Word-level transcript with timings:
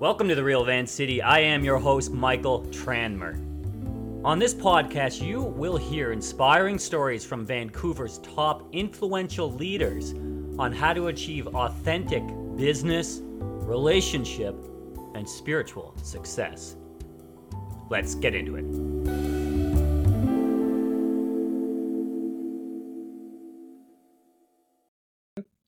Welcome 0.00 0.28
to 0.28 0.34
the 0.34 0.42
Real 0.42 0.64
Van 0.64 0.84
City. 0.84 1.22
I 1.22 1.38
am 1.38 1.64
your 1.64 1.78
host, 1.78 2.10
Michael 2.10 2.62
Tranmer. 2.70 3.36
On 4.24 4.40
this 4.40 4.52
podcast, 4.52 5.22
you 5.24 5.40
will 5.40 5.76
hear 5.76 6.10
inspiring 6.10 6.76
stories 6.76 7.24
from 7.24 7.46
Vancouver's 7.46 8.18
top 8.18 8.68
influential 8.72 9.52
leaders 9.52 10.12
on 10.58 10.72
how 10.72 10.92
to 10.92 11.06
achieve 11.06 11.46
authentic 11.46 12.24
business, 12.56 13.20
relationship, 13.22 14.56
and 15.14 15.28
spiritual 15.28 15.94
success. 16.02 16.74
Let's 17.90 18.16
get 18.16 18.34
into 18.34 18.56
it. 18.56 18.93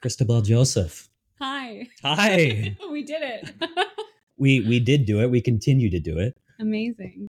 Christabelle 0.02 0.44
Joseph. 0.44 1.08
Hi. 1.40 1.88
Hi. 2.02 2.76
we 2.90 3.02
did 3.02 3.22
it. 3.22 3.54
we 4.38 4.60
we 4.60 4.80
did 4.80 5.06
do 5.06 5.20
it. 5.20 5.30
We 5.30 5.40
continue 5.40 5.90
to 5.90 6.00
do 6.00 6.18
it. 6.18 6.34
Amazing. 6.60 7.28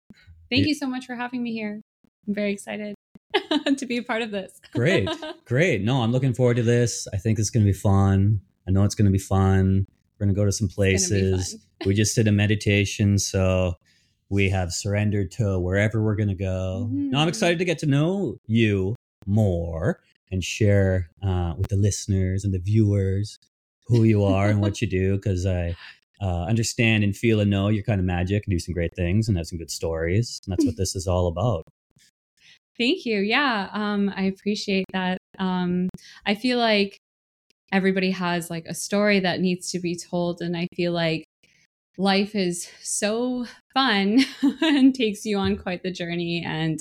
Thank 0.51 0.67
you 0.67 0.75
so 0.75 0.87
much 0.87 1.07
for 1.07 1.17
having 1.17 1.43
me 1.43 1.53
here. 1.53 1.81
I'm 2.27 2.35
very 2.35 2.53
excited 2.53 2.95
to 3.77 3.87
be 3.87 3.97
a 3.97 4.03
part 4.03 4.23
of 4.23 4.31
this. 4.31 4.61
Great. 4.73 5.09
Great. 5.45 5.83
No, 5.83 6.03
I'm 6.03 6.13
looking 6.13 6.35
forward 6.35 6.57
to 6.57 6.63
this. 6.63 7.09
I 7.13 7.17
think 7.17 7.39
it's 7.39 7.51
going 7.51 7.65
to 7.65 7.73
be 7.73 7.77
fun. 7.77 8.41
I 8.69 8.71
know 8.71 8.85
it's 8.85 8.95
going 8.95 9.07
to 9.07 9.13
be 9.13 9.19
fun. 9.19 9.87
We're 10.19 10.27
going 10.27 10.35
to 10.35 10.41
go 10.41 10.45
to 10.45 10.53
some 10.53 10.69
places. 10.69 11.57
we 11.85 11.95
just 11.95 12.15
did 12.15 12.29
a 12.29 12.33
meditation, 12.33 13.19
so 13.19 13.75
we 14.29 14.49
have 14.51 14.73
surrendered 14.73 15.31
to 15.33 15.59
wherever 15.59 16.03
we're 16.03 16.17
going 16.17 16.29
to 16.29 16.35
go. 16.35 16.89
Mm-hmm. 16.89 17.11
Now 17.11 17.21
I'm 17.21 17.29
excited 17.29 17.59
to 17.59 17.65
get 17.65 17.79
to 17.81 17.87
know 17.87 18.39
you 18.47 18.95
more 19.27 20.01
and 20.31 20.43
share 20.43 21.11
uh, 21.23 21.55
with 21.57 21.69
the 21.69 21.77
listeners 21.77 22.45
and 22.45 22.53
the 22.53 22.59
viewers 22.59 23.39
who 23.87 24.03
you 24.03 24.25
are 24.25 24.49
and 24.49 24.61
what 24.61 24.81
you 24.81 24.89
do 24.89 25.17
because 25.17 25.47
I 25.47 25.77
uh, 26.21 26.45
understand 26.45 27.05
and 27.05 27.17
feel 27.17 27.41
and 27.41 27.51
know 27.51 27.69
you're 27.69 27.85
kind 27.85 28.01
of 28.01 28.07
magic 28.07 28.45
and 28.47 28.53
do 28.53 28.59
some 28.59 28.75
great 28.75 28.95
things 28.97 29.29
and 29.29 29.37
have 29.37 29.47
some 29.47 29.59
good 29.59 29.71
stories. 29.71 30.41
And 30.45 30.53
that's 30.53 30.65
what 30.65 30.77
this 30.77 30.97
is 30.97 31.07
all 31.07 31.29
about. 31.29 31.65
Thank 32.79 33.07
you. 33.07 33.21
Yeah. 33.21 33.69
Um, 33.73 34.13
I 34.15 34.25
appreciate 34.25 34.85
that. 34.93 35.19
Um, 35.39 35.89
I 36.27 36.35
feel 36.35 36.59
like 36.59 36.99
everybody 37.73 38.11
has 38.11 38.51
like 38.51 38.67
a 38.67 38.75
story 38.75 39.21
that 39.21 39.41
needs 39.41 39.71
to 39.73 39.79
be 39.79 39.97
told. 39.97 40.41
And 40.41 40.57
I 40.57 40.69
feel 40.75 40.93
like 40.93 41.25
life 41.99 42.35
is 42.35 42.69
so 42.83 43.47
fun 43.73 44.21
and 44.61 44.95
takes 44.95 45.25
you 45.25 45.39
on 45.39 45.57
quite 45.57 45.83
the 45.83 45.91
journey 45.91 46.45
and 46.47 46.81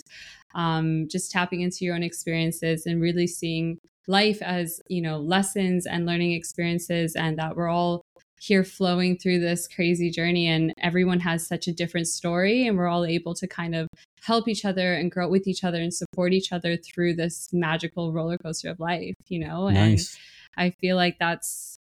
um, 0.55 1.07
just 1.09 1.31
tapping 1.31 1.61
into 1.61 1.85
your 1.85 1.95
own 1.95 2.03
experiences 2.03 2.85
and 2.85 3.01
really 3.01 3.27
seeing 3.27 3.77
life 4.07 4.41
as, 4.41 4.81
you 4.87 5.01
know, 5.01 5.17
lessons 5.17 5.85
and 5.85 6.05
learning 6.05 6.31
experiences 6.31 7.15
and 7.15 7.37
that 7.37 7.55
we're 7.55 7.69
all 7.69 8.01
here 8.39 8.63
flowing 8.63 9.17
through 9.17 9.39
this 9.39 9.67
crazy 9.67 10.11
journey 10.11 10.45
and 10.45 10.73
everyone 10.79 11.19
has 11.19 11.47
such 11.47 11.67
a 11.67 11.73
different 11.73 12.07
story 12.07 12.67
and 12.67 12.77
we're 12.77 12.87
all 12.87 13.05
able 13.05 13.33
to 13.33 13.47
kind 13.47 13.73
of 13.73 13.87
help 14.23 14.47
each 14.47 14.65
other 14.65 14.93
and 14.93 15.11
grow 15.11 15.27
with 15.27 15.47
each 15.47 15.63
other 15.63 15.81
and 15.81 15.93
support 15.93 16.33
each 16.33 16.51
other 16.51 16.75
through 16.77 17.13
this 17.13 17.49
magical 17.53 18.11
roller 18.11 18.37
coaster 18.37 18.69
of 18.69 18.79
life, 18.79 19.15
you 19.27 19.39
know? 19.39 19.67
And 19.67 19.75
Nice. 19.75 20.17
I 20.57 20.69
feel 20.69 20.95
like 20.95 21.17
that's 21.19 21.74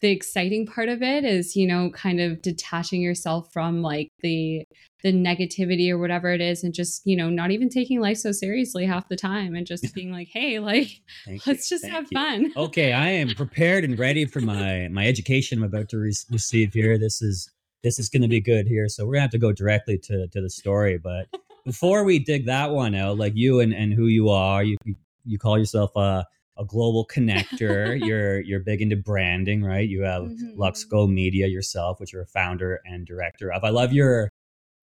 the 0.00 0.10
exciting 0.10 0.66
part 0.66 0.88
of 0.88 1.02
it 1.02 1.24
is, 1.24 1.56
you 1.56 1.66
know, 1.66 1.90
kind 1.90 2.20
of 2.20 2.40
detaching 2.42 3.00
yourself 3.00 3.52
from 3.52 3.82
like 3.82 4.08
the 4.20 4.64
the 5.02 5.12
negativity 5.12 5.90
or 5.90 5.98
whatever 5.98 6.32
it 6.32 6.40
is 6.40 6.64
and 6.64 6.74
just, 6.74 7.02
you 7.04 7.16
know, 7.16 7.30
not 7.30 7.52
even 7.52 7.68
taking 7.68 8.00
life 8.00 8.16
so 8.16 8.32
seriously 8.32 8.84
half 8.84 9.08
the 9.08 9.16
time 9.16 9.54
and 9.54 9.66
just 9.66 9.94
being 9.94 10.10
like, 10.10 10.28
hey, 10.32 10.58
like 10.58 11.00
Thank 11.24 11.46
let's 11.46 11.68
just 11.68 11.82
Thank 11.82 11.94
have 11.94 12.06
you. 12.10 12.16
fun. 12.18 12.52
okay 12.56 12.92
i 12.92 13.08
am 13.08 13.30
prepared 13.30 13.84
and 13.84 13.98
ready 13.98 14.24
for 14.24 14.40
my 14.40 14.88
my 14.88 15.06
education 15.06 15.58
i'm 15.58 15.64
about 15.64 15.88
to 15.88 15.98
re- 15.98 16.12
receive 16.30 16.72
here 16.72 16.98
this 16.98 17.22
is 17.22 17.50
this 17.82 17.98
is 17.98 18.08
going 18.08 18.22
to 18.22 18.28
be 18.28 18.40
good 18.40 18.66
here 18.66 18.88
so 18.88 19.04
we're 19.04 19.12
going 19.12 19.20
to 19.20 19.22
have 19.22 19.30
to 19.30 19.38
go 19.38 19.52
directly 19.52 19.98
to 19.98 20.26
to 20.28 20.40
the 20.40 20.50
story 20.50 20.98
but 20.98 21.26
before 21.64 22.04
we 22.04 22.18
dig 22.18 22.46
that 22.46 22.70
one 22.70 22.94
out 22.94 23.18
like 23.18 23.32
you 23.36 23.60
and 23.60 23.72
and 23.72 23.92
who 23.92 24.06
you 24.06 24.28
are 24.28 24.62
you 24.62 24.76
you, 24.84 24.94
you 25.24 25.38
call 25.38 25.58
yourself 25.58 25.94
a 25.96 26.24
a 26.58 26.64
global 26.64 27.06
connector 27.06 27.98
you're 28.04 28.40
you're 28.40 28.60
big 28.60 28.82
into 28.82 28.96
branding 28.96 29.62
right 29.62 29.88
you 29.88 30.02
have 30.02 30.24
Mhm. 30.24 30.56
LUXGO 30.56 31.08
media 31.12 31.46
yourself 31.46 32.00
which 32.00 32.12
you're 32.12 32.22
a 32.22 32.26
founder 32.26 32.80
and 32.84 33.06
director 33.06 33.52
of 33.52 33.64
i 33.64 33.70
love 33.70 33.92
your 33.92 34.30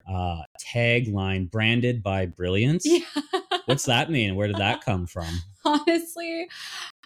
uh 0.08 0.42
tagline 0.74 1.50
branded 1.50 2.02
by 2.02 2.26
brilliance 2.26 2.84
Yeah. 2.86 3.00
what's 3.66 3.84
that 3.84 4.10
mean? 4.10 4.34
Where 4.36 4.48
did 4.48 4.56
that 4.56 4.84
come 4.84 5.06
from? 5.06 5.28
Honestly 5.64 6.48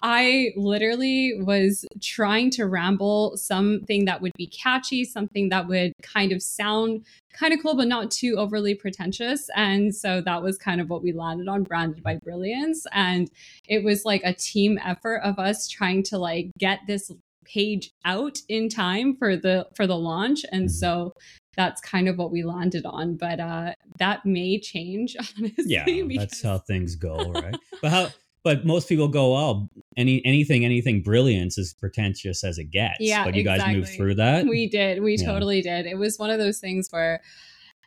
i 0.03 0.51
literally 0.57 1.35
was 1.41 1.85
trying 2.03 2.51
to 2.51 2.67
ramble 2.67 3.37
something 3.37 4.07
that 4.07 4.23
would 4.23 4.33
be 4.37 4.47
catchy 4.47 5.05
something 5.05 5.51
that 5.51 5.69
would 5.69 5.93
kind 6.03 6.33
of 6.33 6.43
sound 6.43 7.05
kind 7.33 7.53
of 7.53 7.61
cool 7.63 7.77
but 7.77 7.87
not 7.89 8.11
too 8.11 8.35
overly 8.39 8.75
pretentious. 8.75 9.49
And 9.55 9.95
so 9.95 10.21
that 10.23 10.43
was 10.43 10.59
kind 10.59 10.81
of 10.81 10.91
what 10.91 11.03
we 11.03 11.13
landed 11.13 11.49
on 11.49 11.63
branded 11.63 12.03
by 12.03 12.17
brilliance. 12.17 12.87
And 12.93 13.31
it 13.69 13.85
was 13.85 14.05
like 14.05 14.23
a 14.25 14.35
team 14.35 14.79
effort 14.85 15.19
of 15.19 15.39
us 15.39 15.69
trying 15.69 16.03
to 16.05 16.19
like 16.19 16.51
get 16.59 16.81
this 16.87 17.11
page 17.45 17.91
out 18.05 18.39
in 18.49 18.69
time 18.69 19.17
for 19.17 19.37
the 19.37 19.67
for 19.75 19.87
the 19.87 19.97
launch. 19.97 20.45
And 20.53 20.67
Mhm. 20.69 20.71
so 20.71 21.15
that's 21.57 21.81
kind 21.81 22.09
of 22.09 22.17
what 22.17 22.31
we 22.31 22.43
landed 22.43 22.85
on 22.87 23.17
but 23.17 23.41
uh 23.41 23.73
that 23.99 24.25
may 24.25 24.59
change 24.59 25.17
honestly 25.39 25.65
yeah 25.67 25.85
that's 26.17 26.43
how 26.43 26.59
things 26.59 26.95
go 26.97 27.31
right? 27.35 27.57
But 27.83 27.91
how 27.91 28.09
but 28.43 28.65
most 28.65 28.89
people 28.89 29.09
go 29.09 29.37
oh 29.37 29.69
any 29.97 30.25
anything 30.25 30.65
anything 30.65 31.03
brilliance 31.03 31.59
is 31.59 31.75
pretentious 31.75 32.43
as 32.43 32.57
it 32.59 32.71
gets. 32.71 32.97
Yeah, 33.01 33.25
but 33.25 33.35
you 33.35 33.43
guys 33.45 33.67
moved 33.75 33.89
through 33.89 34.15
that? 34.15 34.47
We 34.47 34.67
did. 34.67 35.03
We 35.03 35.17
Yeah. 35.17 35.27
totally 35.27 35.61
did. 35.61 35.85
It 35.87 35.99
was 35.99 36.19
one 36.19 36.31
of 36.31 36.39
those 36.39 36.59
things 36.59 36.89
where 36.91 37.21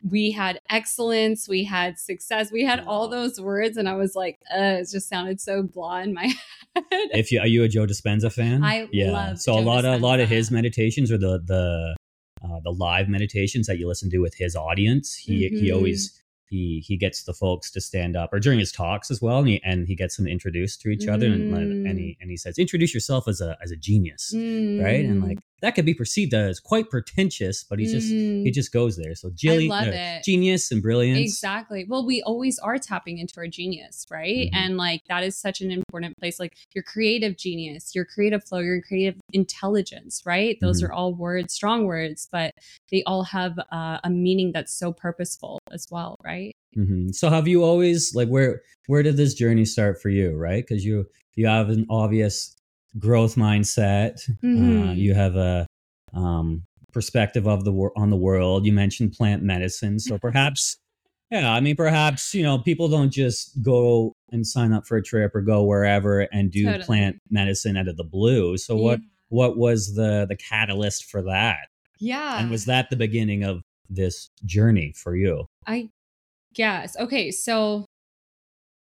we 0.08 0.30
had 0.30 0.60
excellence 0.68 1.48
we 1.48 1.64
had 1.64 1.98
success 1.98 2.52
we 2.52 2.62
had 2.62 2.80
all 2.86 3.08
those 3.08 3.40
words 3.40 3.78
and 3.78 3.88
i 3.88 3.94
was 3.94 4.14
like 4.14 4.38
uh, 4.54 4.76
it 4.82 4.88
just 4.90 5.08
sounded 5.08 5.40
so 5.40 5.62
blah 5.62 5.98
in 6.00 6.12
my 6.12 6.24
head. 6.76 6.84
If 6.90 7.32
you 7.32 7.40
are 7.40 7.46
you 7.46 7.62
a 7.62 7.68
joe 7.68 7.86
dispenza 7.86 8.30
fan? 8.30 8.62
I 8.62 8.86
yeah. 8.92 9.12
love 9.12 9.40
so 9.40 9.54
a 9.54 9.56
Joe 9.56 9.62
lot 9.62 9.84
of 9.86 9.94
a 9.94 9.98
lot 10.04 10.20
of 10.20 10.28
his 10.28 10.50
meditations 10.50 11.10
or 11.10 11.16
the 11.16 11.40
the 11.44 11.96
uh, 12.44 12.60
the 12.62 12.70
live 12.70 13.08
meditations 13.08 13.66
that 13.66 13.78
you 13.78 13.86
listen 13.88 14.10
to 14.10 14.18
with 14.18 14.34
his 14.34 14.54
audience 14.56 15.14
he 15.16 15.48
he 15.48 15.68
Mhm. 15.70 15.74
always 15.76 16.20
he 16.50 16.84
he 16.86 16.96
gets 16.96 17.24
the 17.24 17.32
folks 17.32 17.70
to 17.70 17.80
stand 17.80 18.14
up 18.16 18.30
or 18.32 18.38
during 18.38 18.58
his 18.58 18.70
talks 18.70 19.10
as 19.10 19.20
well 19.22 19.38
and 19.38 19.48
he, 19.48 19.62
and 19.64 19.88
he 19.88 19.94
gets 19.96 20.16
them 20.18 20.26
introduced 20.26 20.80
to 20.82 20.88
each 20.90 21.06
other 21.08 21.26
and, 21.26 21.52
Mm. 21.54 21.88
and 21.88 21.98
he 21.98 22.16
and 22.20 22.30
he 22.30 22.36
says 22.36 22.58
introduce 22.58 22.92
yourself 22.92 23.26
as 23.26 23.40
a 23.40 23.56
as 23.64 23.70
a 23.70 23.76
genius 23.76 24.30
right 24.34 25.04
and 25.10 25.22
Mm. 25.22 25.28
like 25.28 25.38
that 25.64 25.74
could 25.74 25.86
be 25.86 25.94
perceived 25.94 26.34
as 26.34 26.60
quite 26.60 26.90
pretentious 26.90 27.64
but 27.64 27.78
he 27.78 27.86
just 27.86 28.08
he 28.08 28.50
Mm. 28.50 28.54
just 28.54 28.72
goes 28.72 28.96
there 28.96 29.14
so 29.14 29.30
Jilly, 29.34 29.70
it. 29.72 30.22
genius 30.24 30.70
and 30.70 30.82
brilliance 30.82 31.18
Exactly. 31.18 31.84
Well, 31.88 32.04
we 32.04 32.22
always 32.22 32.58
are 32.58 32.78
tapping 32.78 33.18
into 33.18 33.34
our 33.38 33.46
genius, 33.46 34.04
right? 34.10 34.46
Mhm. 34.46 34.50
And 34.52 34.76
like 34.76 35.00
that 35.08 35.22
is 35.24 35.36
such 35.36 35.60
an 35.60 35.70
important 35.70 36.16
place. 36.18 36.38
Like 36.38 36.54
your 36.74 36.84
creative 36.84 37.36
genius, 37.36 37.94
your 37.94 38.04
creative 38.04 38.44
flow, 38.44 38.58
your 38.60 38.80
creative 38.82 39.20
intelligence, 39.32 40.22
right? 40.24 40.58
Those 40.60 40.80
Mhm. 40.82 40.88
are 40.88 40.92
all 40.92 41.14
words, 41.14 41.52
strong 41.54 41.86
words, 41.86 42.28
but 42.30 42.52
they 42.90 43.02
all 43.04 43.24
have 43.24 43.58
uh, 43.72 43.98
a 44.04 44.10
meaning 44.10 44.52
that's 44.52 44.72
so 44.74 44.92
purposeful 44.92 45.58
as 45.72 45.86
well, 45.90 46.16
right? 46.24 46.52
hmm 46.74 47.08
So 47.12 47.30
have 47.30 47.46
you 47.46 47.62
always 47.62 48.14
like 48.14 48.28
where 48.28 48.62
where 48.86 49.02
did 49.02 49.16
this 49.16 49.34
journey 49.34 49.64
start 49.64 50.02
for 50.02 50.08
you? 50.10 50.34
Right, 50.36 50.66
because 50.66 50.84
you 50.84 51.06
you 51.36 51.46
have 51.46 51.68
an 51.70 51.86
obvious 51.88 52.56
growth 52.98 53.34
mindset. 53.36 54.28
Uh, 54.30 54.46
Mhm. 54.46 54.96
you 54.96 55.14
have 55.14 55.36
a 55.36 55.66
um, 56.12 56.64
perspective 56.92 57.46
of 57.48 57.64
the 57.64 57.72
wor- 57.72 57.92
on 57.96 58.10
the 58.10 58.16
world. 58.16 58.64
You 58.66 58.72
mentioned 58.72 59.12
plant 59.12 59.42
medicine, 59.42 59.98
so 59.98 60.16
perhaps 60.18 60.76
yeah. 61.30 61.52
I 61.52 61.60
mean, 61.60 61.74
perhaps 61.74 62.34
you 62.34 62.42
know 62.44 62.58
people 62.58 62.88
don't 62.88 63.10
just 63.10 63.60
go 63.62 64.12
and 64.30 64.46
sign 64.46 64.72
up 64.72 64.86
for 64.86 64.96
a 64.96 65.02
trip 65.02 65.34
or 65.34 65.40
go 65.42 65.64
wherever 65.64 66.20
and 66.20 66.50
do 66.52 66.64
Totally. 66.64 66.84
plant 66.84 67.16
medicine 67.30 67.76
out 67.76 67.88
of 67.88 67.96
the 67.96 68.04
blue. 68.04 68.56
So 68.58 68.76
what 68.76 69.00
what 69.28 69.56
was 69.56 69.94
the 69.96 70.26
the 70.28 70.36
catalyst 70.36 71.04
for 71.06 71.22
that? 71.22 71.66
Yeah. 71.98 72.38
And 72.40 72.50
was 72.50 72.66
that 72.66 72.90
the 72.90 72.96
beginning 72.96 73.42
of 73.42 73.62
this 73.90 74.28
journey 74.44 74.92
for 74.96 75.16
you? 75.16 75.46
I 75.66 75.88
guess. 76.54 76.96
Okay, 76.98 77.30
so 77.32 77.86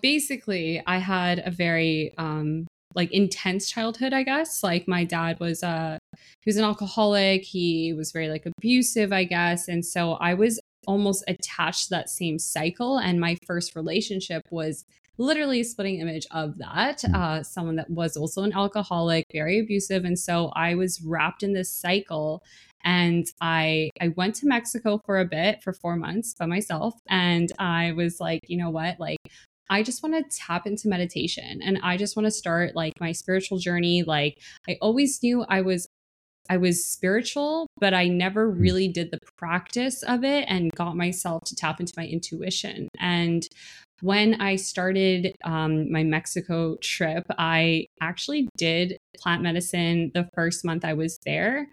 basically 0.01 0.81
I 0.85 0.97
had 0.99 1.39
a 1.45 1.51
very 1.51 2.13
um 2.17 2.67
like 2.95 3.11
intense 3.11 3.69
childhood, 3.69 4.13
I 4.13 4.23
guess. 4.23 4.63
Like 4.63 4.87
my 4.87 5.03
dad 5.03 5.39
was 5.39 5.63
uh 5.63 5.97
he 6.41 6.49
was 6.49 6.57
an 6.57 6.63
alcoholic, 6.63 7.43
he 7.43 7.93
was 7.93 8.11
very 8.11 8.29
like 8.29 8.45
abusive, 8.45 9.13
I 9.13 9.23
guess. 9.23 9.67
And 9.67 9.85
so 9.85 10.13
I 10.13 10.33
was 10.33 10.59
almost 10.87 11.23
attached 11.27 11.85
to 11.85 11.89
that 11.91 12.09
same 12.09 12.39
cycle 12.39 12.97
and 12.97 13.19
my 13.19 13.37
first 13.45 13.75
relationship 13.75 14.41
was 14.49 14.85
literally 15.17 15.59
a 15.59 15.63
splitting 15.63 15.99
image 15.99 16.25
of 16.31 16.57
that 16.57 16.99
Mm. 16.99 17.15
uh 17.15 17.43
someone 17.43 17.75
that 17.75 17.89
was 17.89 18.15
also 18.15 18.43
an 18.43 18.53
alcoholic 18.53 19.25
very 19.33 19.59
abusive 19.59 20.05
and 20.05 20.17
so 20.17 20.49
i 20.55 20.75
was 20.75 21.01
wrapped 21.01 21.43
in 21.43 21.53
this 21.53 21.71
cycle 21.71 22.41
and 22.85 23.27
i 23.41 23.89
i 23.99 24.09
went 24.09 24.35
to 24.35 24.47
mexico 24.47 24.99
for 25.05 25.19
a 25.19 25.25
bit 25.25 25.61
for 25.63 25.73
four 25.73 25.95
months 25.95 26.33
by 26.33 26.45
myself 26.45 26.93
and 27.09 27.51
i 27.59 27.91
was 27.91 28.19
like 28.19 28.41
you 28.47 28.57
know 28.57 28.69
what 28.69 28.99
like 28.99 29.17
I 29.69 29.83
just 29.83 30.01
want 30.03 30.15
to 30.15 30.37
tap 30.37 30.65
into 30.65 30.87
meditation 30.87 31.61
and 31.63 31.79
I 31.83 31.97
just 31.97 32.15
want 32.15 32.25
to 32.25 32.31
start 32.31 32.75
like 32.75 32.93
my 32.99 33.11
spiritual 33.11 33.57
journey. 33.57 34.03
Like 34.03 34.39
I 34.67 34.77
always 34.81 35.21
knew 35.21 35.45
I 35.47 35.61
was 35.61 35.87
I 36.49 36.57
was 36.57 36.85
spiritual, 36.85 37.67
but 37.79 37.93
I 37.93 38.07
never 38.07 38.49
Hmm. 38.49 38.61
really 38.61 38.87
did 38.87 39.11
the 39.11 39.19
practice 39.37 40.01
of 40.03 40.23
it 40.23 40.45
and 40.47 40.71
got 40.75 40.95
myself 40.95 41.43
to 41.45 41.55
tap 41.55 41.79
into 41.79 41.93
my 41.97 42.05
intuition. 42.07 42.87
And 42.99 43.45
when 44.01 44.39
I 44.39 44.55
started 44.55 45.35
um, 45.43 45.91
my 45.91 46.03
Mexico 46.03 46.77
trip, 46.81 47.25
I 47.37 47.87
actually 48.01 48.47
did 48.57 48.97
plant 49.17 49.41
medicine 49.41 50.11
the 50.13 50.29
first 50.35 50.63
month 50.63 50.85
I 50.85 50.93
was 50.93 51.17
there, 51.25 51.67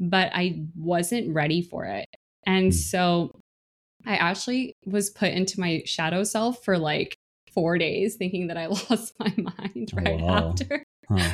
but 0.00 0.30
I 0.34 0.64
wasn't 0.76 1.34
ready 1.34 1.62
for 1.62 1.84
it. 1.84 2.06
And 2.46 2.66
Hmm. 2.66 2.70
so 2.72 3.40
I 4.06 4.16
actually 4.16 4.74
was 4.86 5.10
put 5.10 5.32
into 5.32 5.60
my 5.60 5.82
shadow 5.84 6.24
self 6.24 6.64
for 6.64 6.78
like 6.78 7.14
four 7.54 7.78
days, 7.78 8.16
thinking 8.16 8.46
that 8.48 8.56
I 8.56 8.66
lost 8.90 9.14
my 9.18 9.32
mind 9.36 9.90
Oh, 9.92 9.96
right 10.02 10.20
wow. 10.20 10.48
after 10.50 10.84
Huh. 11.08 11.30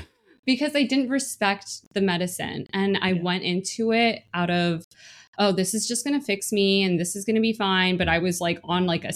because 0.46 0.74
I 0.76 0.82
didn't 0.84 1.08
respect 1.10 1.92
the 1.94 2.00
medicine. 2.00 2.66
And 2.72 2.98
I 3.00 3.12
Yeah. 3.12 3.22
went 3.22 3.42
into 3.44 3.92
it 3.92 4.22
out 4.32 4.50
of, 4.50 4.84
oh, 5.38 5.52
this 5.52 5.74
is 5.74 5.88
just 5.88 6.04
going 6.04 6.18
to 6.18 6.24
fix 6.24 6.52
me 6.52 6.82
and 6.82 6.98
this 7.00 7.16
is 7.16 7.24
going 7.24 7.34
to 7.36 7.40
be 7.42 7.52
fine. 7.52 7.96
But 7.96 8.08
I 8.08 8.18
was 8.18 8.40
like 8.40 8.60
on 8.64 8.86
like 8.86 9.04
a 9.04 9.12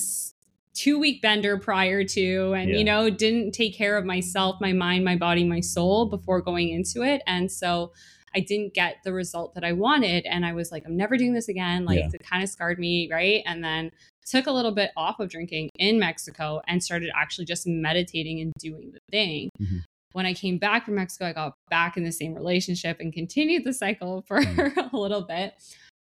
two 0.75 0.99
week 0.99 1.21
bender 1.23 1.59
prior 1.59 2.05
to, 2.05 2.53
and, 2.55 2.71
Yeah. 2.71 2.77
you 2.79 2.85
know, 2.85 3.11
didn't 3.11 3.53
take 3.53 3.75
care 3.75 3.97
of 3.97 4.05
myself, 4.05 4.61
my 4.61 4.73
mind, 4.73 5.05
my 5.05 5.17
body, 5.17 5.45
my 5.45 5.61
soul 5.61 6.07
before 6.07 6.41
going 6.41 6.69
into 6.71 7.03
it. 7.03 7.23
And 7.27 7.51
so 7.51 7.93
I 8.35 8.41
didn't 8.41 8.75
get 8.75 8.97
the 9.05 9.13
result 9.13 9.55
that 9.55 9.65
I 9.65 9.73
wanted. 9.73 10.27
And 10.27 10.45
I 10.45 10.53
was 10.53 10.71
like, 10.71 10.85
I'm 10.87 10.97
never 10.97 11.17
doing 11.17 11.33
this 11.35 11.49
again. 11.49 11.85
Like, 11.85 11.99
Yeah. 11.99 12.11
it 12.13 12.23
kind 12.25 12.43
of 12.43 12.49
scarred 12.49 12.79
me. 12.79 13.09
Right. 13.11 13.43
And 13.47 13.65
then 13.65 13.91
took 14.31 14.47
a 14.47 14.53
little 14.53 14.73
bit 14.73 14.91
off 14.97 15.21
of 15.21 15.29
drinking 15.29 15.71
in 15.77 15.99
Mexico 15.99 16.61
and 16.67 16.83
started 16.83 17.11
actually 17.15 17.45
just 17.45 17.67
meditating 17.67 18.41
and 18.41 18.53
doing 18.59 18.93
the 18.93 19.01
thing. 19.11 19.51
Mhm. 19.61 19.83
When 20.13 20.27
I 20.27 20.35
came 20.35 20.59
back 20.59 20.85
from 20.85 20.95
Mexico, 20.97 21.27
I 21.27 21.33
got 21.33 21.55
back 21.71 21.97
in 21.97 22.05
the 22.05 22.13
same 22.13 22.35
relationship 22.35 22.99
and 23.01 23.13
continued 23.13 23.65
the 23.65 23.73
cycle 23.73 24.23
for 24.27 24.41
Mm. 24.41 24.93
a 24.93 24.97
little 24.97 25.23
bit. 25.23 25.55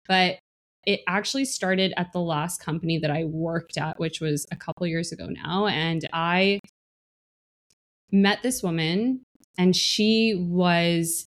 But 0.08 0.38
it 0.84 1.00
actually 1.06 1.44
started 1.44 1.94
at 1.96 2.12
the 2.12 2.20
last 2.20 2.60
company 2.60 2.98
that 2.98 3.10
I 3.10 3.24
worked 3.24 3.78
at, 3.78 4.00
which 4.00 4.20
was 4.20 4.44
a 4.50 4.56
couple 4.56 4.86
years 4.86 5.12
ago 5.12 5.26
now. 5.26 5.66
And 5.68 6.08
I 6.12 6.58
met 8.10 8.42
this 8.42 8.62
woman, 8.62 9.22
and 9.56 9.76
she 9.76 10.34
was 10.36 11.26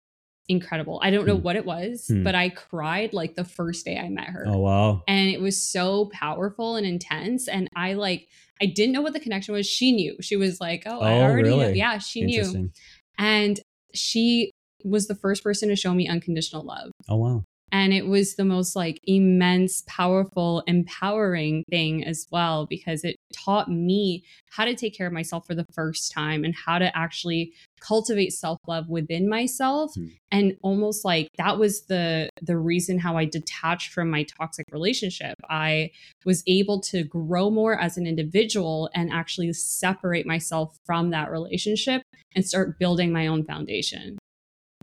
incredible. 0.49 0.99
I 1.03 1.11
don't 1.11 1.25
know 1.27 1.37
Hmm. 1.37 1.43
what 1.43 1.55
it 1.55 1.65
was, 1.65 2.07
Hmm. 2.07 2.23
but 2.23 2.35
I 2.35 2.49
cried 2.49 3.13
like 3.13 3.35
the 3.35 3.43
first 3.45 3.85
day 3.85 3.97
I 3.97 4.09
met 4.09 4.27
her 4.27 4.43
Oh 4.47 4.57
wow. 4.57 5.03
and 5.07 5.29
it 5.29 5.39
was 5.39 5.61
so 5.61 6.09
powerful 6.11 6.75
and 6.75 6.85
intense 6.85 7.47
and 7.47 7.67
i 7.75 7.93
like 7.93 8.27
i 8.61 8.65
didn't 8.65 8.91
know 8.93 9.01
what 9.01 9.13
the 9.13 9.19
connection 9.19 9.53
was 9.53 9.65
she 9.67 9.91
knew 9.91 10.17
she 10.21 10.35
was 10.35 10.59
like 10.59 10.83
oh, 10.85 10.99
i 10.99 11.13
Oh, 11.13 11.21
already 11.21 11.55
know. 11.55 11.69
yeah 11.69 11.97
she 11.99 12.21
knew 12.23 12.69
and 13.17 13.59
she 13.93 14.51
was 14.83 15.07
the 15.07 15.15
first 15.15 15.43
person 15.43 15.69
to 15.69 15.75
show 15.75 15.93
me 15.93 16.07
unconditional 16.07 16.63
love 16.63 16.91
Oh 17.07 17.15
wow. 17.17 17.43
And 17.71 17.93
it 17.93 18.07
was 18.07 18.35
the 18.35 18.45
most 18.45 18.75
like 18.75 18.99
immense 19.03 19.83
powerful 19.87 20.63
empowering 20.67 21.63
thing 21.69 22.05
as 22.05 22.27
well 22.31 22.65
because 22.65 23.03
it 23.03 23.15
taught 23.33 23.69
me 23.69 24.23
how 24.51 24.65
to 24.65 24.75
take 24.75 24.95
care 24.95 25.07
of 25.07 25.13
myself 25.13 25.45
for 25.45 25.55
the 25.55 25.65
first 25.73 26.11
time 26.11 26.43
and 26.43 26.55
how 26.55 26.79
to 26.79 26.95
actually 26.97 27.53
cultivate 27.79 28.31
self-love 28.31 28.89
within 28.89 29.29
myself. 29.29 29.93
Hmm. 29.95 30.07
and 30.31 30.57
almost 30.61 31.05
like 31.05 31.27
that 31.37 31.57
was 31.57 31.85
the 31.85 32.29
the 32.41 32.57
reason 32.57 32.99
how 32.99 33.17
I 33.17 33.25
detached 33.25 33.93
from 33.93 34.09
my 34.09 34.23
toxic 34.23 34.65
relationship. 34.71 35.35
I 35.49 35.91
was 36.25 36.43
able 36.47 36.81
to 36.81 37.03
grow 37.03 37.49
more 37.49 37.79
as 37.79 37.97
an 37.97 38.05
individual 38.05 38.89
and 38.93 39.11
actually 39.11 39.51
separate 39.53 40.25
myself 40.25 40.77
from 40.85 41.11
that 41.11 41.31
relationship 41.31 42.03
and 42.35 42.45
start 42.45 42.79
building 42.79 43.11
my 43.11 43.27
own 43.27 43.43
foundation. 43.43 44.17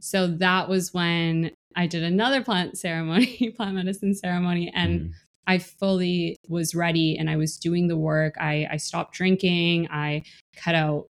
So 0.01 0.27
that 0.27 0.69
was 0.69 0.93
when 0.93 1.53
I 1.77 1.87
did 1.87 2.03
another 2.03 2.43
plant 2.43 2.79
ceremony, 2.79 3.51
plant 3.57 3.75
medicine 3.77 4.15
ceremony, 4.15 4.73
and 4.75 5.01
Mm. 5.01 5.11
I 5.49 5.59
fully 5.59 6.37
was 6.49 6.75
ready 6.75 7.17
and 7.17 7.31
I 7.31 7.37
was 7.37 7.57
doing 7.57 7.87
the 7.87 7.97
work. 7.97 8.35
I, 8.41 8.67
I 8.69 8.79
stopped 8.79 9.15
drinking. 9.15 9.87
I 9.93 10.23
cut 10.57 10.75
out 10.75 11.07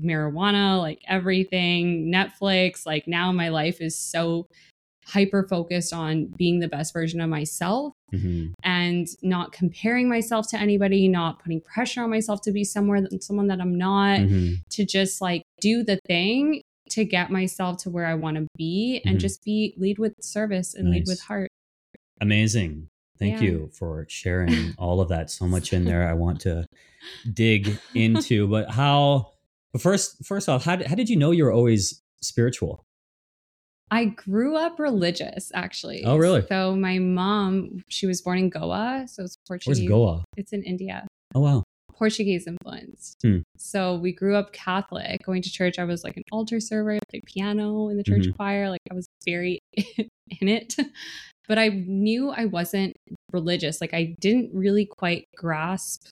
marijuana, 0.00 0.78
like 0.78 1.00
everything, 1.08 2.12
Netflix. 2.12 2.86
Like 2.86 3.08
now 3.08 3.32
my 3.32 3.48
life 3.48 3.80
is 3.80 3.98
so 3.98 4.46
hyper 5.06 5.46
focused 5.48 5.92
on 5.92 6.26
being 6.36 6.60
the 6.60 6.68
best 6.68 6.92
version 6.92 7.20
of 7.20 7.28
myself 7.28 7.92
Mhm. 8.12 8.52
and 8.62 9.08
not 9.22 9.50
comparing 9.50 10.08
myself 10.08 10.48
to 10.50 10.60
anybody, 10.60 11.08
not 11.08 11.42
putting 11.42 11.60
pressure 11.60 12.02
on 12.04 12.10
myself 12.10 12.40
to 12.42 12.52
be 12.52 12.62
somewhere 12.62 13.04
someone 13.20 13.48
that 13.48 13.60
I'm 13.60 13.76
not 13.76 14.20
Mhm. 14.20 14.58
to 14.70 14.84
just 14.84 15.20
like 15.20 15.42
do 15.60 15.82
the 15.82 15.98
thing 16.06 16.62
to 16.90 17.04
get 17.04 17.30
myself 17.30 17.78
to 17.78 17.90
where 17.90 18.06
I 18.06 18.14
want 18.14 18.36
to 18.36 18.46
be 18.56 19.00
and 19.04 19.16
Mhm. 19.16 19.20
just 19.20 19.44
be 19.44 19.74
lead 19.76 19.98
with 19.98 20.14
service 20.20 20.74
and 20.74 20.90
lead 20.90 21.04
with 21.06 21.20
heart. 21.20 21.48
Amazing. 22.20 22.88
Thank 23.18 23.40
Yeah. 23.40 23.48
you 23.48 23.70
for 23.72 24.06
sharing 24.08 24.74
all 24.78 25.00
of 25.00 25.08
that. 25.08 25.30
So 25.30 25.46
much 25.46 25.72
in 25.72 25.84
there 25.84 26.08
I 26.08 26.14
want 26.14 26.40
to 26.42 26.66
dig 27.32 27.78
into. 27.94 28.46
But 28.48 28.70
how 28.70 29.32
first 29.78 30.24
first 30.24 30.48
off, 30.48 30.64
how 30.64 30.76
did, 30.76 30.86
how 30.86 30.94
did 30.94 31.08
you 31.08 31.16
know 31.16 31.30
you 31.30 31.44
were 31.44 31.52
always 31.52 32.00
spiritual? 32.22 32.82
I 33.92 34.04
grew 34.06 34.56
up 34.56 34.78
religious 34.78 35.50
actually. 35.54 36.04
Oh, 36.04 36.16
really? 36.16 36.46
So 36.48 36.76
my 36.76 36.98
mom, 36.98 37.82
she 37.88 38.06
was 38.06 38.22
born 38.22 38.38
in 38.38 38.48
Goa, 38.48 39.06
so 39.08 39.24
it's 39.24 39.36
Portuguese. 39.48 39.80
Where's 39.80 39.88
Goa? 39.88 40.24
It's 40.36 40.52
in 40.52 40.62
India. 40.62 41.06
Oh 41.34 41.40
wow. 41.40 41.64
Portuguese 42.00 42.46
influenced. 42.46 43.18
Hmm. 43.22 43.38
So 43.58 43.96
we 43.96 44.10
grew 44.12 44.34
up 44.34 44.52
Catholic, 44.54 45.22
going 45.22 45.42
to 45.42 45.50
church. 45.52 45.78
I 45.78 45.84
was 45.84 46.02
like 46.02 46.16
an 46.16 46.22
altar 46.32 46.58
server, 46.58 46.94
I 46.94 46.98
played 47.10 47.24
piano 47.26 47.88
in 47.90 47.98
the 47.98 48.02
church 48.02 48.22
Mhm. 48.26 48.34
choir. 48.36 48.70
Like 48.70 48.80
I 48.90 48.94
was 48.94 49.06
very 49.26 49.58
in 50.40 50.48
it. 50.48 50.74
But 51.46 51.58
I 51.58 51.68
knew 51.68 52.30
I 52.30 52.46
wasn't 52.46 52.94
religious. 53.32 53.80
Like 53.82 53.92
I 53.92 54.16
didn't 54.20 54.50
really 54.54 54.86
quite 54.86 55.24
grasp 55.36 56.06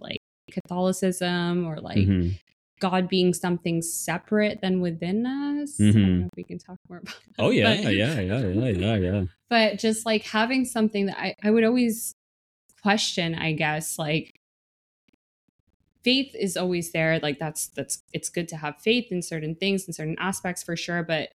like 0.00 0.18
Catholicism 0.50 1.64
or 1.66 1.76
like 1.80 1.98
Mhm. 1.98 2.38
God 2.80 3.08
being 3.08 3.32
something 3.34 3.82
separate 3.82 4.60
than 4.62 4.80
within 4.80 5.26
us. 5.26 5.78
I 5.80 5.84
don't 5.84 5.94
Mhm. 5.94 6.18
know 6.20 6.24
if 6.26 6.30
we 6.36 6.44
can 6.44 6.58
talk 6.58 6.78
more 6.88 6.98
about 6.98 7.14
that. 7.14 7.34
Oh 7.38 7.50
yeah, 7.50 7.82
but- 7.84 7.94
yeah, 7.94 8.20
yeah, 8.20 8.40
yeah, 8.48 8.68
yeah, 8.70 8.96
yeah. 8.96 9.24
but 9.50 9.78
just 9.78 10.04
like 10.06 10.24
having 10.24 10.64
something 10.64 11.06
that 11.06 11.18
I, 11.20 11.34
I 11.44 11.50
would 11.52 11.62
always 11.64 12.12
question 12.82 13.34
i 13.34 13.52
guess 13.52 13.98
like 13.98 14.32
faith 16.04 16.34
is 16.34 16.56
always 16.56 16.92
there 16.92 17.18
like 17.22 17.38
that's 17.38 17.68
that's 17.68 18.02
it's 18.12 18.28
good 18.28 18.48
to 18.48 18.56
have 18.56 18.74
faith 18.80 19.06
in 19.10 19.20
certain 19.22 19.54
things 19.54 19.86
in 19.86 19.92
certain 19.92 20.16
aspects 20.18 20.62
for 20.62 20.76
sure 20.76 21.02
but 21.02 21.28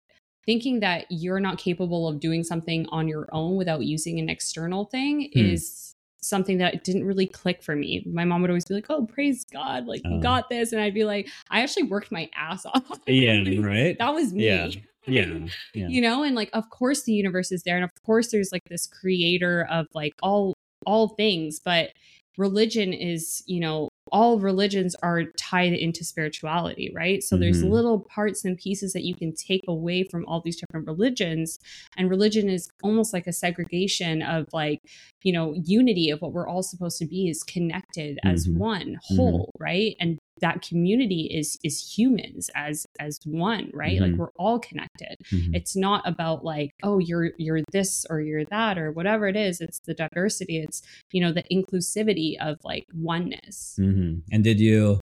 thinking 0.46 0.80
that 0.80 1.06
you're 1.10 1.40
not 1.40 1.56
capable 1.58 2.06
of 2.08 2.20
doing 2.20 2.42
something 2.44 2.86
on 2.90 3.08
your 3.08 3.26
own 3.32 3.56
without 3.56 3.82
using 3.84 4.18
an 4.18 4.28
external 4.28 4.84
thing 4.86 5.30
Hmm. 5.32 5.38
is 5.40 5.94
something 6.22 6.56
that 6.58 6.84
didn't 6.84 7.04
really 7.04 7.26
click 7.26 7.62
for 7.62 7.76
me 7.76 8.02
my 8.06 8.24
mom 8.24 8.40
would 8.40 8.48
always 8.50 8.64
be 8.64 8.72
like 8.74 8.86
oh 8.88 9.04
praise 9.04 9.44
god 9.52 9.84
like 9.86 10.00
you 10.06 10.14
Oh. 10.16 10.20
got 10.20 10.48
this 10.48 10.72
and 10.72 10.80
i'd 10.80 10.94
be 10.94 11.04
like 11.04 11.28
i 11.50 11.60
actually 11.62 11.82
worked 11.82 12.10
my 12.10 12.30
ass 12.34 12.64
off 12.64 12.98
Yeah, 13.06 13.42
right? 13.60 13.96
that 13.98 14.14
was 14.14 14.32
me 14.32 14.46
Yeah. 14.46 14.68
Yeah. 15.06 15.26
Yeah. 15.74 15.88
you 15.88 16.00
know 16.00 16.22
and 16.22 16.34
like 16.34 16.48
of 16.54 16.70
course 16.70 17.02
the 17.02 17.12
universe 17.12 17.52
is 17.52 17.62
there 17.64 17.76
and 17.76 17.84
of 17.84 17.90
course 18.06 18.30
there's 18.30 18.50
like 18.52 18.62
this 18.70 18.86
creator 18.86 19.66
of 19.70 19.86
like 19.94 20.14
all 20.22 20.54
all 20.86 21.08
things 21.08 21.60
but 21.62 21.90
religion 22.38 22.92
is 22.92 23.42
you 23.46 23.60
know 23.60 23.88
all 24.12 24.38
religions 24.38 24.94
are 25.02 25.24
tied 25.38 25.72
into 25.72 26.04
spirituality 26.04 26.92
right 26.94 27.22
so 27.22 27.36
there's 27.36 27.62
Mhm. 27.62 27.70
little 27.70 28.00
parts 28.00 28.44
and 28.44 28.58
pieces 28.58 28.92
that 28.92 29.02
you 29.02 29.14
can 29.14 29.32
take 29.34 29.62
away 29.66 30.04
from 30.04 30.26
all 30.26 30.40
these 30.44 30.56
different 30.60 30.86
religions 30.86 31.58
and 31.96 32.10
religion 32.10 32.48
is 32.48 32.68
almost 32.82 33.12
like 33.14 33.26
a 33.26 33.32
segregation 33.32 34.20
of 34.22 34.46
like 34.52 34.80
you 35.22 35.32
know 35.32 35.54
unity 35.64 36.10
of 36.10 36.20
what 36.20 36.32
we're 36.32 36.48
all 36.48 36.62
supposed 36.62 36.98
to 36.98 37.06
be 37.06 37.28
is 37.28 37.42
connected 37.42 38.18
as 38.24 38.46
Mhm. 38.46 38.56
one 38.58 38.98
whole 39.16 39.50
right 39.58 39.96
and 40.00 40.18
that 40.40 40.62
community 40.62 41.30
is 41.32 41.58
is 41.62 41.80
humans 41.96 42.50
as 42.54 42.86
as 43.00 43.18
one 43.24 43.70
right 43.72 44.00
like 44.00 44.12
Mhm. 44.12 44.16
we're 44.18 44.30
all 44.36 44.58
connected 44.58 45.16
Mhm. 45.30 45.54
it's 45.54 45.76
not 45.76 46.06
about 46.06 46.44
like 46.44 46.70
oh 46.82 46.98
you're 46.98 47.32
you're 47.38 47.62
this 47.72 48.04
or 48.10 48.20
you're 48.20 48.44
that 48.46 48.78
or 48.78 48.90
whatever 48.92 49.26
it 49.28 49.36
is 49.36 49.60
it's 49.60 49.80
the 49.80 49.94
diversity 49.94 50.58
it's 50.58 50.82
you 51.12 51.20
know 51.20 51.32
the 51.32 51.44
inclusivity 51.52 52.34
of 52.40 52.58
like 52.64 52.84
oneness 52.94 53.76
Mhm. 53.78 54.22
And 54.32 54.42
did 54.44 54.60
you? 54.60 55.00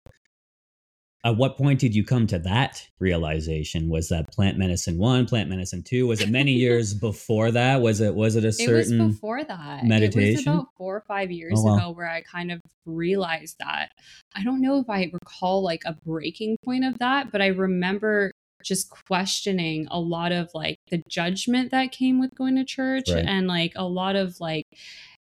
At 1.23 1.37
what 1.37 1.55
point 1.55 1.79
did 1.79 1.93
you 1.93 2.03
come 2.03 2.25
to 2.27 2.39
that 2.39 2.87
realization? 2.99 3.89
Was 3.89 4.09
that 4.09 4.31
plant 4.31 4.57
medicine 4.57 4.97
one, 4.97 5.27
plant 5.27 5.49
medicine 5.49 5.83
two? 5.83 6.07
Was 6.07 6.19
it 6.21 6.29
many 6.29 6.51
years 6.65 6.93
before 6.95 7.51
that? 7.51 7.81
Was 7.81 8.01
it 8.01 8.15
was 8.15 8.35
it 8.35 8.43
a 8.43 8.47
it 8.47 8.55
was 8.71 8.87
certain? 8.87 9.09
before 9.09 9.43
that 9.43 9.79
it 9.79 9.81
was 9.83 9.89
meditation? 9.89 10.51
about 10.51 10.67
four 10.77 10.95
or 10.95 11.03
five 11.07 11.29
years 11.31 11.53
Oh, 11.57 11.63
wow. 11.65 11.75
ago 11.77 11.91
where 11.91 12.09
i 12.09 12.21
kind 12.21 12.51
of 12.51 12.59
realized 12.87 13.57
that 13.59 13.91
i 14.35 14.43
don't 14.43 14.59
know 14.61 14.79
if 14.79 14.89
i 14.89 15.09
recall 15.13 15.61
like 15.61 15.83
a 15.85 15.95
breaking 16.05 16.57
point 16.65 16.83
of 16.83 16.97
that 16.99 17.31
but 17.31 17.39
i 17.41 17.47
remember 17.47 18.31
just 18.63 18.89
questioning 19.07 19.87
a 19.91 19.99
lot 19.99 20.31
of 20.31 20.49
like 20.55 20.77
the 20.89 21.01
judgment 21.07 21.69
that 21.71 21.91
came 21.91 22.19
with 22.19 22.33
going 22.35 22.55
to 22.55 22.65
church 22.65 23.05
Right. 23.11 23.23
and 23.25 23.47
like 23.47 23.73
a 23.75 23.85
lot 23.87 24.15
of 24.15 24.39
like 24.39 24.65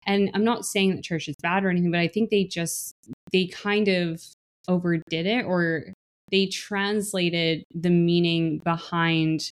and 0.07 0.31
i'm 0.35 0.45
not 0.45 0.67
saying 0.67 0.95
that 0.97 1.03
church 1.05 1.29
is 1.29 1.35
bad 1.43 1.65
or 1.65 1.71
anything 1.71 1.91
but 1.91 2.00
i 2.00 2.09
think 2.09 2.29
they 2.31 2.45
just 2.45 2.93
they 3.33 3.47
kind 3.47 3.88
of 3.88 4.23
overdid 4.68 5.26
it 5.26 5.44
or 5.44 5.92
they 6.30 6.46
translated 6.46 7.62
the 7.75 7.90
meaning 7.90 8.58
behind 8.64 9.50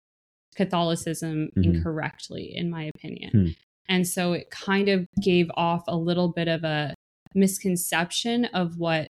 Catholicism 0.55 1.49
Mhm. 1.55 1.63
incorrectly, 1.65 2.51
in 2.55 2.69
my 2.69 2.89
opinion. 2.95 3.29
Hmm. 3.31 3.47
And 3.89 4.07
so 4.07 4.33
it 4.33 4.49
kind 4.49 4.89
of 4.89 5.05
gave 5.21 5.51
off 5.55 5.83
a 5.87 5.97
little 5.97 6.29
bit 6.29 6.47
of 6.47 6.63
a 6.63 6.93
misconception 7.35 8.45
of 8.45 8.77
what 8.77 9.07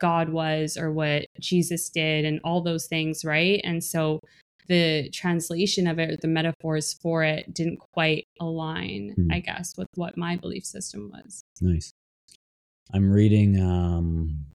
God 0.00 0.28
was 0.30 0.76
or 0.76 0.92
what 0.92 1.26
Jesus 1.40 1.88
did 1.90 2.24
and 2.24 2.40
all 2.44 2.60
those 2.60 2.86
things, 2.86 3.24
right? 3.24 3.60
And 3.64 3.82
so 3.82 4.20
the 4.68 5.08
translation 5.10 5.86
of 5.86 5.98
it 5.98 6.10
or 6.10 6.16
the 6.16 6.28
metaphors 6.28 6.94
for 7.00 7.22
it 7.24 7.54
didn't 7.54 7.78
quite 7.94 8.24
align, 8.40 9.12
Hmm. 9.14 9.32
I 9.32 9.40
guess, 9.40 9.76
with 9.76 9.88
what 9.94 10.16
my 10.16 10.36
belief 10.36 10.64
system 10.64 11.10
was. 11.12 11.42
Nice. 11.60 11.92
I'm 12.92 13.10
reading 13.10 13.60
um, 13.60 14.46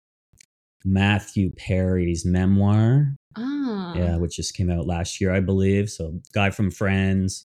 Matthew 0.83 1.51
Perry's 1.51 2.25
memoir, 2.25 3.15
Ah. 3.35 3.93
yeah, 3.95 4.17
which 4.17 4.35
just 4.35 4.55
came 4.55 4.69
out 4.69 4.85
last 4.87 5.21
year, 5.21 5.31
I 5.33 5.39
believe. 5.39 5.89
So, 5.89 6.19
guy 6.33 6.49
from 6.49 6.71
Friends, 6.71 7.45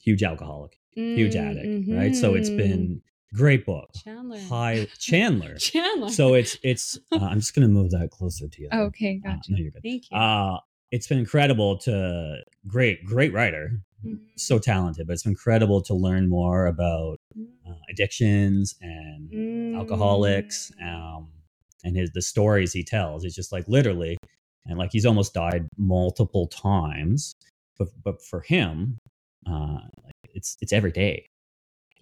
huge 0.00 0.22
alcoholic, 0.22 0.78
huge 0.92 1.36
addict, 1.36 1.88
right? 1.90 2.14
So 2.16 2.34
it's 2.34 2.50
been 2.50 3.02
great 3.34 3.66
book. 3.66 3.90
Chandler. 4.02 4.38
High 4.48 4.86
Chandler. 4.98 5.56
Chandler. 5.58 6.08
So 6.10 6.34
it's 6.34 6.56
it's. 6.62 6.98
Uh, 7.12 7.18
I'm 7.24 7.40
just 7.40 7.54
gonna 7.54 7.68
move 7.68 7.90
that 7.90 8.10
closer 8.10 8.48
to 8.48 8.62
you. 8.62 8.68
though. 8.72 8.84
okay, 8.84 9.20
Uh, 9.24 9.30
gotcha. 9.34 9.52
no, 9.52 9.58
you're 9.58 9.70
good. 9.70 9.82
Thank 9.82 10.10
you. 10.10 10.16
Uh, 10.16 10.58
it's 10.90 11.06
been 11.06 11.18
incredible 11.18 11.76
to 11.78 12.38
great, 12.66 13.04
great 13.04 13.32
writer, 13.32 13.82
Mhm. 14.04 14.20
so 14.36 14.58
talented, 14.58 15.06
but 15.06 15.12
it's 15.12 15.22
been 15.24 15.32
incredible 15.32 15.82
to 15.82 15.94
learn 15.94 16.28
more 16.28 16.66
about 16.66 17.18
uh, 17.68 17.74
addictions 17.90 18.74
and 18.80 19.30
Mm. 19.30 19.76
alcoholics 19.76 20.72
um, 20.82 21.28
and 21.84 21.96
his 21.96 22.10
the 22.12 22.22
stories 22.22 22.72
he 22.72 22.82
tells 22.84 23.24
it's 23.24 23.34
just 23.34 23.52
like 23.52 23.66
literally 23.68 24.16
and 24.66 24.78
like 24.78 24.90
he's 24.92 25.06
almost 25.06 25.34
died 25.34 25.68
multiple 25.76 26.46
times 26.48 27.32
but 27.78 27.88
but 28.04 28.22
for 28.22 28.40
him 28.40 28.98
uh 29.46 29.78
like 30.04 30.14
it's 30.34 30.56
it's 30.60 30.72
every 30.72 30.92
day 30.92 31.26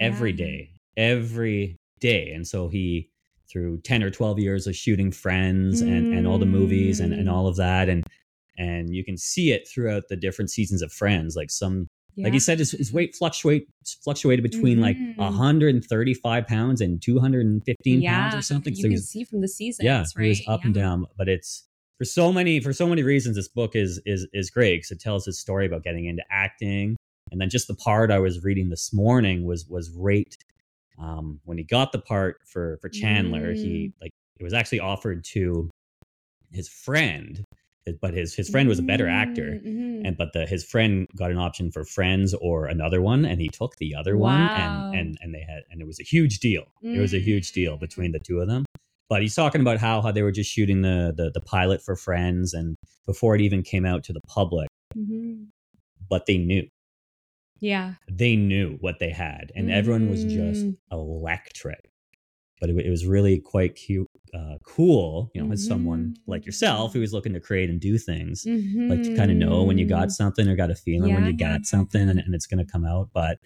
every 0.01 0.31
Yeah. 0.31 0.37
day 0.47 0.71
every 0.97 1.77
day 2.01 2.31
and 2.33 2.47
so 2.47 2.69
he 2.69 3.09
through 3.51 3.81
10 3.83 4.03
or 4.03 4.11
12 4.11 4.39
years 4.39 4.67
of 4.67 4.75
shooting 4.75 5.13
friends 5.13 5.81
and 5.83 6.13
and 6.13 6.27
all 6.27 6.39
the 6.39 6.47
movies 6.47 7.01
and 7.01 7.13
and 7.13 7.29
Mm. 7.29 7.33
all 7.33 7.47
of 7.47 7.57
that 7.57 7.89
and 7.89 8.05
and 8.59 8.95
you 8.95 9.05
can 9.05 9.17
see 9.19 9.53
it 9.53 9.69
throughout 9.69 10.05
the 10.09 10.17
different 10.17 10.51
seasons 10.51 10.83
of 10.83 10.93
friends 10.93 11.37
like 11.37 11.51
some 11.51 11.87
like 12.25 12.33
he 12.33 12.41
said 12.41 12.59
his, 12.59 12.71
his 12.73 12.93
weight 12.93 13.15
fluctuate 13.15 13.69
fluctuated 14.03 14.43
between 14.43 14.81
like 14.81 14.97
Mhm. 14.97 15.17
135 15.17 16.47
pounds 16.47 16.81
and 16.81 17.01
215 17.03 18.03
pounds 18.03 18.35
or 18.35 18.43
something. 18.43 18.75
So 18.75 18.79
You 18.79 18.83
so 18.83 18.89
can 18.89 18.93
was, 18.93 19.09
see 19.09 19.25
from 19.25 19.41
the 19.41 19.49
seasons, 19.49 19.85
yeah 19.85 20.05
right? 20.17 20.25
he 20.25 20.29
was 20.31 20.43
up 20.49 20.65
and 20.65 20.75
down 20.75 21.07
but 21.17 21.29
it's 21.29 21.65
for 21.99 22.05
so 22.05 22.33
many 22.33 22.61
for 22.61 22.73
so 22.73 22.87
many 22.87 23.03
reasons 23.03 23.37
this 23.37 23.49
book 23.49 23.75
is 23.77 24.01
is 24.07 24.27
is 24.33 24.51
great 24.51 24.77
because 24.79 24.91
it 24.91 25.01
tells 25.01 25.25
his 25.27 25.39
story 25.39 25.67
about 25.67 25.83
getting 25.83 26.07
into 26.07 26.23
acting. 26.31 26.97
And 27.33 27.41
then 27.41 27.51
just 27.51 27.67
the 27.69 27.75
part 27.75 28.11
i 28.11 28.19
was 28.19 28.43
reading 28.45 28.69
this 28.71 28.93
morning 28.93 29.45
was 29.45 29.67
was 29.69 29.91
right 29.91 30.33
um 30.99 31.41
when 31.45 31.59
he 31.59 31.65
got 31.65 31.93
the 31.93 31.99
part 31.99 32.37
for 32.47 32.79
for 32.81 32.89
chandler 32.89 33.53
he 33.55 33.93
like 34.01 34.11
it 34.39 34.45
was 34.45 34.53
actually 34.55 34.81
offered 34.81 35.25
to 35.33 35.69
his 36.53 36.69
friend 36.69 37.43
but 38.01 38.15
his 38.15 38.35
his 38.35 38.49
friend 38.49 38.69
was 38.69 38.79
a 38.79 38.83
better 38.83 39.09
actor 39.09 39.61
Mhm. 39.65 40.03
and 40.07 40.17
but 40.17 40.33
the 40.33 40.47
his 40.47 40.65
friend 40.65 41.07
got 41.17 41.31
an 41.31 41.39
option 41.39 41.71
for 41.71 41.85
friends 41.85 42.35
or 42.35 42.67
another 42.67 43.01
one 43.01 43.25
and 43.25 43.41
he 43.41 43.49
took 43.49 43.77
the 43.77 43.95
other 43.95 44.17
one 44.17 44.41
and 44.41 44.95
and 44.99 45.19
and 45.21 45.35
they 45.35 45.41
had 45.41 45.63
and 45.71 45.81
it 45.81 45.87
was 45.87 46.01
a 46.01 46.05
huge 46.05 46.39
deal 46.41 46.65
it 46.83 46.99
was 47.01 47.15
a 47.15 47.21
huge 47.21 47.53
deal 47.53 47.77
Mm. 47.77 47.81
between 47.81 48.13
the 48.13 48.19
two 48.21 48.41
of 48.41 48.49
them 48.49 48.65
but 49.09 49.23
he's 49.23 49.35
talking 49.35 49.61
about 49.61 49.79
how 49.79 50.01
how 50.03 50.11
they 50.13 50.23
were 50.23 50.33
just 50.33 50.51
shooting 50.51 50.83
the 50.83 51.13
the, 51.17 51.31
the 51.33 51.41
pilot 51.41 51.81
for 51.83 51.95
friends 51.97 52.53
and 52.55 52.77
before 53.07 53.35
it 53.37 53.41
even 53.41 53.63
came 53.63 53.85
out 53.87 54.03
to 54.05 54.13
the 54.13 54.21
public 54.27 54.69
Mhm. 54.97 55.47
but 56.09 56.27
they 56.27 56.39
knew 56.39 56.67
Yeah. 57.61 57.95
they 58.11 58.37
knew 58.37 58.77
what 58.81 58.99
they 58.99 59.11
had 59.11 59.51
and 59.55 59.71
everyone 59.71 60.11
was 60.11 60.25
just 60.25 60.65
Mm. 60.67 60.77
electric 60.93 61.89
but 62.61 62.71
it, 62.71 62.77
it 62.79 62.91
was 62.91 63.07
really 63.07 63.39
quite 63.39 63.75
cute 63.75 64.09
uh, 64.35 64.57
cool 64.65 65.31
you 65.35 65.43
know 65.43 65.53
as 65.53 65.67
someone 65.67 66.15
like 66.27 66.45
yourself 66.45 66.93
who 66.93 67.01
was 67.01 67.13
looking 67.13 67.33
to 67.33 67.41
create 67.41 67.71
and 67.71 67.81
do 67.81 67.97
things 67.99 68.47
like 68.89 69.03
to 69.03 69.13
kind 69.15 69.31
of 69.31 69.37
know 69.37 69.63
when 69.63 69.79
you 69.79 69.87
got 69.87 70.11
something 70.11 70.49
or 70.49 70.57
got 70.57 70.71
a 70.71 70.75
feeling 70.75 71.15
when 71.15 71.25
you 71.25 71.37
got 71.37 71.65
something 71.65 72.09
and, 72.09 72.19
and 72.19 72.35
it's 72.35 72.47
going 72.47 72.65
to 72.65 72.71
come 72.71 72.85
out 72.85 73.09
but 73.13 73.39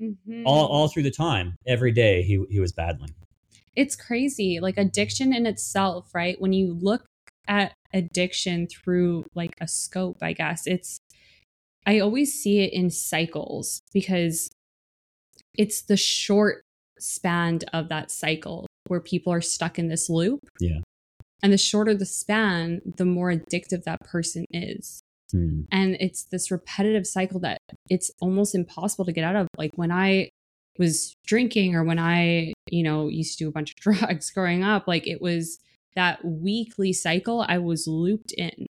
Mhm. 0.00 0.42
all 0.44 0.66
all 0.66 0.88
through 0.88 1.04
the 1.04 1.10
time 1.10 1.56
every 1.66 1.90
day 1.90 2.22
he 2.22 2.44
he 2.50 2.60
was 2.60 2.70
battling. 2.72 3.14
It's 3.74 3.96
crazy 3.96 4.60
like 4.60 4.76
addiction 4.76 5.34
in 5.34 5.46
itself 5.46 6.14
right? 6.14 6.38
When 6.40 6.52
you 6.52 6.74
look 6.74 7.06
at 7.48 7.72
addiction 7.94 8.66
through 8.66 9.24
like 9.34 9.54
a 9.60 9.68
scope 9.68 10.18
i 10.20 10.32
guess 10.32 10.66
it's 10.66 10.98
i 11.86 11.98
always 12.00 12.34
see 12.34 12.58
it 12.58 12.72
in 12.72 12.90
cycles 12.90 13.80
because 13.94 14.48
it's 15.56 15.82
the 15.82 15.96
short 15.96 16.62
span 16.98 17.60
of 17.72 17.88
that 17.88 18.10
cycle 18.10 18.66
where 18.88 19.00
people 19.00 19.32
are 19.32 19.40
stuck 19.40 19.78
in 19.78 19.88
this 19.88 20.08
loop 20.08 20.40
Yeah. 20.60 20.80
and 21.42 21.52
the 21.52 21.58
shorter 21.58 21.94
the 21.94 22.06
span 22.06 22.80
the 22.96 23.04
more 23.04 23.32
addictive 23.32 23.84
that 23.84 24.00
person 24.00 24.44
is 24.52 25.00
Hmm. 25.32 25.62
and 25.72 25.96
it's 25.98 26.22
this 26.22 26.52
repetitive 26.52 27.04
cycle 27.04 27.40
that 27.40 27.58
it's 27.90 28.12
almost 28.20 28.54
impossible 28.54 29.04
to 29.06 29.12
get 29.12 29.24
out 29.24 29.34
of 29.34 29.48
like 29.58 29.72
when 29.74 29.90
i 29.90 30.28
was 30.78 31.14
drinking 31.26 31.74
or 31.74 31.82
when 31.82 31.98
i 31.98 32.52
you 32.70 32.84
know 32.84 33.08
used 33.08 33.36
to 33.38 33.44
do 33.44 33.48
a 33.48 33.52
bunch 33.52 33.72
of 33.72 33.76
drugs 33.80 34.30
growing 34.30 34.62
up 34.62 34.86
like 34.86 35.04
it 35.08 35.20
was 35.20 35.58
that 35.96 36.24
weekly 36.24 36.92
cycle 36.92 37.44
i 37.48 37.58
was 37.58 37.88
looped 37.88 38.30
in 38.34 38.66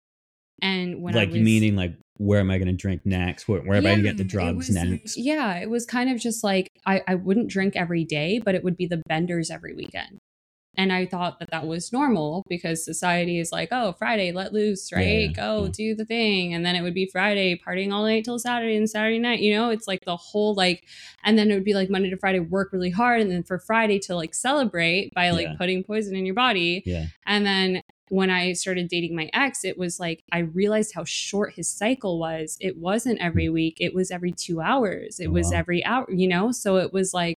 and 0.63 1.03
when 1.03 1.15
I 1.15 1.21
like 1.21 1.31
was, 1.31 1.41
meaning 1.41 1.77
like 1.77 1.95
where 2.21 2.41
am 2.41 2.51
i 2.51 2.59
going 2.59 2.69
to 2.69 2.75
drink 2.75 3.01
next? 3.07 3.49
Where, 3.49 3.61
where 3.61 3.79
am 3.79 3.87
i 3.87 3.91
going 3.91 4.03
to 4.03 4.09
get 4.09 4.19
the 4.19 4.25
drugs 4.25 4.69
was 4.69 4.71
next? 4.71 5.17
yeah 5.17 5.57
it 5.57 5.71
was 5.71 5.87
kind 5.87 6.11
of 6.11 6.21
just 6.21 6.45
like 6.45 6.69
I, 6.87 7.03
I 7.09 7.15
wouldn't 7.15 7.49
drink 7.49 7.77
every 7.77 8.05
day 8.05 8.41
but 8.45 8.55
it 8.55 8.63
would 8.63 8.77
be 8.77 8.87
the 8.87 9.03
benders 9.09 9.51
every 9.51 9.75
weekend. 9.75 10.19
And 10.77 10.93
i 10.93 11.05
thought 11.07 11.41
that 11.41 11.51
that 11.51 11.67
was 11.67 11.93
normal 11.93 12.45
because 12.49 12.85
society 12.85 13.39
is 13.39 13.51
like 13.51 13.71
oh 13.73 13.95
friday 13.99 14.33
let 14.33 14.53
loose 14.53 14.93
right 14.93 15.31
yeah, 15.31 15.33
go 15.33 15.65
yeah. 15.65 15.71
do 15.73 15.95
the 15.95 16.05
thing. 16.05 16.53
And 16.53 16.65
then 16.65 16.77
it 16.77 16.83
would 16.83 16.95
be 16.95 17.09
friday 17.11 17.59
partying 17.59 17.91
all 17.93 18.05
night 18.05 18.25
till 18.25 18.39
saturday 18.39 18.77
and 18.77 18.89
saturday 18.89 19.19
night 19.19 19.41
you 19.41 19.55
know? 19.55 19.71
It's 19.71 19.89
like 19.89 20.05
the 20.05 20.17
whole 20.17 20.55
like 20.55 20.85
and 21.25 21.39
then 21.39 21.51
it 21.51 21.55
would 21.55 21.65
be 21.65 21.75
like 21.75 21.89
monday 21.89 22.11
to 22.11 22.19
friday 22.19 22.41
work 22.41 22.73
really 22.73 22.91
hard 22.91 23.23
and 23.23 23.31
then 23.31 23.43
for 23.43 23.59
friday 23.59 23.99
to 24.01 24.15
like 24.15 24.35
celebrate 24.35 25.13
by 25.15 25.31
like 25.31 25.57
putting 25.57 25.83
poison 25.83 26.15
in 26.15 26.27
your 26.27 26.35
body. 26.35 26.83
Yeah. 26.85 27.07
And 27.27 27.47
then 27.47 27.83
when 28.11 28.29
I 28.29 28.53
started 28.55 28.89
dating 28.89 29.15
my 29.17 29.31
ex, 29.33 29.65
it 29.65 29.79
was 29.79 29.99
like 30.01 30.21
I 30.33 30.41
realized 30.41 30.95
how 30.95 31.05
short 31.05 31.55
his 31.55 31.69
cycle 31.69 32.19
was. 32.19 32.57
It 32.61 32.77
wasn't 32.77 33.21
every 33.21 33.49
week, 33.49 33.77
it 33.81 33.95
was 33.95 34.11
every 34.11 34.33
two 34.33 34.61
hours, 34.61 35.19
it 35.21 35.29
Oh, 35.29 35.33
was 35.33 35.47
wow. 35.53 35.59
every 35.59 35.85
hour, 35.85 36.07
you 36.13 36.29
know? 36.29 36.51
So 36.53 36.77
it 36.77 36.93
was 36.93 37.15
like, 37.15 37.37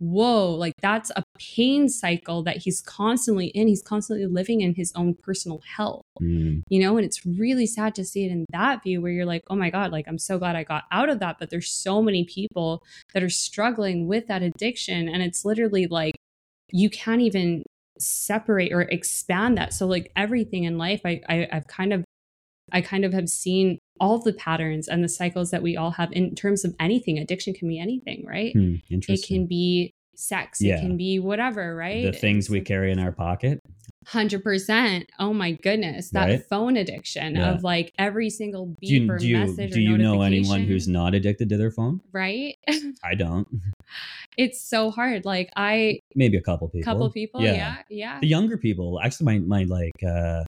whoa, 0.00 0.50
like 0.50 0.72
that's 0.82 1.10
a 1.14 1.22
pain 1.38 1.88
cycle 1.88 2.42
that 2.42 2.56
he's 2.56 2.80
constantly 2.80 3.48
in. 3.48 3.68
He's 3.68 3.82
constantly 3.82 4.26
living 4.26 4.60
in 4.62 4.74
his 4.74 4.92
own 4.96 5.14
personal 5.14 5.60
hell, 5.76 6.02
Hmm. 6.18 6.60
you 6.70 6.80
know? 6.80 6.96
And 6.96 7.04
it's 7.04 7.24
really 7.26 7.66
sad 7.66 7.94
to 7.96 8.04
see 8.04 8.24
it 8.24 8.32
in 8.32 8.46
that 8.50 8.82
view 8.82 9.02
where 9.02 9.12
you're 9.12 9.26
like, 9.26 9.42
oh 9.50 9.56
my 9.56 9.68
God, 9.70 9.92
like 9.92 10.06
I'm 10.08 10.18
so 10.18 10.38
glad 10.38 10.56
I 10.56 10.64
got 10.64 10.84
out 10.90 11.10
of 11.10 11.18
that. 11.20 11.36
But 11.38 11.50
there's 11.50 11.70
so 11.70 12.00
many 12.02 12.24
people 12.24 12.82
that 13.12 13.22
are 13.22 13.28
struggling 13.30 14.08
with 14.08 14.26
that 14.28 14.42
addiction. 14.42 15.06
And 15.08 15.22
it's 15.22 15.44
literally 15.44 15.86
like, 15.86 16.14
you 16.72 16.88
can't 16.90 17.20
even 17.20 17.62
separate 17.98 18.72
or 18.72 18.82
expand 18.82 19.58
that. 19.58 19.72
So 19.72 19.86
like 19.86 20.10
everything 20.16 20.64
in 20.64 20.78
life, 20.78 21.02
I, 21.04 21.20
I 21.28 21.48
I've 21.52 21.66
kind 21.66 21.92
of 21.92 22.04
I 22.72 22.80
kind 22.80 23.04
of 23.04 23.12
have 23.12 23.28
seen 23.28 23.78
all 24.00 24.18
the 24.18 24.32
patterns 24.32 24.88
and 24.88 25.04
the 25.04 25.08
cycles 25.08 25.50
that 25.50 25.62
we 25.62 25.76
all 25.76 25.92
have 25.92 26.10
in 26.12 26.34
terms 26.34 26.64
of 26.64 26.74
anything. 26.80 27.18
Addiction 27.18 27.54
can 27.54 27.68
be 27.68 27.78
anything, 27.78 28.24
right? 28.26 28.52
Hmm. 28.52 28.76
It 28.90 29.26
can 29.26 29.46
be 29.46 29.92
sex, 30.18 30.60
Yeah. 30.60 30.76
it 30.76 30.80
can 30.80 30.96
be 30.96 31.18
whatever, 31.18 31.74
right? 31.76 32.04
the 32.04 32.12
things 32.12 32.48
we 32.50 32.60
carry 32.60 32.90
in 32.92 32.98
our 32.98 33.12
pocket 33.12 33.60
Hundred 34.08 34.44
percent. 34.44 35.08
Oh 35.18 35.32
my 35.32 35.52
goodness, 35.52 36.10
that 36.10 36.26
Right? 36.26 36.42
phone 36.44 36.76
addiction 36.76 37.36
Yeah. 37.36 37.52
of 37.52 37.64
like 37.64 37.90
every 37.98 38.28
single 38.28 38.66
beep 38.78 38.88
do 38.90 38.94
you, 39.06 39.10
or 39.12 39.18
do 39.18 39.26
you, 39.26 39.38
message 39.38 39.72
do 39.72 39.80
you 39.80 39.96
know 39.96 40.20
anyone 40.20 40.60
who's 40.64 40.86
not 40.86 41.14
addicted 41.14 41.48
to 41.48 41.56
their 41.56 41.70
phone 41.70 42.00
right? 42.12 42.54
i 43.02 43.14
don't 43.14 43.48
it's 44.36 44.60
so 44.60 44.90
hard. 44.90 45.24
Like 45.24 45.50
I, 45.56 46.00
maybe 46.16 46.36
a 46.36 46.42
couple 46.42 46.68
people 46.68 46.84
couple 46.92 47.10
people, 47.10 47.40
Yeah. 47.40 47.52
yeah, 47.54 47.76
yeah. 47.88 48.20
the 48.20 48.26
younger 48.26 48.58
people 48.58 49.00
actually 49.00 49.26
my 49.26 49.38
my 49.38 49.64
like 49.64 49.92
uh 50.06 50.42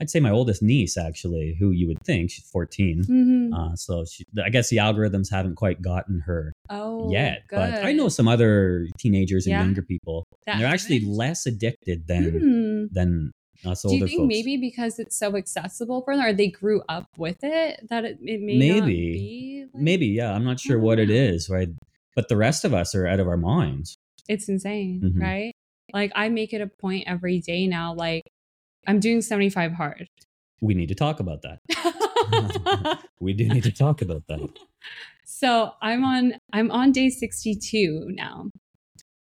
i'd 0.00 0.10
say 0.10 0.20
my 0.20 0.30
oldest 0.30 0.62
niece 0.62 0.96
actually 0.96 1.56
who 1.58 1.70
you 1.70 1.86
would 1.88 2.02
think 2.04 2.30
she's 2.30 2.48
14 2.50 3.04
Mhm. 3.08 3.52
uh 3.54 3.74
so 3.76 4.04
she 4.04 4.24
i 4.44 4.48
guess 4.50 4.68
the 4.70 4.76
algorithms 4.78 5.30
haven't 5.30 5.56
quite 5.56 5.80
gotten 5.82 6.20
her 6.20 6.52
oh, 6.70 7.10
yet 7.12 7.42
but 7.50 7.84
i 7.84 7.92
know 7.92 8.08
some 8.08 8.28
other 8.28 8.86
teenagers 8.98 9.46
and 9.46 9.52
Yeah. 9.52 9.62
younger 9.64 9.82
people. 9.82 10.24
And 10.46 10.60
they're 10.60 10.68
actually 10.68 11.00
less 11.00 11.44
addicted 11.46 12.06
than 12.06 12.24
Hmm. 12.40 12.84
than 12.92 13.32
us 13.66 13.82
Do 13.82 13.94
you 13.96 14.06
think 14.06 14.20
folks 14.20 14.28
maybe 14.28 14.56
because 14.56 14.98
it's 14.98 15.16
so 15.18 15.36
accessible 15.36 16.00
for 16.02 16.14
them, 16.16 16.24
or 16.24 16.32
they 16.32 16.46
grew 16.48 16.80
up 16.88 17.06
with 17.18 17.38
it, 17.42 17.86
that 17.90 18.04
it, 18.04 18.18
it 18.22 18.40
may 18.40 18.56
not 18.56 18.86
Maybe. 18.86 19.12
be? 19.12 19.64
Like, 19.74 19.82
maybe 19.82 20.06
yeah 20.06 20.32
i'm 20.32 20.44
not 20.44 20.58
sure 20.60 20.78
what 20.78 20.98
know. 20.98 21.04
is 21.12 21.50
right 21.50 21.68
but 22.16 22.28
the 22.28 22.36
rest 22.36 22.64
of 22.64 22.72
us 22.72 22.94
are 22.94 23.06
out 23.06 23.20
of 23.20 23.26
our 23.28 23.36
minds 23.36 23.96
it's 24.28 24.48
insane, 24.48 25.00
Mhm. 25.02 25.20
right? 25.22 25.52
Like 25.94 26.12
I 26.14 26.28
make 26.28 26.52
it 26.52 26.60
a 26.60 26.66
point 26.66 27.04
every 27.06 27.40
day 27.40 27.66
now. 27.66 27.94
Like 27.94 28.24
I'm 28.86 29.00
doing 29.00 29.20
75 29.20 29.72
hard. 29.72 30.08
We 30.60 30.74
need 30.74 30.88
to 30.88 30.94
talk 30.94 31.20
about 31.20 31.42
that. 31.42 32.98
we 33.20 33.32
do 33.32 33.48
need 33.48 33.64
to 33.64 33.72
talk 33.72 34.02
about 34.02 34.26
that. 34.28 34.40
so 35.24 35.72
I'm 35.82 36.04
on 36.04 36.34
I'm 36.52 36.70
on 36.70 36.92
day 36.92 37.10
62 37.10 38.06
now. 38.10 38.50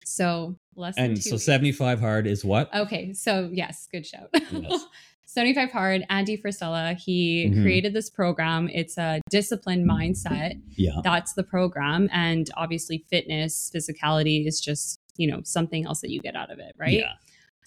So 0.06 0.58
less 0.76 0.96
than 0.96 1.12
And 1.12 1.24
so 1.24 1.34
weeks. 1.36 1.44
75 1.46 2.00
hard 2.00 2.28
is 2.28 2.46
what? 2.46 2.74
Okay, 2.74 3.14
so 3.14 3.50
yes, 3.52 3.88
good 3.92 4.06
shout. 4.06 4.30
Yes. 4.52 4.86
75 5.30 5.72
Hard, 5.72 6.06
Andy 6.10 6.38
Frisella, 6.38 6.96
he 6.98 7.50
Mhm. 7.52 7.62
created 7.62 7.94
this 7.94 8.10
program. 8.10 8.70
It's 8.74 8.98
a 8.98 9.20
disciplined 9.30 9.88
mindset. 9.88 10.54
Yeah. 10.78 11.02
That's 11.04 11.34
the 11.34 11.44
program. 11.44 12.10
And 12.14 12.50
obviously, 12.56 13.04
fitness, 13.10 13.70
physicality 13.76 14.48
is 14.48 14.62
just, 14.62 15.00
you 15.18 15.28
know, 15.30 15.42
something 15.44 15.86
else 15.86 16.00
that 16.00 16.12
you 16.12 16.22
get 16.22 16.38
out 16.38 16.50
of 16.50 16.60
it, 16.60 16.74
right? 16.80 16.94
Yeah. 16.94 17.12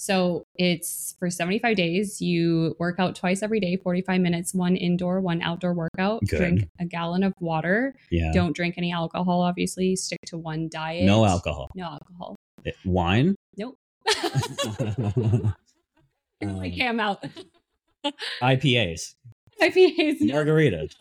So 0.00 0.46
it's 0.54 1.14
for 1.18 1.28
75 1.28 1.76
days. 1.76 2.22
You 2.22 2.74
work 2.78 2.98
out 2.98 3.14
twice 3.14 3.42
every 3.42 3.60
day, 3.60 3.76
45 3.76 4.18
minutes, 4.22 4.54
one 4.54 4.74
indoor, 4.74 5.20
one 5.20 5.42
outdoor 5.42 5.74
workout. 5.74 6.22
Good. 6.26 6.38
Drink 6.38 6.68
a 6.80 6.86
gallon 6.86 7.22
of 7.22 7.34
water. 7.38 7.94
Yeah. 8.10 8.32
Don't 8.32 8.56
drink 8.56 8.76
any 8.78 8.92
alcohol, 8.92 9.42
obviously. 9.42 9.94
Stick 9.96 10.20
to 10.28 10.38
one 10.38 10.70
diet. 10.70 11.04
No 11.04 11.26
alcohol. 11.26 11.70
No 11.74 11.84
alcohol. 11.84 12.36
Eh, 12.64 12.70
Wine? 12.86 13.36
Nope. 13.58 13.76
Um, 16.42 16.58
okay, 16.60 16.86
I'm 16.86 16.98
out. 16.98 17.22
IPAs. 18.42 19.14
IPAs. 19.60 20.22
Margaritas. 20.22 20.94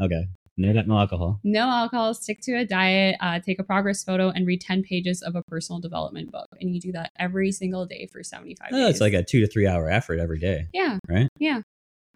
okay. 0.00 0.28
No, 0.56 0.72
no 0.72 0.98
alcohol. 0.98 1.40
no 1.44 1.68
alcohol, 1.68 2.12
stick 2.14 2.40
to 2.42 2.52
a 2.58 2.64
diet, 2.64 3.16
uh, 3.20 3.40
take 3.40 3.58
a 3.58 3.64
progress 3.64 4.04
photo, 4.04 4.28
and 4.30 4.46
read 4.46 4.60
10 4.60 4.82
pages 4.82 5.22
of 5.22 5.34
a 5.34 5.42
personal 5.44 5.80
development 5.80 6.30
book. 6.30 6.48
And 6.60 6.74
you 6.74 6.80
do 6.80 6.92
that 6.92 7.10
every 7.18 7.52
single 7.52 7.86
day 7.86 8.06
for 8.12 8.22
75 8.22 8.68
Oh, 8.72 8.76
days. 8.76 8.90
it's 8.90 9.00
like 9.00 9.14
a 9.14 9.22
two 9.22 9.40
to 9.40 9.46
three 9.46 9.66
hour 9.66 9.88
effort 9.90 10.18
every 10.18 10.38
day. 10.38 10.66
yeah, 10.74 10.98
Right? 11.08 11.28
Yeah. 11.38 11.62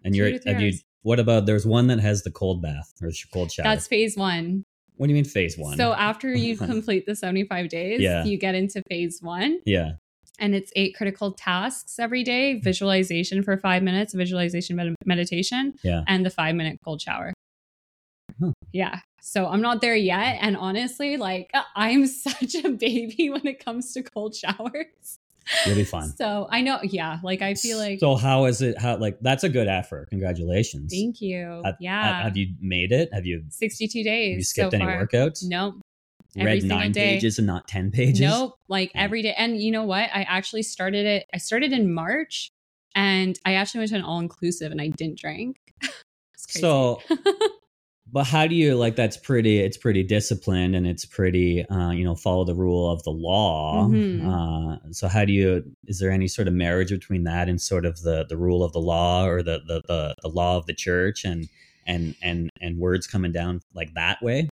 And 0.05 0.13
Two 0.15 0.19
you're, 0.19 0.31
to 0.33 0.39
three 0.39 0.53
have 0.53 0.61
you, 0.63 0.73
what 1.03 1.19
about, 1.19 1.47
there's 1.47 1.67
one 1.67 1.87
that 1.87 1.99
has 2.01 2.23
the 2.25 2.31
cold 2.31 2.61
bath 2.63 2.93
or 3.03 3.09
the 3.09 3.19
cold 3.33 3.51
shower. 3.51 3.65
that's 3.65 3.87
phase 3.89 4.17
one. 4.17 4.65
what 4.97 5.07
do 5.07 5.11
you 5.13 5.15
mean 5.15 5.25
phase 5.25 5.57
one? 5.57 5.77
So 5.79 5.93
after 5.95 6.31
you 6.35 6.57
complete 6.57 7.07
the 7.07 7.17
75 7.17 7.69
days, 7.71 8.01
Yeah. 8.01 8.25
you 8.25 8.39
get 8.39 8.55
into 8.55 8.83
phase 8.89 9.19
one. 9.23 9.61
yeah. 9.65 9.93
And 10.39 10.55
it's 10.55 10.71
eight 10.77 10.95
critical 10.95 11.33
tasks 11.33 11.99
every 11.99 12.23
day 12.23 12.61
visualization 12.61 13.43
for 13.43 13.57
five 13.57 13.83
minutes, 13.83 14.13
visualization 14.13 14.77
med- 14.77 14.95
meditation, 15.07 15.73
Yeah. 15.83 16.03
and 16.07 16.27
the 16.27 16.31
five 16.31 16.55
minute 16.55 16.79
cold 16.85 17.01
shower. 17.01 17.33
Huh. 18.41 18.53
Yeah. 18.73 19.01
So 19.23 19.47
I'm 19.47 19.61
not 19.61 19.81
there 19.81 19.97
yet. 19.97 20.39
And 20.41 20.57
honestly, 20.57 21.17
like 21.17 21.51
I'm 21.77 22.07
such 22.07 22.55
a 22.57 22.71
baby 22.71 23.31
when 23.33 23.47
it 23.47 23.65
comes 23.65 23.93
to 23.95 24.03
cold 24.03 24.35
showers. 24.35 25.19
You'll 25.65 25.77
be 25.77 25.85
fun. 25.85 26.09
So 26.17 26.49
I 26.51 26.61
know, 26.61 26.81
yeah, 26.83 27.19
like 27.23 27.41
I 27.41 27.55
feel 27.55 27.79
like 27.79 28.01
So 28.01 28.17
how 28.17 28.47
is 28.47 28.63
it, 28.63 28.81
how, 28.81 28.97
like, 28.97 29.19
that's 29.21 29.45
a 29.45 29.49
good 29.49 29.69
effort. 29.69 30.11
Congratulations. 30.11 30.93
thank 30.93 31.21
you. 31.21 31.63
Have- 31.65 31.77
yeah. 31.79 32.25
Have 32.25 32.37
you 32.37 32.49
made 32.61 32.91
it? 32.91 33.11
Have 33.13 33.27
you, 33.27 33.45
62 33.51 34.03
days. 34.03 34.31
have 34.33 34.39
you 34.39 34.43
skipped 34.43 34.73
so 34.73 34.77
any 34.77 34.85
far. 34.85 35.07
workouts? 35.07 35.45
Nope. 35.45 35.77
every 36.37 36.55
Read 36.55 36.65
nine 36.65 36.91
day. 36.91 37.15
pages 37.15 37.39
and 37.39 37.47
not 37.47 37.69
10 37.69 37.93
pages? 37.93 38.23
Nope. 38.23 38.59
Like 38.67 38.91
Yeah. 38.93 39.03
every 39.05 39.23
day. 39.23 39.35
And 39.39 39.61
you 39.63 39.71
know 39.71 39.85
what? 39.85 40.11
I 40.13 40.23
actually 40.29 40.65
started 40.65 41.07
it. 41.07 41.27
I 41.33 41.39
started 41.39 41.73
in 41.73 41.95
March 41.95 42.51
and 42.97 43.39
I 43.45 43.55
actually 43.55 43.79
went 43.83 43.91
to 43.91 43.97
an 43.99 44.03
all 44.03 44.19
inclusive 44.19 44.73
and 44.73 44.81
I 44.81 44.89
didn't 44.89 45.19
drink. 45.19 45.59
It's 46.35 46.45
crazy. 46.47 46.61
So, 46.61 47.01
but 48.13 48.25
how 48.25 48.47
do 48.47 48.55
you 48.55 48.75
like? 48.77 48.97
That's 48.97 49.17
pretty. 49.17 49.59
It's 49.59 49.77
pretty 49.77 50.03
disciplined, 50.03 50.77
and 50.77 50.87
it's 50.87 51.05
pretty. 51.05 51.67
Uh, 51.69 51.91
you 51.91 52.05
know, 52.05 52.15
follow 52.15 52.45
the 52.45 52.55
rule 52.55 52.91
of 52.91 53.03
the 53.03 53.11
law. 53.11 53.89
Mhm. 53.89 54.25
Uh, 54.25 54.79
so, 54.93 55.09
how 55.09 55.25
do 55.25 55.33
you? 55.33 55.65
Is 55.87 55.99
there 55.99 56.11
any 56.11 56.29
sort 56.29 56.49
of 56.49 56.55
marriage 56.55 56.91
between 56.91 57.25
that 57.25 57.49
and 57.49 57.61
sort 57.61 57.85
of 57.85 58.01
the 58.03 58.25
the 58.29 58.37
rule 58.37 58.63
of 58.63 58.73
the 58.73 58.81
law 58.81 59.27
or 59.27 59.43
the 59.43 59.61
the 59.67 59.83
the, 59.87 60.15
the 60.23 60.29
law 60.29 60.57
of 60.57 60.67
the 60.67 60.75
church 60.75 61.25
and 61.25 61.49
and 61.87 62.15
and 62.23 62.51
and 62.61 62.79
words 62.79 63.07
coming 63.07 63.33
down 63.33 63.61
like 63.75 63.95
that 63.95 64.23
way? 64.23 64.49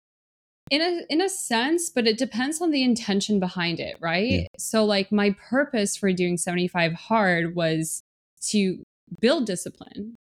in 0.70 0.80
a 0.80 1.02
in 1.10 1.20
a 1.20 1.28
sense, 1.28 1.90
but 1.90 2.06
it 2.06 2.16
depends 2.16 2.60
on 2.60 2.70
the 2.70 2.82
intention 2.84 3.40
behind 3.40 3.80
it, 3.80 3.96
right? 4.00 4.30
Yeah. 4.30 4.46
So 4.56 4.84
like 4.84 5.10
my 5.10 5.34
purpose 5.50 5.96
for 5.96 6.12
doing 6.12 6.36
75 6.36 6.92
hard 6.92 7.56
was 7.56 8.02
to 8.50 8.82
build 9.20 9.46
discipline 9.46 10.14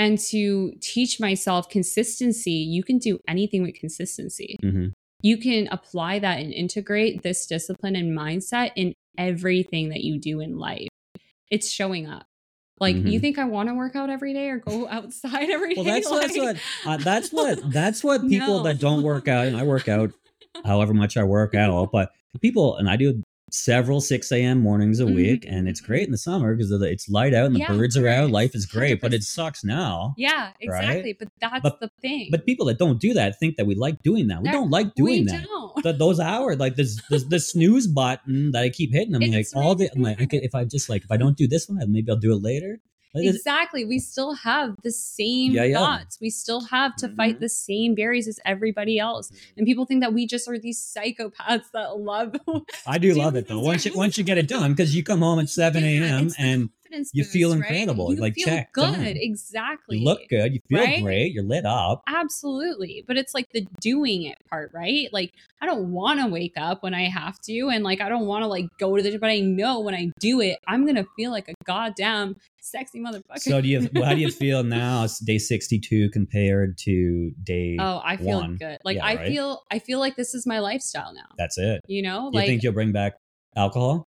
and 0.00 0.18
to 0.18 0.72
teach 0.80 1.20
myself 1.20 1.68
consistency. 1.68 2.52
You 2.76 2.82
can 2.82 2.98
do 2.98 3.18
anything 3.28 3.62
with 3.62 3.74
consistency. 3.74 4.56
hmm 4.62 4.88
you 5.22 5.36
can 5.36 5.68
apply 5.70 6.18
that 6.18 6.38
and 6.40 6.50
integrate 6.50 7.22
this 7.22 7.46
discipline 7.46 7.94
and 7.94 8.16
mindset 8.18 8.70
in 8.74 8.94
everything 9.18 9.90
that 9.90 10.00
you 10.00 10.18
do 10.18 10.40
in 10.40 10.56
life. 10.56 10.88
It's 11.50 11.70
showing 11.70 12.06
up. 12.06 12.24
Like 12.80 12.96
Mhm. 12.96 13.10
you 13.12 13.20
think 13.20 13.38
I 13.38 13.44
want 13.44 13.68
to 13.68 13.74
work 13.74 13.94
out 13.94 14.08
every 14.08 14.32
day 14.32 14.48
or 14.48 14.58
go 14.58 14.88
outside 14.96 15.50
every 15.50 15.74
day? 15.74 15.82
Well, 15.82 15.84
that's 15.92 16.08
that's 16.10 16.36
Like, 16.38 16.56
what 16.84 16.90
uh, 16.90 16.96
that's 17.04 17.30
what 17.32 17.70
that's 17.70 18.02
what 18.02 18.20
people 18.34 18.56
No. 18.58 18.62
that 18.62 18.78
don't 18.80 19.02
work 19.02 19.28
out. 19.28 19.46
And 19.46 19.58
I 19.58 19.62
work 19.64 19.88
out, 19.88 20.10
however 20.64 20.94
much 20.94 21.18
I 21.18 21.24
work 21.24 21.54
out, 21.54 21.92
but 21.92 22.10
people 22.40 22.76
and 22.78 22.88
I 22.88 22.96
do 22.96 23.22
several 23.54 24.00
6 24.00 24.30
a.m. 24.32 24.60
mornings 24.60 25.00
a 25.00 25.04
Mhm, 25.04 25.14
week, 25.14 25.44
and 25.48 25.68
it's 25.68 25.80
great 25.80 26.04
in 26.06 26.10
the 26.12 26.18
summer 26.18 26.54
because 26.54 26.70
it's 26.70 27.08
light 27.08 27.34
out 27.34 27.46
and 27.46 27.54
the 27.54 27.60
Yeah, 27.60 27.68
birds 27.68 27.96
are 27.96 28.06
out. 28.08 28.30
Life 28.30 28.54
is 28.54 28.66
great, 28.66 29.00
but 29.00 29.12
it 29.14 29.22
sucks 29.22 29.64
now. 29.64 30.14
Yeah, 30.16 30.50
Right? 30.66 30.80
exactly. 30.82 31.12
But 31.18 31.28
that's 31.40 31.60
But- 31.62 31.80
the 31.80 31.90
thing. 32.00 32.28
But 32.30 32.46
people 32.46 32.66
that 32.66 32.78
don't 32.78 33.00
do 33.00 33.12
that 33.14 33.38
think 33.38 33.56
that 33.56 33.66
we 33.66 33.74
like 33.74 34.02
doing 34.02 34.28
that. 34.28 34.40
We 34.42 34.44
That- 34.48 34.52
don't 34.52 34.70
like 34.70 34.94
doing 34.94 35.24
we 35.24 35.32
that. 35.32 35.44
don't. 35.44 35.82
Th- 35.82 35.96
those 35.96 36.20
hours, 36.20 36.58
like 36.58 36.76
this, 36.76 37.00
this, 37.10 37.24
the 37.24 37.40
snooze 37.40 37.86
button 37.86 38.50
that 38.52 38.62
I 38.62 38.68
keep 38.70 38.92
hitting. 38.92 39.14
I'm 39.14 39.20
like 39.30 39.46
all 39.54 39.74
the. 39.74 39.88
I'm 39.94 40.02
like, 40.02 40.20
I 40.20 40.26
could, 40.26 40.42
if 40.42 40.54
I 40.54 40.64
just 40.64 40.88
like, 40.88 41.02
if 41.04 41.10
I 41.10 41.16
don't 41.16 41.36
do 41.36 41.46
this 41.48 41.68
one, 41.68 41.78
maybe 41.90 42.10
I'll 42.10 42.16
do 42.16 42.32
it 42.32 42.42
later. 42.42 42.80
Like, 43.14 43.22
it's- 43.24 43.36
Exactly. 43.36 43.84
We 43.84 43.98
still 43.98 44.34
have 44.34 44.76
the 44.82 44.90
same 44.92 45.52
Yeah, 45.52 45.64
yeah. 45.64 45.78
thoughts. 45.78 46.18
We 46.20 46.30
still 46.30 46.60
have 46.66 46.94
to 46.96 47.08
fight 47.08 47.36
Mhm. 47.36 47.40
the 47.40 47.48
same 47.48 47.94
barriers 47.94 48.28
as 48.28 48.38
everybody 48.44 48.98
else. 48.98 49.30
And 49.56 49.66
people 49.66 49.84
think 49.86 50.00
that 50.02 50.14
we 50.14 50.26
just 50.26 50.48
are 50.48 50.58
these 50.58 50.78
psychopaths 50.80 51.70
that 51.72 51.98
love 51.98 52.36
I 52.86 52.98
do 52.98 53.12
Do 53.14 53.18
love 53.18 53.34
it 53.36 53.48
though. 53.48 53.60
Once 53.60 53.84
you 53.86 53.92
once 53.94 54.16
you 54.18 54.22
get 54.24 54.38
it 54.38 54.46
done, 54.46 54.72
because 54.72 54.94
you 54.94 55.02
come 55.02 55.20
home 55.20 55.38
at 55.40 55.48
seven 55.48 55.82
a.m. 55.92 56.30
and 56.38 56.70
confidence 56.90 57.10
you 57.14 57.24
feel 57.24 57.50
boost, 57.50 57.62
right? 57.62 57.70
incredible. 57.70 58.14
You 58.14 58.20
Like, 58.20 58.34
feel 58.34 58.46
check, 58.46 58.72
good. 58.72 58.92
done. 58.92 59.04
Exactly. 59.16 59.98
you 59.98 60.04
look 60.04 60.20
good, 60.28 60.52
you 60.54 60.60
feel 60.68 60.78
Right? 60.80 61.02
great, 61.02 61.32
you're 61.32 61.44
lit 61.44 61.64
up. 61.64 62.02
Absolutely. 62.06 63.04
But 63.06 63.16
it's 63.16 63.34
like 63.34 63.46
the 63.52 63.66
doing 63.80 64.24
it 64.24 64.38
part, 64.48 64.70
right? 64.74 65.08
Like 65.12 65.32
I 65.60 65.66
don't 65.66 65.92
want 65.92 66.20
to 66.20 66.26
wake 66.26 66.54
up 66.56 66.82
when 66.82 66.94
I 66.94 67.08
have 67.08 67.38
to 67.42 67.68
and 67.68 67.84
like 67.84 68.00
I 68.00 68.08
don't 68.08 68.26
want 68.26 68.42
to 68.42 68.48
like 68.48 68.66
go 68.78 68.96
to 68.96 69.02
the 69.02 69.16
but 69.18 69.30
I 69.30 69.40
know 69.40 69.80
when 69.80 69.94
I 69.94 70.10
do 70.20 70.40
it, 70.40 70.58
I'm 70.66 70.84
going 70.84 70.96
to 70.96 71.06
feel 71.16 71.30
like 71.30 71.48
a 71.48 71.54
goddamn 71.64 72.36
sexy 72.60 73.00
motherfucker. 73.00 73.38
So 73.38 73.60
do 73.60 73.68
you? 73.68 73.88
How 74.02 74.14
do 74.14 74.20
you 74.20 74.30
feel 74.44 74.62
now? 74.62 75.04
It's 75.04 75.18
day 75.18 75.38
sixty-two 75.38 76.10
compared 76.10 76.78
to 76.78 77.32
day. 77.42 77.76
Oh, 77.78 78.00
I 78.04 78.16
feel 78.16 78.38
one. 78.38 78.56
good. 78.56 78.78
Like 78.84 78.96
Yeah, 78.96 79.06
I 79.06 79.14
right? 79.16 79.28
feel 79.28 79.62
I 79.70 79.78
feel 79.78 79.98
like 79.98 80.16
this 80.16 80.34
is 80.34 80.46
my 80.46 80.58
lifestyle 80.60 81.12
now. 81.14 81.26
That's 81.38 81.58
it. 81.58 81.80
You 81.86 82.02
know? 82.02 82.30
You 82.32 82.38
like 82.38 82.46
think 82.46 82.62
you'll 82.62 82.72
bring 82.72 82.92
back 82.92 83.14
alcohol? 83.56 84.04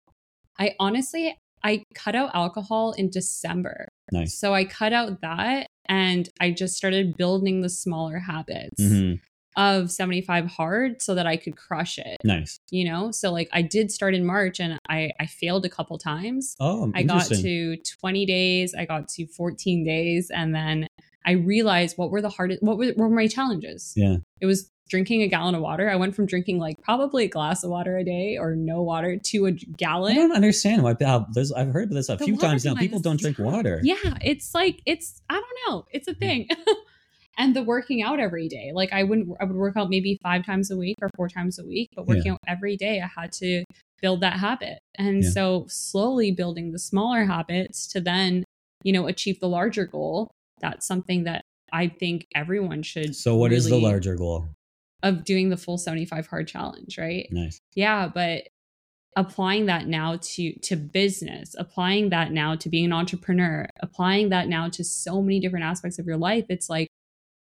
I 0.58 0.74
honestly 0.78 1.36
I 1.64 1.84
cut 1.94 2.14
out 2.14 2.30
alcohol 2.34 2.92
in 2.92 3.10
December. 3.10 3.88
Nice. 4.10 4.38
So 4.38 4.54
I 4.54 4.64
cut 4.64 4.92
out 4.92 5.20
that 5.20 5.66
and 5.86 6.28
I 6.40 6.50
just 6.50 6.76
started 6.76 7.16
building 7.16 7.60
the 7.60 7.68
smaller 7.68 8.18
habits 8.18 8.80
hmm 8.82 9.14
of 9.56 9.90
75 9.90 10.46
hard 10.46 11.02
so 11.02 11.14
that 11.14 11.26
I 11.26 11.36
could 11.36 11.56
crush 11.58 11.98
it, 11.98 12.16
Nice. 12.24 12.58
you 12.70 12.90
know? 12.90 13.10
So 13.10 13.30
like 13.30 13.50
I 13.52 13.60
did 13.60 13.92
start 13.92 14.14
in 14.14 14.24
March 14.24 14.60
and 14.60 14.78
I 14.88 15.10
I 15.20 15.26
failed 15.26 15.66
a 15.66 15.68
couple 15.68 15.98
times. 15.98 16.56
Oh, 16.58 16.90
I 16.94 17.02
got 17.02 17.26
to 17.26 17.76
20 17.76 18.26
days, 18.26 18.74
I 18.74 18.86
got 18.86 19.08
to 19.08 19.26
14 19.26 19.84
days 19.84 20.30
and 20.34 20.54
then 20.54 20.86
I 21.26 21.32
realized 21.32 21.98
what 21.98 22.10
were 22.10 22.22
the 22.22 22.30
hardest 22.30 22.62
what 22.62 22.78
were, 22.78 22.86
what 22.86 23.10
were 23.10 23.10
my 23.10 23.26
challenges? 23.26 23.92
Yeah. 23.94 24.16
It 24.40 24.46
was 24.46 24.70
drinking 24.88 25.22
a 25.22 25.28
gallon 25.28 25.54
of 25.54 25.62
water. 25.62 25.88
I 25.88 25.96
went 25.96 26.14
from 26.14 26.26
drinking 26.26 26.58
like 26.58 26.80
probably 26.82 27.24
a 27.24 27.28
glass 27.28 27.64
of 27.64 27.70
water 27.70 27.96
a 27.96 28.04
day 28.04 28.36
or 28.38 28.54
no 28.54 28.82
water 28.82 29.16
to 29.16 29.46
a 29.46 29.52
gallon. 29.52 30.12
I 30.12 30.16
don't 30.16 30.32
understand 30.32 30.82
why. 30.82 30.94
How, 31.00 31.26
there's, 31.32 31.52
I've 31.52 31.72
heard 31.72 31.90
this 31.90 32.08
a 32.08 32.16
The 32.16 32.24
few 32.24 32.36
times 32.36 32.64
now. 32.64 32.74
People 32.74 33.00
don't 33.00 33.18
drink 33.18 33.38
water. 33.38 33.80
Yeah, 33.82 33.96
it's 34.20 34.54
like 34.54 34.82
it's 34.86 35.22
I 35.30 35.34
don't 35.34 35.58
know, 35.66 35.86
it's 35.92 36.08
a 36.08 36.14
mm. 36.14 36.18
thing. 36.18 36.48
and 37.38 37.56
the 37.56 37.62
working 37.62 38.02
out 38.02 38.20
every 38.20 38.48
day. 38.48 38.72
Like 38.74 38.92
I 38.92 39.02
wouldn't 39.04 39.28
I 39.40 39.44
would 39.44 39.56
work 39.56 39.76
out 39.76 39.88
maybe 39.88 40.18
5 40.22 40.44
times 40.44 40.70
a 40.70 40.76
week 40.76 40.96
or 41.00 41.08
4 41.16 41.28
times 41.28 41.58
a 41.58 41.64
week, 41.64 41.88
but 41.96 42.06
working 42.06 42.32
out 42.32 42.38
every 42.46 42.76
day 42.76 43.00
I 43.00 43.20
had 43.20 43.32
to 43.34 43.64
build 44.00 44.20
that 44.20 44.38
habit. 44.38 44.78
And 44.96 45.22
Yeah. 45.22 45.30
so 45.30 45.66
slowly 45.68 46.32
building 46.32 46.72
the 46.72 46.78
smaller 46.78 47.24
habits 47.24 47.86
to 47.88 48.00
then, 48.00 48.44
you 48.82 48.92
know, 48.92 49.06
achieve 49.06 49.40
the 49.40 49.48
larger 49.48 49.86
goal. 49.86 50.30
That's 50.60 50.86
something 50.86 51.24
that 51.24 51.42
I 51.72 51.88
think 51.88 52.26
everyone 52.34 52.82
should 52.82 53.16
So 53.16 53.36
what 53.36 53.52
is 53.52 53.68
the 53.68 53.78
larger 53.78 54.16
goal? 54.16 54.48
Of 55.02 55.24
doing 55.24 55.48
the 55.48 55.56
full 55.56 55.78
75 55.78 56.26
hard 56.26 56.48
challenge, 56.48 56.98
right? 56.98 57.28
Nice. 57.30 57.60
Yeah, 57.74 58.08
but 58.12 58.48
applying 59.16 59.66
that 59.66 59.86
now 59.86 60.18
to 60.22 60.52
to 60.60 60.76
business, 60.76 61.54
applying 61.58 62.10
that 62.10 62.32
now 62.32 62.54
to 62.56 62.68
being 62.68 62.86
an 62.86 62.92
entrepreneur, 62.92 63.68
applying 63.80 64.30
that 64.30 64.48
now 64.48 64.68
to 64.70 64.84
so 64.84 65.20
many 65.20 65.40
different 65.40 65.64
aspects 65.64 65.98
of 65.98 66.06
your 66.06 66.16
life, 66.16 66.46
it's 66.48 66.70
like 66.70 66.88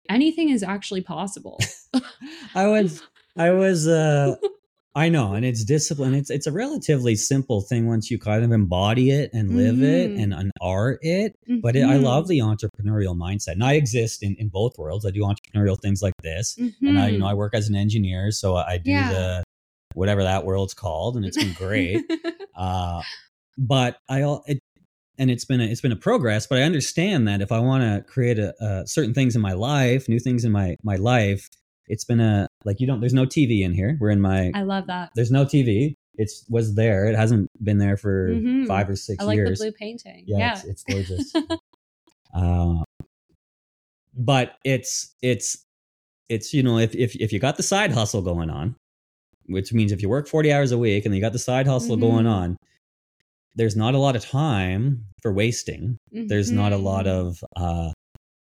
anything 0.09 0.51
is 0.51 0.63
actually 0.63 1.03
possible. 1.03 1.59
I 2.55 2.67
was 2.67 3.03
I 3.37 3.51
was 3.51 3.87
uh 3.87 4.37
I 4.97 5.11
know, 5.11 5.35
and 5.35 5.45
it's 5.45 5.63
discipline. 5.63 6.15
It's 6.15 6.31
it's 6.31 6.47
a 6.47 6.53
relatively 6.53 7.17
simple 7.17 7.61
thing 7.61 7.87
once 7.87 8.11
you 8.11 8.19
kind 8.19 8.43
of 8.43 8.51
embody 8.51 9.11
it 9.11 9.31
and 9.35 9.55
live 9.55 9.83
it 9.83 10.11
Mhm. 10.13 10.23
and, 10.23 10.33
and 10.33 10.51
art 10.63 11.01
it. 11.03 11.39
But 11.63 11.77
it, 11.77 11.83
I 11.83 11.97
love 11.97 12.29
the 12.29 12.39
entrepreneurial 12.39 13.15
mindset, 13.15 13.53
and 13.53 13.63
I 13.63 13.75
exist 13.75 14.23
in, 14.23 14.37
in 14.37 14.49
both 14.49 14.79
worlds. 14.79 15.05
I 15.05 15.11
do 15.11 15.21
entrepreneurial 15.21 15.79
things 15.79 16.01
like 16.01 16.15
this, 16.23 16.57
and 16.81 16.99
I 16.99 17.11
you 17.11 17.19
know 17.19 17.27
Mhm. 17.27 17.31
I 17.31 17.35
work 17.35 17.55
as 17.55 17.69
an 17.69 17.77
engineer, 17.77 18.31
so 18.31 18.57
I 18.57 18.79
do 18.79 18.91
Yeah. 18.91 19.09
the 19.11 19.45
whatever 19.95 20.23
that 20.23 20.47
world's 20.47 20.73
called, 20.75 21.17
and 21.17 21.27
it's 21.27 21.37
been 21.37 21.53
great. 21.53 22.03
uh, 22.57 23.03
but 23.59 23.99
I 24.09 24.23
it, 24.47 24.61
and 25.19 25.31
it's 25.31 25.45
been 25.45 25.61
a, 25.61 25.65
it's 25.65 25.83
been 25.83 25.93
a 25.93 25.97
progress. 25.97 26.47
But 26.47 26.59
I 26.59 26.63
understand 26.63 27.29
that 27.29 27.43
if 27.43 27.53
I 27.53 27.59
want 27.59 27.83
to 27.83 28.03
create 28.11 28.39
a, 28.39 28.55
uh, 28.65 28.87
certain 28.87 29.13
things 29.13 29.37
in 29.37 29.43
my 29.43 29.53
life, 29.53 30.09
new 30.09 30.19
things 30.21 30.43
in 30.47 30.53
my 30.53 30.77
my 30.83 30.97
life, 30.97 31.51
it's 31.89 32.05
been 32.05 32.21
a 32.21 32.49
like 32.65 32.81
you 32.81 32.87
don't. 32.87 33.01
There's 33.01 33.15
no 33.15 33.27
TV 33.27 33.63
in 33.63 33.73
here. 33.73 33.97
We're 34.01 34.11
in 34.11 34.21
my. 34.21 34.51
I 34.55 34.63
love 34.63 34.87
that. 34.89 35.11
there's 35.15 35.31
no 35.31 35.45
TV. 35.45 35.95
It's 36.19 36.45
was 36.49 36.75
there. 36.75 37.07
It 37.07 37.15
hasn't 37.15 37.51
been 37.63 37.79
there 37.79 37.97
for 37.97 38.31
Mhm. 38.31 38.67
five 38.67 38.89
or 38.89 38.97
six 38.97 39.23
I 39.23 39.27
like 39.27 39.37
years. 39.37 39.59
the 39.59 39.67
blue 39.67 39.73
painting. 39.73 40.25
Yeah, 40.27 40.39
Yeah. 40.39 40.53
It's, 40.55 40.65
it's 40.65 40.85
gorgeous. 40.85 41.33
uh, 42.35 42.83
but 44.15 44.57
it's 44.65 45.15
it's 45.23 45.65
it's 46.29 46.53
you 46.55 46.63
know 46.63 46.79
if, 46.79 46.95
if 46.95 47.15
if 47.17 47.33
you 47.33 47.39
got 47.39 47.57
the 47.57 47.63
side 47.63 47.93
hustle 47.93 48.23
going 48.23 48.51
on, 48.51 48.77
which 49.47 49.73
means 49.73 49.93
if 49.93 50.03
you 50.03 50.09
work 50.09 50.27
forty 50.29 50.53
hours 50.53 50.73
a 50.73 50.79
week 50.79 51.05
and 51.07 51.15
you 51.15 51.21
got 51.21 51.33
the 51.33 51.39
side 51.39 51.67
hustle 51.67 51.97
going 51.97 52.25
Mhm. 52.25 52.31
on, 52.31 52.57
there's 53.55 53.77
not 53.77 53.95
a 53.95 53.99
lot 53.99 54.17
of 54.17 54.25
time 54.25 55.05
for 55.23 55.33
wasting. 55.33 55.99
There's 56.13 56.51
not 56.51 56.73
a 56.73 56.77
lot 56.79 57.05
Mhm. 57.07 57.09
of 57.09 57.45
uh, 57.57 57.93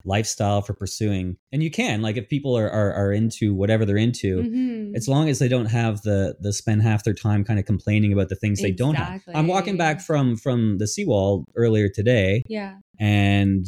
lifestyle 0.05 0.61
for 0.61 0.73
pursuing, 0.73 1.35
and 1.51 1.61
you 1.63 1.71
can 1.71 2.01
like 2.01 2.15
if 2.17 2.29
people 2.29 2.57
are 2.57 2.69
are, 2.69 2.93
are 2.93 3.11
into 3.11 3.53
whatever 3.53 3.85
they're 3.85 3.97
into. 3.97 4.37
Mhm. 4.43 4.95
As 4.95 5.07
long 5.07 5.29
as 5.29 5.39
they 5.39 5.47
don't 5.47 5.65
have 5.67 6.01
the 6.03 6.35
the 6.39 6.53
spend 6.53 6.81
half 6.83 7.03
their 7.03 7.13
time 7.13 7.43
kind 7.43 7.59
of 7.59 7.65
complaining 7.65 8.13
about 8.13 8.29
the 8.29 8.35
things 8.35 8.61
they 8.61 8.71
don't 8.71 8.95
have. 8.95 9.21
I'm 9.33 9.47
walking 9.47 9.77
back 9.77 9.99
from 10.01 10.35
from 10.37 10.77
the 10.77 10.87
seawall 10.87 11.43
earlier 11.55 11.89
today, 11.89 12.43
yeah. 12.47 12.75
and 12.99 13.65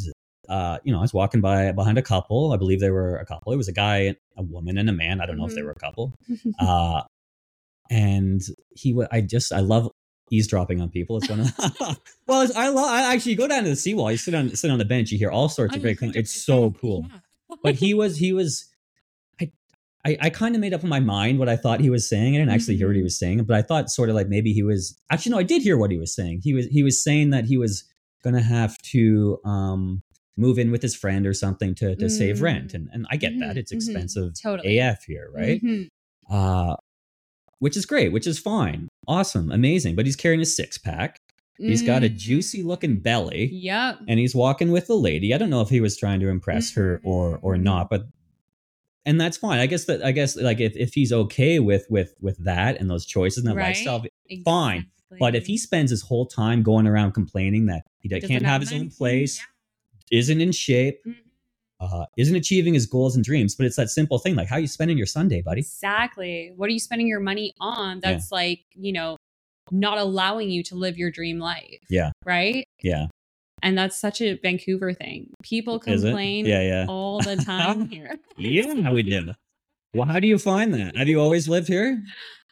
uh, 0.50 0.78
you 0.86 0.94
know, 0.94 1.00
I 1.00 1.02
was 1.02 1.14
walking 1.14 1.42
by 1.42 1.74
behind 1.74 1.98
a 1.98 2.02
couple. 2.02 2.54
I 2.54 2.58
believe 2.58 2.80
they 2.80 2.90
were 2.92 3.18
a 3.18 3.26
couple. 3.26 3.52
It 3.52 3.58
was 3.58 3.68
a 3.68 3.74
guy, 3.74 4.16
a 4.38 4.44
woman, 4.44 4.78
and 4.78 4.90
a 4.90 4.94
man. 4.94 5.20
I 5.20 5.26
don't 5.26 5.38
know 5.38 5.46
if 5.46 5.54
they 5.56 5.60
Mhm. 5.62 5.66
were 5.66 5.72
a 5.72 5.76
couple. 5.80 6.14
Uh, 6.60 7.02
and 7.90 8.42
he, 8.76 8.94
wa- 8.94 9.08
I 9.12 9.22
just, 9.22 9.52
I 9.54 9.60
love 9.62 9.90
eavesdropping 10.32 10.82
on 10.82 10.90
people. 10.90 11.18
It's 11.18 11.30
one 11.30 11.40
of, 11.42 11.48
well, 12.28 12.42
it's, 12.42 12.56
I 12.56 12.70
love. 12.70 12.86
I 12.90 13.14
actually 13.14 13.36
go 13.36 13.48
down 13.48 13.64
to 13.64 13.70
the 13.70 13.76
seawall. 13.76 14.12
You 14.12 14.18
sit 14.18 14.34
on 14.36 14.50
sit 14.56 14.70
on 14.72 14.78
the 14.80 14.86
bench. 14.86 15.12
You 15.12 15.18
hear 15.18 15.32
all 15.32 15.50
sorts 15.50 15.76
of 15.76 15.82
great. 15.82 16.00
con- 16.00 16.12
It's 16.16 16.44
so 16.46 16.72
cool. 16.72 17.06
But 17.64 17.76
he 17.76 17.94
was, 17.94 18.18
he 18.18 18.34
was. 18.34 18.66
I, 19.42 19.52
I, 20.06 20.18
I 20.22 20.30
kind 20.30 20.54
of 20.56 20.62
made 20.62 20.74
up 20.74 20.84
in 20.84 20.90
my 20.90 21.00
mind 21.00 21.40
what 21.40 21.50
I 21.50 21.56
thought 21.56 21.80
he 21.80 21.90
was 21.90 22.08
saying. 22.08 22.36
I 22.36 22.40
didn't 22.40 22.52
actually 22.52 22.78
hear 22.78 22.88
what 22.88 22.96
he 22.96 23.02
Mhm. 23.02 23.06
was 23.06 23.18
saying, 23.20 23.44
but 23.46 23.56
I 23.56 23.62
thought 23.62 23.90
sort 23.90 24.10
of 24.10 24.16
like 24.16 24.28
maybe 24.28 24.52
he 24.54 24.64
was. 24.64 24.98
Actually, 25.12 25.32
no, 25.32 25.38
I 25.40 25.44
did 25.44 25.62
hear 25.62 25.78
what 25.78 25.92
he 25.92 25.98
was 25.98 26.14
saying. 26.14 26.42
He 26.44 26.54
was 26.54 26.66
he 26.68 26.84
was 26.84 27.02
saying 27.04 27.30
that 27.32 27.46
he 27.46 27.58
was 27.58 27.84
gonna 28.24 28.42
have 28.42 28.78
to 28.94 29.40
um 29.46 30.04
move 30.36 30.60
in 30.60 30.70
with 30.72 30.82
his 30.82 30.94
friend 30.96 31.26
or 31.26 31.34
something 31.34 31.74
to 31.76 31.96
to 31.96 32.10
save 32.10 32.38
Mm. 32.38 32.42
rent, 32.42 32.74
and 32.74 32.90
and 32.92 33.08
I 33.10 33.16
get 33.18 33.40
that 33.40 33.56
Mhm, 33.56 33.60
it's 33.60 33.72
mhm. 33.72 33.76
expensive 33.78 34.34
Totally. 34.42 34.78
AF 34.78 35.04
here, 35.06 35.30
right? 35.34 35.62
Mhm. 35.64 35.88
Uh 36.30 36.76
which 37.60 37.76
is 37.78 37.86
great, 37.86 38.12
which 38.12 38.28
is 38.28 38.40
fine, 38.40 38.88
awesome, 39.08 39.52
amazing. 39.52 39.96
But 39.96 40.06
he's 40.06 40.16
carrying 40.16 40.42
a 40.42 40.46
six 40.46 40.78
pack. 40.78 41.20
He's 41.60 41.82
got 41.82 42.04
a 42.04 42.10
juicy 42.10 42.62
looking 42.62 42.98
belly 43.00 43.50
Yep. 43.52 44.02
and 44.08 44.20
he's 44.20 44.36
walking 44.36 44.72
with 44.72 44.88
a 44.92 44.94
lady. 44.94 45.34
I 45.34 45.40
don't 45.40 45.50
know 45.50 45.62
if 45.62 45.70
he 45.70 45.82
was 45.82 45.98
trying 45.98 46.20
to 46.20 46.28
impress 46.30 46.72
her 46.74 47.02
or 47.04 47.40
or 47.42 47.56
Mhm. 47.56 47.64
not, 47.64 47.90
but 47.90 48.06
and 49.08 49.20
that's 49.20 49.38
fine. 49.38 49.58
I 49.60 49.66
guess 49.66 49.86
that 49.86 50.04
I 50.06 50.12
guess 50.12 50.36
like 50.36 50.60
if, 50.60 50.76
if 50.76 50.94
he's 50.94 51.12
okay 51.12 51.58
with 51.60 51.88
with 51.90 52.14
with 52.22 52.38
that 52.44 52.80
and 52.80 52.90
those 52.92 53.06
choices 53.08 53.40
and 53.40 53.48
that 53.48 53.56
Right. 53.56 53.70
lifestyle, 53.70 54.06
fine. 54.46 54.86
but 55.20 55.36
if 55.36 55.48
he 55.48 55.58
spends 55.58 55.90
his 55.90 56.04
whole 56.04 56.28
time 56.28 56.62
going 56.62 56.86
around 56.86 57.14
complaining 57.14 57.66
that 57.68 57.84
he 58.02 58.10
Doesn't 58.10 58.30
can't 58.30 58.46
have 58.46 58.62
his 58.62 58.70
money, 58.72 58.84
own 58.84 58.90
place, 58.92 59.40
yeah. 59.40 60.18
isn't 60.20 60.40
in 60.40 60.52
shape, 60.52 61.00
Mhm. 61.08 61.16
Uh, 61.80 62.06
isn't 62.18 62.36
achieving 62.36 62.74
his 62.74 62.86
goals 62.86 63.16
and 63.16 63.24
dreams, 63.24 63.56
but 63.56 63.66
it's 63.66 63.76
that 63.76 63.90
simple 63.90 64.18
thing 64.20 64.36
like 64.36 64.48
how 64.48 64.58
you 64.58 64.68
spending 64.68 64.98
your 64.98 65.06
Sunday, 65.08 65.42
buddy. 65.42 65.62
Exactly. 65.62 66.52
What 66.56 66.68
are 66.70 66.74
you 66.74 66.80
spending 66.80 67.08
your 67.08 67.20
money 67.20 67.54
on? 67.60 67.98
Yeah. 68.04 68.12
That's 68.14 68.32
like, 68.32 68.62
you 68.76 68.92
know, 68.94 69.16
not 69.72 69.98
allowing 69.98 70.50
you 70.50 70.64
to 70.64 70.76
live 70.76 70.98
your 70.98 71.12
dream 71.12 71.40
life. 71.40 71.80
Yeah. 71.90 72.12
Right. 72.26 72.64
Yeah, 72.82 73.08
And 73.62 73.78
that's 73.78 73.96
such 73.98 74.22
a 74.22 74.36
Vancouver 74.42 74.94
thing. 74.94 75.30
People 75.44 75.80
complain 75.80 76.46
Yeah, 76.46 76.62
yeah, 76.62 76.86
all 76.88 77.20
the 77.22 77.36
time 77.46 77.90
here. 77.90 78.16
yeah. 78.38 78.92
We 78.92 79.04
did. 79.04 79.36
Well, 79.94 80.08
how 80.08 80.20
do 80.20 80.28
you 80.28 80.38
find 80.38 80.74
that? 80.74 80.96
Have 80.96 81.08
you 81.08 81.20
always 81.20 81.48
lived 81.50 81.68
here? 81.68 82.02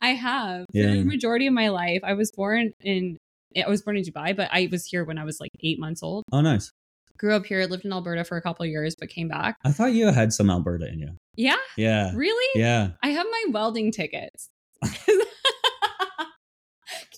I 0.02 0.10
have. 0.10 0.66
For 0.72 0.78
Yeah. 0.78 0.92
the 0.96 1.04
majority 1.04 1.48
of 1.48 1.54
my 1.54 1.70
life. 1.70 2.02
I 2.04 2.14
was 2.14 2.32
born 2.32 2.74
in 2.82 3.18
I 3.56 3.70
was 3.70 3.82
born 3.82 3.96
in 3.96 4.04
Dubai, 4.04 4.36
but 4.36 4.50
I 4.52 4.68
was 4.70 4.86
here 4.86 5.06
when 5.06 5.18
I 5.18 5.24
was 5.24 5.40
like 5.40 5.52
eight 5.64 5.80
months 5.80 6.04
old. 6.04 6.24
Oh, 6.34 6.42
nice. 6.42 6.70
Grew 7.18 7.34
up 7.34 7.46
here, 7.46 7.66
lived 7.66 7.86
in 7.86 7.94
Alberta 7.94 8.24
for 8.26 8.36
a 8.38 8.42
couple 8.42 8.64
of 8.66 8.70
years, 8.70 8.96
but 9.00 9.10
came 9.10 9.28
back. 9.30 9.56
I 9.64 9.72
thought 9.72 9.94
you 9.94 10.08
had 10.08 10.34
some 10.34 10.50
Alberta 10.50 10.88
in 10.92 11.00
you. 11.00 11.12
Yeah, 11.38 11.56
Yeah, 11.78 12.12
really? 12.16 12.60
yeah. 12.60 12.90
I 13.04 13.10
have 13.10 13.26
my 13.30 13.46
welding 13.52 13.92
tickets. 13.92 14.50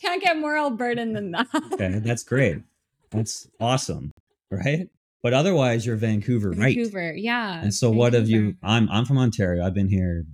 Can't 0.02 0.22
get 0.22 0.38
more 0.38 0.54
Albertan 0.54 1.14
than 1.14 1.32
that. 1.32 1.48
Okay, 1.74 2.00
that's 2.00 2.24
great. 2.24 2.60
That's 3.12 3.48
awesome, 3.60 4.12
right? 4.52 4.88
But 5.24 5.34
otherwise, 5.34 5.86
you're 5.86 5.96
Vancouver, 5.98 6.52
right? 6.52 6.76
Vancouver, 6.76 7.14
yeah. 7.14 7.62
And 7.62 7.74
so, 7.74 7.90
what 7.90 8.14
have 8.14 8.30
you? 8.30 8.56
I'm 8.64 8.88
I'm 8.90 9.06
from 9.06 9.18
Ontario. 9.18 9.66
I've 9.66 9.74
been 9.74 9.90
here 9.90 10.26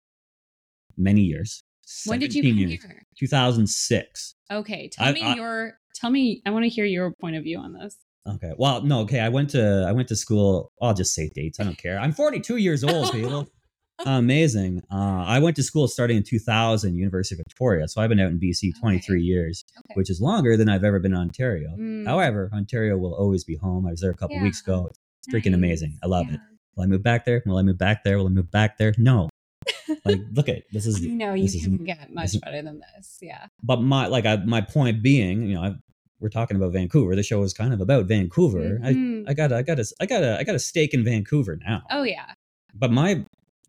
many 0.97 1.21
years. 1.21 1.61
When 2.05 2.19
did 2.19 2.33
you 2.35 2.43
17 2.43 2.53
come 2.63 2.69
years. 2.69 2.83
here? 2.83 3.03
2006. 3.17 4.35
Okay, 4.51 4.89
tell 4.89 5.07
I- 5.07 5.11
me 5.13 5.21
I- 5.23 5.35
your. 5.35 5.79
Tell 5.95 6.09
me. 6.09 6.41
I 6.45 6.49
want 6.51 6.63
to 6.63 6.69
hear 6.69 6.85
your 6.85 7.11
point 7.21 7.35
of 7.37 7.43
view 7.43 7.57
on 7.59 7.73
this. 7.73 7.97
Okay. 8.27 8.53
Well, 8.57 8.81
no. 8.81 9.01
Okay. 9.01 9.19
I 9.19 9.29
went 9.29 9.49
to 9.51 9.85
I 9.87 9.91
went 9.91 10.07
to 10.09 10.15
school. 10.15 10.71
I'll 10.81 10.93
just 10.93 11.13
say 11.13 11.29
dates. 11.33 11.59
I 11.59 11.63
don't 11.65 11.77
care. 11.77 11.99
I'm 11.99 12.13
42 12.13 12.57
years 12.57 12.83
old, 12.83 13.11
people. 13.11 13.47
Amazing. 14.05 14.81
Uh, 14.91 15.23
I 15.25 15.39
went 15.39 15.55
to 15.57 15.63
school 15.63 15.87
starting 15.87 16.17
in 16.17 16.23
2000, 16.23 16.95
University 16.95 17.35
of 17.35 17.45
Victoria. 17.47 17.87
So 17.87 18.01
I've 18.01 18.09
been 18.09 18.19
out 18.19 18.31
in 18.31 18.39
BC 18.39 18.71
23 18.79 19.21
years, 19.21 19.63
Okay. 19.77 19.93
which 19.93 20.09
is 20.09 20.19
longer 20.19 20.57
than 20.57 20.67
I've 20.67 20.83
ever 20.83 20.99
been 20.99 21.13
in 21.13 21.19
Ontario. 21.19 21.69
Mm, 21.77 22.05
However, 22.07 22.49
Ontario 22.53 22.97
will 22.97 23.13
always 23.13 23.43
be 23.43 23.55
home. 23.55 23.85
I 23.87 23.91
was 23.91 24.01
there 24.01 24.11
a 24.11 24.15
couple 24.15 24.35
Yeah. 24.35 24.43
weeks 24.43 24.61
ago. 24.61 24.89
It's 24.89 25.33
freaking 25.33 25.51
nice. 25.51 25.55
amazing. 25.59 25.99
I 26.03 26.07
love 26.07 26.25
Yeah. 26.27 26.35
it. 26.35 26.39
Will 26.75 26.83
I 26.83 26.87
move 26.87 27.03
back 27.03 27.25
there? 27.25 27.43
Will 27.45 27.57
I 27.57 27.61
move 27.61 27.77
back 27.77 28.03
there? 28.03 28.17
Will 28.17 28.25
I 28.27 28.29
move 28.31 28.49
back 28.51 28.77
there? 28.77 28.93
No. 28.97 29.29
Like, 30.05 30.19
look 30.33 30.49
at 30.49 30.63
this 30.73 30.85
is 30.85 31.01
no, 31.01 31.33
you 31.33 31.61
can 31.61 31.77
get 31.85 32.11
much 32.13 32.39
better 32.41 32.61
than 32.61 32.81
this. 32.97 33.19
Yeah. 33.21 33.47
but 33.61 33.81
my 33.81 34.07
like 34.07 34.25
I, 34.25 34.35
my 34.37 34.59
point 34.59 35.01
being, 35.01 35.43
you 35.47 35.55
know, 35.55 35.61
I, 35.61 35.75
we're 36.23 36.29
talking 36.29 36.55
about 36.57 36.71
Vancouver. 36.73 37.15
The 37.15 37.21
show 37.21 37.43
is 37.43 37.53
kind 37.53 37.73
of 37.73 37.81
about 37.81 38.05
Vancouver. 38.05 38.79
Mhm. 38.81 39.25
I 39.27 39.31
I 39.31 39.33
got 39.35 39.51
a, 39.51 39.57
I 39.57 39.61
got 39.61 39.77
a 39.79 39.85
I 39.99 40.05
got 40.07 40.23
a 40.23 40.39
I 40.39 40.43
got 40.43 40.55
a 40.55 40.59
stake 40.59 40.93
in 40.93 41.03
Vancouver 41.03 41.57
now. 41.63 41.83
oh 41.91 42.03
yeah. 42.03 42.25
But 42.73 42.91
my 42.91 43.23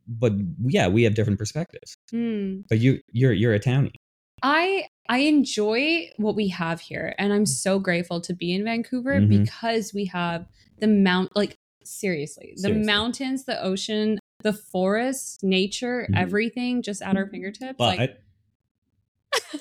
but 0.06 0.32
yeah, 0.66 0.86
we 0.88 1.02
have 1.02 1.14
different 1.14 1.38
perspectives. 1.38 1.94
Hmm. 2.10 2.60
But 2.68 2.78
you 2.78 3.00
you're 3.12 3.32
you're 3.32 3.52
a 3.54 3.60
townie. 3.60 3.92
I 4.42 4.86
I 5.08 5.18
enjoy 5.18 6.10
what 6.16 6.34
we 6.36 6.48
have 6.48 6.80
here, 6.80 7.14
and 7.18 7.32
I'm 7.32 7.44
so 7.46 7.78
grateful 7.78 8.20
to 8.22 8.32
be 8.34 8.54
in 8.54 8.64
Vancouver 8.64 9.20
Mhm. 9.20 9.28
because 9.28 9.92
we 9.92 10.04
have 10.06 10.46
the 10.78 10.86
mount. 10.86 11.34
Like 11.34 11.56
seriously, 11.82 12.52
the 12.56 12.62
Seriously. 12.62 12.86
mountains, 12.86 13.44
the 13.44 13.60
ocean, 13.62 14.18
the 14.42 14.52
forest, 14.52 15.42
nature, 15.42 16.06
Mhm. 16.10 16.16
everything 16.18 16.82
just 16.82 17.02
at 17.02 17.16
our 17.16 17.26
fingertips. 17.26 17.74
But 17.78 17.98
like 17.98 18.20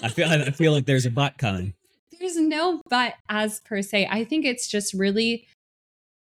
I 0.02 0.10
feel 0.10 0.28
I 0.28 0.52
feel 0.52 0.72
like 0.72 0.86
there's 0.86 1.06
a 1.06 1.12
but 1.12 1.38
coming. 1.38 1.74
There's 2.24 2.38
no 2.38 2.82
but 2.90 3.16
as 3.30 3.60
per 3.62 3.82
se. 3.82 4.08
I 4.10 4.24
think 4.24 4.46
it's 4.46 4.68
just 4.68 4.94
really. 4.94 5.46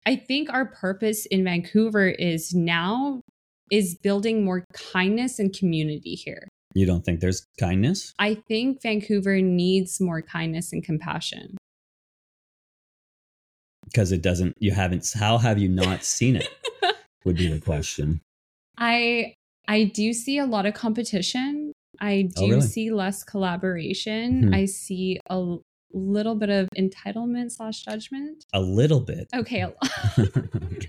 I 0.06 0.18
think 0.18 0.52
our 0.52 0.66
purpose 0.66 1.26
in 1.28 1.46
Vancouver 1.46 2.10
is 2.10 2.54
now 2.54 3.22
is 3.72 3.96
building 3.96 4.44
more 4.44 4.66
kindness 4.74 5.39
and 5.39 5.58
community 5.58 6.16
here. 6.16 6.50
You 6.76 6.86
don't 6.86 7.06
think 7.06 7.22
there's 7.22 7.46
kindness? 7.60 8.13
I 8.20 8.36
think 8.36 8.82
Vancouver 8.82 9.39
needs 9.42 10.02
more 10.02 10.22
kindness 10.22 10.74
and 10.74 10.84
compassion. 10.84 11.56
Because 13.86 14.12
it 14.12 14.22
doesn't 14.22 14.56
you 14.60 14.72
haven't 14.72 15.10
how 15.16 15.38
have 15.38 15.58
you 15.58 15.70
not 15.70 16.04
seen 16.04 16.36
it? 16.36 16.50
Would 17.26 17.38
be 17.38 17.48
the 17.48 17.60
question. 17.60 18.20
I 18.78 19.36
I 19.68 19.86
do 19.86 20.12
see 20.13 20.38
a 20.38 20.46
lot 20.46 20.66
of 20.66 20.74
competition. 20.74 21.72
I 22.02 22.30
Oh, 22.36 22.42
do 22.48 22.52
really? 22.56 22.62
see 22.68 22.92
less 22.92 23.24
collaboration. 23.24 24.50
Mhm. 24.50 24.56
I 24.56 24.66
see 24.66 25.20
a 25.30 25.58
little 25.93 26.36
bit 26.36 26.49
of 26.49 26.69
entitlement 26.77 27.51
slash 27.51 27.84
judgment. 27.84 28.45
A 28.53 28.60
little 28.60 28.99
bit. 28.99 29.27
Okay, 29.34 29.62
a 29.62 29.67
lot. 30.17 30.29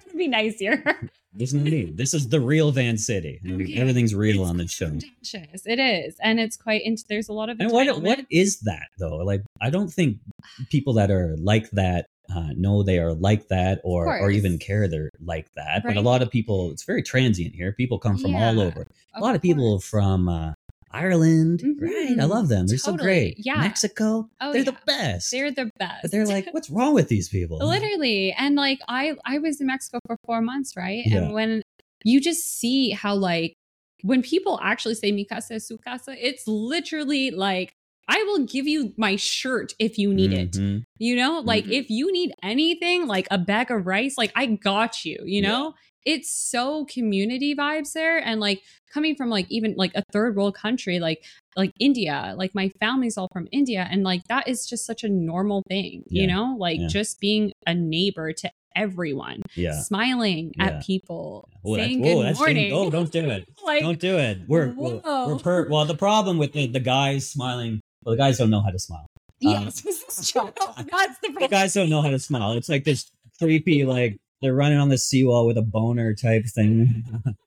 be 0.16 0.28
nice 0.28 0.58
here. 0.58 0.82
Isn't 1.38 1.66
it? 1.66 1.96
This 1.96 2.14
is 2.14 2.28
the 2.28 2.40
real 2.40 2.70
Van 2.70 2.96
City. 2.96 3.40
Okay. 3.44 3.74
Everything's 3.74 4.14
real 4.14 4.42
It's 4.42 4.50
on 4.50 4.56
the 4.56 4.68
show. 4.68 5.40
It 5.64 5.80
is, 5.80 6.16
and 6.22 6.38
it's 6.38 6.56
quite. 6.56 6.82
Int- 6.84 7.04
there's 7.08 7.28
a 7.28 7.32
lot 7.32 7.48
of 7.48 7.58
And 7.58 7.72
what 7.72 8.00
what 8.00 8.24
is 8.30 8.60
that 8.60 8.86
though? 8.98 9.16
Like 9.16 9.42
I 9.60 9.70
don't 9.70 9.92
think 9.92 10.18
people 10.70 10.92
that 10.94 11.10
are 11.10 11.34
like 11.38 11.70
that 11.72 12.06
uh, 12.34 12.50
know 12.56 12.84
they 12.84 13.00
are 13.00 13.12
like 13.14 13.48
that 13.48 13.80
or 13.82 14.06
or 14.06 14.30
even 14.30 14.58
care 14.58 14.86
they're 14.86 15.10
like 15.20 15.52
that. 15.56 15.82
But 15.84 15.96
a 15.96 16.00
lot 16.00 16.22
of 16.22 16.30
people, 16.30 16.70
it's 16.70 16.84
very 16.84 17.02
transient 17.02 17.54
here. 17.54 17.72
People 17.72 17.98
come 17.98 18.16
from 18.16 18.36
all 18.36 18.60
over. 18.60 18.86
A 19.14 19.20
lot 19.20 19.34
of 19.34 19.42
people 19.42 19.80
from 19.80 20.28
uh, 20.28 20.52
Ireland, 20.94 21.60
Mhm. 21.60 21.80
right? 21.80 22.16
I 22.20 22.24
love 22.24 22.48
them. 22.48 22.66
They're 22.66 22.78
so 22.78 22.96
great. 22.96 23.34
Yeah. 23.38 23.60
Mexico, 23.60 24.30
Oh, 24.40 24.52
they're 24.52 24.62
yeah. 24.62 24.70
the 24.72 24.76
best. 24.86 25.30
They're 25.32 25.50
the 25.50 25.70
best. 25.78 26.02
but 26.02 26.10
they're 26.12 26.26
like, 26.26 26.46
what's 26.54 26.70
wrong 26.70 26.94
with 26.94 27.08
these 27.08 27.28
people? 27.28 27.58
literally 27.74 28.32
and 28.38 28.54
like 28.56 28.80
i 28.88 29.14
i 29.24 29.38
was 29.38 29.60
in 29.60 29.66
mexico 29.66 29.98
for 30.06 30.16
four 30.26 30.40
months 30.50 30.70
right 30.76 31.02
Yeah. 31.06 31.16
and 31.18 31.32
when 31.38 31.62
you 32.04 32.20
just 32.20 32.42
see 32.60 32.90
how 32.90 33.14
like 33.14 33.54
when 34.02 34.20
people 34.22 34.54
actually 34.62 34.94
say 35.02 35.10
mi 35.12 35.24
casa 35.24 35.54
es 35.54 35.66
su 35.68 35.76
casa 35.78 36.12
it's 36.28 36.44
literally 36.46 37.30
like 37.30 37.72
i 38.08 38.22
will 38.24 38.44
give 38.44 38.66
you 38.66 38.92
my 38.96 39.16
shirt 39.16 39.72
if 39.78 39.98
you 39.98 40.12
need 40.14 40.32
it 40.32 40.52
Mhm. 40.52 40.82
you 40.98 41.16
know 41.16 41.40
like 41.40 41.64
Mhm. 41.64 41.72
if 41.72 41.90
you 41.90 42.12
need 42.12 42.32
anything 42.42 43.06
like 43.06 43.26
a 43.30 43.38
bag 43.38 43.70
of 43.70 43.86
rice 43.86 44.16
like 44.18 44.32
i 44.36 44.46
got 44.46 45.04
you 45.04 45.18
you 45.24 45.42
Yeah. 45.42 45.48
know 45.48 45.74
it's 46.06 46.30
so 46.30 46.84
community 46.84 47.54
vibes 47.54 47.92
there 47.92 48.18
and 48.18 48.38
like 48.38 48.60
coming 48.92 49.14
from 49.16 49.30
like 49.30 49.46
even 49.48 49.74
like 49.76 49.92
a 49.94 50.02
third 50.12 50.36
world 50.36 50.54
country 50.54 50.98
like 51.00 51.24
like 51.56 51.72
india 51.80 52.34
like 52.36 52.54
my 52.54 52.68
family's 52.80 53.16
all 53.16 53.28
from 53.32 53.48
india 53.52 53.88
and 53.90 54.02
like 54.02 54.22
that 54.28 54.46
is 54.46 54.66
just 54.66 54.84
such 54.84 55.02
a 55.02 55.08
normal 55.08 55.62
thing 55.68 56.02
you 56.08 56.26
know 56.26 56.56
like 56.58 56.78
Yeah. 56.80 56.88
just 56.88 57.20
being 57.20 57.52
a 57.66 57.74
neighbor 57.74 58.32
to 58.34 58.50
everyone 58.76 59.40
Yeah. 59.54 59.80
smiling 59.80 60.52
Yeah. 60.58 60.64
at 60.66 60.82
people 60.84 61.48
Oh, 61.64 61.76
saying 61.76 62.00
whoa, 62.02 62.14
good 62.16 62.26
that's 62.26 62.38
morning 62.38 62.72
Oh, 62.72 62.90
don't 62.90 63.10
do 63.10 63.30
it. 63.30 63.44
like 63.64 63.82
don't 63.82 64.00
do 64.00 64.18
it. 64.18 64.38
We're 64.48 64.74
we're, 64.76 65.00
we're 65.04 65.38
per- 65.38 65.68
well. 65.70 65.84
The 65.86 65.94
problem 65.94 66.38
with 66.38 66.52
the, 66.52 66.66
the 66.66 66.80
guys 66.80 67.30
smiling, 67.30 67.80
well, 68.04 68.14
the 68.14 68.22
guys 68.22 68.38
don't 68.38 68.50
know 68.50 68.60
how 68.62 68.70
to 68.70 68.78
smile. 68.78 69.06
yes 69.40 69.80
this 69.82 70.02
is 70.18 70.30
true 70.30 70.52
that's 70.76 71.18
the 71.20 71.36
The 71.40 71.48
guys 71.48 71.74
don't 71.74 71.90
know 71.90 72.02
how 72.02 72.10
to 72.10 72.18
smile. 72.18 72.52
It's 72.52 72.68
like 72.68 72.84
this 72.84 73.10
creepy, 73.38 73.84
like 73.84 74.16
they're 74.40 74.54
running 74.54 74.78
on 74.78 74.88
the 74.88 74.98
seawall 74.98 75.46
with 75.46 75.56
a 75.58 75.62
boner 75.62 76.14
type 76.14 76.44
thing. 76.46 77.04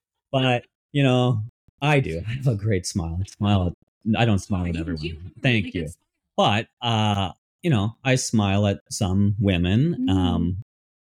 but 0.32 0.66
you 0.92 1.04
know, 1.04 1.44
I 1.82 2.00
do. 2.00 2.24
I 2.28 2.34
have 2.34 2.48
a 2.48 2.56
great 2.56 2.86
smile. 2.86 3.20
I 3.22 3.26
smile. 3.26 3.68
At, 3.68 4.20
I 4.20 4.26
don't 4.26 4.40
smile 4.40 4.68
at 4.68 4.76
everyone. 4.78 5.32
Thank 5.42 5.74
you. 5.74 5.90
But 6.36 6.68
uh, 6.82 7.32
you 7.62 7.70
know, 7.70 7.96
I 8.04 8.16
smile 8.16 8.68
at 8.68 8.80
some 8.90 9.36
women. 9.40 10.08
Mhm. 10.08 10.10
Um, 10.10 10.58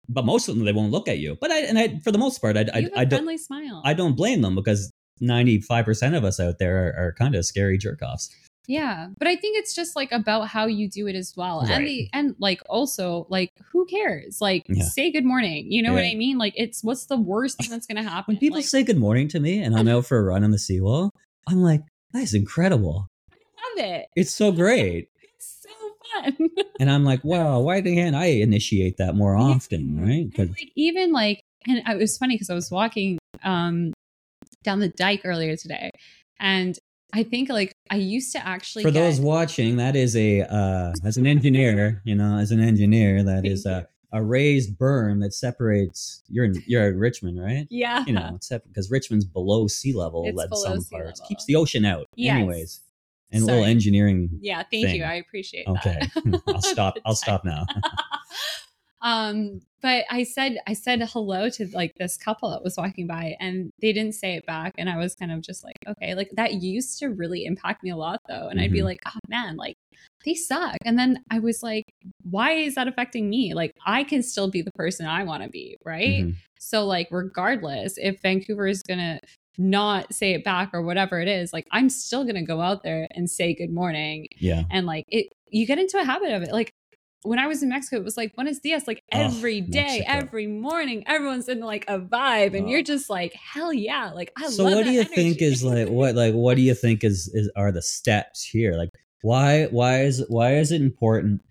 but 0.09 0.25
most 0.25 0.49
of 0.49 0.57
them 0.57 0.65
they 0.65 0.73
won't 0.73 0.91
look 0.93 1.09
at 1.09 1.19
you. 1.19 1.37
But 1.41 1.51
I 1.51 1.61
and 1.61 1.79
I 1.79 1.99
for 2.01 2.13
the 2.13 2.19
most 2.19 2.41
part, 2.41 2.57
I 2.57 2.67
I, 2.73 2.79
you 2.79 2.83
have 2.85 2.93
a 2.95 2.99
I 3.01 3.05
don't 3.05 3.39
smile 3.39 3.83
I 3.85 3.95
don't 3.95 4.17
blame 4.17 4.43
them 4.43 4.55
because 4.55 4.91
ninety 5.21 5.61
five 5.61 5.85
percent 5.85 6.15
of 6.15 6.25
us 6.25 6.41
out 6.41 6.59
there 6.59 6.89
are, 6.89 7.07
are 7.09 7.13
kind 7.13 7.35
of 7.35 7.45
scary 7.45 7.79
jerk 7.79 8.01
offs. 8.03 8.31
Yeah, 8.69 9.09
but 9.19 9.27
I 9.27 9.35
think 9.35 9.57
it's 9.57 9.75
just 9.75 9.97
like 9.97 10.13
about 10.13 10.49
how 10.49 10.67
you 10.67 10.91
do 10.91 11.07
it 11.07 11.17
as 11.17 11.33
well, 11.35 11.63
Right. 11.63 11.71
and 11.71 11.87
the 11.87 12.09
and 12.13 12.37
like 12.39 12.61
also 12.69 13.27
like 13.31 13.51
who 13.73 13.87
cares? 13.87 14.43
Like 14.43 14.67
Yeah. 14.69 14.85
say 14.85 15.11
good 15.11 15.25
morning. 15.25 15.73
You 15.73 15.83
know 15.83 15.95
what 15.95 16.05
I 16.05 16.15
mean? 16.15 16.37
Like 16.37 16.53
it's 16.55 16.85
what's 16.85 17.07
the 17.07 17.17
worst 17.17 17.57
thing 17.57 17.71
that's 17.71 17.87
gonna 17.87 18.03
happen? 18.03 18.35
When 18.35 18.39
people 18.39 18.59
like, 18.59 18.67
say 18.67 18.83
good 18.85 18.99
morning 18.99 19.27
to 19.29 19.41
me 19.41 19.63
and 19.63 19.75
I'm 19.75 19.89
out 19.89 20.05
for 20.05 20.19
a 20.19 20.23
run 20.23 20.45
on 20.45 20.51
the 20.51 20.59
seawall, 20.59 21.11
I'm 21.49 21.63
like, 21.63 21.81
that 22.13 22.23
is 22.23 22.35
incredible. 22.35 23.09
I 23.33 23.81
love 23.81 23.87
it. 23.91 24.07
It's 24.15 24.33
so 24.33 24.53
great. 24.53 25.09
It's 25.35 25.63
so 25.63 25.71
fun. 26.23 26.49
And 26.81 26.91
I'm 26.91 27.05
like, 27.05 27.25
wow, 27.25 27.61
why 27.61 27.81
can't 27.81 28.15
I 28.15 28.27
initiate 28.27 28.99
that 28.99 29.15
more 29.17 29.35
often, 29.35 29.97
Yeah. 29.97 30.07
right? 30.07 30.31
Because 30.31 30.51
like 30.51 30.73
even 30.77 31.11
like, 31.13 31.41
and 31.67 31.79
it 31.89 31.97
was 31.99 32.19
funny 32.19 32.35
because 32.35 32.51
I 32.51 32.55
was 32.55 32.71
walking 32.71 33.19
um 33.43 33.95
down 34.63 34.81
the 34.81 34.89
dike 34.91 35.23
earlier 35.25 35.57
today, 35.57 35.91
and 36.39 36.79
I 37.13 37.23
think 37.23 37.49
like 37.49 37.75
I 37.91 37.97
used 37.97 38.33
to 38.33 38.47
actually 38.47 38.83
for 38.85 38.91
get, 38.91 39.01
those 39.01 39.21
watching, 39.21 39.77
that 39.77 39.97
is 39.97 40.15
a 40.17 40.43
uh, 40.43 40.93
as 41.05 41.17
an 41.17 41.27
engineer, 41.27 42.03
you 42.05 42.15
know, 42.15 42.37
as 42.39 42.51
an 42.51 42.61
engineer, 42.61 43.23
that 43.23 43.43
Thank 43.43 43.47
is 43.47 43.65
a, 43.67 43.89
a 44.13 44.23
raised 44.23 44.77
berm 44.79 45.21
that 45.23 45.33
separates. 45.35 46.23
You're 46.29 46.45
in 46.45 46.63
you're 46.67 46.83
at 46.89 46.95
Richmond, 46.97 47.41
right? 47.43 47.67
yeah, 47.71 48.05
You 48.07 48.13
know, 48.13 48.39
because 48.67 48.91
Richmond's 48.91 49.25
below 49.25 49.67
sea 49.69 49.95
level 49.95 50.25
It's 50.27 50.43
at 50.43 50.55
some 50.57 50.81
sea 50.81 50.97
parts, 50.97 51.21
keeps 51.27 51.45
the 51.47 51.57
ocean 51.57 51.85
out, 51.85 52.07
Yes. 52.15 52.35
anyways. 52.37 52.81
And 53.31 53.43
a 53.43 53.47
little 53.47 53.65
engineering. 53.65 54.31
yeah. 54.41 54.63
Thank 54.71 54.87
thing. 54.87 54.97
you. 54.97 55.05
I 55.05 55.15
appreciate 55.15 55.67
Okay, 55.69 55.99
that. 56.15 56.43
I'll 56.49 56.63
stop. 56.63 56.97
I'll 57.05 57.15
stop 57.15 57.45
now. 57.45 57.67
Um 59.03 59.61
but 59.81 60.05
i 60.11 60.23
said 60.25 60.59
i 60.67 60.73
said 60.73 61.01
hello 61.13 61.49
to 61.49 61.67
like 61.73 61.93
this 61.99 62.17
couple 62.17 62.51
that 62.51 62.63
was 62.65 62.77
walking 62.77 63.07
by 63.07 63.37
and 63.39 63.71
they 63.81 63.93
didn't 63.93 64.15
say 64.15 64.35
it 64.35 64.45
back 64.47 64.73
and 64.77 64.89
i 64.91 64.97
was 64.97 65.15
kind 65.15 65.31
of 65.31 65.41
just 65.41 65.63
like 65.65 65.77
okay 65.87 66.15
like 66.15 66.31
that 66.33 66.55
used 66.55 66.99
to 66.99 67.07
really 67.09 67.45
impact 67.45 67.83
me 67.83 67.91
a 67.91 67.97
lot 67.97 68.21
though 68.29 68.49
and 68.49 68.61
i'd 68.61 68.73
be 68.73 68.81
Mhm. 68.81 68.85
like 68.85 69.01
oh 69.07 69.19
man 69.29 69.57
like 69.57 69.77
they 70.25 70.35
suck 70.35 70.77
and 70.85 70.99
then 70.99 71.23
i 71.31 71.39
was 71.39 71.63
like 71.63 71.85
why 72.29 72.53
is 72.53 72.75
that 72.75 72.89
affecting 72.89 73.29
me 73.31 73.55
like 73.55 73.73
i 73.87 74.03
can 74.03 74.23
still 74.23 74.51
be 74.51 74.63
the 74.63 74.73
person 74.73 75.07
i 75.07 75.23
want 75.23 75.43
to 75.43 75.49
be 75.49 75.77
right 75.85 76.25
Mhm. 76.25 76.35
so 76.59 76.85
like 76.85 77.09
regardless 77.13 77.95
if 77.99 78.21
vancouver 78.21 78.67
is 78.67 78.83
gonna 78.83 79.21
not 79.61 80.13
say 80.15 80.35
it 80.35 80.45
back 80.45 80.71
or 80.73 80.83
whatever 80.83 81.21
it 81.21 81.29
is 81.29 81.53
like 81.53 81.67
i'm 81.73 81.89
still 81.89 82.25
gonna 82.25 82.45
go 82.45 82.61
out 82.61 82.83
there 82.83 83.07
and 83.13 83.29
say 83.31 83.55
good 83.55 83.71
morning 83.73 84.27
Yeah. 84.39 84.63
and 84.71 84.87
like 84.87 85.05
it 85.09 85.29
you 85.51 85.67
get 85.67 85.79
into 85.79 85.99
a 85.99 86.05
habit 86.05 86.31
of 86.33 86.43
it 86.43 86.53
like 86.53 86.71
when 87.23 87.39
I 87.39 87.47
was 87.47 87.63
in 87.63 87.69
Mexico, 87.69 87.97
it 87.97 88.05
was 88.05 88.17
like 88.17 88.35
buenos 88.37 88.61
dias, 88.61 88.87
like 88.87 89.03
Oh, 89.13 89.19
every 89.21 89.61
day, 89.61 90.05
Mexico. 90.07 90.07
every 90.09 90.47
morning, 90.47 91.03
everyone's 91.07 91.49
in 91.49 91.61
like 91.61 91.85
a 91.89 91.99
vibe, 91.99 92.57
and 92.57 92.67
Oh. 92.67 92.71
you're 92.71 92.83
just 92.83 93.11
like, 93.11 93.33
hell 93.35 93.73
yeah, 93.73 94.11
like 94.13 94.33
I 94.37 94.43
love 94.43 94.51
it. 94.53 94.55
so 94.55 94.65
what 94.65 94.85
do 94.85 94.93
you 94.93 95.05
think 95.05 95.43
is 95.43 95.65
like 95.65 95.89
what 95.89 96.15
like 96.15 96.35
what 96.35 96.55
do 96.57 96.63
you 96.63 96.75
think 96.75 97.03
is, 97.05 97.29
is 97.35 97.51
are 97.57 97.73
the 97.73 97.83
steps 97.83 98.45
here 98.45 98.75
like 98.75 98.91
why 99.23 99.65
why 99.67 100.03
is 100.03 100.25
why 100.29 100.55
is 100.57 100.71
it 100.71 100.81
important 100.81 101.43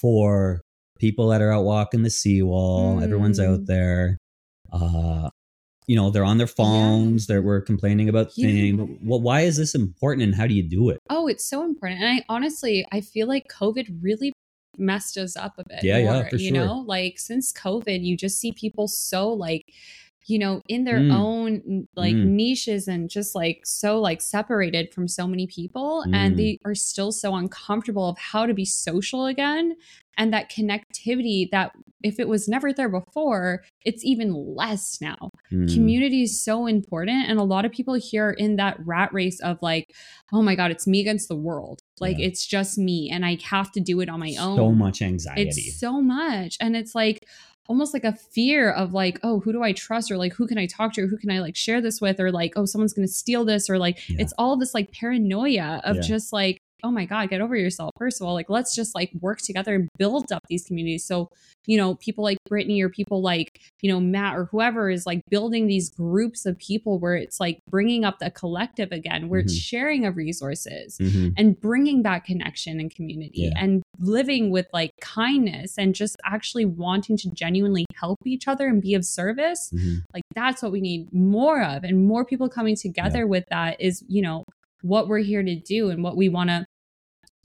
for 0.00 0.60
people 0.98 1.28
that 1.28 1.42
are 1.42 1.50
out 1.52 1.64
walking 1.64 2.02
the 2.02 2.10
seawall 2.10 3.00
everyone's 3.02 3.40
out 3.40 3.60
Mm. 3.60 3.66
there 3.66 4.18
uh 4.72 5.28
you 5.88 5.96
know 5.96 6.10
they're 6.10 6.24
on 6.24 6.38
their 6.38 6.46
phones 6.46 7.26
they're 7.26 7.42
we're 7.42 7.60
complaining 7.60 8.08
about 8.08 8.30
Yeah. 8.36 8.46
things 8.48 8.98
well, 9.02 9.20
why 9.20 9.40
is 9.42 9.56
this 9.56 9.74
important 9.74 10.22
and 10.22 10.34
how 10.36 10.46
do 10.46 10.54
you 10.54 10.62
do 10.62 10.90
it 10.90 10.98
Oh, 11.10 11.26
it's 11.28 11.48
so 11.48 11.64
important. 11.64 12.00
And 12.02 12.10
I 12.20 12.24
honestly, 12.28 12.86
I 12.92 13.00
feel 13.00 13.26
like 13.28 13.46
COVID 13.48 13.98
really 14.02 14.32
messed 14.78 15.16
us 15.18 15.36
up 15.36 15.58
a 15.58 15.64
bit. 15.68 15.84
Yeah, 15.84 15.98
yeah, 15.98 16.28
for 16.28 16.36
You 16.36 16.48
sure. 16.54 16.64
know, 16.66 16.84
like 16.86 17.18
since 17.18 17.52
COVID, 17.52 18.04
you 18.04 18.16
just 18.16 18.38
see 18.38 18.52
people 18.52 18.88
so 18.88 19.32
like, 19.32 19.64
you 20.26 20.38
know, 20.38 20.60
in 20.68 20.84
their 20.84 20.98
Mm. 21.00 21.12
own 21.12 21.88
like 21.94 22.14
Mm. 22.16 22.24
niches 22.30 22.88
and 22.88 23.08
just 23.08 23.34
like 23.34 23.64
so 23.64 24.00
like 24.00 24.20
separated 24.20 24.92
from 24.92 25.06
so 25.08 25.26
many 25.26 25.46
people. 25.46 26.04
Mm. 26.08 26.14
And 26.14 26.36
they 26.36 26.58
are 26.64 26.74
still 26.74 27.12
so 27.12 27.34
uncomfortable 27.36 28.08
of 28.08 28.18
how 28.18 28.44
to 28.46 28.54
be 28.54 28.64
social 28.64 29.26
again. 29.26 29.76
And 30.18 30.32
that 30.32 30.50
connectivity 30.50 31.48
that 31.50 31.72
if 32.06 32.18
it 32.20 32.28
was 32.28 32.48
never 32.48 32.72
there 32.72 32.88
before, 32.88 33.62
it's 33.84 34.04
even 34.04 34.32
less 34.32 34.98
now 35.00 35.30
Mm. 35.52 35.72
community 35.72 36.22
is 36.22 36.42
so 36.44 36.66
important 36.66 37.28
and 37.28 37.38
a 37.38 37.44
lot 37.44 37.64
of 37.64 37.70
people 37.72 37.94
here 37.94 38.28
are 38.30 38.32
in 38.32 38.56
that 38.56 38.76
rat 38.84 39.12
race 39.12 39.38
of 39.40 39.58
like 39.62 39.86
oh 40.32 40.42
my 40.42 40.54
god 40.56 40.70
it's 40.72 40.86
me 40.88 41.00
against 41.00 41.28
the 41.28 41.36
world 41.36 41.78
like 42.00 42.18
Yeah. 42.18 42.26
it's 42.26 42.44
just 42.44 42.78
me 42.78 43.08
and 43.12 43.24
i 43.24 43.38
have 43.44 43.70
to 43.72 43.80
do 43.80 44.00
it 44.00 44.08
on 44.08 44.18
my 44.18 44.34
own 44.40 44.56
so 44.56 44.72
much 44.72 45.02
anxiety 45.02 45.42
it's 45.42 45.78
so 45.78 46.02
much 46.02 46.56
and 46.60 46.74
it's 46.76 46.94
like 46.96 47.24
almost 47.68 47.94
like 47.94 48.02
a 48.04 48.12
fear 48.34 48.70
of 48.72 48.92
like 48.92 49.20
oh 49.22 49.38
who 49.40 49.52
do 49.52 49.62
i 49.62 49.72
trust 49.72 50.10
or 50.10 50.16
like 50.16 50.32
who 50.32 50.46
can 50.48 50.58
i 50.58 50.66
talk 50.66 50.92
to 50.94 51.02
or 51.02 51.06
who 51.06 51.16
can 51.16 51.30
i 51.30 51.38
like 51.40 51.54
share 51.56 51.80
this 51.80 52.00
with 52.00 52.18
or 52.18 52.32
like 52.32 52.52
oh 52.56 52.64
someone's 52.66 52.92
gonna 52.92 53.06
steal 53.06 53.44
this 53.44 53.70
or 53.70 53.78
like 53.78 53.96
Yeah. 54.08 54.16
it's 54.20 54.32
all 54.38 54.56
this 54.56 54.74
like 54.74 54.90
paranoia 54.92 55.80
of 55.84 55.96
Yeah. 55.96 56.02
just 56.02 56.32
like 56.32 56.58
oh 56.82 56.90
my 56.90 57.04
god 57.04 57.28
get 57.30 57.40
over 57.40 57.56
yourself 57.56 57.90
first 57.98 58.20
of 58.20 58.26
all 58.26 58.34
like 58.34 58.50
let's 58.50 58.74
just 58.74 58.94
like 58.94 59.10
work 59.20 59.38
together 59.38 59.74
and 59.74 59.88
build 59.98 60.30
up 60.32 60.42
these 60.48 60.64
communities 60.66 61.04
so 61.04 61.28
you 61.66 61.76
know 61.76 61.94
people 61.96 62.22
like 62.22 62.36
brittany 62.48 62.80
or 62.82 62.88
people 62.88 63.22
like 63.22 63.58
you 63.82 63.90
know 63.90 63.98
matt 63.98 64.36
or 64.36 64.44
whoever 64.46 64.90
is 64.90 65.06
like 65.06 65.20
building 65.30 65.66
these 65.66 65.90
groups 65.90 66.44
of 66.46 66.56
people 66.58 66.98
where 66.98 67.14
it's 67.14 67.40
like 67.40 67.58
bringing 67.70 68.04
up 68.04 68.18
the 68.18 68.30
collective 68.30 68.92
again 68.92 69.28
where 69.28 69.40
it's 69.40 69.54
Mhm. 69.54 69.62
sharing 69.62 70.04
of 70.06 70.16
resources 70.16 70.98
Mhm. 71.00 71.32
and 71.36 71.58
bringing 71.60 72.02
back 72.02 72.26
connection 72.26 72.78
and 72.78 72.94
community 72.94 73.42
Yeah. 73.42 73.52
and 73.56 73.82
living 73.98 74.50
with 74.50 74.66
like 74.72 74.90
kindness 75.00 75.78
and 75.78 75.94
just 75.94 76.16
actually 76.24 76.66
wanting 76.66 77.16
to 77.16 77.30
genuinely 77.30 77.86
help 77.98 78.18
each 78.26 78.46
other 78.46 78.66
and 78.68 78.82
be 78.82 78.94
of 78.94 79.04
service 79.04 79.70
Mhm. 79.74 80.02
like 80.12 80.22
that's 80.34 80.62
what 80.62 80.72
we 80.72 80.80
need 80.80 81.12
more 81.12 81.62
of 81.62 81.82
and 81.84 82.06
more 82.06 82.24
people 82.24 82.48
coming 82.48 82.76
together 82.76 83.26
with 83.26 83.44
that 83.50 83.80
is 83.80 84.04
you 84.08 84.20
know 84.20 84.44
what 84.86 85.08
we're 85.08 85.18
here 85.18 85.42
to 85.42 85.56
do 85.56 85.90
and 85.90 86.02
what 86.02 86.16
we 86.16 86.28
want 86.28 86.50
to 86.50 86.64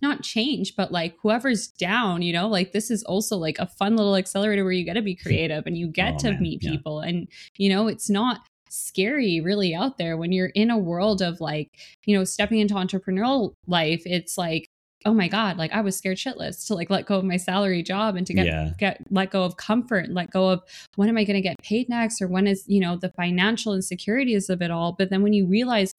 not 0.01 0.23
change 0.23 0.75
but 0.75 0.91
like 0.91 1.15
whoever's 1.21 1.67
down 1.67 2.21
you 2.23 2.33
know 2.33 2.47
like 2.47 2.71
this 2.71 2.89
is 2.89 3.03
also 3.03 3.37
like 3.37 3.57
a 3.59 3.67
fun 3.67 3.95
little 3.95 4.15
accelerator 4.15 4.63
where 4.63 4.73
you 4.73 4.83
get 4.83 4.95
to 4.95 5.01
be 5.01 5.15
creative 5.15 5.65
and 5.67 5.77
you 5.77 5.87
get 5.91 6.15
Oh, 6.15 6.17
to 6.19 6.31
man, 6.31 6.41
meet 6.41 6.63
yeah. 6.63 6.71
people 6.71 7.01
and 7.01 7.27
you 7.57 7.69
know 7.69 7.87
it's 7.87 8.09
not 8.09 8.41
scary 8.69 9.41
really 9.41 9.75
out 9.75 9.97
there 9.97 10.17
when 10.17 10.31
you're 10.31 10.47
in 10.55 10.71
a 10.71 10.77
world 10.77 11.21
of 11.21 11.39
like 11.41 11.69
you 12.05 12.17
know 12.17 12.23
stepping 12.23 12.59
into 12.59 12.73
entrepreneurial 12.73 13.53
life 13.67 14.01
it's 14.05 14.37
like 14.37 14.65
oh 15.05 15.13
my 15.13 15.27
god 15.27 15.57
like 15.57 15.71
i 15.73 15.81
was 15.81 15.95
scared 15.97 16.17
shitless 16.17 16.65
to 16.65 16.73
like 16.73 16.89
let 16.89 17.05
go 17.05 17.17
of 17.17 17.25
my 17.25 17.35
salary 17.37 17.83
job 17.83 18.15
and 18.15 18.25
to 18.25 18.33
get 18.33 18.45
Yeah. 18.45 18.71
get 18.79 19.01
let 19.11 19.29
go 19.29 19.43
of 19.43 19.57
comfort 19.57 20.09
let 20.09 20.31
go 20.31 20.47
of 20.49 20.61
when 20.95 21.09
am 21.09 21.17
i 21.17 21.23
going 21.25 21.35
to 21.35 21.41
get 21.41 21.57
paid 21.61 21.89
next 21.89 22.21
or 22.21 22.27
when 22.27 22.47
is 22.47 22.63
you 22.65 22.79
know 22.79 22.95
the 22.95 23.09
financial 23.09 23.73
insecurities 23.75 24.49
of 24.49 24.61
it 24.61 24.71
all 24.71 24.93
but 24.97 25.09
then 25.09 25.21
when 25.21 25.33
you 25.33 25.45
realize 25.45 25.91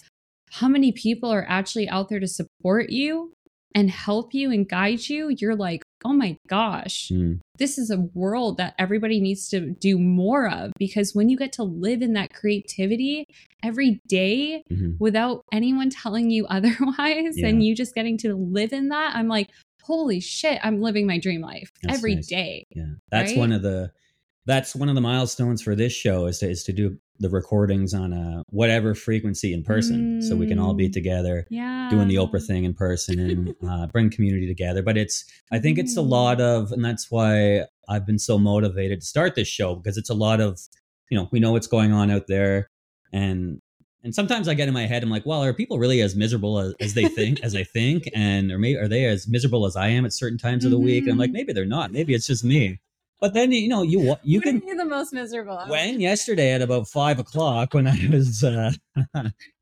how 0.52 0.68
many 0.68 0.92
people 0.92 1.30
are 1.30 1.46
actually 1.48 1.88
out 1.88 2.08
there 2.08 2.20
to 2.20 2.28
support 2.28 2.90
you 2.90 3.32
and 3.74 3.90
help 3.90 4.34
you 4.34 4.50
and 4.50 4.68
guide 4.68 5.08
you 5.08 5.34
you're 5.38 5.56
like 5.56 5.82
oh 6.04 6.12
my 6.12 6.36
gosh, 6.48 7.10
Mm. 7.12 7.38
this 7.58 7.78
is 7.78 7.88
a 7.88 8.00
world 8.12 8.56
that 8.56 8.74
everybody 8.76 9.20
needs 9.20 9.48
to 9.50 9.70
do 9.70 10.00
more 10.00 10.50
of 10.50 10.72
because 10.76 11.14
when 11.14 11.28
you 11.28 11.36
get 11.36 11.52
to 11.52 11.62
live 11.62 12.02
in 12.02 12.14
that 12.14 12.32
creativity 12.34 13.24
every 13.62 14.00
day 14.08 14.64
Mhm. 14.68 14.96
without 14.98 15.42
anyone 15.52 15.90
telling 15.90 16.28
you 16.30 16.44
otherwise 16.56 17.38
Yeah. 17.38 17.46
and 17.46 17.62
you 17.64 17.76
just 17.76 17.94
getting 17.94 18.18
to 18.18 18.34
live 18.34 18.72
in 18.72 18.88
that, 18.88 19.14
I'm 19.14 19.28
like, 19.28 19.48
holy 19.84 20.18
shit, 20.18 20.58
I'm 20.64 20.80
living 20.82 21.06
my 21.06 21.18
dream 21.20 21.40
life 21.40 21.70
That's 21.84 21.98
every 21.98 22.16
nice. 22.16 22.26
day. 22.26 22.64
Yeah, 22.74 22.94
that's 23.12 23.30
Right? 23.30 23.38
one 23.38 23.52
of 23.52 23.62
the 23.62 23.92
that's 24.46 24.74
one 24.74 24.88
of 24.88 24.94
the 24.94 25.00
milestones 25.00 25.62
for 25.62 25.74
this 25.74 25.92
show 25.92 26.26
is 26.26 26.38
to 26.40 26.50
is 26.50 26.64
to 26.64 26.72
do 26.72 26.98
the 27.18 27.28
recordings 27.30 27.94
on 27.94 28.12
a 28.12 28.42
whatever 28.50 28.94
frequency 28.94 29.52
in 29.52 29.62
person, 29.62 30.20
so 30.22 30.34
we 30.34 30.46
can 30.46 30.58
all 30.58 30.74
be 30.74 30.88
Mm. 30.88 30.92
together 30.92 31.46
Yeah. 31.50 31.88
doing 31.90 32.08
the 32.08 32.16
Oprah 32.16 32.44
thing 32.44 32.64
in 32.64 32.74
person 32.74 33.18
and 33.20 33.54
uh, 33.68 33.86
bring 33.86 34.10
community 34.10 34.46
together. 34.48 34.82
But 34.82 34.96
it's 34.96 35.24
I 35.52 35.58
think 35.60 35.78
it's 35.78 35.96
a 35.96 36.02
lot 36.02 36.40
of, 36.40 36.72
and 36.72 36.84
that's 36.84 37.10
why 37.10 37.66
I've 37.88 38.04
been 38.06 38.18
so 38.18 38.38
motivated 38.38 39.00
to 39.00 39.06
start 39.06 39.34
this 39.36 39.48
show 39.48 39.76
because 39.76 39.96
it's 39.96 40.10
a 40.10 40.14
lot 40.14 40.40
of 40.40 40.58
you 41.10 41.16
know 41.16 41.28
we 41.30 41.38
know 41.40 41.52
what's 41.52 41.66
going 41.68 41.92
on 41.92 42.10
out 42.10 42.26
there, 42.26 42.68
and 43.12 43.60
and 44.04 44.12
sometimes 44.12 44.48
I 44.48 44.54
get 44.54 44.66
in 44.66 44.74
my 44.74 44.86
head 44.86 45.04
I'm 45.04 45.10
like, 45.10 45.24
well, 45.24 45.44
are 45.44 45.54
people 45.54 45.78
really 45.78 46.00
as 46.00 46.16
miserable 46.16 46.58
as, 46.58 46.74
as 46.80 46.94
they 46.94 47.04
think 47.06 47.38
as 47.44 47.54
I 47.54 47.62
think, 47.62 48.08
and 48.14 48.50
or 48.50 48.58
maybe 48.58 48.76
are 48.78 48.88
they 48.88 49.04
as 49.04 49.28
miserable 49.28 49.64
as 49.66 49.76
I 49.76 49.88
am 49.88 50.04
at 50.04 50.12
certain 50.12 50.38
times 50.38 50.64
of 50.64 50.72
the 50.72 50.78
week? 50.78 51.04
And 51.04 51.12
I'm 51.12 51.18
like, 51.18 51.30
Mhm. 51.30 51.34
maybe 51.34 51.52
they're 51.52 51.64
not. 51.64 51.92
Maybe 51.92 52.12
it's 52.14 52.26
just 52.26 52.42
me. 52.42 52.80
But 53.22 53.34
then 53.34 53.52
you 53.52 53.68
know 53.68 53.82
you 53.82 54.16
you 54.24 54.40
When 54.44 54.60
can 54.60 54.70
are 54.70 54.76
the 54.76 54.84
most 54.84 55.12
miserable. 55.14 55.58
when 55.68 56.00
yesterday 56.00 56.52
at 56.52 56.60
about 56.60 56.88
five 56.88 57.20
o'clock 57.20 57.72
when 57.72 57.86
I 57.86 57.96
was 58.10 58.42
uh 58.42 58.72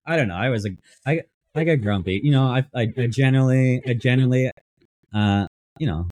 I 0.06 0.16
don't 0.16 0.28
know 0.28 0.34
I 0.34 0.48
was 0.48 0.64
a 0.66 0.70
I 1.06 1.20
I 1.54 1.64
got 1.64 1.82
grumpy 1.82 2.20
you 2.24 2.32
know 2.32 2.44
I 2.44 2.64
I, 2.74 2.88
I 2.96 3.06
generally 3.06 3.82
I 3.86 3.92
generally 3.92 4.50
uh 5.14 5.46
you 5.78 5.86
know 5.86 6.08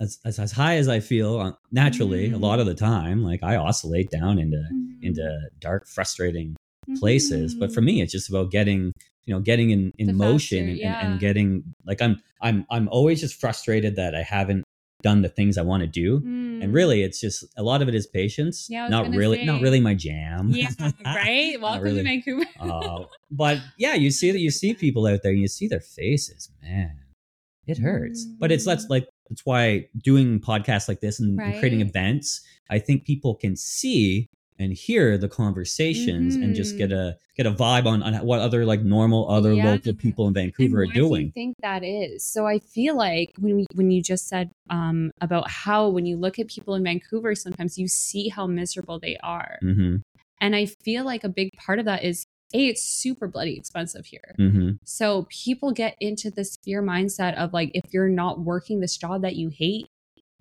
as, 0.00 0.18
as 0.26 0.38
as 0.38 0.52
high 0.52 0.76
as 0.76 0.86
I 0.88 1.00
feel 1.00 1.40
uh, 1.40 1.52
naturally 1.72 2.30
a 2.30 2.36
lot 2.36 2.60
of 2.60 2.66
the 2.66 2.74
time 2.74 3.24
like 3.24 3.42
I 3.42 3.56
oscillate 3.56 4.10
down 4.10 4.38
into 4.38 4.58
Mm-hmm. 4.58 5.06
into 5.08 5.40
dark 5.60 5.86
frustrating 5.88 6.56
places 6.98 7.54
but 7.54 7.72
for 7.72 7.80
me 7.80 8.02
it's 8.02 8.12
just 8.12 8.28
about 8.28 8.50
getting 8.50 8.92
you 9.24 9.32
know 9.34 9.40
getting 9.40 9.70
in 9.70 9.92
in 9.98 10.08
The 10.08 10.12
motion 10.12 10.58
faster, 10.58 10.70
and, 10.72 10.78
yeah. 10.78 11.00
and, 11.00 11.12
and 11.12 11.20
getting 11.20 11.48
like 11.86 12.00
I'm 12.02 12.20
I'm 12.42 12.66
I'm 12.70 12.86
always 12.88 13.20
just 13.20 13.40
frustrated 13.40 13.96
that 13.96 14.14
I 14.14 14.22
haven't 14.22 14.62
done 15.02 15.22
the 15.22 15.28
things 15.28 15.58
I 15.58 15.62
want 15.62 15.82
to 15.82 15.86
do 15.86 16.16
and 16.24 16.72
really 16.72 17.02
it's 17.02 17.20
just 17.20 17.44
a 17.56 17.62
lot 17.62 17.82
of 17.82 17.88
it 17.88 17.94
is 17.94 18.06
patience 18.06 18.66
Mm. 18.66 18.70
Yeah, 18.70 18.88
not 18.88 19.10
really 19.10 19.44
not 19.44 19.60
really 19.60 19.78
my 19.80 19.94
jam 19.94 20.48
yeah, 20.50 20.70
right? 21.04 21.56
Welcome 21.60 21.82
really. 21.82 21.98
to 21.98 22.02
Vancouver. 22.02 22.44
uh, 22.60 23.04
but 23.30 23.58
yeah 23.78 23.94
you 23.94 24.10
see 24.10 24.30
that 24.30 24.40
you 24.40 24.50
see 24.50 24.72
people 24.74 25.06
out 25.06 25.22
there 25.22 25.32
and 25.32 25.40
you 25.40 25.48
see 25.48 25.68
their 25.68 25.80
faces 25.80 26.50
man 26.62 26.98
it 27.66 27.78
hurts 27.78 28.24
but 28.40 28.50
it's 28.50 28.64
that's 28.64 28.86
Mm. 28.86 28.90
like 28.90 29.08
that's 29.28 29.44
why 29.44 29.86
doing 30.02 30.40
podcasts 30.40 30.88
like 30.88 31.00
this 31.00 31.20
and, 31.20 31.38
and 31.40 31.58
creating 31.58 31.80
events 31.82 32.40
i 32.70 32.78
think 32.78 33.04
people 33.04 33.34
can 33.34 33.54
see 33.54 34.26
and 34.58 34.72
hear 34.72 35.18
the 35.18 35.28
conversations 35.28 36.36
and 36.36 36.54
just 36.54 36.78
get 36.78 36.92
a 36.92 37.16
get 37.36 37.46
a 37.46 37.50
vibe 37.52 37.86
on, 37.86 38.02
on 38.02 38.14
what 38.26 38.40
other 38.40 38.64
like 38.64 38.82
normal 38.82 39.28
other 39.30 39.52
Yeah. 39.52 39.72
local 39.72 39.94
people 39.94 40.26
in 40.28 40.34
vancouver 40.34 40.82
are 40.82 40.86
why 40.86 40.92
do 40.92 41.00
you 41.00 41.08
doing 41.08 41.32
think 41.32 41.56
that 41.62 41.84
is? 41.84 42.24
So 42.26 42.46
I 42.46 42.58
feel 42.58 42.96
like 42.96 43.32
when 43.38 43.56
we, 43.56 43.66
when 43.74 43.90
you 43.90 44.02
just 44.02 44.28
said 44.28 44.50
um, 44.70 45.10
about 45.20 45.50
how 45.50 45.88
when 45.88 46.06
you 46.06 46.16
look 46.16 46.38
at 46.38 46.48
people 46.48 46.74
in 46.74 46.82
Vancouver, 46.82 47.34
sometimes 47.34 47.76
you 47.78 47.88
see 47.88 48.28
how 48.28 48.46
miserable 48.46 48.98
they 48.98 49.16
are, 49.22 49.58
hmm 49.60 49.96
and 50.40 50.54
I 50.54 50.66
feel 50.66 51.04
like 51.04 51.24
a 51.24 51.28
big 51.28 51.50
part 51.56 51.78
of 51.78 51.86
that 51.86 52.04
is 52.04 52.24
a 52.54 52.68
it's 52.68 52.82
super 52.82 53.26
bloody 53.28 53.56
expensive 53.56 54.06
here. 54.06 54.34
hmm 54.36 54.72
So 54.84 55.26
people 55.30 55.72
get 55.72 55.96
into 56.00 56.30
this 56.30 56.56
fear 56.64 56.82
mindset 56.82 57.34
of 57.36 57.52
like 57.52 57.70
if 57.74 57.92
you're 57.92 58.08
not 58.08 58.40
working 58.40 58.80
this 58.80 58.96
job 58.96 59.22
that 59.22 59.36
you 59.36 59.48
hate, 59.48 59.86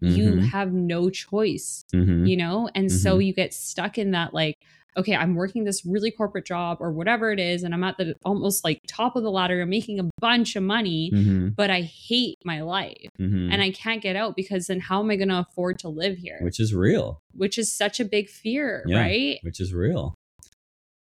you 0.02 0.32
Mhm. 0.32 0.44
have 0.44 0.74
no 0.74 1.10
choice 1.10 1.84
hmm 1.94 2.26
you 2.26 2.36
know 2.36 2.70
and 2.76 2.92
so 2.92 3.18
you 3.20 3.34
get 3.34 3.54
stuck 3.54 3.98
in 3.98 4.12
that 4.12 4.34
like 4.34 4.56
okay 4.98 5.16
i'm 5.16 5.36
working 5.36 5.64
this 5.64 5.86
really 5.86 6.12
corporate 6.12 6.46
job 6.46 6.78
or 6.80 6.92
whatever 6.92 7.32
it 7.32 7.40
is 7.40 7.64
and 7.64 7.74
i'm 7.74 7.84
at 7.84 7.98
the 7.98 8.16
almost 8.26 8.64
like 8.64 8.80
top 8.88 9.16
of 9.16 9.24
the 9.24 9.32
ladder 9.32 9.62
i'm 9.62 9.70
making 9.70 10.00
a 10.00 10.10
bunch 10.20 10.56
of 10.56 10.64
money 10.64 11.10
hmm 11.14 11.50
but 11.56 11.70
i 11.70 11.82
hate 11.82 12.38
my 12.44 12.62
life 12.62 13.10
hmm 13.18 13.50
and 13.52 13.62
i 13.62 13.72
can't 13.72 14.02
get 14.02 14.16
out 14.16 14.36
because 14.36 14.68
then 14.68 14.80
how 14.80 15.02
am 15.02 15.10
i 15.12 15.16
going 15.16 15.30
to 15.30 15.40
afford 15.40 15.78
to 15.80 15.88
live 15.88 16.18
here 16.18 16.40
which 16.42 16.60
is 16.60 16.74
real 16.74 17.22
which 17.34 17.58
is 17.58 17.72
such 17.72 18.00
a 18.00 18.06
big 18.06 18.28
fear 18.30 18.84
Yeah. 18.88 19.02
right 19.02 19.40
which 19.44 19.60
is 19.60 19.74
real. 19.74 20.16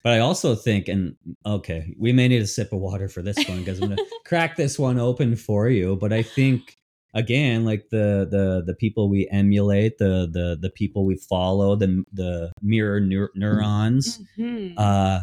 But 0.04 0.13
I 0.13 0.19
also 0.19 0.56
think, 0.56 0.88
and 0.88 1.15
okay, 1.45 1.93
we 1.95 2.12
may 2.12 2.27
need 2.27 2.41
a 2.41 2.47
sip 2.47 2.73
of 2.73 2.80
water 2.80 3.08
for 3.08 3.21
this 3.21 3.47
one 3.47 3.60
because 3.60 3.80
I'm 3.80 3.89
gonna 3.89 4.01
crack 4.25 4.56
this 4.56 4.80
one 4.80 4.97
open 4.97 5.36
for 5.36 5.69
you. 5.69 5.95
But 5.95 6.12
I 6.12 6.23
think 6.23 6.75
again, 7.13 7.65
like 7.65 7.89
the 7.89 8.28
the 8.30 8.63
the 8.65 8.76
people 8.76 9.10
we 9.10 9.28
emulate, 9.32 9.97
the 9.97 10.30
the 10.32 10.58
the 10.60 10.69
people 10.69 11.06
we 11.06 11.15
follow, 11.15 11.76
the 11.76 12.04
the 12.13 12.52
mirror 12.62 13.00
neur- 13.02 13.30
neurons, 13.36 14.19
Mhm. 14.38 14.74
uh, 14.78 15.21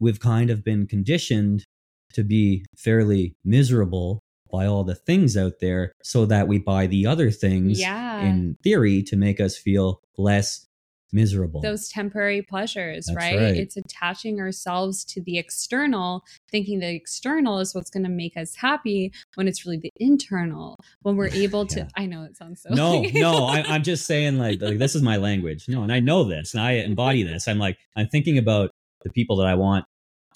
we've 0.00 0.20
kind 0.20 0.50
of 0.50 0.64
been 0.64 0.86
conditioned 0.86 1.64
to 2.12 2.22
be 2.24 2.64
fairly 2.76 3.34
miserable 3.44 4.20
by 4.50 4.64
all 4.66 4.84
the 4.84 4.94
things 4.94 5.36
out 5.36 5.54
there, 5.60 5.92
so 6.02 6.24
that 6.26 6.46
we 6.48 6.58
buy 6.58 6.86
the 6.86 7.06
other 7.06 7.30
things 7.30 7.80
yeah 7.80 8.22
in 8.22 8.56
theory 8.62 9.02
to 9.02 9.16
make 9.16 9.40
us 9.40 9.56
feel 9.58 10.00
less 10.16 10.65
miserable. 11.16 11.60
those 11.60 11.88
temporary 11.88 12.42
pleasures, 12.42 13.08
right? 13.14 13.36
right. 13.36 13.56
It's 13.56 13.76
attaching 13.76 14.38
ourselves 14.40 15.04
to 15.06 15.20
the 15.22 15.38
external, 15.38 16.22
thinking 16.50 16.80
the 16.80 16.94
external 16.94 17.58
is 17.58 17.74
what's 17.74 17.90
going 17.90 18.04
to 18.04 18.10
make 18.10 18.36
us 18.36 18.54
happy 18.54 19.12
when 19.34 19.48
it's 19.48 19.64
really 19.64 19.78
the 19.78 19.92
internal. 19.96 20.78
When 21.02 21.16
we're 21.16 21.28
able 21.44 21.66
to, 21.66 21.80
Yeah. 21.80 21.88
I 21.96 22.06
know 22.06 22.22
it 22.24 22.36
sounds 22.36 22.62
so. 22.62 22.74
no, 22.74 23.02
no, 23.14 23.46
I, 23.46 23.62
I'm 23.62 23.82
just 23.82 24.06
saying 24.06 24.38
like, 24.38 24.60
like 24.60 24.78
this 24.78 24.94
is 24.94 25.02
my 25.02 25.16
language. 25.16 25.64
No, 25.68 25.82
and 25.82 25.92
I 25.92 26.00
know 26.00 26.24
this, 26.24 26.54
and 26.54 26.62
I 26.62 26.72
embody 26.72 27.22
this. 27.22 27.48
I'm 27.48 27.58
like, 27.58 27.78
I'm 27.96 28.08
thinking 28.08 28.38
about 28.38 28.70
the 29.02 29.10
people 29.10 29.36
that 29.36 29.46
I 29.46 29.54
want 29.54 29.84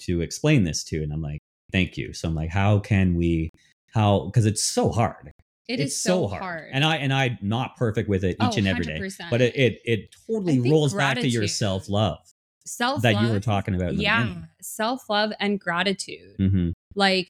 to 0.01 0.21
explain 0.21 0.63
this 0.63 0.83
to, 0.85 1.03
and 1.03 1.13
I'm 1.13 1.21
like, 1.21 1.39
thank 1.71 1.97
you. 1.97 2.13
So 2.13 2.27
I'm 2.27 2.35
like, 2.35 2.49
how 2.49 2.79
can 2.79 3.15
we? 3.15 3.51
How? 3.93 4.25
Because 4.25 4.45
it's 4.45 4.63
so 4.63 4.89
hard. 4.91 5.31
It 5.71 5.79
it's 5.79 5.93
is 5.93 6.01
so 6.01 6.27
hard. 6.27 6.69
and 6.71 6.83
I 6.83 6.97
and 6.97 7.13
I'm 7.13 7.37
not 7.41 7.75
perfect 7.77 8.07
with 8.09 8.23
it 8.23 8.31
each 8.31 8.37
Oh, 8.39 8.57
and 8.57 8.67
every 8.67 8.85
day. 8.85 8.99
100%. 8.99 9.29
But 9.29 9.41
it 9.41 9.55
it, 9.55 9.81
it 9.85 10.15
totally 10.27 10.59
I 10.65 10.71
rolls 10.71 10.93
back 10.93 11.17
to 11.17 11.27
your 11.27 11.47
self 11.47 11.89
love 11.89 12.19
self 12.65 13.01
that 13.01 13.21
you 13.21 13.29
were 13.29 13.39
talking 13.39 13.75
about. 13.75 13.95
Yeah, 13.95 14.33
self 14.61 15.09
love 15.09 15.31
and 15.39 15.59
gratitude. 15.59 16.37
Mm-hmm. 16.39 16.69
Like 16.95 17.27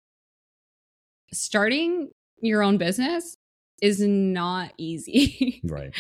starting 1.34 2.10
your 2.42 2.64
own 2.64 2.78
business 2.78 3.36
is 3.82 4.02
not 4.02 4.74
easy. 4.78 5.62
Right. 5.66 5.94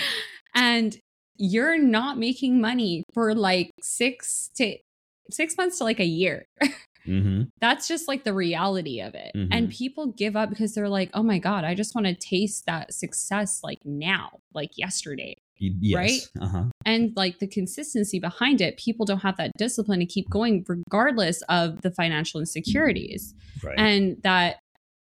and 0.55 0.97
you're 1.37 1.79
not 1.79 2.17
making 2.17 2.61
money 2.61 3.03
for 3.13 3.33
like 3.33 3.71
six 3.81 4.49
to 4.55 4.75
six 5.29 5.57
months 5.57 5.77
to 5.79 5.83
like 5.85 5.99
a 5.99 6.05
year. 6.05 6.45
Mm-hmm. 7.07 7.43
That's 7.59 7.87
just 7.87 8.07
like 8.07 8.23
the 8.23 8.33
reality 8.33 9.01
of 9.01 9.15
it. 9.15 9.31
Mhm. 9.35 9.47
And 9.51 9.69
people 9.69 10.07
give 10.07 10.35
up 10.35 10.49
because 10.49 10.73
they're 10.73 10.89
like, 10.89 11.09
oh 11.13 11.23
my 11.23 11.39
God, 11.39 11.63
I 11.63 11.75
just 11.75 11.95
want 11.95 12.07
to 12.07 12.15
taste 12.15 12.65
that 12.65 12.93
success 12.93 13.61
like 13.63 13.79
now, 13.85 14.39
like 14.53 14.77
yesterday. 14.77 15.37
Yes. 15.59 15.95
Right? 15.95 16.43
Uh 16.43 16.47
huh. 16.47 16.63
And 16.85 17.13
like 17.15 17.39
the 17.39 17.47
consistency 17.47 18.19
behind 18.19 18.61
it, 18.61 18.77
people 18.77 19.05
don't 19.05 19.19
have 19.19 19.37
that 19.37 19.51
discipline 19.57 19.99
to 19.99 20.05
keep 20.05 20.29
going 20.29 20.65
regardless 20.67 21.43
of 21.49 21.81
the 21.81 21.91
financial 21.91 22.39
insecurities. 22.39 23.35
Right. 23.63 23.77
And 23.77 24.17
that 24.23 24.57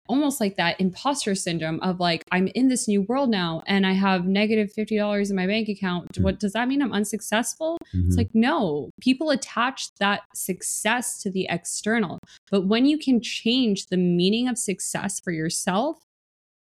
almost 0.07 0.39
like 0.39 0.55
that 0.57 0.79
imposter 0.79 1.35
syndrome 1.35 1.79
of 1.81 1.99
like, 1.99 2.23
I'm 2.31 2.47
in 2.49 2.67
this 2.67 2.87
new 2.87 3.01
world 3.03 3.29
now 3.29 3.63
and 3.67 3.85
I 3.85 3.93
have 3.93 4.25
negative 4.25 4.71
$50 4.77 5.29
in 5.29 5.35
my 5.35 5.47
bank 5.47 5.69
account. 5.69 6.13
Mm. 6.13 6.23
What 6.23 6.39
does 6.39 6.53
that 6.53 6.67
mean? 6.67 6.81
I'm 6.81 6.93
unsuccessful? 6.93 7.77
Mhm. 7.93 8.07
It's 8.07 8.17
like, 8.17 8.29
no, 8.33 8.91
people 9.01 9.29
attach 9.29 9.93
that 9.99 10.21
success 10.33 11.21
to 11.23 11.31
the 11.31 11.47
external. 11.49 12.19
But 12.51 12.67
when 12.67 12.85
you 12.85 12.97
can 12.97 13.21
change 13.21 13.87
the 13.87 13.97
meaning 13.97 14.47
of 14.47 14.57
success 14.57 15.19
for 15.19 15.31
yourself, 15.31 15.97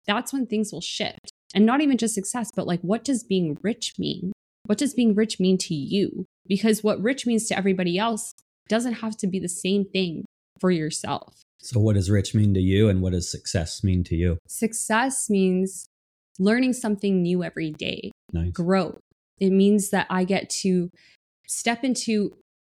that's 0.05 0.33
when 0.33 0.45
things 0.45 0.71
will 0.73 0.81
shift. 0.81 1.31
And 1.53 1.65
not 1.65 1.81
even 1.81 1.97
just 1.97 2.13
success, 2.13 2.51
but 2.55 2.67
like, 2.67 2.81
what 2.81 3.03
does 3.03 3.23
being 3.23 3.57
rich 3.63 3.93
mean? 3.97 4.33
What 4.65 4.77
does 4.77 4.93
being 4.93 5.15
rich 5.15 5.39
mean 5.39 5.57
to 5.59 5.73
you? 5.73 6.25
Because 6.47 6.83
what 6.83 7.01
rich 7.01 7.25
means 7.25 7.47
to 7.47 7.57
everybody 7.57 7.97
else 7.97 8.33
doesn't 8.67 8.93
have 8.93 9.17
to 9.17 9.27
be 9.27 9.39
the 9.39 9.49
same 9.49 9.85
thing 9.85 10.25
for 10.59 10.69
yourself. 10.71 11.41
So, 11.61 11.79
what 11.79 11.95
does 11.95 12.09
rich 12.09 12.33
mean 12.33 12.53
to 12.53 12.59
you, 12.61 12.89
and 12.89 13.01
what 13.01 13.11
does 13.13 13.29
success 13.31 13.83
mean 13.83 14.03
to 14.05 14.15
you? 14.15 14.37
Success 14.47 15.29
means 15.29 15.85
learning 16.39 16.73
something 16.73 17.21
new 17.21 17.43
every 17.43 17.71
day, 17.71 18.11
Nice. 18.31 18.51
growth. 18.51 18.99
It 19.39 19.51
means 19.51 19.89
that 19.89 20.07
I 20.09 20.23
get 20.23 20.49
to 20.61 20.89
step 21.47 21.83
into 21.83 22.31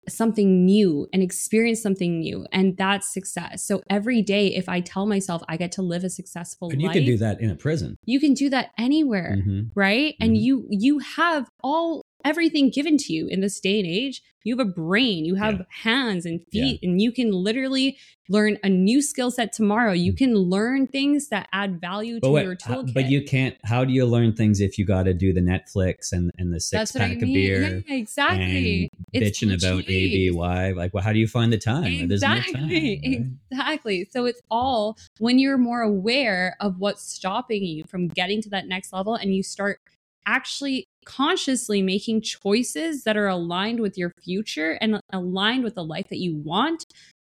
something 0.06 0.66
new 0.66 1.08
and 1.14 1.22
experience 1.22 1.80
something 1.80 2.18
new. 2.20 2.44
And 2.52 2.76
that's 2.76 3.12
success. 3.12 3.64
So 3.66 3.80
every 3.88 4.20
day, 4.20 4.48
if 4.54 4.68
I 4.68 4.80
tell 4.80 5.06
myself 5.06 5.42
I 5.48 5.56
get 5.56 5.72
to 5.72 5.82
live 5.82 6.04
a 6.04 6.10
successful 6.10 6.68
And 6.70 6.82
you 6.82 6.88
life, 6.88 6.94
can 6.94 7.04
do 7.06 7.16
that 7.18 7.40
in 7.40 7.48
a 7.50 7.54
prison. 7.56 7.96
you 8.04 8.20
can 8.20 8.34
do 8.34 8.50
that 8.50 8.70
anywhere. 8.76 9.38
Mhm. 9.38 9.70
Right. 9.74 10.14
And 10.20 10.36
Mhm. 10.36 10.40
you 10.42 10.66
you 10.70 10.98
have 10.98 11.48
all 11.62 12.02
everything 12.24 12.70
given 12.70 12.96
to 12.98 13.12
you 13.12 13.26
in 13.28 13.40
this 13.40 13.60
day 13.60 13.78
and 13.78 13.86
age. 13.88 14.22
You 14.46 14.58
have 14.58 14.66
a 14.66 14.70
brain, 14.70 15.24
you 15.24 15.36
have 15.36 15.54
Yeah. 15.54 15.64
hands 15.70 16.26
and 16.26 16.44
feet, 16.52 16.78
and 16.82 17.00
you 17.00 17.12
can 17.12 17.30
literally 17.32 17.96
learn 18.28 18.58
a 18.62 18.68
new 18.68 19.00
skill 19.00 19.30
set 19.30 19.54
tomorrow. 19.54 19.92
You 19.92 20.12
Mm. 20.12 20.16
can 20.18 20.34
learn 20.34 20.86
things 20.86 21.28
that 21.28 21.48
add 21.52 21.80
value 21.80 22.16
to 22.16 22.20
But, 22.20 22.42
your 22.44 22.50
what, 22.52 22.62
how- 22.62 22.82
toolkit. 22.82 22.92
but 22.94 23.10
you 23.10 23.22
can't. 23.22 23.56
How 23.64 23.86
do 23.86 23.92
you 23.94 24.04
learn 24.04 24.34
things 24.34 24.60
if 24.60 24.78
you 24.78 24.84
got 24.84 25.04
to 25.04 25.14
do 25.14 25.32
the 25.32 25.40
Netflix 25.40 26.12
and, 26.12 26.30
and 26.36 26.52
the 26.52 26.60
six 26.60 26.78
That's 26.78 26.94
what 26.94 27.02
I 27.04 27.08
pack 27.14 27.22
mean. 27.22 27.30
of 27.30 27.34
beer 27.34 27.82
Yeah, 27.88 27.94
exactly. 27.96 28.90
bitching 29.14 29.48
about 29.54 29.76
literally- 29.76 30.28
ABY? 30.28 30.72
Like, 30.74 30.92
well, 30.92 31.02
how 31.02 31.12
do 31.14 31.18
you 31.18 31.26
find 31.28 31.50
the 31.50 31.58
time? 31.58 32.08
There's 32.08 32.20
no 32.20 32.28
time, 32.28 32.38
Exactly. 32.70 33.00
right? 33.02 33.26
Exactly. 33.50 34.08
So 34.10 34.26
it's 34.26 34.42
all 34.50 34.98
when 35.20 35.38
you're 35.38 35.58
more 35.58 35.80
aware 35.80 36.56
of 36.60 36.78
what's 36.80 37.02
stopping 37.02 37.64
you 37.64 37.84
from 37.88 38.08
getting 38.08 38.42
to 38.42 38.50
that 38.50 38.68
next 38.68 38.92
level 38.92 39.14
and 39.14 39.34
you 39.34 39.42
start 39.42 39.80
actually 40.26 40.86
consciously 41.04 41.82
making 41.82 42.22
choices 42.22 43.04
that 43.04 43.16
are 43.16 43.28
aligned 43.28 43.80
with 43.80 43.96
your 43.98 44.12
future 44.22 44.78
and 44.80 45.00
aligned 45.12 45.64
with 45.64 45.74
the 45.74 45.84
life 45.84 46.08
that 46.08 46.18
you 46.18 46.36
want. 46.36 46.84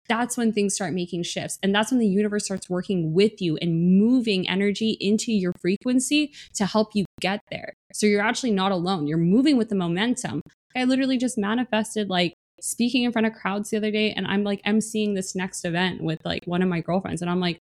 That's 0.08 0.36
when 0.36 0.52
things 0.52 0.74
start 0.74 0.92
making 0.92 1.22
shifts. 1.22 1.58
And 1.62 1.72
that's 1.72 1.92
when 1.92 2.00
the 2.00 2.06
universe 2.06 2.44
starts 2.44 2.68
working 2.68 3.12
with 3.12 3.40
you 3.40 3.56
and 3.58 3.96
moving 3.98 4.48
energy 4.48 4.96
into 5.00 5.32
your 5.32 5.52
frequency 5.60 6.32
to 6.54 6.66
help 6.66 6.94
you 6.94 7.04
get 7.20 7.40
there. 7.50 7.74
So 7.92 8.06
you're 8.06 8.22
actually 8.22 8.50
not 8.50 8.72
alone. 8.72 9.06
You're 9.06 9.18
moving 9.18 9.56
with 9.56 9.68
the 9.68 9.76
momentum. 9.76 10.40
I 10.76 10.84
literally 10.84 11.16
just 11.16 11.38
manifested 11.38 12.08
like 12.10 12.34
speaking 12.60 13.04
in 13.04 13.12
front 13.12 13.26
of 13.26 13.34
crowds 13.34 13.70
the 13.70 13.76
other 13.76 13.90
day 13.90 14.12
and 14.12 14.26
I'm 14.26 14.44
like 14.44 14.62
emceeing 14.64 15.14
this 15.14 15.34
next 15.34 15.64
event 15.64 16.02
with 16.02 16.20
like 16.24 16.42
one 16.44 16.62
of 16.62 16.68
my 16.68 16.80
girlfriends 16.80 17.22
and 17.22 17.30
I'm 17.30 17.40
like 17.40 17.58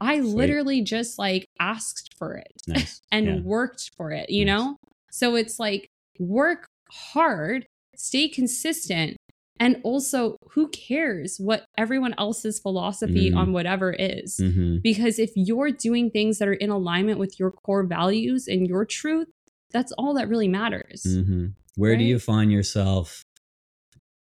I 0.00 0.20
Sweet. 0.20 0.34
literally 0.34 0.80
just 0.82 1.18
like 1.18 1.44
asked 1.60 2.14
for 2.16 2.36
it 2.36 2.52
Nice. 2.66 3.00
and 3.12 3.26
Yeah. 3.26 3.40
worked 3.40 3.90
for 3.96 4.10
it, 4.12 4.30
you 4.30 4.44
Nice. 4.44 4.58
know? 4.60 4.76
So 5.10 5.34
it's 5.34 5.58
like 5.58 5.88
work 6.18 6.66
hard, 6.90 7.66
stay 7.96 8.28
consistent 8.28 9.16
and 9.60 9.80
also 9.82 10.36
who 10.52 10.68
cares 10.68 11.36
what 11.38 11.64
everyone 11.76 12.14
else's 12.16 12.60
philosophy 12.60 13.30
Mhm. 13.30 13.36
on 13.36 13.52
whatever 13.52 13.92
is? 13.92 14.36
Mhm. 14.40 14.82
Because 14.82 15.18
if 15.18 15.32
you're 15.34 15.72
doing 15.72 16.10
things 16.10 16.38
that 16.38 16.48
are 16.48 16.52
in 16.52 16.70
alignment 16.70 17.18
with 17.18 17.38
your 17.40 17.50
core 17.50 17.84
values 17.84 18.46
and 18.46 18.68
your 18.68 18.84
truth, 18.84 19.26
that's 19.72 19.90
all 19.92 20.14
that 20.14 20.28
really 20.28 20.48
matters. 20.48 21.02
Mhm. 21.04 21.54
Where 21.74 21.96
do 21.96 22.04
you 22.04 22.18
find 22.18 22.50
yourself 22.52 23.22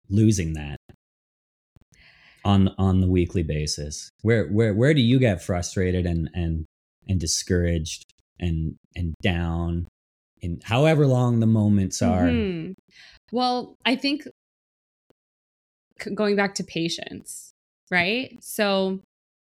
losing 0.10 0.54
that 0.54 0.78
on 2.46 2.70
on 2.78 3.02
the 3.02 3.10
weekly 3.10 3.44
basis? 3.44 4.10
Where 4.22 4.48
where 4.48 4.74
where 4.74 4.94
do 4.94 5.02
you 5.02 5.20
get 5.20 5.44
frustrated 5.44 6.06
and 6.06 6.30
and 6.34 6.66
and 7.08 7.20
discouraged 7.20 8.06
and 8.40 8.76
and 8.96 9.14
down 9.22 9.88
in 10.42 10.60
however 10.64 11.08
long 11.08 11.40
the 11.40 11.46
moments 11.48 12.02
are? 12.02 12.28
Mhm. 12.28 12.74
Well, 13.32 13.76
I 13.86 13.96
think 13.96 14.28
going 16.14 16.36
back 16.36 16.56
to 16.56 16.64
patience, 16.64 17.52
right? 17.90 18.38
So 18.42 19.00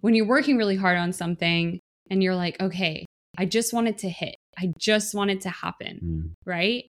when 0.01 0.13
you're 0.13 0.27
working 0.27 0.57
really 0.57 0.75
hard 0.75 0.97
on 0.97 1.11
something 1.11 1.79
and 2.09 2.21
you're 2.21 2.35
like, 2.35 2.61
okay, 2.61 3.05
I 3.37 3.45
just 3.45 3.73
want 3.73 3.87
it 3.87 3.97
to 3.99 4.09
hit, 4.09 4.35
I 4.57 4.71
just 4.77 5.15
want 5.15 5.31
it 5.31 5.41
to 5.41 5.49
happen, 5.49 5.99
Mm, 6.03 6.31
right? 6.45 6.85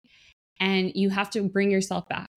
And 0.59 0.91
you 0.93 1.09
have 1.09 1.29
to 1.31 1.43
bring 1.43 1.71
yourself 1.71 2.07
back 2.09 2.27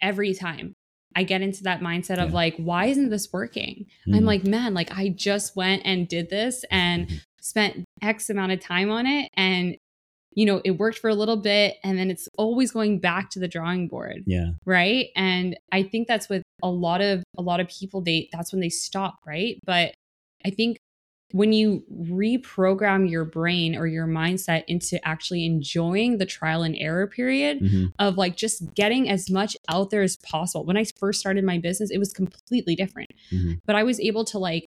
every 0.00 0.34
time. 0.34 0.72
I 1.14 1.22
get 1.22 1.40
into 1.40 1.62
that 1.64 1.80
mindset 1.80 2.22
of 2.22 2.32
like, 2.34 2.56
why 2.56 2.86
isn't 2.86 3.08
this 3.08 3.32
working? 3.32 3.86
I'm 4.12 4.22
mm, 4.22 4.26
like, 4.26 4.44
man, 4.44 4.74
like 4.74 4.90
I 4.96 5.08
just 5.08 5.56
went 5.56 5.82
and 5.86 6.06
did 6.06 6.28
this 6.28 6.64
and 6.70 7.06
Mhm. 7.08 7.20
spent 7.40 7.84
X 8.02 8.28
amount 8.28 8.52
of 8.52 8.60
time 8.60 8.90
on 8.90 9.06
it. 9.06 9.30
And, 9.34 9.76
you 10.36 10.46
know, 10.46 10.60
it 10.64 10.72
worked 10.72 10.98
for 10.98 11.08
a 11.10 11.14
little 11.14 11.36
bit. 11.38 11.76
And 11.82 11.98
then 11.98 12.10
it's 12.10 12.28
always 12.38 12.70
going 12.70 13.00
back 13.00 13.30
to 13.30 13.40
the 13.40 13.48
drawing 13.48 13.88
board. 13.88 14.22
yeah. 14.26 14.50
Right. 14.64 15.08
And 15.16 15.56
I 15.72 15.82
think 15.82 16.06
that's 16.06 16.28
with 16.28 16.42
a 16.62 16.68
lot 16.70 17.00
of, 17.00 17.24
a 17.36 17.42
lot 17.42 17.58
of 17.58 17.68
people, 17.68 18.02
they, 18.02 18.28
that's 18.32 18.52
when 18.52 18.60
they 18.60 18.68
stop. 18.68 19.18
Right. 19.26 19.58
But 19.64 19.94
I 20.44 20.50
think 20.50 20.76
when 21.32 21.52
you 21.52 21.82
reprogram 22.20 23.10
your 23.10 23.24
brain 23.24 23.74
or 23.74 23.86
your 23.86 24.06
mindset 24.06 24.62
into 24.68 25.04
actually 25.08 25.44
enjoying 25.44 26.18
the 26.18 26.26
trial 26.26 26.62
and 26.62 26.76
error 26.78 27.06
period, 27.06 27.60
mhm, 27.60 27.92
of 27.98 28.16
like 28.16 28.36
just 28.36 28.74
getting 28.74 29.08
as 29.08 29.28
much 29.30 29.56
out 29.68 29.90
there 29.90 30.02
as 30.02 30.16
possible. 30.18 30.64
When 30.64 30.76
I 30.76 30.84
first 30.98 31.18
started 31.18 31.44
my 31.44 31.58
business, 31.58 31.90
it 31.90 31.98
was 31.98 32.12
completely 32.12 32.76
different. 32.76 33.10
Mhm. 33.32 33.60
But 33.66 33.74
I 33.74 33.82
was 33.82 33.98
able 34.00 34.24
to 34.26 34.38
like 34.38 34.66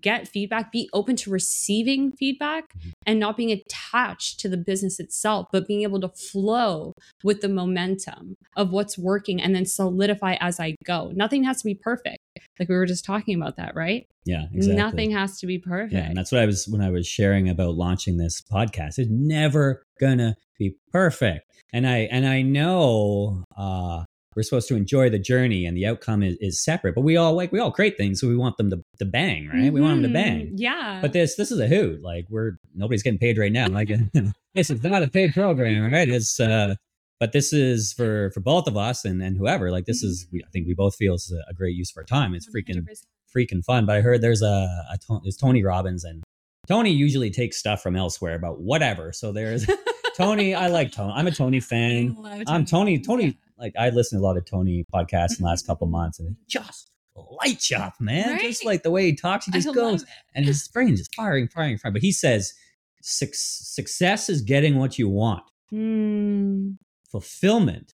get 0.00 0.28
feedback, 0.28 0.72
be 0.72 0.88
open 0.92 1.16
to 1.16 1.30
receiving 1.30 2.12
feedback 2.12 2.64
Mhm. 2.76 2.92
and 3.06 3.20
not 3.20 3.36
being 3.36 3.50
attached 3.50 4.40
to 4.40 4.48
the 4.48 4.56
business 4.56 4.98
itself, 5.00 5.46
but 5.52 5.66
being 5.66 5.82
able 5.82 6.00
to 6.00 6.08
flow 6.08 6.92
with 7.22 7.40
the 7.40 7.48
momentum 7.48 8.34
of 8.56 8.70
what's 8.72 8.98
working 8.98 9.40
and 9.40 9.54
then 9.54 9.64
solidify 9.64 10.36
as 10.40 10.58
I 10.60 10.74
go. 10.84 11.12
Nothing 11.14 11.44
has 11.44 11.58
to 11.58 11.64
be 11.64 11.74
perfect. 11.74 12.18
Like 12.58 12.68
we 12.68 12.76
were 12.76 12.86
just 12.86 13.04
talking 13.04 13.34
about 13.40 13.56
that, 13.56 13.74
right? 13.74 14.06
Yeah, 14.24 14.46
exactly. 14.52 14.74
Nothing 14.74 15.10
has 15.12 15.38
to 15.40 15.46
be 15.46 15.58
perfect. 15.58 15.92
Yeah, 15.92 16.08
and 16.08 16.16
that's 16.16 16.32
what 16.32 16.40
I 16.40 16.46
was 16.46 16.66
when 16.68 16.80
I 16.80 16.90
was 16.90 17.06
sharing 17.06 17.48
about 17.48 17.76
launching 17.76 18.16
this 18.16 18.42
podcast. 18.42 18.98
It's 18.98 19.10
never 19.10 19.82
gonna 20.00 20.36
be 20.58 20.74
perfect, 20.90 21.46
and 21.72 21.86
I 21.86 21.98
and 22.10 22.26
I 22.26 22.42
know 22.42 23.44
uh, 23.56 24.04
we're 24.36 24.42
supposed 24.42 24.68
to 24.68 24.76
enjoy 24.76 25.08
the 25.08 25.18
journey, 25.18 25.64
and 25.64 25.76
the 25.76 25.86
outcome 25.86 26.22
is, 26.22 26.36
is 26.40 26.62
separate. 26.62 26.94
But 26.94 27.00
we 27.00 27.16
all 27.16 27.32
like 27.32 27.50
we 27.52 27.58
all 27.58 27.72
create 27.72 27.96
things, 27.96 28.20
so 28.20 28.28
we 28.28 28.36
want 28.36 28.58
them 28.58 28.70
to, 28.70 28.84
to 28.98 29.04
bang, 29.06 29.48
right? 29.48 29.72
We 29.72 29.80
want 29.80 30.02
them 30.02 30.12
to 30.12 30.14
bang. 30.14 30.52
Yeah. 30.54 30.98
But 31.00 31.12
this 31.12 31.36
this 31.36 31.50
is 31.50 31.58
a 31.58 31.66
hoot. 31.66 32.02
Like 32.02 32.26
we're 32.28 32.58
nobody's 32.74 33.02
getting 33.02 33.18
paid 33.18 33.38
right 33.38 33.52
now. 33.52 33.68
Like 33.68 33.88
this 34.54 34.70
is 34.70 34.82
not 34.82 35.02
a 35.02 35.08
paid 35.08 35.32
program, 35.32 35.90
right? 35.92 36.08
It's 36.08 36.38
uh, 36.38 36.74
but 37.18 37.32
this 37.32 37.52
is 37.52 37.94
for 37.94 38.30
for 38.32 38.40
both 38.40 38.66
of 38.66 38.76
us 38.76 39.04
and 39.04 39.22
and 39.22 39.36
whoever. 39.38 39.70
Like 39.70 39.86
this 39.86 40.02
is 40.02 40.26
we, 40.30 40.42
I 40.44 40.48
think 40.52 40.66
we 40.66 40.74
both 40.74 40.96
feel 40.96 41.14
is 41.14 41.34
a 41.48 41.54
great 41.54 41.74
use 41.74 41.90
for 41.90 42.00
our 42.00 42.04
time. 42.04 42.34
It's 42.34 42.46
freaking 42.46 42.86
100%. 42.86 43.02
freaking 43.34 43.64
fun. 43.64 43.86
But 43.86 43.96
I 43.96 44.00
heard 44.02 44.20
there's 44.20 44.42
a, 44.42 44.84
a 44.90 45.20
there's 45.22 45.36
Tony 45.36 45.64
Robbins 45.64 46.04
and 46.04 46.22
Tony 46.66 46.90
usually 46.90 47.30
takes 47.30 47.56
stuff 47.56 47.82
from 47.82 47.96
elsewhere 47.96 48.34
about 48.34 48.60
whatever. 48.60 49.12
So 49.12 49.32
there's 49.32 49.66
Tony. 50.16 50.54
I 50.54 50.66
like 50.66 50.92
Tony. 50.92 51.12
I'm 51.14 51.26
a 51.26 51.30
Tony 51.30 51.60
fan. 51.60 52.16
I'm 52.46 52.64
Tony. 52.64 52.98
Tony. 52.98 53.38
Like 53.58 53.74
I 53.78 53.90
listen 53.90 54.18
to 54.18 54.22
a 54.22 54.26
lot 54.26 54.36
of 54.36 54.44
Tony 54.44 54.84
podcasts 54.92 55.38
in 55.38 55.42
the 55.42 55.46
last 55.46 55.66
couple 55.66 55.86
months, 55.86 56.18
and 56.18 56.36
just 56.46 56.90
lights 57.14 57.70
you 57.70 57.78
up, 57.78 57.94
man. 58.00 58.38
Just 58.40 58.64
like 58.64 58.82
the 58.82 58.90
way 58.90 59.06
he 59.06 59.14
talks, 59.16 59.46
he 59.46 59.52
just 59.52 59.74
goes, 59.74 60.04
and 60.34 60.44
his 60.44 60.68
brain 60.68 60.92
is 60.92 61.08
firing, 61.16 61.48
firing, 61.48 61.78
firing. 61.78 61.94
But 61.94 62.02
he 62.02 62.12
says, 62.12 62.52
success 63.00 64.28
is 64.28 64.42
getting 64.42 64.78
what 64.78 64.98
you 64.98 65.08
want. 65.08 65.44
Mm. 65.72 66.76
Fulfillment 67.10 67.94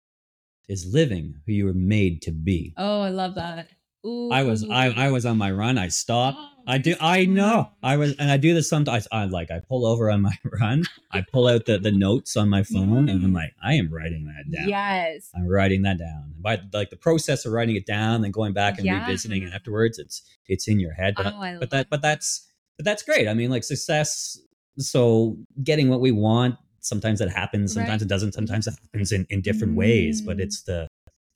is 0.69 0.93
living 0.93 1.37
who 1.47 1.53
you 1.53 1.65
were 1.65 1.73
made 1.73 2.21
to 2.23 2.31
be." 2.31 2.75
Oh, 2.77 3.01
I 3.01 3.09
love 3.09 3.35
that. 3.37 3.69
Ooh. 4.07 4.31
I 4.31 4.43
was 4.45 4.65
I, 4.71 4.87
I 4.91 5.11
was 5.11 5.27
on 5.27 5.37
my 5.37 5.51
run. 5.51 5.79
I 5.79 5.89
stopped. 5.89 6.39
Oh, 6.41 6.49
I 6.69 6.79
do. 6.79 6.95
I 7.01 7.27
know. 7.27 7.71
I 7.83 7.97
was, 7.97 8.15
and 8.17 8.31
I 8.31 8.37
do 8.37 8.53
this 8.55 8.69
sometimes. 8.69 9.07
I 9.13 9.25
like. 9.27 9.51
I 9.51 9.61
pull 9.69 9.87
over 9.87 10.11
on 10.11 10.23
my 10.23 10.37
run. 10.61 10.85
I 11.13 11.25
pull 11.33 11.47
out 11.49 11.67
the 11.67 11.79
the 11.79 11.93
notes 11.93 12.37
on 12.37 12.49
my 12.49 12.63
phone, 12.63 13.09
and 13.09 13.25
I'm 13.25 13.31
Mm. 13.33 13.35
like, 13.35 13.53
I 13.63 13.75
am 13.75 13.93
writing 13.93 14.25
that 14.27 14.51
down. 14.57 14.69
Yes. 14.69 15.31
I'm 15.35 15.47
writing 15.47 15.83
that 15.83 15.99
down. 15.99 16.33
And 16.35 16.43
By 16.43 16.61
like 16.73 16.91
the 16.91 16.97
process 16.97 17.45
of 17.47 17.53
writing 17.53 17.77
it 17.77 17.87
down, 17.87 18.23
then 18.23 18.31
going 18.33 18.53
back 18.53 18.79
and 18.79 18.87
Yeah. 18.87 19.01
revisiting 19.01 19.43
it 19.43 19.53
afterwards, 19.53 19.99
it's 19.99 20.23
it's 20.49 20.67
in 20.69 20.79
your 20.81 20.93
head. 20.93 21.15
But 21.17 21.27
oh, 21.27 21.41
I 21.41 21.57
but 21.59 21.71
that 21.71 21.89
but 21.91 22.03
that's 22.03 22.49
but 22.77 22.85
that's 22.85 23.03
great. 23.03 23.27
I 23.29 23.35
mean, 23.35 23.51
like 23.51 23.65
success. 23.65 24.39
So 24.79 25.37
getting 25.63 25.89
what 25.89 26.01
we 26.01 26.13
want. 26.13 26.57
Sometimes 26.81 27.21
it 27.21 27.31
happens. 27.31 27.73
Sometimes 27.75 28.03
Right. 28.03 28.07
it 28.07 28.09
doesn't. 28.09 28.33
Sometimes 28.35 28.67
it 28.69 28.75
happens 28.83 29.11
in 29.13 29.27
in 29.31 29.41
different 29.41 29.75
ways. 29.77 30.21
But 30.21 30.37
Mm. 30.39 30.43
it's 30.43 30.63
the 30.63 30.87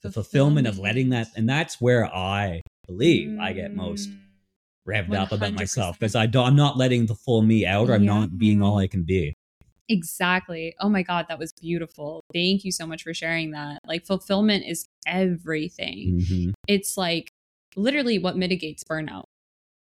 the 0.03 0.11
fulfillment 0.11 0.65
of 0.67 0.79
letting 0.79 1.09
that, 1.09 1.27
and 1.35 1.47
that's 1.47 1.79
where 1.79 2.05
I 2.13 2.60
believe 2.87 3.37
I 3.39 3.53
get 3.53 3.75
most 3.75 4.09
Mm. 4.09 4.17
revved 4.87 5.15
up 5.15 5.31
about 5.31 5.53
myself 5.53 5.99
because 5.99 6.15
I 6.15 6.25
don't, 6.25 6.45
I'm 6.47 6.55
not 6.55 6.77
letting 6.77 7.05
the 7.05 7.15
full 7.15 7.41
me 7.41 7.65
out 7.65 7.89
or 7.89 7.93
I'm 7.93 8.05
not 8.05 8.37
being 8.37 8.61
all 8.61 8.77
I 8.79 8.87
can 8.87 9.03
be. 9.03 9.33
Exactly. 9.89 10.73
Oh 10.79 10.89
my 10.89 11.03
God, 11.03 11.25
that 11.29 11.37
was 11.37 11.51
beautiful. 11.61 12.23
Thank 12.33 12.63
you 12.63 12.71
so 12.71 12.87
much 12.87 13.03
for 13.03 13.13
sharing 13.13 13.51
that. 13.51 13.79
Like, 13.85 14.05
fulfillment 14.05 14.63
is 14.65 14.85
everything. 15.05 16.21
Mhm. 16.21 16.53
It's 16.67 16.97
like 16.97 17.29
literally 17.75 18.17
what 18.17 18.37
mitigates 18.37 18.83
burnout, 18.83 19.25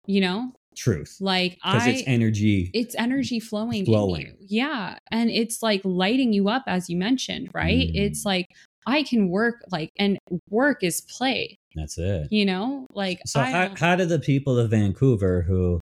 you 0.07 0.21
know? 0.21 0.53
Truth. 0.77 1.19
Like, 1.21 1.53
Because 1.65 1.87
I. 1.87 1.91
it's 1.91 2.03
energy. 2.07 2.71
it's 2.75 2.95
energy 2.99 3.39
flowing, 3.39 3.85
Flowing. 3.85 4.35
Yeah. 4.41 4.99
And 5.11 5.31
it's 5.31 5.63
like 5.63 5.83
lighting 5.85 6.33
you 6.33 6.49
up, 6.49 6.65
as 6.67 6.89
you 6.91 6.97
mentioned, 6.97 7.51
right? 7.55 7.89
Mm. 7.89 7.95
It's 7.95 8.25
like, 8.25 8.47
I 8.87 9.05
can 9.05 9.29
work, 9.29 9.63
like, 9.71 9.91
and 9.99 10.19
work 10.51 10.83
is 10.83 11.01
play, 11.03 11.57
That's 11.75 11.99
it. 11.99 12.29
you 12.31 12.45
know? 12.45 12.87
Like, 12.95 13.21
So 13.27 13.41
I 13.41 13.51
how, 13.51 13.75
how 13.77 13.97
do 13.97 14.05
the 14.05 14.19
people 14.19 14.59
of 14.59 14.71
Vancouver 14.71 15.43
who 15.43 15.81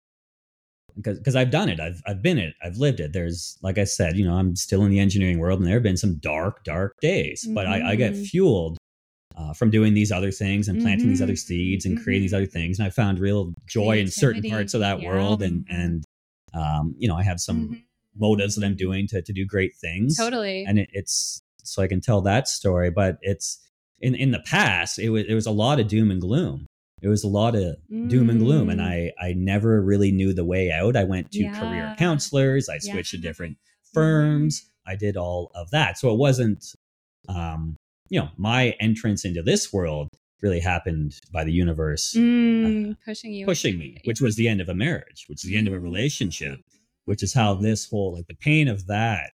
because 0.96 1.18
because 1.18 1.34
I've 1.34 1.50
done 1.50 1.68
it, 1.68 1.80
I've 1.80 2.00
I've 2.06 2.22
been 2.22 2.38
it, 2.38 2.54
I've 2.62 2.76
lived 2.76 3.00
it. 3.00 3.12
There's 3.12 3.58
like 3.62 3.78
I 3.78 3.84
said, 3.84 4.16
you 4.16 4.24
know, 4.24 4.34
I'm 4.34 4.54
still 4.56 4.84
in 4.84 4.90
the 4.90 5.00
engineering 5.00 5.38
world, 5.38 5.58
and 5.58 5.66
there 5.66 5.74
have 5.74 5.82
been 5.82 5.96
some 5.96 6.16
dark, 6.16 6.62
dark 6.64 6.94
days. 7.00 7.46
But 7.52 7.66
I, 7.66 7.90
I 7.92 7.96
get 7.96 8.12
Mhm. 8.14 8.26
fueled 8.30 8.78
uh, 9.36 9.52
from 9.52 9.70
doing 9.70 9.94
these 9.94 10.12
other 10.12 10.30
things 10.30 10.68
and 10.68 10.80
planting 10.80 11.08
these 11.10 11.20
other 11.22 11.32
Mhm. 11.32 11.38
seeds 11.38 11.84
and 11.84 12.00
creating 12.00 12.22
these 12.22 12.32
Mhm. 12.32 12.36
other 12.36 12.46
things, 12.46 12.78
and 12.78 12.86
I 12.86 12.90
found 12.90 13.18
real 13.18 13.52
joy 13.66 13.98
in 13.98 14.08
certain 14.08 14.42
parts 14.42 14.74
of 14.74 14.80
that 14.80 15.02
world, 15.02 15.42
and 15.42 15.64
and 15.68 16.04
um, 16.52 16.94
you 16.98 17.08
know, 17.08 17.16
I 17.16 17.24
have 17.24 17.40
some 17.40 17.82
motives 18.16 18.54
that 18.54 18.64
I'm 18.64 18.76
doing 18.76 19.08
to 19.08 19.20
to 19.20 19.32
do 19.32 19.44
great 19.44 19.74
things. 19.74 20.16
Totally. 20.16 20.64
and 20.64 20.78
it, 20.78 20.88
it's 20.92 21.40
so 21.64 21.82
I 21.82 21.88
can 21.88 22.00
tell 22.00 22.20
that 22.20 22.46
story. 22.46 22.90
But 22.90 23.18
it's 23.22 23.58
in 24.06 24.14
in 24.14 24.30
the 24.30 24.40
past, 24.56 24.98
it 24.98 25.10
was 25.10 25.24
it 25.28 25.34
was 25.34 25.46
a 25.46 25.50
lot 25.64 25.80
of 25.80 25.88
doom 25.88 26.10
and 26.10 26.20
gloom. 26.20 26.66
It 27.02 27.08
was 27.08 27.22
a 27.24 27.28
lot 27.28 27.54
of 27.54 27.76
doom 28.12 28.30
and 28.30 28.40
gloom, 28.40 28.70
and 28.70 28.80
Mm. 28.80 28.84
I 29.20 29.26
I 29.28 29.32
never 29.34 29.82
really 29.82 30.12
knew 30.18 30.32
the 30.32 30.44
way 30.54 30.70
out. 30.70 30.96
I 30.96 31.04
went 31.04 31.30
to 31.32 31.42
career 31.60 31.94
counselors. 31.98 32.68
I 32.68 32.78
switched 32.78 33.10
to 33.12 33.18
different 33.18 33.56
firms. 33.92 34.52
I 34.86 34.96
did 34.96 35.16
all 35.16 35.50
of 35.54 35.70
that. 35.70 35.98
So 35.98 36.12
it 36.12 36.18
wasn't, 36.18 36.62
um, 37.28 37.76
you 38.10 38.20
know, 38.20 38.28
my 38.36 38.70
entrance 38.80 39.24
into 39.24 39.42
this 39.42 39.72
world 39.72 40.08
really 40.42 40.60
happened 40.60 41.10
by 41.32 41.42
the 41.44 41.52
universe 41.52 42.14
Mm, 42.16 42.96
pushing 43.04 43.32
you, 43.32 43.46
pushing 43.46 43.78
me, 43.78 43.98
which 44.04 44.20
was 44.20 44.36
the 44.36 44.48
end 44.48 44.60
of 44.60 44.68
a 44.68 44.74
marriage, 44.74 45.24
which 45.28 45.42
is 45.44 45.48
the 45.50 45.56
end 45.56 45.68
of 45.68 45.74
a 45.74 45.80
relationship, 45.80 46.60
which 47.06 47.22
is 47.22 47.32
how 47.32 47.54
this 47.54 47.88
whole 47.88 48.12
like 48.14 48.26
the 48.26 48.34
pain 48.48 48.68
of 48.68 48.86
that. 48.88 49.30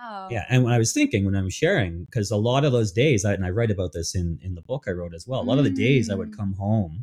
Wow. 0.00 0.28
Yeah, 0.30 0.44
and 0.48 0.62
when 0.64 0.72
I 0.72 0.78
was 0.78 0.92
thinking 0.92 1.24
when 1.24 1.34
I 1.36 1.42
was 1.42 1.54
sharing, 1.54 2.04
because 2.04 2.30
a 2.30 2.36
lot 2.36 2.64
of 2.64 2.72
those 2.72 2.92
days, 2.92 3.24
I, 3.24 3.34
and 3.34 3.44
I 3.44 3.50
write 3.50 3.70
about 3.70 3.92
this 3.92 4.14
in 4.14 4.38
in 4.42 4.54
the 4.54 4.62
book 4.62 4.84
I 4.86 4.92
wrote 4.92 5.14
as 5.14 5.26
well. 5.26 5.40
A 5.40 5.42
lot 5.42 5.58
of 5.58 5.64
the 5.64 5.70
days 5.70 6.08
I 6.10 6.14
would 6.14 6.30
Mm. 6.30 6.36
come 6.36 6.52
home 6.54 7.02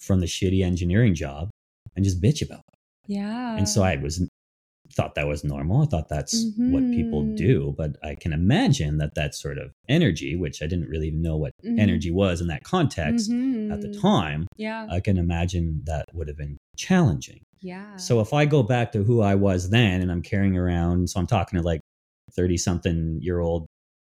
from 0.00 0.20
the 0.20 0.26
shitty 0.26 0.62
engineering 0.62 1.14
job 1.14 1.48
and 1.94 2.04
just 2.04 2.20
bitch 2.20 2.42
about 2.42 2.60
it. 2.72 2.78
Yeah. 3.06 3.56
And 3.56 3.68
so 3.68 3.82
I 3.82 3.96
was 3.96 4.20
thought 4.92 5.14
that 5.16 5.26
was 5.26 5.42
normal. 5.42 5.82
I 5.82 5.86
thought 5.86 6.08
that's 6.08 6.44
what 6.58 6.82
people 6.92 7.24
Mhm. 7.24 7.36
do, 7.36 7.74
but 7.76 7.96
I 8.04 8.14
can 8.14 8.32
imagine 8.32 8.98
that 8.98 9.14
that 9.16 9.34
sort 9.34 9.58
of 9.58 9.72
energy, 9.88 10.36
which 10.36 10.62
I 10.62 10.66
didn't 10.66 10.88
really 10.88 11.08
even 11.08 11.22
know 11.22 11.36
what 11.36 11.52
Mhm. 11.64 11.80
energy 11.80 12.10
was 12.12 12.40
in 12.40 12.46
that 12.48 12.62
context 12.62 13.28
at 13.30 13.80
the 13.80 13.88
Mhm. 13.88 14.00
time, 14.00 14.46
Yeah. 14.56 14.86
I 14.88 15.00
can 15.00 15.18
imagine 15.18 15.82
that 15.86 16.04
would 16.14 16.28
have 16.28 16.36
been 16.36 16.56
challenging. 16.76 17.40
yeah. 17.62 17.96
So 17.96 18.20
if 18.20 18.32
I 18.32 18.44
go 18.44 18.62
back 18.62 18.92
to 18.92 19.02
who 19.02 19.22
I 19.22 19.34
was 19.34 19.70
then 19.70 20.00
and 20.02 20.12
I'm 20.12 20.22
carrying 20.22 20.56
around, 20.56 21.10
so 21.10 21.18
I'm 21.18 21.26
talking 21.26 21.56
to 21.58 21.64
like 21.64 21.80
30 22.34 22.56
something 22.56 23.18
year 23.22 23.38
old 23.40 23.66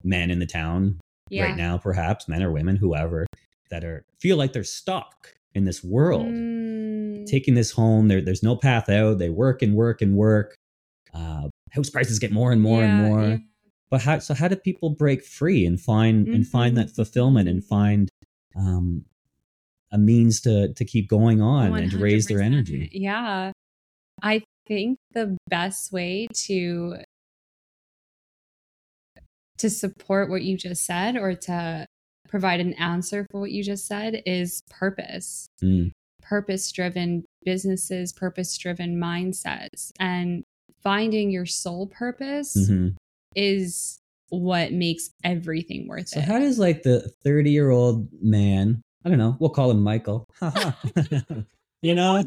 men 0.04 0.30
in 0.32 0.40
the 0.40 0.46
town 0.46 1.00
yeah. 1.30 1.44
right 1.46 1.58
now, 1.58 1.78
perhaps 1.78 2.28
men 2.28 2.44
or 2.44 2.52
women, 2.52 2.76
whoever, 2.76 3.26
that 3.70 3.84
are 3.84 4.04
feel 4.20 4.38
like 4.38 4.54
they're 4.54 4.64
stuck 4.64 5.34
in 5.56 5.66
this 5.66 5.84
world 5.84 6.28
Mm. 6.28 7.26
taking 7.28 7.54
this 7.54 7.72
home. 7.72 8.08
There, 8.08 8.22
there's 8.22 8.44
no 8.44 8.56
path 8.56 8.90
out. 8.90 9.20
They 9.20 9.30
work 9.30 9.62
and 9.62 9.76
work 9.76 10.02
and 10.02 10.16
work. 10.16 10.56
Uh, 11.14 11.48
house 11.72 11.90
prices 11.90 12.20
get 12.20 12.32
more 12.32 12.52
and 12.52 12.62
more 12.62 12.82
Yeah, 12.82 12.88
and 13.00 13.08
more. 13.08 13.24
yeah. 13.28 13.38
But 13.90 14.02
how? 14.02 14.20
So 14.20 14.34
how 14.34 14.48
do 14.48 14.56
people 14.56 14.90
break 14.90 15.24
free 15.24 15.66
and 15.66 15.80
find 15.80 16.28
and 16.28 16.48
find 16.48 16.76
that 16.78 16.88
Mhm. 16.88 16.96
fulfillment 16.96 17.48
and 17.48 17.64
find 17.64 18.10
um, 18.56 19.06
a 19.92 19.98
means 19.98 20.42
to 20.42 20.74
to 20.74 20.86
keep 20.86 21.08
going 21.10 21.42
on 21.42 21.76
and 21.76 21.92
to 21.92 21.98
raise 21.98 22.26
their 22.28 22.42
energy? 22.42 22.90
Yeah. 22.92 23.52
I 24.22 24.42
think 24.68 24.98
the 25.14 25.38
best 25.50 25.92
way 25.92 26.28
to 26.48 26.98
to 29.64 29.70
support 29.70 30.30
what 30.30 30.44
you 30.44 30.58
just 30.58 30.86
said 30.86 31.16
or 31.16 31.34
to 31.34 31.88
provide 32.28 32.60
an 32.60 32.74
answer 32.74 33.26
for 33.32 33.40
what 33.40 33.52
you 33.52 33.64
just 33.64 33.88
said 33.88 34.22
is 34.26 34.62
purpose. 34.70 35.48
Mm, 35.64 35.92
Purpose 36.22 36.70
driven 36.74 37.24
businesses, 37.46 38.12
purpose 38.12 38.58
driven 38.58 38.98
mindsets 39.00 39.92
and 40.02 40.44
finding 40.82 41.32
your 41.32 41.46
soul 41.46 41.88
purpose 41.88 42.58
mhm. 42.58 42.96
is 43.38 44.00
what 44.30 44.74
makes 44.74 45.12
everything 45.24 45.88
worth 45.88 46.10
So 46.10 46.20
it. 46.20 46.26
how 46.26 46.40
does 46.40 46.60
like 46.60 46.84
the 46.84 47.10
30 47.24 47.50
year 47.52 47.70
old 47.70 48.10
man? 48.22 48.82
I 49.06 49.10
don't 49.10 49.18
know. 49.18 49.38
We'll 49.40 49.50
call 49.50 49.72
him 49.72 49.82
Michael. 49.82 50.26
you 51.82 51.96
know, 51.96 52.26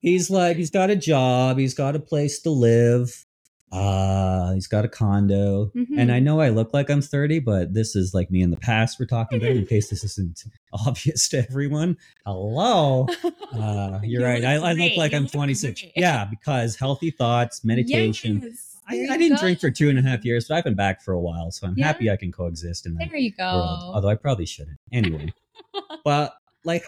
he's 0.00 0.30
like 0.30 0.56
he's 0.56 0.70
got 0.70 0.90
a 0.90 0.96
job. 0.96 1.58
He's 1.58 1.74
got 1.74 1.96
a 1.96 2.00
place 2.00 2.38
to 2.42 2.50
live. 2.50 3.25
Uh, 3.72 4.52
he's 4.54 4.66
got 4.68 4.84
a 4.84 4.88
condo. 4.88 5.70
And 5.96 6.12
I 6.12 6.20
Mhm. 6.20 6.22
know 6.22 6.40
I 6.40 6.50
look 6.50 6.72
like 6.72 6.88
I'm 6.88 7.02
30, 7.02 7.40
but 7.40 7.74
this 7.74 7.96
is 7.96 8.14
like 8.14 8.30
me 8.30 8.40
in 8.42 8.50
the 8.50 8.56
past 8.56 8.98
we're 9.00 9.06
talking 9.06 9.38
about 9.38 9.50
in 9.50 9.66
case 9.66 9.90
this 9.90 10.04
isn't 10.04 10.44
obvious 10.72 11.28
to 11.30 11.38
everyone. 11.38 11.96
Hello. 12.24 13.08
Uh, 13.52 14.00
you're 14.04 14.20
You 14.20 14.24
right. 14.26 14.44
I, 14.44 14.54
I 14.54 14.72
look 14.74 14.96
like 14.96 15.12
I'm 15.12 15.26
26. 15.26 15.80
great. 15.80 15.92
Yeah, 15.96 16.24
because 16.26 16.76
healthy 16.76 17.10
thoughts, 17.10 17.64
meditation. 17.64 18.40
Yes. 18.44 18.76
I, 18.88 19.14
I 19.14 19.16
didn't 19.18 19.40
drink 19.40 19.58
for 19.58 19.68
two 19.70 19.88
and 19.90 19.98
a 19.98 20.02
half 20.02 20.24
years, 20.24 20.46
but 20.48 20.54
I've 20.56 20.64
been 20.64 20.76
back 20.76 21.02
for 21.02 21.12
a 21.12 21.20
while. 21.20 21.50
So 21.50 21.66
I'm 21.66 21.74
Yeah. 21.76 21.86
happy 21.88 22.08
I 22.08 22.16
can 22.16 22.30
coexist 22.30 22.86
in 22.86 22.94
that 22.94 23.08
There 23.10 23.18
you 23.18 23.32
go. 23.32 23.44
world. 23.52 23.80
Although 23.96 24.10
I 24.10 24.14
probably 24.14 24.46
shouldn't. 24.46 24.78
Anyway. 24.92 25.32
but 26.04 26.34
like 26.64 26.84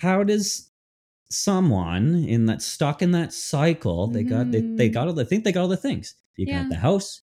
how 0.00 0.22
does 0.22 0.70
someone 1.30 2.24
in 2.24 2.46
that 2.46 2.62
stuck 2.62 3.02
in 3.02 3.10
that 3.12 3.32
cycle 3.32 4.06
they 4.06 4.22
got 4.22 4.50
they, 4.52 4.60
they 4.60 4.88
Mhm. 4.88 4.92
got 4.92 5.06
all 5.08 5.12
the 5.14 5.24
think 5.24 5.44
they 5.44 5.52
got 5.52 5.62
all 5.62 5.68
the 5.68 5.76
things 5.76 6.14
you 6.36 6.46
Yeah. 6.48 6.62
got 6.62 6.68
the 6.70 6.76
house 6.76 7.22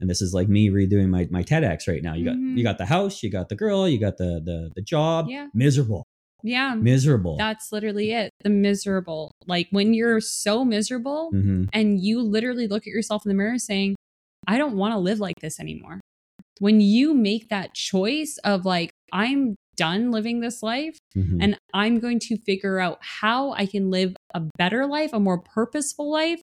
and 0.00 0.10
this 0.10 0.20
is 0.20 0.34
like 0.34 0.48
me 0.48 0.70
redoing 0.70 1.08
my 1.08 1.26
my 1.30 1.42
TEDx 1.42 1.86
right 1.88 2.02
now 2.02 2.14
you 2.14 2.24
got 2.24 2.36
Mhm. 2.36 2.56
you 2.58 2.62
got 2.64 2.78
the 2.78 2.86
house 2.86 3.22
you 3.22 3.30
got 3.30 3.48
the 3.48 3.54
girl 3.56 3.88
you 3.88 3.98
got 3.98 4.16
the 4.18 4.40
the 4.44 4.70
the 4.74 4.82
job 4.82 5.28
Yeah. 5.28 5.48
miserable 5.54 6.04
yeah. 6.42 6.74
miserable 6.74 7.36
That's 7.38 7.72
literally 7.72 8.12
it. 8.12 8.30
The 8.42 8.50
miserable. 8.50 9.30
Like 9.46 9.68
when 9.70 9.94
you're 9.94 10.20
so 10.20 10.62
miserable 10.62 11.30
Mhm. 11.32 11.70
and 11.72 12.00
you 12.02 12.20
literally 12.20 12.66
look 12.68 12.82
at 12.82 12.92
yourself 12.98 13.24
in 13.24 13.30
the 13.30 13.34
mirror 13.34 13.56
saying, 13.58 13.96
I 14.46 14.58
don't 14.58 14.76
want 14.76 14.92
to 14.92 14.98
live 14.98 15.20
like 15.20 15.36
this 15.40 15.58
anymore. 15.58 16.00
When 16.60 16.82
you 16.82 17.14
make 17.14 17.48
that 17.48 17.72
choice 17.74 18.36
of 18.44 18.66
like, 18.66 18.90
I'm 19.10 19.54
done 19.76 20.10
living 20.10 20.40
this 20.40 20.62
life 20.62 20.98
Mhm. 21.16 21.38
and 21.40 21.58
I'm 21.72 22.00
going 22.00 22.18
to 22.20 22.36
figure 22.38 22.78
out 22.80 22.98
how 23.00 23.52
I 23.52 23.66
can 23.66 23.90
live 23.90 24.16
a 24.34 24.42
better 24.58 24.86
life, 24.86 25.12
a 25.12 25.20
more 25.20 25.38
purposeful 25.38 26.10
life, 26.10 26.40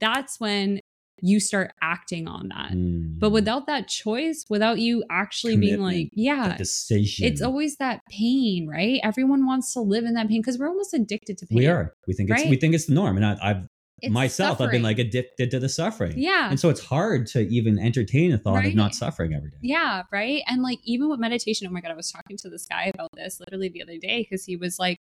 that's 0.00 0.40
when 0.40 0.80
you 1.24 1.38
start 1.38 1.72
acting 1.80 2.26
on 2.26 2.48
that. 2.48 2.72
Mm. 2.72 3.20
But 3.20 3.30
without 3.30 3.66
that 3.68 3.86
choice, 3.86 4.44
without 4.50 4.80
you 4.80 5.04
actually 5.08 5.56
being 5.56 5.80
like, 5.80 6.08
yeah, 6.14 6.56
decision 6.56 7.26
it's 7.28 7.40
always 7.40 7.76
that 7.76 8.00
pain, 8.10 8.66
right? 8.66 8.98
Everyone 9.04 9.46
wants 9.46 9.72
to 9.74 9.80
live 9.80 10.04
in 10.04 10.14
that 10.14 10.28
pain 10.28 10.40
because 10.40 10.58
we're 10.58 10.68
almost 10.68 10.92
addicted 10.94 11.38
to 11.38 11.46
pain. 11.46 11.58
we 11.58 11.66
are 11.68 11.94
we 12.08 12.14
think 12.14 12.28
it's 12.30 12.44
we 12.46 12.56
think 12.56 12.74
it's 12.74 12.86
the 12.86 12.94
norm 12.94 13.16
and 13.16 13.24
I, 13.24 13.38
i've 13.40 13.68
It's 14.02 14.12
myself 14.12 14.60
i've 14.60 14.70
been 14.70 14.82
like 14.82 14.98
addicted 14.98 15.50
to 15.52 15.60
the 15.60 15.68
suffering 15.68 16.14
yeah. 16.18 16.50
and 16.50 16.58
so 16.58 16.68
it's 16.68 16.84
hard 16.84 17.26
to 17.28 17.40
even 17.48 17.78
entertain 17.78 18.32
a 18.32 18.38
thought 18.38 18.66
of 18.66 18.74
not 18.74 18.94
suffering 18.94 19.32
every 19.34 19.50
day 19.50 19.56
Yeah, 19.60 20.02
right. 20.12 20.42
And 20.46 20.62
like 20.62 20.80
even 20.84 21.08
with 21.08 21.20
meditation, 21.20 21.66
oh 21.68 21.70
my 21.70 21.80
God, 21.80 21.90
I 21.90 21.94
was 21.94 22.10
talking 22.10 22.36
to 22.38 22.50
this 22.50 22.66
guy 22.66 22.90
about 22.92 23.10
this 23.14 23.38
literally 23.40 23.68
the 23.68 23.82
other 23.82 23.96
day 23.98 24.22
because 24.22 24.44
he 24.44 24.56
was 24.56 24.78
like, 24.78 24.98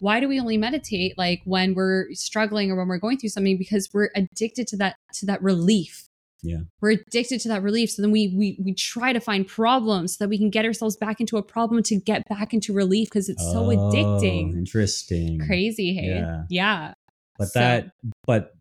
why 0.00 0.20
do 0.20 0.28
we 0.28 0.40
only 0.40 0.56
meditate 0.56 1.16
like 1.18 1.40
when 1.44 1.74
we're 1.74 2.06
struggling 2.12 2.70
or 2.70 2.76
when 2.76 2.88
we're 2.88 2.98
going 2.98 3.18
through 3.18 3.30
something? 3.30 3.58
Because 3.58 3.88
we're 3.92 4.10
addicted 4.14 4.66
to 4.68 4.76
that 4.78 4.96
to 5.14 5.26
that 5.26 5.42
relief. 5.42 6.08
Yeah. 6.42 6.58
We're 6.80 6.92
addicted 6.92 7.40
to 7.40 7.48
that 7.48 7.62
relief. 7.62 7.90
So 7.90 8.02
then 8.02 8.12
we 8.12 8.32
we 8.36 8.58
we 8.64 8.74
try 8.74 9.12
to 9.12 9.20
find 9.20 9.46
problems 9.46 10.16
so 10.16 10.24
that 10.24 10.28
we 10.28 10.38
can 10.38 10.50
get 10.50 10.64
ourselves 10.64 10.96
back 10.96 11.20
into 11.20 11.36
a 11.36 11.42
problem 11.42 11.82
to 11.84 11.96
get 11.96 12.22
back 12.28 12.54
into 12.54 12.72
relief 12.72 13.08
because 13.08 13.28
it's 13.28 13.42
so 13.42 13.64
Oh, 13.64 13.68
addicting. 13.68 14.56
Interesting. 14.56 15.40
Crazy, 15.44 15.94
hey? 15.94 16.08
Yeah. 16.08 16.44
Yeah. 16.48 16.92
But 17.38 17.48
So- 17.48 17.60
that, 17.60 17.90
but 18.26 18.54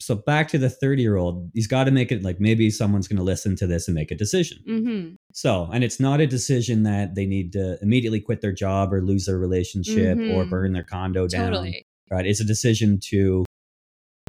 so 0.00 0.14
back 0.14 0.48
to 0.48 0.58
the 0.58 0.70
30 0.70 1.02
year 1.02 1.16
old, 1.16 1.50
he's 1.54 1.66
got 1.66 1.84
to 1.84 1.90
make 1.90 2.12
it 2.12 2.22
like 2.22 2.38
maybe 2.40 2.70
someone's 2.70 3.08
going 3.08 3.16
to 3.16 3.22
listen 3.24 3.56
to 3.56 3.66
this 3.66 3.88
and 3.88 3.94
make 3.96 4.10
a 4.12 4.14
decision. 4.14 4.58
Mm-hmm. 4.68 5.14
So, 5.32 5.68
and 5.72 5.82
it's 5.82 5.98
not 5.98 6.20
a 6.20 6.26
decision 6.26 6.84
that 6.84 7.14
they 7.16 7.26
need 7.26 7.52
to 7.54 7.78
immediately 7.82 8.20
quit 8.20 8.40
their 8.40 8.52
job 8.52 8.92
or 8.94 9.02
lose 9.02 9.26
their 9.26 9.38
relationship 9.38 10.16
or 10.16 10.44
Mhm. 10.44 10.50
burn 10.50 10.72
their 10.72 10.84
condo 10.84 11.26
down. 11.26 11.50
Totally. 11.50 11.84
Right. 12.10 12.24
It's 12.26 12.40
a 12.40 12.44
decision 12.44 13.00
to 13.10 13.44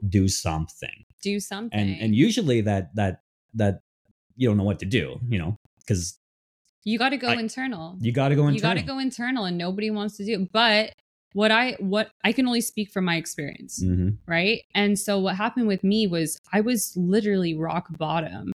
do 0.08 0.28
something. 0.28 1.06
Do 1.22 1.40
something. 1.40 1.78
And, 1.80 2.02
and 2.02 2.16
usually 2.16 2.62
that, 2.62 2.96
that, 2.96 3.22
that 3.54 3.82
you 4.36 4.48
don't 4.48 4.58
know 4.58 4.64
what 4.64 4.80
to 4.80 4.86
do, 4.86 5.20
you 5.30 5.38
know, 5.38 5.56
because 5.82 6.18
you 6.84 6.98
got 6.98 7.10
to 7.10 7.18
go 7.18 7.28
I- 7.28 7.36
internal. 7.36 7.96
you 8.02 8.12
got 8.12 8.30
to 8.30 8.36
go 8.36 8.48
you 8.48 8.60
got 8.60 8.76
to 8.76 8.82
go 8.82 8.98
internal 9.00 9.46
and 9.46 9.58
nobody 9.58 9.92
wants 9.92 10.18
to 10.18 10.26
do 10.26 10.34
it. 10.42 10.52
but 10.52 10.94
what 11.34 11.52
i 11.52 11.76
what 11.80 12.10
i 12.24 12.32
can 12.32 12.48
only 12.48 12.62
speak 12.62 12.90
from 12.92 13.06
my 13.06 13.16
experience 13.16 13.84
Mhm. 13.84 14.18
right 14.28 14.62
and 14.74 14.98
so 14.98 15.20
what 15.20 15.36
happened 15.36 15.68
with 15.68 15.84
me 15.84 16.08
was 16.08 16.38
i 16.54 16.62
was 16.62 16.94
literally 16.98 17.54
rock 17.56 17.88
bottom 17.98 18.52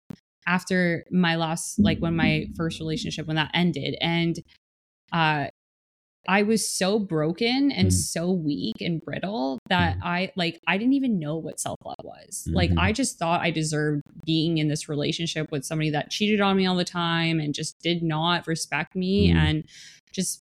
after 0.47 1.05
my 1.11 1.37
last 1.37 1.79
like 1.79 1.99
when 2.01 2.15
my 2.17 2.47
first 2.57 2.79
relationship 2.81 3.27
when 3.27 3.37
that 3.37 3.51
ended 3.55 3.97
and 4.01 4.41
uh 5.13 5.47
i 6.27 6.43
was 6.43 6.69
so 6.69 6.99
broken 6.99 7.71
and 7.71 7.89
Mhm. 7.89 7.93
so 7.93 8.31
weak 8.33 8.77
and 8.81 9.01
brittle 9.03 9.59
that 9.69 9.97
Mhm. 9.97 10.01
i 10.05 10.33
like 10.37 10.61
i 10.67 10.77
didn't 10.79 10.95
even 10.95 11.19
know 11.19 11.37
what 11.37 11.61
self-love 11.61 11.97
was 12.03 12.49
like 12.53 12.71
Mhm. 12.71 12.79
i 12.79 12.93
just 12.93 13.19
thought 13.19 13.41
i 13.41 13.51
deserved 13.51 14.03
being 14.27 14.59
in 14.59 14.69
this 14.69 14.89
relationship 14.89 15.51
with 15.53 15.65
somebody 15.65 15.91
that 15.91 16.11
cheated 16.11 16.41
on 16.41 16.57
me 16.57 16.67
all 16.67 16.77
the 16.77 16.85
time 16.85 17.41
and 17.41 17.55
just 17.55 17.79
did 17.83 18.03
not 18.03 18.47
respect 18.47 18.95
me 18.97 19.29
Mhm. 19.31 19.35
and 19.37 19.65
just 20.13 20.41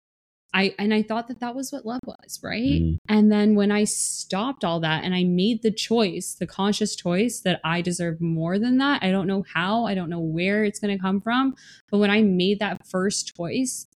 I 0.54 0.76
and 0.78 0.94
I 0.94 1.02
thought 1.02 1.28
that 1.30 1.40
that 1.40 1.56
was 1.56 1.72
what 1.72 1.86
love 1.86 2.02
was, 2.06 2.40
right? 2.44 2.82
Mhm. 2.82 2.98
And 3.08 3.32
then 3.32 3.56
when 3.56 3.72
I 3.72 3.86
stopped 3.86 4.66
all 4.66 4.80
that 4.82 5.04
and 5.04 5.16
I 5.16 5.24
made 5.24 5.62
the 5.62 5.72
choice, 5.72 6.34
the 6.34 6.48
conscious 6.48 6.96
choice 6.96 7.40
that 7.42 7.62
I 7.64 7.82
deserve 7.82 8.20
more 8.20 8.60
than 8.60 8.78
that, 8.80 9.02
I 9.02 9.12
don't 9.12 9.28
know 9.28 9.46
how, 9.54 9.86
I 9.86 9.96
don't 9.96 10.10
know 10.10 10.20
where 10.20 10.66
it's 10.66 10.80
going 10.80 10.96
to 10.96 11.02
come 11.02 11.22
from, 11.22 11.56
but 11.90 12.00
when 12.00 12.12
I 12.12 12.22
made 12.22 12.60
that 12.60 12.86
first 12.86 13.34
choice, 13.36 13.88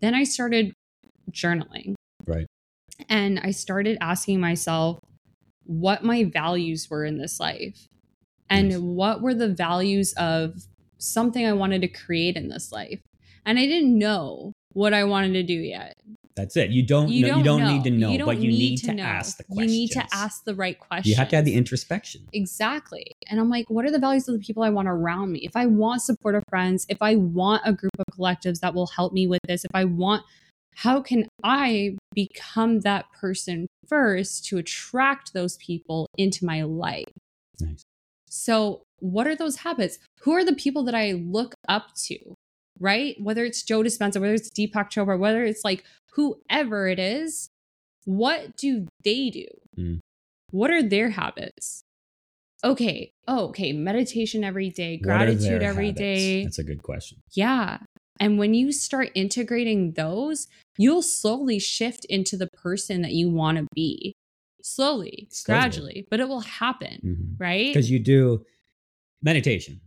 then 0.00 0.14
I 0.14 0.22
started 0.24 0.72
journaling. 1.32 1.94
Right. 2.26 2.46
And 3.08 3.40
I 3.40 3.50
started 3.50 3.98
asking 4.00 4.40
myself 4.40 4.98
what 5.66 6.04
my 6.04 6.24
values 6.24 6.88
were 6.88 7.04
in 7.04 7.18
this 7.18 7.40
life 7.40 7.86
and 8.48 8.68
Nice. 8.68 8.78
what 8.78 9.20
were 9.20 9.34
the 9.34 9.48
values 9.48 10.12
of 10.12 10.54
something 10.98 11.44
I 11.44 11.54
wanted 11.54 11.80
to 11.82 11.88
create 11.88 12.36
in 12.36 12.48
this 12.48 12.70
life. 12.70 13.00
And 13.44 13.58
I 13.58 13.66
didn't 13.66 13.98
know 13.98 14.52
what 14.74 14.92
I 14.92 15.04
wanted 15.04 15.32
to 15.32 15.42
do 15.42 15.54
yet. 15.54 15.96
That's 16.36 16.56
it. 16.56 16.70
You 16.70 16.82
don't. 16.82 17.08
You 17.10 17.22
know, 17.22 17.28
don't, 17.28 17.38
you 17.38 17.44
don't 17.44 17.60
know. 17.60 17.72
need 17.72 17.84
to 17.84 17.90
know, 17.90 18.10
You 18.10 18.24
but 18.24 18.38
you 18.38 18.50
need, 18.50 18.78
to, 18.78 18.92
know. 18.92 19.04
ask 19.04 19.36
the 19.38 19.44
You 19.50 19.66
need 19.66 19.90
to 19.92 20.04
ask 20.12 20.44
the 20.44 20.54
right 20.54 20.76
questions. 20.78 21.08
You 21.08 21.14
have 21.14 21.28
to 21.28 21.36
have 21.36 21.44
the 21.44 21.54
introspection. 21.54 22.26
Exactly. 22.32 23.12
And 23.28 23.38
I'm 23.38 23.48
like, 23.48 23.70
what 23.70 23.84
are 23.84 23.92
the 23.92 24.00
values 24.00 24.28
of 24.28 24.34
the 24.34 24.44
people 24.44 24.64
I 24.64 24.70
want 24.70 24.88
around 24.88 25.30
me? 25.30 25.38
If 25.40 25.54
I 25.54 25.66
want 25.66 26.02
supportive 26.02 26.42
friends, 26.48 26.86
if 26.88 26.98
I 27.00 27.14
want 27.14 27.62
a 27.64 27.72
group 27.72 27.92
of 28.00 28.06
collectives 28.18 28.58
that 28.60 28.74
will 28.74 28.88
help 28.88 29.12
me 29.12 29.28
with 29.28 29.40
this, 29.46 29.64
if 29.64 29.70
I 29.74 29.84
want, 29.84 30.24
how 30.74 31.00
can 31.00 31.28
I 31.44 31.96
become 32.14 32.80
that 32.80 33.06
person 33.12 33.68
first 33.86 34.44
to 34.46 34.58
attract 34.58 35.34
those 35.34 35.56
people 35.58 36.08
into 36.18 36.44
my 36.44 36.62
life? 36.62 37.04
Nice. 37.60 37.82
So, 38.28 38.82
what 38.98 39.28
are 39.28 39.36
those 39.36 39.56
habits? 39.58 40.00
Who 40.22 40.32
are 40.32 40.44
the 40.44 40.54
people 40.54 40.82
that 40.84 40.94
I 40.96 41.12
look 41.12 41.54
up 41.68 41.94
to? 42.06 42.34
Right? 42.80 43.16
Whether 43.20 43.44
it's 43.44 43.62
Joe 43.62 43.82
Dispenza, 43.82 44.20
whether 44.20 44.34
it's 44.34 44.50
Deepak 44.50 44.90
Chopra, 44.90 45.18
whether 45.18 45.44
it's 45.44 45.64
like 45.64 45.84
whoever 46.12 46.88
it 46.88 46.98
is, 46.98 47.48
what 48.04 48.56
do 48.56 48.86
they 49.04 49.30
do? 49.30 49.46
Mm. 49.78 50.00
What 50.50 50.70
are 50.70 50.82
their 50.82 51.10
habits? 51.10 51.82
Okay. 52.62 53.12
Oh, 53.28 53.48
okay. 53.48 53.72
Meditation 53.72 54.44
every 54.44 54.70
day, 54.70 54.96
gratitude 54.96 55.62
every 55.62 55.88
habits? 55.88 55.98
day. 55.98 56.44
That's 56.44 56.58
a 56.58 56.64
good 56.64 56.82
question. 56.82 57.18
Yeah. 57.32 57.78
And 58.20 58.38
when 58.38 58.54
you 58.54 58.72
start 58.72 59.10
integrating 59.14 59.92
those, 59.92 60.46
you'll 60.78 61.02
slowly 61.02 61.58
shift 61.58 62.04
into 62.06 62.36
the 62.36 62.48
person 62.48 63.02
that 63.02 63.12
you 63.12 63.28
want 63.28 63.58
to 63.58 63.66
be. 63.74 64.14
Slowly, 64.62 65.28
Slowly. 65.30 65.60
gradually, 65.60 66.06
but 66.10 66.20
it 66.20 66.28
will 66.28 66.40
happen, 66.40 67.36
right? 67.38 67.66
Because 67.66 67.90
you 67.90 67.98
do 67.98 68.44
meditation. 69.22 69.80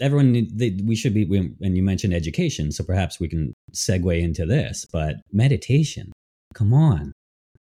Everyone, 0.00 0.48
they, 0.52 0.76
we 0.84 0.96
should 0.96 1.14
be, 1.14 1.24
we, 1.24 1.54
and 1.60 1.76
you 1.76 1.82
mentioned 1.82 2.12
education, 2.14 2.72
so 2.72 2.82
perhaps 2.82 3.20
we 3.20 3.28
can 3.28 3.54
segue 3.72 4.20
into 4.20 4.44
this. 4.44 4.84
But 4.92 5.16
meditation, 5.32 6.12
come 6.54 6.74
on, 6.74 7.12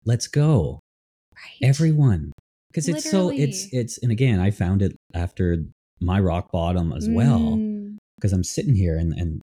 let's 0.04 0.28
go. 0.28 0.78
right. 1.34 1.68
everyone 1.68 2.32
because 2.70 2.88
it's 2.88 3.10
so 3.10 3.30
it's 3.30 3.66
it's 3.72 3.98
and 4.02 4.12
again 4.12 4.40
i 4.40 4.50
found 4.50 4.82
it 4.82 4.96
after 5.14 5.64
my 6.00 6.18
rock 6.20 6.50
bottom 6.52 6.92
as 6.92 7.08
well 7.08 7.56
Mm, 7.56 7.96
because 8.16 8.32
i'm 8.32 8.44
sitting 8.44 8.74
here 8.74 8.96
and 8.96 9.12
and 9.14 9.40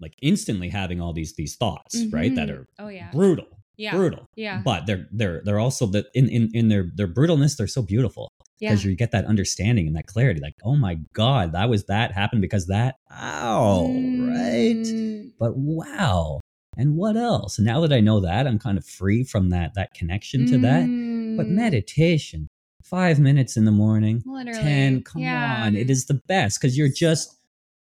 like 0.00 0.12
instantly 0.22 0.68
having 0.68 1.00
all 1.00 1.12
these 1.12 1.34
these 1.36 1.56
thoughts 1.56 2.04
right 2.10 2.34
that 2.34 2.48
mhm. 2.48 2.58
are 2.58 2.66
oh 2.78 2.88
yeah, 2.88 3.10
brutal 3.12 3.46
yeah, 3.78 3.92
brutal 3.92 4.24
yeah, 4.36 4.60
but 4.64 4.86
they're 4.86 5.06
they're 5.12 5.42
they're 5.44 5.58
also 5.58 5.86
that 5.86 6.06
in 6.14 6.28
in, 6.28 6.50
in 6.54 6.68
their 6.68 6.86
their 6.94 7.08
brutalness 7.08 7.56
they're 7.56 7.66
so 7.66 7.82
beautiful 7.82 8.28
yeah. 8.58 8.70
because 8.70 8.84
you 8.84 8.94
get 8.94 9.10
that 9.12 9.24
understanding 9.26 9.86
and 9.86 9.96
that 9.96 10.06
clarity 10.06 10.40
like 10.40 10.54
oh 10.64 10.76
my 10.76 10.94
god 11.12 11.52
that 11.52 11.68
was 11.68 11.84
that 11.84 12.12
happened 12.12 12.42
because 12.42 12.66
that 12.66 12.96
ow 13.12 13.86
right 13.86 14.76
Mm, 14.76 15.32
but 15.38 15.56
wow 15.56 16.40
and 16.76 16.96
what 16.96 17.16
else 17.16 17.58
and 17.58 17.66
now 17.66 17.80
that 17.80 17.92
i 17.92 18.00
know 18.00 18.20
that 18.20 18.46
i'm 18.46 18.58
kind 18.58 18.78
of 18.78 18.84
free 18.84 19.24
from 19.24 19.50
that 19.50 19.74
that 19.74 19.94
connection 19.94 20.46
to 20.46 20.58
that 20.58 20.86
but 21.36 21.46
mm, 21.46 21.50
meditation, 21.50 22.48
five 22.82 23.18
minutes 23.18 23.56
in 23.56 23.64
the 23.64 23.70
morning, 23.70 24.22
literally, 24.26 24.58
10, 24.58 25.02
come 25.02 25.22
yeah. 25.22 25.64
on. 25.64 25.76
It 25.76 25.90
is 25.90 26.06
the 26.06 26.20
best 26.26 26.60
because 26.60 26.78
you're 26.78 26.88
just, 26.88 27.36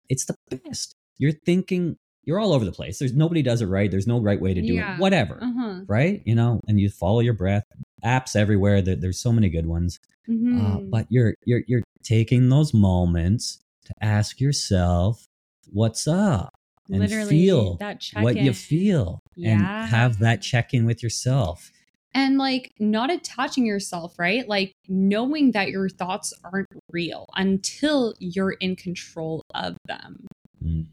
it's 0.08 0.26
the 0.26 0.36
best. 0.50 0.96
You're 1.18 1.32
thinking, 1.32 1.98
you're 2.30 2.40
all 2.40 2.54
over 2.54 2.64
the 2.64 2.72
place. 2.72 3.00
There's 3.00 3.14
nobody 3.14 3.42
does 3.42 3.62
it 3.64 3.66
right. 3.66 3.90
There's 3.90 4.06
no 4.06 4.20
right 4.20 4.40
way 4.40 4.54
to 4.54 4.62
do 4.62 4.74
Yeah. 4.76 4.94
it. 4.96 5.00
Whatever. 5.02 5.40
Uh-huh. 5.42 5.82
Right? 5.88 6.22
You 6.26 6.36
know, 6.36 6.60
and 6.68 6.80
you 6.80 6.90
follow 6.92 7.22
your 7.22 7.34
breath. 7.34 7.64
Apps 8.06 8.36
everywhere. 8.36 8.82
There, 8.84 8.96
there's 8.96 9.20
so 9.20 9.32
many 9.32 9.50
good 9.50 9.66
ones. 9.66 10.00
Uh, 10.28 10.32
Mhm. 10.32 10.90
but 10.92 11.08
you're 11.10 11.34
you're 11.46 11.64
you're 11.68 11.82
taking 12.04 12.50
those 12.50 12.72
moments 12.72 13.58
to 13.86 13.94
ask 14.00 14.40
yourself, 14.40 15.26
what's 15.74 16.08
up? 16.08 16.50
And 16.92 17.00
literally 17.00 17.30
feel 17.30 17.78
that 17.78 18.04
what 18.20 18.36
you 18.36 18.52
check-in. 18.52 18.54
feel 18.54 19.20
and 19.44 19.62
have 19.62 20.20
that 20.20 20.42
check 20.44 20.74
in 20.74 20.86
with 20.86 21.02
yourself. 21.04 21.72
and 22.16 22.40
like 22.40 22.72
not 22.80 23.12
attaching 23.12 23.66
yourself 23.68 24.18
right 24.18 24.48
like 24.50 24.74
knowing 24.88 25.52
that 25.52 25.70
your 25.70 25.88
thoughts 25.88 26.34
aren't 26.44 26.66
real 26.92 27.28
until 27.36 28.16
you're 28.18 28.54
in 28.66 28.76
control 28.76 29.44
of 29.54 29.78
them 29.88 30.26
Mm. 30.66 30.88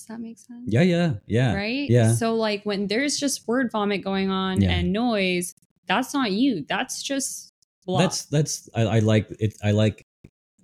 Does 0.00 0.06
that 0.08 0.20
make 0.20 0.38
sense 0.38 0.64
Yeah, 0.66 0.82
yeah, 0.82 1.14
yeah. 1.26 1.54
right 1.54 1.88
Yeah. 1.90 2.12
so 2.14 2.34
like 2.34 2.64
when 2.64 2.86
there's 2.88 3.18
just 3.18 3.46
word 3.48 3.70
vomit 3.70 4.02
going 4.02 4.30
on 4.30 4.60
Yeah. 4.60 4.70
and 4.72 4.92
noise 4.92 5.54
that's 5.86 6.12
not 6.14 6.32
you 6.32 6.64
that's 6.68 7.02
just 7.02 7.50
blah. 7.86 7.98
That's 8.00 8.24
that's 8.26 8.68
I, 8.74 8.82
I 8.82 8.98
like 9.00 9.26
it. 9.40 9.54
I 9.64 9.72
like. 9.72 10.02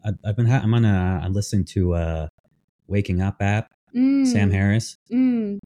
I, 0.04 0.10
I've 0.24 0.36
been. 0.36 0.46
Ha- 0.46 0.60
I'm 0.62 0.72
on 0.74 0.84
a. 0.84 1.20
I'm 1.24 1.32
listening 1.32 1.64
to 1.74 1.94
uh, 1.94 2.28
Waking 2.86 3.20
Up 3.22 3.36
app. 3.40 3.66
Mm, 3.96 4.24
Sam 4.26 4.50
Harris. 4.52 4.96
mm, 5.10 5.58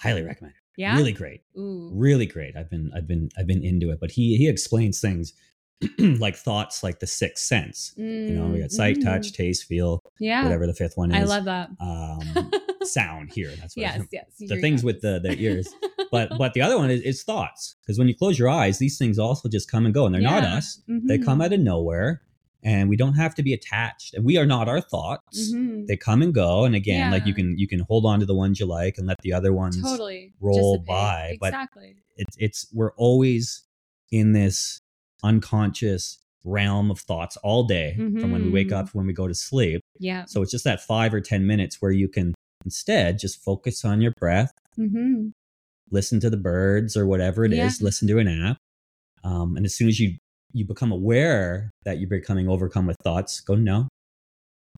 Highly 0.00 0.22
recommend. 0.22 0.52
it. 0.54 0.80
yeah 0.82 0.96
Really 0.96 1.12
great. 1.12 1.40
Ooh. 1.56 1.88
Really 1.94 2.26
great. 2.26 2.56
I've 2.56 2.68
been. 2.68 2.90
I've 2.94 3.06
been. 3.06 3.30
I've 3.38 3.46
been 3.46 3.62
into 3.64 3.90
it. 3.90 4.00
But 4.00 4.10
he 4.10 4.36
he 4.36 4.48
explains 4.48 5.00
things 5.00 5.32
like 5.98 6.36
thoughts, 6.36 6.82
like 6.82 6.98
the 7.00 7.06
sixth 7.06 7.44
sense. 7.44 7.94
You 7.96 8.34
know, 8.34 8.46
we 8.48 8.60
got 8.60 8.70
sight, 8.72 8.96
Mm, 8.98 9.04
touch, 9.04 9.32
taste, 9.32 9.64
feel, 9.64 10.00
yeah 10.20 10.42
whatever 10.44 10.66
the 10.66 10.74
fifth 10.74 10.96
one 10.96 11.10
is. 11.14 11.16
i 11.30 11.34
love 11.34 11.44
that 11.46 11.70
um, 11.80 12.50
sound. 12.86 13.30
Here, 13.32 13.48
that's 13.60 13.76
what. 13.76 13.82
yes 13.82 14.00
I, 14.02 14.06
yes 14.12 14.26
the 14.38 14.60
things 14.60 14.82
with 14.84 15.00
the 15.00 15.18
the 15.20 15.36
ears. 15.40 15.68
But 16.10 16.38
but 16.38 16.54
the 16.54 16.60
other 16.62 16.78
one 16.78 16.90
is, 16.90 17.00
is 17.00 17.22
thoughts 17.24 17.74
because 17.82 17.98
when 17.98 18.06
you 18.06 18.14
close 18.14 18.38
your 18.38 18.48
eyes, 18.48 18.78
these 18.78 18.96
things 18.98 19.18
also 19.18 19.48
just 19.48 19.68
come 19.70 19.84
and 19.84 19.92
go, 19.92 20.06
and 20.06 20.14
they're 20.14 20.22
not 20.22 20.42
Yeah. 20.44 20.56
us. 20.58 20.80
They 20.86 21.18
come 21.18 21.40
Mhm. 21.40 21.44
out 21.46 21.52
of 21.52 21.58
nowhere, 21.60 22.22
and 22.62 22.88
we 22.88 22.96
don't 22.96 23.14
have 23.14 23.34
to 23.34 23.42
be 23.42 23.52
attached. 23.52 24.14
And 24.14 24.24
we 24.24 24.36
are 24.36 24.46
not 24.46 24.68
our 24.68 24.80
thoughts. 24.80 25.52
Mhm. 25.52 25.86
They 25.88 25.96
come 25.96 26.22
and 26.22 26.32
go. 26.32 26.64
And 26.66 26.74
again, 26.76 27.10
like 27.10 27.26
you 27.26 27.34
can 27.34 27.58
you 27.58 27.66
can 27.66 27.80
hold 27.80 28.06
on 28.06 28.20
to 28.20 28.26
the 28.26 28.34
ones 28.34 28.60
you 28.60 28.66
like 28.66 28.96
and 28.98 29.08
let 29.08 29.18
the 29.22 29.32
other 29.32 29.52
ones. 29.52 29.80
totally 29.82 30.34
roll 30.40 30.76
dissipate. 30.76 30.86
by, 30.86 31.36
but- 31.40 31.54
It's 32.16 32.36
it's 32.38 32.66
we're 32.72 32.92
always 32.94 33.64
in 34.12 34.32
this 34.34 34.80
unconscious 35.24 36.18
realm 36.44 36.90
of 36.90 37.00
thoughts 37.00 37.36
all 37.38 37.64
day 37.64 37.94
from 37.96 38.30
when 38.30 38.44
we 38.44 38.50
wake 38.50 38.68
Mhm. 38.68 38.72
up 38.78 38.90
to 38.90 38.96
when 38.98 39.06
we 39.06 39.12
go 39.14 39.26
to 39.26 39.34
sleep. 39.34 39.80
yeah 39.98 40.26
So 40.26 40.42
it's 40.42 40.50
just 40.52 40.64
that 40.64 40.80
five 40.82 41.12
or 41.14 41.20
ten 41.20 41.46
minutes 41.46 41.80
where 41.80 41.90
you 41.90 42.06
can 42.08 42.34
instead 42.64 43.18
just 43.18 43.42
focus 43.42 43.84
on 43.84 44.00
your 44.00 44.12
breath 44.18 44.52
mm-hmm. 44.78 45.28
listen 45.90 46.20
to 46.20 46.30
the 46.30 46.36
birds 46.36 46.96
or 46.96 47.06
whatever 47.06 47.44
it 47.44 47.52
is. 47.52 47.80
Yeah. 47.80 47.84
listen 47.84 48.08
to 48.08 48.18
an 48.18 48.28
app 48.28 48.56
um, 49.24 49.56
and 49.56 49.64
as 49.66 49.74
soon 49.74 49.88
as 49.88 49.98
you 50.00 50.16
you 50.52 50.64
become 50.64 50.92
aware 50.92 51.70
that 51.84 51.98
you're 51.98 52.08
becoming 52.08 52.48
overcome 52.48 52.86
with 52.86 52.96
thoughts 53.02 53.40
go 53.40 53.54
no 53.54 53.88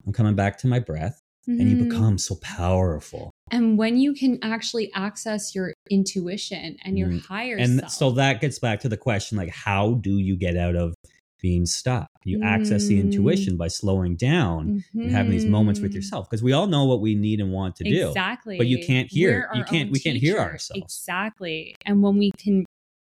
i'm 0.05 0.13
coming 0.13 0.35
back 0.35 0.57
to 0.59 0.67
my 0.67 0.79
breath 0.79 1.19
and 1.49 1.69
you 1.69 1.77
Mhm. 1.77 1.89
become 1.89 2.17
so 2.17 2.35
powerful 2.41 3.31
and 3.51 3.77
when 3.77 3.97
you 3.97 4.13
can 4.13 4.37
actually 4.41 4.91
access 4.93 5.55
your 5.55 5.73
intuition 5.89 6.75
and 6.83 6.99
your 6.99 7.07
Mm. 7.07 7.21
higher 7.21 7.55
and 7.55 7.79
self 7.79 7.91
so 7.91 8.11
that 8.11 8.41
gets 8.41 8.59
back 8.59 8.81
to 8.81 8.89
the 8.89 8.97
question 8.97 9.37
like 9.37 9.49
how 9.49 9.93
do 9.93 10.17
you 10.17 10.35
get 10.35 10.57
out 10.57 10.75
of 10.75 10.93
being 11.41 11.65
stuck 11.65 12.09
you 12.23 12.41
access 12.43 12.87
the 12.87 12.97
Mm. 12.97 13.01
intuition 13.05 13.57
by 13.57 13.67
slowing 13.67 14.15
down 14.15 14.83
and 14.93 15.11
having 15.11 15.31
these 15.31 15.45
moments 15.45 15.79
with 15.79 15.91
Mhm. 15.91 15.95
yourself 15.95 16.29
because 16.29 16.43
we 16.43 16.51
all 16.53 16.67
know 16.67 16.85
what 16.85 16.99
we 17.01 17.15
need 17.15 17.39
and 17.39 17.51
want 17.51 17.75
to 17.77 17.83
do 17.83 18.07
exactly 18.09 18.57
but 18.57 18.67
you 18.67 18.79
can't 18.85 19.09
hear- 19.11 19.47
you 19.55 19.63
can't- 19.63 19.91
we 19.91 19.99
can't 19.99 20.17
hear 20.17 20.37
ourselves. 20.37 20.81
exactly 20.83 21.75
and 21.85 22.01
when 22.01 22.17
we 22.17 22.31
can 22.37 22.65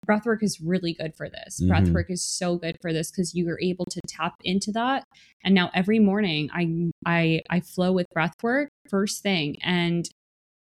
breathwork 0.07 0.41
is 0.41 0.61
really 0.61 0.93
good 0.93 1.13
for 1.15 1.27
this 1.29 1.59
Mhm. 1.59 1.67
breathwork 1.69 2.09
is 2.09 2.23
so 2.23 2.55
good 2.57 2.77
for 2.81 2.93
this 2.93 3.11
because 3.11 3.33
you 3.35 3.47
are 3.49 3.59
able 3.61 3.85
to 3.85 3.99
tap 4.07 4.35
into 4.43 4.71
that 4.71 5.03
and 5.43 5.53
now 5.55 5.69
every 5.73 5.99
morning 5.99 6.49
i 6.53 6.89
i 7.05 7.41
i 7.49 7.59
flow 7.59 7.91
with 7.91 8.05
breathwork 8.15 8.67
first 8.89 9.21
thing 9.23 9.57
and 9.63 10.09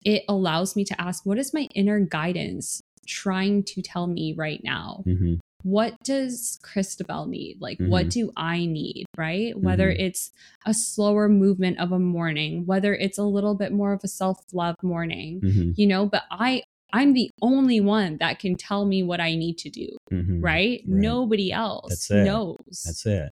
it 0.04 0.24
allows 0.28 0.76
me 0.76 0.84
to 0.84 0.98
ask 1.00 1.24
what 1.24 1.38
is 1.38 1.54
my 1.54 1.68
inner 1.74 2.00
guidance 2.00 2.80
trying 3.06 3.62
to 3.62 3.80
tell 3.82 4.06
me 4.06 4.32
right 4.34 4.62
now 4.64 5.02
Mhm. 5.06 5.38
What 5.62 5.94
does 6.04 6.58
Christabelle 6.62 7.28
need? 7.28 7.60
Like, 7.60 7.78
what 7.78 8.06
Mhm. 8.06 8.10
do 8.10 8.32
I 8.36 8.64
need? 8.66 9.06
Right? 9.16 9.58
Whether 9.58 9.90
Mhm. 9.90 10.00
it's 10.00 10.30
a 10.66 10.74
slower 10.74 11.28
movement 11.28 11.78
of 11.78 11.92
a 11.92 11.98
morning, 11.98 12.66
whether 12.66 12.94
it's 12.94 13.18
a 13.18 13.24
little 13.24 13.54
bit 13.54 13.72
more 13.72 13.92
of 13.92 14.00
a 14.04 14.08
self 14.08 14.38
love 14.52 14.76
morning, 14.82 15.40
Mhm. 15.42 15.74
you 15.76 15.86
know, 15.86 16.06
but 16.06 16.24
I, 16.30 16.62
I'm 16.92 17.12
the 17.12 17.30
only 17.42 17.80
one 17.80 18.16
that 18.18 18.38
can 18.38 18.56
tell 18.56 18.84
me 18.84 19.02
what 19.02 19.20
I 19.20 19.34
need 19.36 19.58
to 19.58 19.70
do, 19.70 19.96
Mhm. 20.10 20.42
right? 20.42 20.80
Right. 20.80 20.86
Nobody 20.86 21.52
else 21.52 21.88
That's 21.90 22.10
it. 22.10 22.24
knows. 22.24 22.56
that's 22.84 23.06
it 23.06 23.30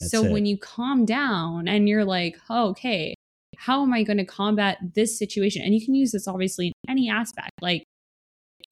That's 0.00 0.10
so 0.12 0.24
it. 0.24 0.30
when 0.30 0.46
you 0.46 0.58
calm 0.58 1.04
down 1.04 1.68
and 1.68 1.88
you're 1.88 2.04
like, 2.04 2.38
oh, 2.50 2.68
okay, 2.68 3.14
how 3.56 3.82
am 3.82 3.92
I 3.92 4.02
going 4.04 4.18
to 4.18 4.24
combat 4.24 4.78
this 4.94 5.18
situation? 5.18 5.62
And 5.62 5.74
you 5.74 5.84
can 5.84 5.94
use 5.94 6.12
this 6.12 6.28
obviously 6.28 6.68
in 6.68 6.72
any 6.88 7.08
aspect, 7.10 7.50
like 7.60 7.82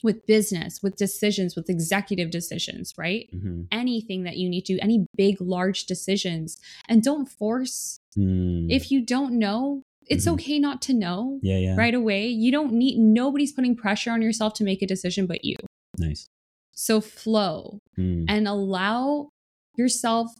with 0.02 0.26
business, 0.26 0.82
with 0.82 0.96
decisions, 0.96 1.56
with 1.56 1.70
executive 1.70 2.30
decisions, 2.30 2.92
right? 2.98 3.28
Mhm. 3.34 3.66
anything 3.72 4.22
that 4.24 4.36
you 4.36 4.48
need 4.48 4.64
to, 4.66 4.78
any 4.80 5.06
big, 5.16 5.40
large 5.40 5.86
decisions. 5.86 6.58
And 6.88 7.02
don't 7.02 7.26
force, 7.26 7.98
Mm. 8.16 8.66
if 8.70 8.90
you 8.90 9.00
don't 9.04 9.38
know, 9.38 9.82
it's 10.06 10.26
Mhm. 10.26 10.32
okay 10.34 10.58
not 10.58 10.80
to 10.82 10.92
know 10.94 11.40
yeah 11.42 11.58
yeah 11.58 11.76
right 11.76 11.94
away. 11.94 12.28
You 12.28 12.52
don't 12.52 12.72
need, 12.72 12.98
nobody's 12.98 13.52
putting 13.52 13.74
pressure 13.74 14.10
on 14.10 14.22
yourself 14.22 14.52
to 14.54 14.64
make 14.64 14.82
a 14.82 14.86
decision 14.86 15.26
but 15.26 15.44
you. 15.44 15.56
nice 15.98 16.26
So 16.72 17.00
flow 17.00 17.78
Mm. 17.98 18.26
and 18.28 18.46
allow 18.46 19.30
yourself 19.78 20.30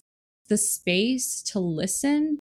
the 0.49 0.59
space 0.59 1.43
to 1.51 1.59
listen 1.59 2.39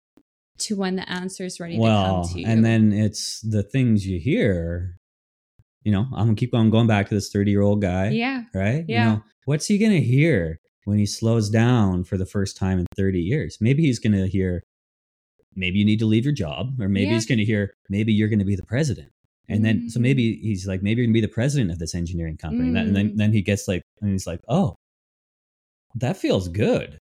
to 0.59 0.75
when 0.77 0.95
the 0.95 1.07
answer 1.11 1.43
is 1.45 1.59
ready 1.59 1.77
well 1.77 2.23
to 2.23 2.27
come 2.29 2.33
to 2.33 2.39
you. 2.39 2.45
and 2.47 2.63
then 2.65 2.91
it's 2.93 3.41
the 3.41 3.63
things 3.63 4.07
you 4.07 4.17
hear 4.19 4.95
you 5.83 5.91
know 5.91 6.07
i'm 6.13 6.25
gonna 6.27 6.35
keep 6.35 6.53
on 6.53 6.69
going 6.69 6.87
back 6.87 7.07
to 7.09 7.15
this 7.15 7.29
30 7.31 7.51
year 7.51 7.61
old 7.61 7.81
guy 7.81 8.09
yeah, 8.09 8.43
right 8.53 8.85
Yeah. 8.87 9.03
you 9.03 9.09
know 9.11 9.23
what's 9.45 9.65
he 9.67 9.77
gonna 9.77 9.99
hear 9.99 10.59
when 10.85 10.97
he 10.97 11.05
slows 11.05 11.49
down 11.49 12.03
for 12.03 12.17
the 12.17 12.25
first 12.25 12.57
time 12.57 12.79
in 12.79 12.85
30 12.95 13.19
years 13.21 13.57
maybe 13.61 13.83
he's 13.83 13.99
gonna 13.99 14.27
hear 14.27 14.63
maybe 15.55 15.79
you 15.79 15.85
need 15.85 15.99
to 15.99 16.05
leave 16.05 16.23
your 16.25 16.33
job 16.33 16.79
or 16.79 16.87
maybe 16.87 17.07
Yeah. 17.07 17.13
he's 17.13 17.25
gonna 17.25 17.43
hear 17.43 17.73
maybe 17.89 18.13
you're 18.13 18.29
gonna 18.29 18.45
be 18.45 18.55
the 18.55 18.65
president 18.65 19.09
and 19.49 19.65
then 19.65 19.89
so 19.89 19.99
Mm. 19.99 20.03
maybe 20.03 20.35
he's 20.37 20.67
like 20.67 20.81
maybe 20.83 21.01
you're 21.01 21.07
gonna 21.07 21.13
be 21.13 21.21
the 21.21 21.27
president 21.27 21.71
of 21.71 21.79
this 21.79 21.93
engineering 21.95 22.37
company 22.37 22.67
and, 22.67 22.75
that- 22.75 22.85
and 22.87 22.95
then 22.95 23.09
Mm. 23.11 23.17
then 23.17 23.33
he 23.33 23.41
gets 23.41 23.67
like 23.67 23.81
and 24.01 24.11
he's 24.11 24.27
like 24.27 24.41
oh 24.47 24.75
that 25.95 26.15
feels 26.17 26.47
good 26.47 26.97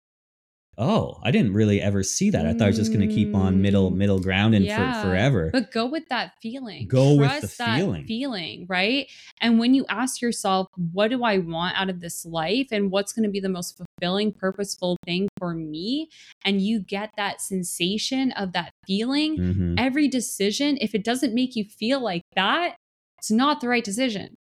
oh 0.79 1.19
i 1.25 1.31
didn't 1.31 1.53
really 1.53 1.81
ever 1.81 2.03
see 2.03 2.31
that 2.31 2.47
i 2.47 2.53
thought 2.53 2.63
i 2.63 2.67
was 2.69 2.77
just 2.77 2.93
gonna 2.93 3.07
keep 3.07 3.35
on 3.35 3.61
middle 3.61 3.91
Mm. 3.91 3.97
middle 3.97 4.19
ground 4.21 4.55
and 4.55 4.65
Yeah. 4.65 5.03
for 5.03 5.09
forever 5.09 5.51
But 5.53 5.71
go 5.73 5.87
with 5.87 6.09
that 6.09 6.33
feeling. 6.41 6.87
Go 6.89 7.17
with 7.17 7.41
the 7.41 7.55
that 7.59 7.77
feeling. 7.79 8.05
feeling, 8.07 8.67
right? 8.69 9.07
And 9.41 9.59
when 9.59 9.75
you 9.75 9.85
ask 9.89 10.21
yourself, 10.23 10.69
what 10.93 11.09
do 11.09 11.25
I 11.25 11.39
want 11.39 11.77
out 11.81 11.91
of 11.91 12.01
this 12.01 12.25
life 12.25 12.69
and 12.71 12.91
what's 12.91 13.13
going 13.13 13.25
to 13.25 13.31
be 13.31 13.41
the 13.41 13.49
most 13.49 13.77
fulfilling, 13.77 14.33
purposeful 14.33 14.97
thing 15.05 15.29
for 15.39 15.55
me? 15.55 16.09
And 16.45 16.61
you 16.63 16.81
get 16.81 17.11
that 17.17 17.41
sensation 17.41 18.33
of 18.33 18.53
that 18.53 18.71
feeling, 18.87 19.37
Mhm. 19.39 19.75
every 19.79 20.07
decision, 20.09 20.79
if 20.81 20.95
it 20.95 21.03
doesn't 21.05 21.35
make 21.35 21.57
you 21.57 21.65
feel 21.65 22.01
like 22.01 22.23
that, 22.37 22.77
it's 23.19 23.31
not 23.31 23.61
the 23.61 23.69
right 23.69 23.85
decision. 23.85 24.35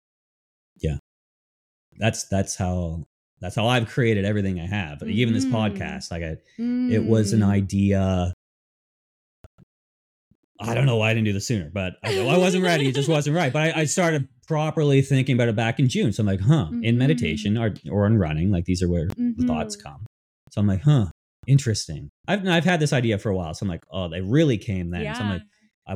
Yeah. 0.80 0.98
That's 1.98 2.24
that's 2.28 2.56
how 2.56 3.04
that's 3.46 3.54
how 3.54 3.68
I've 3.68 3.86
created 3.88 4.24
everything 4.24 4.58
I 4.60 4.66
have. 4.66 5.00
Even 5.04 5.32
this 5.32 5.44
Mhm. 5.44 5.52
podcast, 5.52 6.10
like 6.10 6.22
I, 6.24 6.36
it 6.58 7.04
was 7.04 7.32
an 7.32 7.40
Mm. 7.40 7.48
idea. 7.48 8.32
I 10.58 10.74
don't 10.74 10.86
know 10.86 10.96
why 10.96 11.10
I 11.10 11.14
didn't 11.14 11.26
do 11.26 11.32
this 11.34 11.46
sooner, 11.46 11.70
but 11.72 11.94
I, 12.02 12.18
I 12.18 12.38
wasn't 12.38 12.64
ready. 12.64 12.88
It 12.88 12.94
just 12.94 13.08
wasn't 13.10 13.36
right. 13.36 13.52
But 13.52 13.76
I, 13.76 13.80
I 13.82 13.84
started 13.84 14.26
properly 14.48 15.02
thinking 15.02 15.34
about 15.36 15.48
it 15.48 15.54
back 15.56 15.78
in 15.78 15.88
June. 15.88 16.12
So 16.12 16.22
I'm 16.22 16.26
like, 16.26 16.40
huh, 16.40 16.68
in 16.82 16.96
Mhm. 16.96 16.98
meditation 16.98 17.56
or 17.58 17.74
or 17.90 18.06
in 18.06 18.18
running, 18.18 18.50
like 18.50 18.64
these 18.64 18.82
are 18.82 18.88
where 18.88 19.06
the 19.06 19.44
thoughts 19.46 19.76
come. 19.76 20.06
So 20.50 20.60
I'm 20.60 20.66
like, 20.66 20.82
huh, 20.82 21.06
interesting. 21.46 22.08
I've 22.26 22.46
I've 22.48 22.64
had 22.64 22.80
this 22.80 22.92
idea 22.92 23.18
for 23.18 23.30
a 23.30 23.36
while. 23.36 23.54
So 23.54 23.64
I'm 23.64 23.68
like, 23.68 23.84
oh, 23.92 24.08
they 24.08 24.22
really 24.22 24.58
came 24.58 24.90
then. 24.90 25.14
So 25.14 25.22
I'm 25.24 25.28
like, 25.30 25.42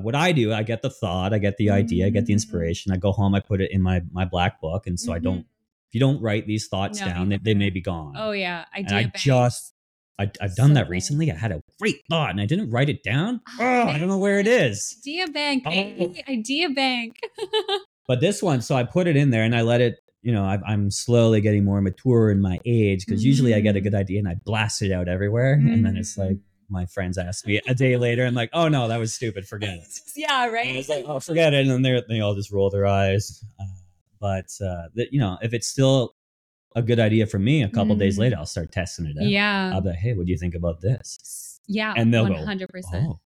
what 0.05 0.15
I 0.15 0.31
do, 0.33 0.53
I 0.53 0.63
get 0.63 0.83
the 0.83 0.91
thought, 0.91 1.33
I 1.33 1.39
get 1.39 1.57
the 1.57 1.71
idea, 1.71 2.07
I 2.07 2.11
get 2.11 2.27
the 2.27 2.33
Mhm. 2.33 2.37
inspiration. 2.37 2.93
I 2.93 2.97
go 2.97 3.11
home, 3.13 3.35
I 3.35 3.41
put 3.41 3.61
it 3.61 3.71
in 3.73 3.81
my 3.83 4.03
my 4.13 4.25
black 4.27 4.61
book, 4.61 4.87
and 4.87 5.01
so 5.01 5.13
I 5.13 5.19
don't. 5.19 5.47
If 5.91 5.95
you 5.95 6.01
don't 6.01 6.23
write 6.23 6.47
these 6.47 6.69
thoughts 6.69 7.01
No, 7.01 7.07
down, 7.07 7.29
they, 7.31 7.39
they 7.39 7.55
may 7.55 7.69
be 7.71 7.81
gone. 7.81 8.15
Oh 8.17 8.31
yeah, 8.31 8.65
and 8.75 8.87
idea 8.87 8.99
I 8.99 9.19
just, 9.19 9.75
I, 10.21 10.31
I've 10.41 10.55
done 10.55 10.69
So 10.69 10.75
that 10.75 10.89
recently. 10.89 11.33
I 11.33 11.35
had 11.35 11.51
a 11.51 11.61
great 11.81 11.97
thought, 12.09 12.31
and 12.31 12.41
I 12.41 12.47
didn't 12.47 12.71
write 12.71 12.89
it 12.89 13.03
down. 13.03 13.41
Oh, 13.59 13.65
Oh, 13.65 13.89
I 13.89 13.99
don't 13.99 14.07
know 14.09 14.19
where 14.19 14.39
it 14.39 14.47
is. 14.47 14.97
idea 15.01 15.27
bank, 15.27 15.65
Oh. 15.67 16.15
idea 16.29 16.71
bank. 16.71 17.17
But 18.07 18.21
this 18.21 18.43
one, 18.43 18.61
so 18.61 18.75
I 18.75 18.83
put 18.83 19.07
it 19.07 19.17
in 19.17 19.31
there, 19.31 19.43
and 19.45 19.55
I 19.55 19.63
let 19.63 19.81
it. 19.81 19.97
You 20.23 20.33
know, 20.33 20.45
I, 20.45 20.59
I'm 20.67 20.91
slowly 20.91 21.41
getting 21.41 21.65
more 21.65 21.81
mature 21.81 22.31
in 22.31 22.41
my 22.41 22.59
age 22.67 23.07
because 23.07 23.25
usually 23.25 23.55
I 23.55 23.61
get 23.61 23.75
a 23.77 23.81
Mhm. 23.81 23.85
good 23.85 23.95
idea 23.95 24.19
and 24.19 24.29
I 24.29 24.35
blast 24.45 24.83
it 24.83 24.93
out 24.93 25.09
everywhere, 25.09 25.55
and 25.55 25.85
then 25.85 25.97
it's 25.97 26.19
like 26.19 26.37
my 26.69 26.87
friends 26.87 27.19
ask 27.19 27.47
me 27.47 27.61
a 27.67 27.75
day 27.75 27.97
later, 27.97 28.25
I'm 28.27 28.35
like, 28.35 28.51
oh 28.53 28.69
no, 28.69 28.87
that 28.89 28.99
was 28.99 29.15
stupid. 29.15 29.47
Forget 29.49 29.79
it. 29.79 29.89
yeah, 30.17 30.45
And 30.47 30.57
I 30.71 30.77
was 30.77 30.89
like, 30.89 31.05
oh, 31.07 31.21
forget 31.21 31.55
it. 31.55 31.61
And 31.67 31.71
then 31.71 31.83
they 31.83 32.03
they 32.09 32.21
all 32.21 32.35
just 32.35 32.53
roll 32.53 32.69
their 32.71 32.87
eyes. 32.87 33.43
Uh, 33.59 33.65
but 34.21 34.47
uh, 34.65 34.89
that 34.95 35.09
you 35.13 35.21
know, 35.21 35.39
if 35.43 35.53
it's 35.55 35.67
still 35.67 36.15
a 36.77 36.83
good 36.83 37.01
idea 37.01 37.27
for 37.27 37.39
me, 37.39 37.63
a 37.63 37.69
couple 37.69 37.97
days 37.97 38.17
Mm. 38.17 38.21
later, 38.21 38.37
I'll 38.39 38.47
start 38.47 38.71
testing 38.73 39.07
it 39.07 39.17
out. 39.19 39.25
yeah, 39.29 39.73
I'll 39.75 39.81
be 39.81 39.89
like, 39.89 39.99
hey, 39.99 40.13
what 40.15 40.27
do 40.27 40.33
you 40.33 40.39
think 40.39 40.55
about 40.55 40.81
this? 40.81 41.59
yeah, 41.67 41.95
and 41.97 42.13
they'll 42.13 42.27
go, 42.27 42.35
one 42.35 42.47
hundred 42.47 42.69
percent. 42.69 43.07
Oh, 43.09 43.21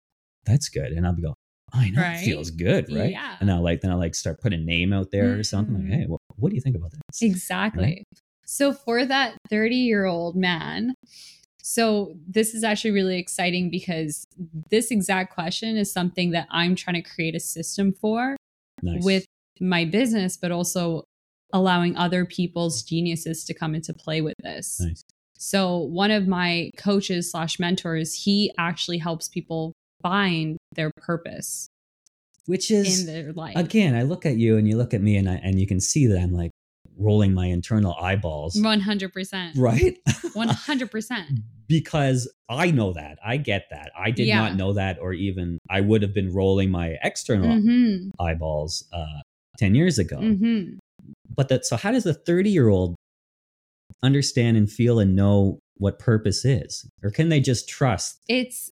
that's 0.46 0.70
good. 0.70 0.92
And 0.94 1.06
I'll 1.06 1.14
be 1.14 1.22
go, 1.22 1.34
I 1.74 1.90
know 1.90 2.02
Right? 2.02 2.22
it 2.22 2.26
feels 2.26 2.52
good, 2.52 2.86
right? 2.92 3.12
Yeah. 3.12 3.38
And 3.40 3.50
I'll 3.52 3.64
like 3.64 3.82
then 3.82 3.92
I'll 3.92 3.98
like 3.98 4.16
start 4.16 4.40
putting 4.42 4.62
a 4.62 4.64
name 4.64 4.94
out 4.94 5.12
there 5.12 5.38
or 5.40 5.44
something. 5.44 5.74
Like, 5.76 5.84
Mm. 5.86 5.94
hey, 6.02 6.06
what, 6.08 6.20
what 6.36 6.50
do 6.50 6.56
you 6.56 6.62
think 6.62 6.76
about 6.76 6.92
this? 6.92 7.22
Exactly. 7.22 8.04
So 8.46 8.74
for 8.74 9.06
that 9.06 9.38
30 9.50 9.76
year 9.76 10.06
old 10.06 10.36
man, 10.36 10.94
so 11.62 12.14
this 12.28 12.54
is 12.54 12.64
actually 12.64 12.92
really 12.92 13.18
exciting 13.18 13.70
because 13.70 14.26
this 14.70 14.92
exact 14.92 15.34
question 15.34 15.78
is 15.78 15.92
something 15.92 16.32
that 16.32 16.48
I'm 16.52 16.76
trying 16.76 17.02
to 17.02 17.10
create 17.10 17.36
a 17.36 17.40
system 17.40 17.94
for 17.94 18.36
Nice. 18.82 19.04
with 19.04 19.26
my 19.60 19.86
business, 19.86 20.38
but 20.38 20.52
also 20.52 21.04
allowing 21.52 21.96
other 21.96 22.26
people's 22.26 22.82
geniuses 22.84 23.46
to 23.46 23.54
come 23.54 23.76
into 23.76 23.94
play 23.94 24.22
with 24.22 24.36
this. 24.44 24.80
Nice. 24.82 25.04
So 25.38 25.78
one 25.78 26.12
of 26.12 26.28
my 26.28 26.72
coaches 26.78 27.32
slash 27.32 27.60
mentors, 27.60 28.14
he 28.14 28.52
actually 28.58 28.98
helps 28.98 29.28
people 29.30 29.74
find 30.02 30.58
their 30.76 30.92
purpose 30.98 31.70
which 32.46 32.70
is 32.72 33.08
in 33.08 33.14
their 33.14 33.32
life. 33.34 33.56
again, 33.56 33.96
I 33.96 34.04
look 34.04 34.26
at 34.26 34.36
you 34.36 34.58
and 34.58 34.68
you 34.68 34.76
look 34.76 34.94
at 34.94 35.02
me 35.02 35.16
and 35.16 35.30
I 35.30 35.36
and 35.36 35.60
you 35.60 35.66
can 35.68 35.80
see 35.80 36.08
that 36.08 36.20
I'm 36.20 36.34
like 36.34 36.52
rolling 36.98 37.34
my 37.34 37.46
internal 37.46 37.96
eyeballs. 37.96 38.56
100%. 38.56 39.52
Right? 39.56 39.98
100%. 40.36 41.26
because 41.68 42.32
I 42.50 42.72
know 42.72 42.94
that. 42.94 43.18
I 43.26 43.38
get 43.38 43.68
that. 43.72 43.92
I 43.98 44.12
did 44.12 44.28
Yeah. 44.28 44.40
not 44.40 44.56
know 44.58 44.74
that, 44.74 45.00
or 45.00 45.14
even 45.14 45.58
I 45.70 45.82
would 45.82 46.02
have 46.02 46.14
been 46.14 46.34
rolling 46.34 46.70
my 46.70 46.98
external 47.02 47.58
Mhm. 47.58 48.12
eyeballs 48.20 48.86
uh, 48.92 49.22
10 49.58 49.76
years 49.76 50.00
ago. 50.00 50.18
Mhm. 50.18 50.78
But 51.36 51.50
that, 51.50 51.66
so 51.66 51.78
how 51.78 51.92
does 51.92 52.06
a 52.06 52.14
30 52.14 52.50
year 52.50 52.70
old 52.70 52.96
understand 54.02 54.58
and 54.58 54.72
feel 54.72 55.00
and 55.00 55.16
know 55.16 55.60
what 55.78 56.00
purpose 56.00 56.46
is? 56.46 56.86
Or 57.04 57.10
can 57.10 57.30
they 57.30 57.40
just 57.40 57.68
trust? 57.68 58.20
it's 58.28 58.70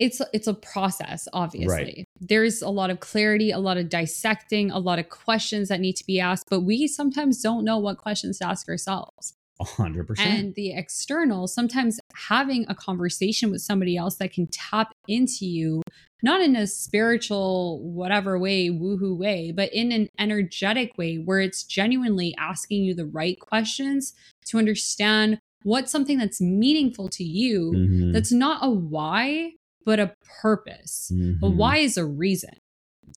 it's 0.00 0.22
it's 0.32 0.46
a 0.46 0.54
process 0.54 1.28
obviously 1.34 2.06
there's 2.20 2.62
a 2.62 2.70
lot 2.70 2.88
of 2.88 3.00
clarity 3.00 3.50
a 3.50 3.58
lot 3.58 3.76
of 3.76 3.88
dissecting 3.90 4.70
a 4.70 4.78
lot 4.78 4.98
of 4.98 5.10
questions 5.10 5.68
that 5.68 5.78
need 5.78 5.94
to 5.94 6.04
be 6.06 6.18
asked 6.18 6.46
but 6.48 6.60
we 6.60 6.88
sometimes 6.88 7.42
don't 7.42 7.64
know 7.64 7.76
what 7.78 7.98
questions 7.98 8.38
to 8.38 8.46
ask 8.46 8.66
ourselves 8.68 9.34
100%. 9.60 10.18
and 10.18 10.54
the 10.54 10.72
external 10.72 11.46
sometimes 11.46 11.98
having 12.14 12.64
a 12.68 12.74
conversation 12.74 13.50
with 13.50 13.60
somebody 13.60 13.96
else 13.96 14.16
that 14.16 14.32
can 14.32 14.46
tap 14.48 14.92
into 15.06 15.44
you 15.46 15.82
not 16.22 16.40
in 16.40 16.56
a 16.56 16.66
spiritual 16.66 17.80
whatever 17.82 18.38
way 18.38 18.68
woohoo 18.68 19.16
way 19.16 19.52
but 19.52 19.72
in 19.72 19.92
an 19.92 20.08
energetic 20.18 20.96
way 20.98 21.16
where 21.16 21.40
it's 21.40 21.62
genuinely 21.64 22.34
asking 22.38 22.82
you 22.84 22.94
the 22.94 23.06
right 23.06 23.38
questions 23.40 24.12
to 24.46 24.58
understand 24.58 25.38
what's 25.62 25.92
something 25.92 26.18
that's 26.18 26.40
meaningful 26.40 27.08
to 27.08 27.24
you 27.24 27.72
Mhm, 27.74 28.12
that's 28.12 28.32
not 28.32 28.64
a 28.64 28.70
why, 28.70 29.52
but 29.84 30.00
a 30.00 30.14
purpose. 30.42 31.10
A 31.10 31.14
mhm, 31.14 31.56
why 31.56 31.76
is 31.78 31.96
a 31.96 32.04
reason. 32.06 32.54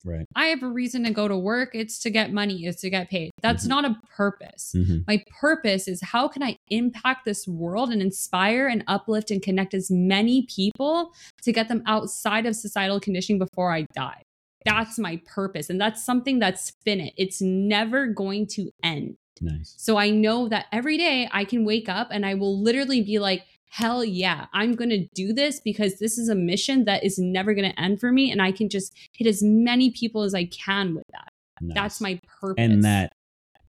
Right. 0.05 0.25
I 0.35 0.47
have 0.47 0.63
a 0.63 0.67
reason 0.67 1.03
to 1.05 1.11
go 1.11 1.27
to 1.27 1.37
work. 1.37 1.69
It's 1.73 1.97
to 1.99 2.09
get 2.09 2.33
money, 2.33 2.65
it's 2.65 2.81
to 2.81 2.89
get 2.89 3.09
paid. 3.09 3.31
That's 3.41 3.65
Mhm. 3.65 3.69
not 3.69 3.85
a 3.85 3.99
purpose. 4.15 4.73
mhm, 4.75 5.03
My 5.07 5.23
purpose 5.39 5.87
is 5.87 6.01
how 6.01 6.27
can 6.27 6.43
I 6.43 6.57
impact 6.69 7.25
this 7.25 7.47
world 7.47 7.89
and 7.91 8.01
inspire 8.01 8.67
and 8.67 8.83
uplift 8.87 9.31
and 9.31 9.41
connect 9.41 9.73
as 9.73 9.89
many 9.89 10.45
people 10.53 11.13
to 11.43 11.51
get 11.53 11.67
them 11.69 11.83
outside 11.85 12.45
of 12.45 12.55
societal 12.55 12.99
conditioning 12.99 13.39
before 13.39 13.71
I 13.73 13.85
die. 13.95 14.21
That's 14.65 14.97
my 14.97 15.21
purpose. 15.25 15.69
And 15.69 15.79
that's 15.79 16.03
something 16.05 16.39
that's 16.39 16.71
finite. 16.85 17.13
It's 17.17 17.41
never 17.41 18.07
going 18.07 18.47
to 18.47 18.69
end. 18.83 19.15
Nice. 19.41 19.73
So 19.77 19.97
I 19.97 20.09
know 20.09 20.47
that 20.47 20.67
every 20.71 20.97
day 20.97 21.27
I 21.31 21.43
can 21.43 21.65
wake 21.65 21.89
up 21.89 22.09
and 22.11 22.25
I 22.25 22.33
will 22.35 22.61
literally 22.61 23.01
be 23.01 23.19
like, 23.19 23.43
hell 23.73 24.05
yeah, 24.05 24.45
I'm 24.53 24.75
going 24.75 24.91
to 24.91 25.07
do 25.15 25.33
this 25.33 25.59
because 25.59 25.97
this 25.97 26.19
is 26.19 26.29
a 26.29 26.35
mission 26.35 26.85
that 26.85 27.03
is 27.03 27.17
never 27.17 27.55
going 27.55 27.71
to 27.71 27.79
end 27.79 27.99
for 27.99 28.11
me. 28.11 28.31
And 28.31 28.39
I 28.39 28.51
can 28.51 28.69
just 28.69 28.93
hit 29.13 29.27
as 29.27 29.41
many 29.41 29.89
people 29.89 30.21
as 30.21 30.35
I 30.35 30.45
can 30.45 30.93
with 30.93 31.05
that. 31.11 31.29
That's 31.59 31.99
my 31.99 32.19
purpose. 32.39 32.63
And 32.63 32.83
that, 32.83 33.13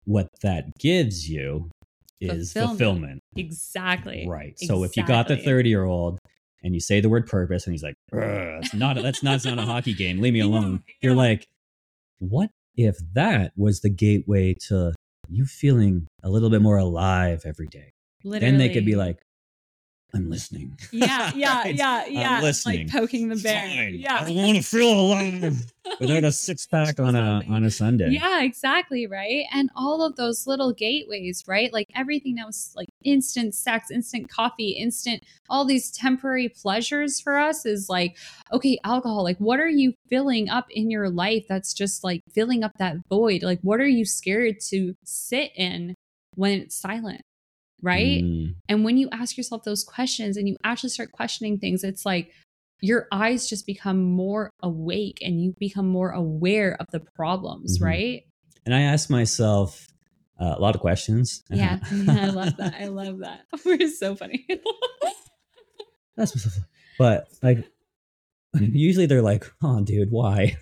what 0.03 0.27
that 0.41 0.77
gives 0.77 1.29
you 1.29 1.69
is 2.19 2.51
Fulfillment. 2.51 2.79
fulfillment. 2.79 3.21
exactly. 3.37 4.25
Right. 4.27 4.59
So 4.59 4.83
if 4.83 4.97
you 4.97 5.05
got 5.05 5.29
the 5.29 5.37
30 5.37 5.69
year 5.69 5.85
old 5.85 6.19
and 6.63 6.73
you 6.73 6.81
say 6.81 6.99
the 6.99 7.09
word 7.09 7.25
purpose 7.27 7.65
and 7.65 7.73
he's 7.73 7.83
like, 7.83 7.95
that's 8.11 8.73
not, 8.73 8.97
that's 9.01 9.23
not, 9.23 9.35
it's 9.35 9.45
not 9.45 9.57
a 9.57 9.61
hockey 9.65 9.93
game. 9.93 10.19
Leave 10.19 10.33
me 10.33 10.39
Yeah, 10.39 10.45
alone. 10.45 10.83
You're 11.01 11.15
like, 11.15 11.47
what 12.19 12.49
if 12.75 12.97
that 13.13 13.53
was 13.55 13.79
the 13.79 13.89
gateway 13.89 14.55
to 14.67 14.93
you 15.29 15.45
feeling 15.45 16.07
a 16.23 16.29
little 16.29 16.49
bit 16.49 16.61
more 16.61 16.77
alive 16.77 17.43
every 17.45 17.67
day? 17.67 17.91
Literally. 18.25 18.51
Then 18.51 18.57
they 18.59 18.73
could 18.73 18.85
be 18.85 18.95
like, 18.97 19.19
I'm 20.15 20.29
listening. 20.29 20.77
yeah, 20.91 21.31
yeah, 21.35 21.65
yeah, 21.65 22.05
yeah. 22.05 22.41
listening. 22.41 22.87
Like 22.87 22.91
poking 22.91 23.29
the 23.29 23.35
bear. 23.35 23.61
Fine. 23.61 23.95
Yeah. 23.95 24.25
I 24.27 24.31
want 24.31 24.57
to 24.57 24.63
feel 24.63 24.93
alive 24.93 25.65
without 25.99 26.23
a 26.23 26.31
six 26.31 26.67
pack 26.67 26.99
on 26.99 27.15
a 27.15 27.41
on 27.49 27.63
a 27.63 27.71
Sunday. 27.71 28.09
Yeah, 28.11 28.43
exactly, 28.43 29.07
right? 29.07 29.45
And 29.51 29.71
all 29.75 30.05
of 30.05 30.15
those 30.15 30.45
little 30.45 30.71
gateways, 30.71 31.43
right? 31.47 31.73
Like 31.73 31.87
everything 31.95 32.35
that 32.35 32.45
was 32.45 32.73
like 32.75 32.89
instant 33.03 33.55
sex, 33.55 33.89
instant 33.89 34.29
coffee, 34.29 34.71
instant 34.71 35.23
all 35.49 35.65
these 35.65 35.91
temporary 35.91 36.49
pleasures 36.49 37.19
for 37.19 37.37
us 37.37 37.65
is 37.65 37.89
like, 37.89 38.17
okay, 38.51 38.79
alcohol, 38.83 39.23
like 39.23 39.37
what 39.37 39.59
are 39.59 39.69
you 39.69 39.93
filling 40.09 40.49
up 40.49 40.67
in 40.69 40.91
your 40.91 41.09
life 41.09 41.45
that's 41.49 41.73
just 41.73 42.03
like 42.03 42.21
filling 42.31 42.63
up 42.63 42.71
that 42.77 42.97
void? 43.09 43.41
Like 43.41 43.59
what 43.61 43.79
are 43.79 43.87
you 43.87 44.05
scared 44.05 44.59
to 44.69 44.95
sit 45.03 45.51
in 45.55 45.95
when 46.35 46.59
it's 46.59 46.75
silent? 46.75 47.21
Right? 47.83 48.23
Mm, 48.23 48.55
And 48.69 48.83
when 48.85 48.97
you 48.97 49.09
ask 49.11 49.35
yourself 49.37 49.63
those 49.63 49.83
questions 49.83 50.37
and 50.37 50.47
you 50.47 50.55
actually 50.63 50.89
start 50.89 51.11
questioning 51.11 51.59
things, 51.59 51.83
it's 51.83 52.05
like, 52.05 52.31
your 52.81 53.07
eyes 53.11 53.47
just 53.47 53.65
become 53.65 54.01
more 54.01 54.49
awake 54.61 55.19
and 55.21 55.41
you 55.41 55.53
become 55.59 55.87
more 55.87 56.11
aware 56.11 56.75
of 56.79 56.87
the 56.91 56.99
problems, 56.99 57.77
Mhm. 57.79 57.85
right? 57.85 58.21
And 58.65 58.73
I 58.73 58.81
ask 58.81 59.09
myself 59.09 59.87
uh, 60.39 60.55
a 60.57 60.59
lot 60.61 60.75
of 60.75 60.81
questions. 60.81 61.43
Yeah, 61.51 61.79
I 62.09 62.29
love 62.29 62.57
that. 62.57 62.73
I 62.79 62.87
love 62.87 63.19
that. 63.19 63.41
We're 63.65 63.87
so 63.89 64.15
funny. 64.15 64.45
That's. 66.17 66.59
But 66.97 67.27
like, 67.41 67.65
usually 68.59 69.05
they're 69.05 69.21
like, 69.21 69.45
"Oh, 69.63 69.81
dude, 69.83 70.11
why?" 70.11 70.57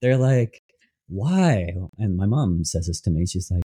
they're 0.00 0.16
like, 0.16 0.62
"Why?" 1.08 1.74
And 1.98 2.16
my 2.16 2.26
mom 2.26 2.64
says 2.64 2.86
this 2.86 3.00
to 3.02 3.10
me. 3.10 3.26
She's 3.26 3.50
like, 3.50 3.62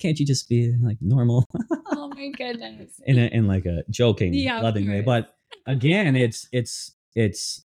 "Can't 0.00 0.18
you 0.18 0.26
just 0.26 0.48
be 0.48 0.74
like 0.82 0.98
normal?" 1.00 1.44
oh 1.92 2.08
my 2.16 2.28
goodness. 2.30 3.00
in 3.06 3.18
a, 3.18 3.26
in 3.26 3.46
like 3.46 3.66
a 3.66 3.84
joking, 3.90 4.34
Yeah, 4.34 4.60
loving 4.60 4.88
way. 4.88 5.00
But 5.02 5.34
again, 5.66 6.16
it's 6.16 6.48
it's 6.52 6.92
it's 7.14 7.62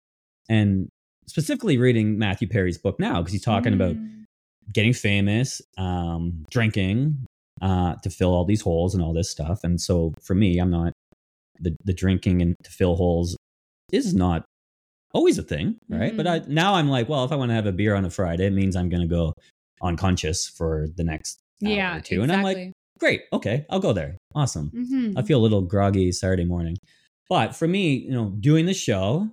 and 0.49 0.88
specifically 1.27 1.77
reading 1.77 2.17
Matthew 2.17 2.47
Perry's 2.47 2.77
book 2.77 2.99
now 2.99 3.21
because 3.21 3.34
he's 3.34 3.43
talking 3.43 3.73
about 3.73 3.95
Mm. 3.95 4.25
getting 4.73 4.93
famous, 4.93 5.61
um, 5.77 6.45
drinking 6.51 7.25
uh, 7.61 7.95
to 8.03 8.09
fill 8.09 8.34
all 8.34 8.45
these 8.45 8.61
holes 8.61 8.93
and 8.95 9.03
all 9.03 9.13
this 9.13 9.30
stuff. 9.30 9.63
And 9.63 9.80
so 9.82 10.13
for 10.23 10.34
me, 10.36 10.59
I'm 10.59 10.69
not 10.71 10.93
the 11.59 11.75
the 11.84 11.93
drinking 11.93 12.41
and 12.41 12.55
to 12.63 12.71
fill 12.71 12.95
holes 12.95 13.36
is 13.91 14.13
not 14.13 14.45
always 15.13 15.38
a 15.39 15.43
thing, 15.43 15.75
right? 15.89 16.15
But 16.15 16.25
I 16.27 16.41
now 16.47 16.75
I'm 16.75 16.88
like, 16.89 17.09
well, 17.09 17.23
if 17.25 17.32
I 17.32 17.36
want 17.36 17.49
to 17.49 17.55
have 17.55 17.65
a 17.65 17.71
beer 17.71 17.95
on 17.95 18.05
a 18.05 18.09
Friday, 18.09 18.45
it 18.45 18.53
means 18.53 18.75
I'm 18.75 18.89
going 18.89 19.01
to 19.01 19.07
go 19.07 19.34
unconscious 19.82 20.47
for 20.47 20.88
the 20.95 21.03
next 21.03 21.39
yeah, 21.62 21.97
or 21.97 22.01
two, 22.01 22.22
and 22.22 22.32
I'm 22.32 22.43
like, 22.43 22.72
great, 22.99 23.24
okay, 23.34 23.66
I'll 23.70 23.80
go 23.80 23.93
there, 23.93 24.18
awesome. 24.36 24.72
Mhm. 24.76 25.14
I 25.18 25.22
feel 25.24 25.39
a 25.39 25.43
little 25.43 25.62
groggy 25.62 26.12
Saturday 26.12 26.45
morning. 26.45 26.78
But 27.30 27.55
for 27.55 27.68
me, 27.68 27.93
you 27.95 28.12
know, 28.12 28.30
doing 28.39 28.66
the 28.66 28.74
show, 28.74 29.30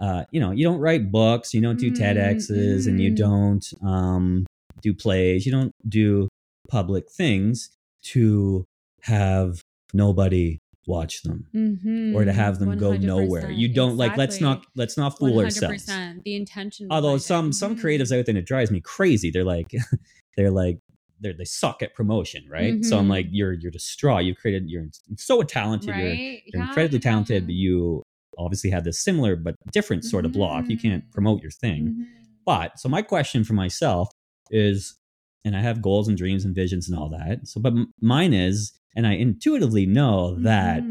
uh, 0.00 0.24
you 0.30 0.40
know, 0.40 0.50
you 0.52 0.64
don't 0.64 0.78
write 0.78 1.10
books, 1.10 1.52
you 1.54 1.60
don't 1.60 1.78
do 1.78 1.90
Mm, 1.90 1.96
TEDx's, 1.96 2.86
and 2.86 3.00
you 3.00 3.10
mm. 3.12 3.16
don't 3.16 3.64
um, 3.82 4.46
do 4.80 4.94
plays, 4.94 5.44
you 5.46 5.52
don't 5.52 5.72
do 5.88 6.28
public 6.68 7.10
things 7.10 7.70
to 8.02 8.64
have 9.02 9.60
nobody 9.92 10.58
watch 10.86 11.22
them 11.22 11.46
Mhm. 11.54 12.14
or 12.14 12.24
to 12.24 12.32
have 12.32 12.58
them 12.58 12.76
go 12.78 12.96
nowhere. 12.96 13.50
You 13.50 13.68
don't 13.68 13.96
like. 13.96 14.16
Let's 14.16 14.40
not 14.40 14.64
let's 14.74 14.96
not 14.96 15.18
fool 15.18 15.38
ourselves. 15.40 15.86
100%. 15.86 16.24
The 16.24 16.34
intention. 16.34 16.88
Although 16.90 17.08
behind 17.10 17.20
it. 17.20 17.24
some 17.24 17.52
some 17.52 17.76
Mhm. 17.76 17.80
creatives 17.82 18.16
out 18.18 18.24
there, 18.26 18.32
and 18.32 18.38
it 18.38 18.46
drives 18.46 18.70
me 18.70 18.80
crazy. 18.80 19.30
They're 19.30 19.44
like, 19.44 19.70
they're 20.36 20.50
like, 20.50 20.78
they're 21.22 21.32
they 21.32 21.44
suck 21.44 21.82
at 21.82 21.94
promotion, 21.94 22.44
right? 22.50 22.84
So 22.84 22.98
I'm 22.98 23.06
Mhm. 23.06 23.10
like, 23.10 23.26
you're 23.30 23.52
you're 23.54 23.70
distraught. 23.70 24.24
You've 24.24 24.36
created. 24.38 24.68
You're 24.68 24.88
so 25.16 25.42
talented. 25.42 25.94
You're 25.96 26.16
you're 26.52 26.62
incredibly 26.62 26.98
talented, 26.98 27.46
but 27.46 27.54
you 27.54 28.02
obviously 28.38 28.70
have 28.70 28.84
this 28.84 28.98
similar 28.98 29.36
but 29.36 29.54
different 29.72 30.04
sort 30.04 30.24
of 30.26 30.32
block. 30.32 30.68
You 30.68 30.76
can't 30.78 31.04
Mhm. 31.04 31.12
promote 31.12 31.42
your 31.42 31.50
thing. 31.50 31.82
Mhm. 31.88 32.06
But 32.44 32.78
so 32.80 32.88
my 32.88 33.02
question 33.02 33.44
for 33.44 33.54
myself 33.54 34.08
is, 34.50 34.96
and 35.44 35.56
I 35.56 35.60
have 35.60 35.80
goals 35.80 36.08
and 36.08 36.16
dreams 36.18 36.44
and 36.44 36.54
visions 36.54 36.88
and 36.88 36.98
all 36.98 37.08
that. 37.10 37.46
So, 37.48 37.60
but 37.60 37.72
m- 37.72 37.92
mine 38.00 38.32
is, 38.34 38.72
and 38.96 39.06
I 39.06 39.12
intuitively 39.14 39.86
know 39.86 40.34
that 40.40 40.82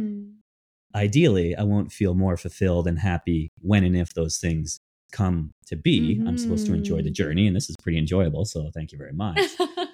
ideally 0.95 1.55
I 1.55 1.63
won't 1.63 1.91
feel 1.91 2.13
more 2.15 2.37
fulfilled 2.37 2.87
and 2.87 2.99
happy 2.99 3.49
when 3.61 3.83
and 3.83 3.95
if 3.95 4.13
those 4.13 4.37
things 4.37 4.79
come 5.11 5.51
to 5.67 5.75
be. 5.75 6.21
I'm 6.25 6.37
supposed 6.37 6.65
to 6.67 6.73
enjoy 6.73 7.01
the 7.01 7.11
journey, 7.11 7.47
and 7.47 7.55
this 7.55 7.69
is 7.69 7.75
pretty 7.81 7.97
enjoyable. 7.97 8.45
So 8.45 8.69
thank 8.73 8.91
you 8.91 8.97
very 8.97 9.13
much 9.25 9.39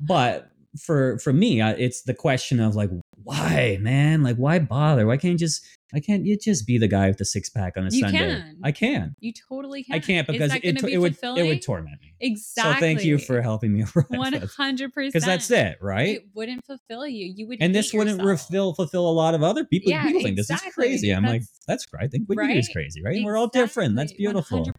but 0.00 0.50
for 0.80 1.18
for 1.18 1.32
me 1.32 1.60
it's 1.62 2.02
the 2.02 2.14
question 2.14 2.60
of 2.60 2.76
like 2.76 2.90
why 3.24 3.78
man? 3.80 4.22
Like 4.22 4.36
why 4.36 4.58
bother? 4.58 5.06
Why 5.06 5.16
can't 5.16 5.32
you 5.32 5.38
just 5.38 5.64
why 5.92 6.00
can't 6.00 6.26
you 6.26 6.36
just 6.36 6.66
be 6.66 6.76
the 6.78 6.88
guy 6.88 7.08
with 7.08 7.16
the 7.18 7.24
six 7.24 7.48
pack 7.48 7.76
on 7.76 7.84
a 7.86 7.90
You 7.90 8.00
sunday 8.00 8.18
can. 8.18 8.56
i 8.62 8.72
can 8.72 9.14
you 9.20 9.32
totally 9.32 9.84
can. 9.84 9.94
i 9.94 9.98
can't 9.98 10.26
because 10.26 10.54
it, 10.54 10.62
be 10.62 10.92
it 10.92 10.98
would 10.98 11.16
it 11.22 11.42
would 11.46 11.62
torment 11.62 12.00
me 12.00 12.14
exactly. 12.20 12.74
so 12.74 12.80
thank 12.80 13.04
you 13.04 13.18
for 13.18 13.40
helping 13.40 13.72
me 13.72 13.82
one 14.08 14.32
hundred 14.56 14.92
percent. 14.92 15.12
because 15.12 15.24
that's 15.24 15.50
it 15.50 15.78
right 15.80 16.16
It 16.16 16.24
wouldn't 16.34 16.64
fulfill 16.66 17.06
you. 17.06 17.32
You 17.34 17.48
would. 17.48 17.58
and 17.60 17.74
this 17.74 17.92
wouldn't 17.92 18.20
fulfill 18.20 18.74
fulfill 18.74 19.08
a 19.08 19.12
lot 19.12 19.34
of 19.34 19.42
other 19.42 19.64
people 19.64 19.90
Yeah, 19.90 20.02
people 20.04 20.22
think 20.22 20.36
this 20.36 20.50
is 20.50 20.60
crazy 20.74 21.10
i'm 21.10 21.22
like 21.24 21.40
That's- 21.42 21.54
that's 21.66 21.86
great 21.86 22.04
i 22.04 22.08
think 22.08 22.26
you 22.28 22.34
do 22.34 22.42
is 22.58 22.68
crazy 22.68 23.02
right 23.02 23.16
and 23.16 23.24
we're 23.24 23.36
all 23.36 23.48
different 23.48 23.96
that's 23.96 24.12
beautiful 24.12 24.64
100%. 24.64 24.72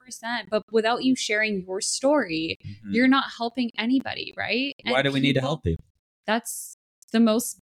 But 0.50 0.64
without 0.72 1.04
you 1.04 1.16
sharing 1.16 1.64
your 1.66 1.82
story, 1.82 2.58
Mhm. 2.66 2.94
you're 2.94 3.08
not 3.08 3.26
helping 3.38 3.70
anybody, 3.78 4.34
right? 4.38 4.74
why 4.84 5.00
And 5.00 5.04
do 5.06 5.12
we 5.12 5.20
need 5.20 5.34
to 5.34 5.42
help 5.42 5.64
people 5.64 5.84
That's 6.26 6.76
the 7.12 7.20
most 7.20 7.60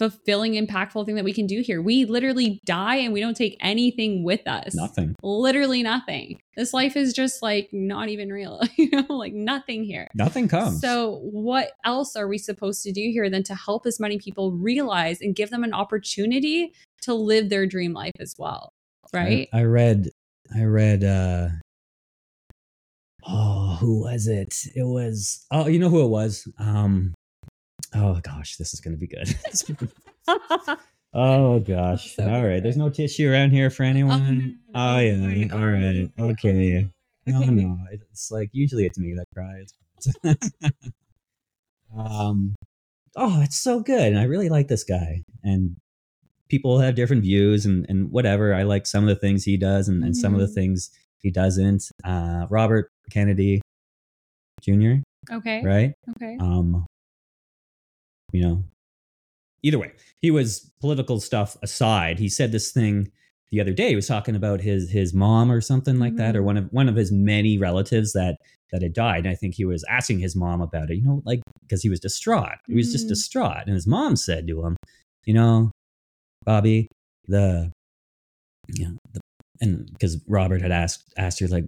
fulfilling, 0.00 0.54
impactful 0.54 1.04
thing 1.04 1.14
that 1.14 1.24
we 1.24 1.32
can 1.34 1.46
do 1.46 1.60
here. 1.60 1.82
We 1.82 2.06
literally 2.06 2.58
die 2.64 2.96
and 2.96 3.12
we 3.12 3.20
don't 3.20 3.36
take 3.36 3.58
anything 3.60 4.24
with 4.24 4.40
us. 4.46 4.74
nothing 4.74 5.14
Literally 5.22 5.82
nothing. 5.82 6.40
This 6.56 6.72
life 6.72 6.96
is 6.96 7.12
just 7.12 7.42
like 7.42 7.68
not 7.70 8.08
even 8.08 8.32
real, 8.32 8.62
you 8.78 8.88
know, 8.90 9.14
like 9.14 9.34
nothing 9.34 9.84
here. 9.84 10.08
nothing 10.14 10.48
comes 10.48 10.80
So, 10.80 11.20
what 11.22 11.72
else 11.84 12.16
are 12.16 12.26
we 12.26 12.38
supposed 12.38 12.82
to 12.84 12.92
do 12.92 13.10
here 13.12 13.28
than 13.28 13.42
to 13.42 13.54
help 13.54 13.84
as 13.84 14.00
many 14.00 14.18
people 14.18 14.52
realize 14.52 15.20
and 15.20 15.36
give 15.36 15.50
them 15.50 15.64
an 15.64 15.74
opportunity 15.74 16.72
to 17.02 17.12
live 17.12 17.50
their 17.50 17.66
dream 17.66 17.92
life 17.92 18.16
as 18.18 18.34
well? 18.38 18.72
Right? 19.12 19.50
I, 19.52 19.60
I 19.60 19.62
read 19.64 20.08
I 20.56 20.62
read 20.62 21.04
uh 21.04 21.48
oh 23.28 23.76
who 23.80 24.00
was 24.04 24.26
it? 24.28 24.54
It 24.74 24.84
was 24.84 25.44
oh 25.50 25.66
you 25.66 25.78
know 25.78 25.90
who 25.90 26.02
it 26.02 26.08
was? 26.08 26.48
Um 26.58 27.12
oh 27.94 28.20
gosh, 28.22 28.56
this 28.56 28.72
is 28.74 28.80
gonna 28.80 28.96
be 28.96 29.06
good. 29.06 29.34
oh 31.14 31.60
gosh. 31.60 32.14
So 32.16 32.24
all 32.24 32.42
right. 32.44 32.56
good. 32.56 32.64
There's 32.64 32.76
no 32.76 32.90
tissue 32.90 33.30
around 33.30 33.50
here 33.50 33.70
for 33.70 33.82
anyone. 33.84 34.58
Oh, 34.74 34.94
no, 34.94 34.98
yeah. 35.00 35.44
no, 35.46 35.56
All 35.56 35.66
right. 35.66 36.10
Okay. 36.18 36.88
No, 37.26 37.40
no. 37.44 37.78
It's 37.92 38.30
like 38.30 38.50
usually 38.52 38.86
it's 38.86 38.98
me 38.98 39.14
that 39.14 39.26
cries. 39.34 39.72
um 41.96 42.54
oh, 43.16 43.40
it's 43.42 43.58
so 43.60 43.80
good. 43.80 44.08
And 44.12 44.18
I 44.18 44.24
really 44.24 44.48
like 44.48 44.68
this 44.68 44.84
guy. 44.84 45.22
And 45.42 45.76
people 46.48 46.78
have 46.78 46.94
different 46.94 47.22
views 47.22 47.66
and, 47.66 47.86
and 47.88 48.10
whatever. 48.10 48.54
I 48.54 48.62
like 48.62 48.86
some 48.86 49.04
of 49.04 49.08
the 49.08 49.16
things 49.20 49.44
he 49.44 49.56
does 49.56 49.88
and, 49.88 50.04
and 50.04 50.16
some 50.16 50.34
of 50.34 50.40
the 50.40 50.46
Mhm. 50.46 50.54
things 50.54 50.90
he 51.18 51.30
doesn't. 51.30 51.84
Uh, 52.04 52.46
Robert 52.50 52.90
Kennedy 53.10 53.60
Jr., 54.62 54.94
okay. 55.30 55.62
right? 55.64 55.92
Okay. 56.16 56.36
Um, 56.40 56.86
you 58.32 58.42
know, 58.42 58.64
either 59.62 59.78
way, 59.78 59.92
he 60.20 60.30
was 60.30 60.70
political 60.80 61.20
stuff 61.20 61.56
aside. 61.62 62.18
He 62.18 62.28
said 62.28 62.52
this 62.52 62.72
thing 62.72 63.10
the 63.50 63.60
other 63.60 63.72
day. 63.72 63.88
He 63.90 63.96
was 63.96 64.06
talking 64.06 64.36
about 64.36 64.60
his 64.60 64.90
his 64.90 65.12
mom 65.14 65.50
or 65.50 65.60
something 65.60 65.98
like 65.98 66.16
that, 66.16 66.36
or 66.36 66.42
Mhm. 66.42 66.44
one 66.44 66.56
of 66.56 66.72
one 66.72 66.88
of 66.88 66.96
his 66.96 67.10
many 67.12 67.58
relatives 67.58 68.12
that 68.12 68.36
that 68.72 68.82
had 68.82 68.92
died. 68.92 69.24
And 69.26 69.28
I 69.28 69.34
think 69.34 69.54
he 69.54 69.64
was 69.64 69.84
asking 69.88 70.20
his 70.20 70.36
mom 70.36 70.60
about 70.60 70.90
it. 70.90 70.96
You 70.96 71.04
know, 71.04 71.22
like 71.24 71.40
because 71.62 71.82
he 71.82 71.88
was 71.88 72.00
distraught. 72.00 72.58
He 72.66 72.74
was 72.74 72.92
just 72.92 73.06
Mhm. 73.06 73.10
distraught, 73.10 73.64
and 73.66 73.74
his 73.74 73.86
mom 73.86 74.16
said 74.16 74.46
to 74.46 74.64
him, 74.64 74.76
"You 75.26 75.34
know, 75.34 75.70
Bobby, 76.44 76.88
the 77.26 77.72
you 78.74 78.84
know, 78.86 78.96
the, 79.12 79.20
and 79.60 79.86
because 79.92 80.22
Robert 80.28 80.62
had 80.62 80.70
asked 80.72 81.12
asked 81.16 81.40
her 81.40 81.48
like." 81.48 81.64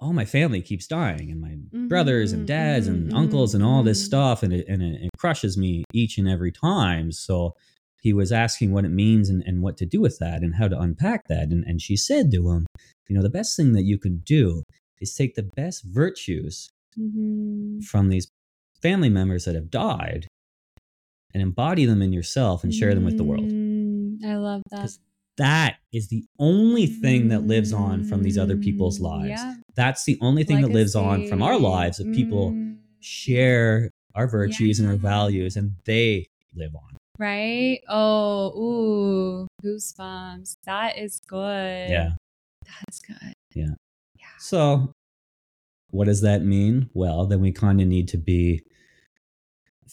All 0.00 0.12
my 0.12 0.24
family 0.24 0.62
keeps 0.62 0.86
dying, 0.86 1.30
and 1.30 1.40
my 1.40 1.56
brothers 1.88 2.32
and 2.32 2.42
Mhm, 2.42 2.46
dads 2.46 2.86
and 2.86 3.10
mhm, 3.10 3.16
uncles 3.16 3.54
and 3.54 3.62
all 3.64 3.82
this 3.82 4.00
mhm. 4.02 4.06
stuff, 4.06 4.42
and 4.42 4.52
it, 4.52 4.66
and 4.68 4.82
it, 4.82 5.02
it 5.04 5.10
crushes 5.18 5.56
me 5.56 5.84
each 5.92 6.18
and 6.18 6.28
every 6.28 6.52
time. 6.52 7.12
So 7.12 7.54
he 8.00 8.12
was 8.12 8.30
asking 8.32 8.72
what 8.72 8.84
it 8.84 8.90
means 8.90 9.28
and, 9.28 9.42
and 9.46 9.62
what 9.62 9.76
to 9.78 9.86
do 9.86 10.00
with 10.00 10.18
that 10.18 10.42
and 10.42 10.54
how 10.54 10.68
to 10.68 10.78
unpack 10.78 11.26
that. 11.28 11.48
And, 11.48 11.64
and 11.64 11.80
she 11.80 11.96
said 11.96 12.30
to 12.32 12.50
him, 12.50 12.66
You 13.08 13.16
know, 13.16 13.22
the 13.22 13.30
best 13.30 13.56
thing 13.56 13.72
that 13.72 13.84
you 13.84 13.98
can 13.98 14.18
do 14.18 14.62
is 15.00 15.14
take 15.14 15.34
the 15.34 15.48
best 15.56 15.82
virtues 15.84 16.68
Mhm. 16.98 17.82
from 17.84 18.08
these 18.08 18.28
family 18.82 19.08
members 19.10 19.44
that 19.44 19.54
have 19.54 19.70
died 19.70 20.26
and 21.34 21.42
embody 21.42 21.84
them 21.84 22.00
in 22.02 22.12
yourself 22.12 22.64
and 22.64 22.72
share 22.72 22.94
them 22.94 23.04
with 23.04 23.16
the 23.16 23.24
world. 23.24 23.50
Mm, 23.50 24.24
I 24.24 24.36
love 24.36 24.62
that. 24.70 24.90
That 25.36 25.76
is 25.92 26.08
the 26.08 26.24
only 26.38 26.86
thing 26.86 27.28
that 27.28 27.46
lives 27.46 27.72
on 27.72 28.04
from 28.04 28.22
these 28.22 28.38
other 28.38 28.56
people's 28.56 28.98
Mm, 28.98 29.02
lives. 29.02 29.28
yeah. 29.28 29.54
That's 29.74 30.04
the 30.04 30.18
only 30.22 30.44
thing 30.44 30.62
that 30.62 30.68
lives 30.70 30.94
on 30.96 31.26
from 31.28 31.42
our 31.42 31.52
Legacy. 31.58 31.66
lives 31.68 31.98
that 31.98 32.12
people 32.12 32.52
Mm, 32.52 32.78
share 33.00 33.90
our 34.14 34.26
virtues 34.26 34.80
and 34.80 34.88
our 34.88 34.96
values 34.96 35.56
and 35.56 35.72
they 35.84 36.26
live 36.54 36.74
on. 36.74 36.96
Right? 37.18 37.80
Oh, 37.88 38.52
ooh, 38.58 39.46
goosebumps. 39.62 40.56
That 40.64 40.96
is 40.98 41.20
good. 41.26 41.90
Yeah. 41.90 42.12
That's 42.64 42.98
good. 43.00 43.32
Yeah. 43.54 43.74
Yeah. 44.18 44.26
So, 44.38 44.92
what 45.90 46.06
does 46.06 46.22
that 46.22 46.42
mean? 46.44 46.88
Well, 46.94 47.26
then 47.26 47.40
we 47.40 47.52
kind 47.52 47.80
of 47.80 47.86
need 47.88 48.08
to 48.08 48.16
be 48.18 48.62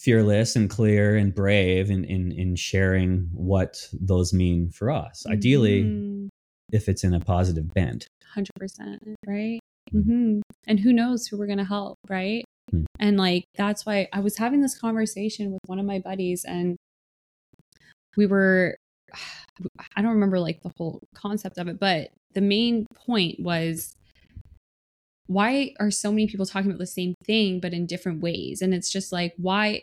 fearless 0.03 0.55
and 0.55 0.69
clear 0.69 1.15
and 1.15 1.33
brave 1.33 1.89
in, 1.89 2.03
in, 2.03 2.31
in 2.33 2.55
sharing 2.55 3.29
what 3.33 3.87
those 3.93 4.33
mean 4.33 4.69
for 4.69 4.91
us. 4.91 5.25
Ideally, 5.25 5.83
Mhm. 5.83 6.29
if 6.71 6.89
it's 6.89 7.03
in 7.03 7.13
a 7.13 7.19
positive 7.19 7.73
bent. 7.73 8.07
100% 8.35 9.15
right 9.27 9.59
Mm. 9.93 10.03
hmm 10.05 10.41
and 10.65 10.79
who 10.79 10.91
knows 10.93 11.27
who 11.27 11.37
we're 11.37 11.45
going 11.45 11.57
to 11.59 11.63
help 11.65 11.97
right 12.09 12.43
Mm. 12.73 12.85
and 12.99 13.17
like 13.17 13.43
that's 13.55 13.85
why 13.85 14.07
i 14.13 14.19
was 14.21 14.37
having 14.37 14.61
this 14.61 14.77
conversation 14.79 15.51
with 15.51 15.59
one 15.67 15.77
of 15.77 15.85
my 15.85 15.99
buddies 15.99 16.43
and 16.45 16.75
we 18.17 18.25
were 18.25 18.75
I 19.95 20.01
don't 20.01 20.13
remember 20.13 20.39
like 20.39 20.61
the 20.63 20.71
whole 20.77 20.99
concept 21.13 21.57
of 21.59 21.67
it, 21.67 21.79
but 21.79 22.09
the 22.33 22.41
main 22.41 22.87
point 22.95 23.39
was 23.39 23.93
why 25.27 25.73
are 25.79 25.91
so 25.91 26.11
many 26.11 26.27
people 26.27 26.45
talking 26.45 26.69
about 26.71 26.79
the 26.79 26.87
same 26.87 27.13
thing 27.25 27.59
but 27.59 27.73
in 27.73 27.85
different 27.85 28.21
ways? 28.21 28.61
And 28.61 28.73
it's 28.73 28.91
just 28.91 29.11
like 29.11 29.33
why 29.37 29.81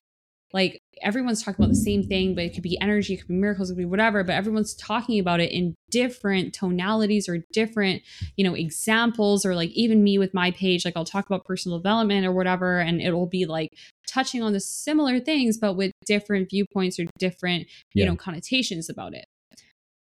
like 0.53 0.81
everyone's 1.03 1.43
talking 1.43 1.65
about 1.65 1.71
the 1.71 1.77
same 1.81 2.03
thing, 2.03 2.35
but 2.35 2.45
it 2.45 2.53
could 2.55 2.63
be 2.63 2.79
energy, 2.81 3.15
it 3.15 3.19
could 3.19 3.29
be 3.29 3.35
miracles, 3.35 3.71
it 3.71 3.75
could 3.75 3.79
be 3.79 3.85
whatever, 3.85 4.25
but 4.25 4.35
everyone's 4.35 4.75
talking 4.75 5.19
about 5.21 5.41
it 5.41 5.51
in 5.53 5.75
different 5.91 6.53
tonalities 6.53 7.29
or 7.29 7.45
different, 7.53 8.03
you 8.37 8.45
know, 8.45 8.55
examples, 8.55 9.47
or 9.47 9.55
like 9.55 9.71
even 9.71 10.03
me 10.03 10.19
with 10.19 10.35
my 10.35 10.51
page, 10.51 10.85
like 10.85 10.97
I'll 10.97 11.05
talk 11.05 11.27
about 11.27 11.45
personal 11.45 11.79
development 11.79 12.27
or 12.27 12.33
whatever, 12.33 12.81
and 12.81 13.01
it'll 13.01 13.27
be 13.29 13.47
like 13.47 13.71
touching 14.09 14.43
on 14.43 14.53
the 14.53 14.61
similar 14.61 15.21
things, 15.21 15.57
but 15.57 15.75
with 15.75 15.93
different 16.05 16.51
viewpoints 16.51 16.99
or 16.99 17.05
different, 17.19 17.67
you 17.95 18.03
Yeah. 18.05 18.11
know, 18.11 18.17
connotations 18.17 18.91
about 18.91 19.15
it. 19.15 19.25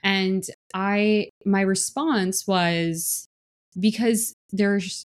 And 0.02 0.44
I, 0.74 1.28
my 1.44 1.60
response 1.60 2.46
was 2.46 3.26
because 3.78 4.34
there's 4.50 5.04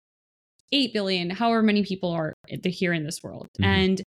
8 0.72 0.92
billion, 0.92 1.30
however 1.30 1.62
many 1.62 1.84
people 1.84 2.10
are 2.10 2.34
here 2.64 2.92
in 2.92 3.04
this 3.04 3.22
world. 3.22 3.46
Mhm. 3.60 3.64
And 3.64 4.02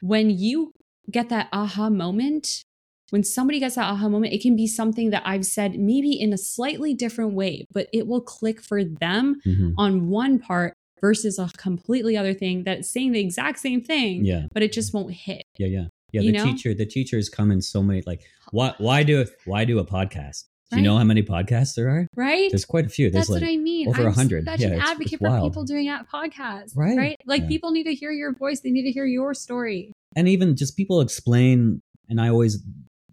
when 0.00 0.30
you 0.30 0.72
get 1.10 1.28
that 1.28 1.48
aha 1.52 1.90
moment, 1.90 2.62
when 3.10 3.24
somebody 3.24 3.58
gets 3.58 3.74
that 3.74 3.90
aha 3.90 4.08
moment, 4.08 4.32
it 4.32 4.40
can 4.40 4.54
be 4.56 4.66
something 4.66 5.10
that 5.10 5.22
I've 5.24 5.44
said 5.46 5.78
maybe 5.78 6.12
in 6.12 6.32
a 6.32 6.38
slightly 6.38 6.94
different 6.94 7.32
way, 7.34 7.64
but 7.72 7.88
it 7.92 8.06
will 8.06 8.20
click 8.20 8.60
for 8.62 8.84
them 8.84 9.40
Mhm. 9.46 9.74
on 9.76 10.08
one 10.08 10.38
part 10.38 10.74
versus 11.00 11.38
a 11.38 11.50
completely 11.56 12.16
other 12.16 12.34
thing 12.34 12.62
that's 12.64 12.88
saying 12.90 13.12
the 13.12 13.20
exact 13.20 13.58
same 13.58 13.80
thing, 13.82 14.24
Yeah. 14.24 14.46
but 14.52 14.62
it 14.62 14.72
just 14.72 14.92
won't 14.94 15.12
hit. 15.14 15.42
Yeah, 15.58 15.66
yeah, 15.66 15.86
yeah. 16.12 16.20
You 16.20 16.32
the 16.32 16.38
know? 16.38 16.44
teacher, 16.44 16.74
the 16.74 16.86
teachers 16.86 17.28
come 17.28 17.50
in 17.50 17.62
so 17.62 17.82
many. 17.82 18.02
Like, 18.06 18.20
why? 18.52 18.74
Why 18.78 19.02
do? 19.02 19.24
Why 19.46 19.64
do 19.64 19.78
a 19.78 19.84
podcast? 19.84 20.44
Do 20.70 20.76
you 20.76 20.82
know 20.82 20.96
how 20.98 21.04
many 21.04 21.22
podcasts 21.22 21.74
there 21.74 21.88
are? 21.88 22.06
Right? 22.14 22.48
There's 22.50 22.64
quite 22.64 22.86
a 22.86 22.88
few. 22.88 23.10
There's 23.10 23.26
That's 23.28 23.30
like, 23.30 23.42
what 23.42 23.50
I 23.50 23.56
mean. 23.56 23.88
over 23.88 24.00
I'm 24.02 24.06
100. 24.06 24.44
such 24.44 24.60
Yeah, 24.60 24.68
an 24.68 24.80
advocate 24.80 25.18
for 25.18 25.28
wild. 25.28 25.50
people 25.52 25.64
doing 25.64 25.88
at 25.88 26.08
podcasts. 26.08 26.76
Right. 26.76 26.96
Right. 26.96 27.16
Like 27.26 27.42
Yeah. 27.42 27.48
people 27.48 27.72
need 27.72 27.84
to 27.84 27.94
hear 27.94 28.12
your 28.12 28.32
voice. 28.34 28.60
They 28.60 28.70
need 28.70 28.84
to 28.84 28.92
hear 28.92 29.04
your 29.06 29.34
story. 29.34 29.92
and 30.16 30.26
even 30.28 30.56
just 30.56 30.76
people 30.76 31.00
explain. 31.00 31.80
And 32.08 32.20
I 32.20 32.28
always 32.28 32.62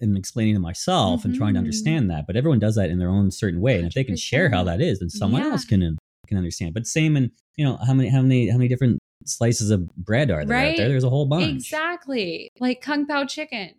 am 0.01 0.15
explaining 0.17 0.55
to 0.55 0.59
myself 0.59 1.25
and 1.25 1.35
trying 1.35 1.53
to 1.53 1.57
Mhm. 1.59 1.63
understand 1.63 2.09
that. 2.09 2.25
But 2.25 2.35
everyone 2.35 2.57
does 2.59 2.75
that 2.75 2.89
in 2.89 2.97
their 2.99 3.09
own 3.09 3.29
certain 3.31 3.61
way. 3.61 3.77
And 3.77 3.85
if 3.87 3.93
they 3.93 4.03
can 4.03 4.15
share 4.15 4.49
how 4.49 4.63
that 4.63 4.81
is, 4.81 4.99
then 4.99 5.09
someone 5.09 5.43
Yeah. 5.43 5.51
else 5.51 5.63
can 5.65 5.97
can 6.27 6.37
understand. 6.37 6.73
But 6.73 6.85
same 6.85 7.15
in 7.15 7.31
you 7.55 7.63
know 7.65 7.77
how 7.77 7.93
many 7.93 8.09
how 8.09 8.21
many 8.21 8.49
how 8.49 8.57
many 8.57 8.67
different 8.67 8.99
slices 9.25 9.69
of 9.69 9.93
bread 9.95 10.29
are 10.31 10.43
there 10.45 10.57
out 10.57 10.61
Right. 10.61 10.77
there? 10.77 10.89
There's 10.89 11.03
a 11.03 11.09
whole 11.09 11.25
bunch. 11.25 11.51
Exactly. 11.55 12.49
Like 12.59 12.81
Kung 12.81 13.05
Pao 13.05 13.25
chicken. 13.25 13.71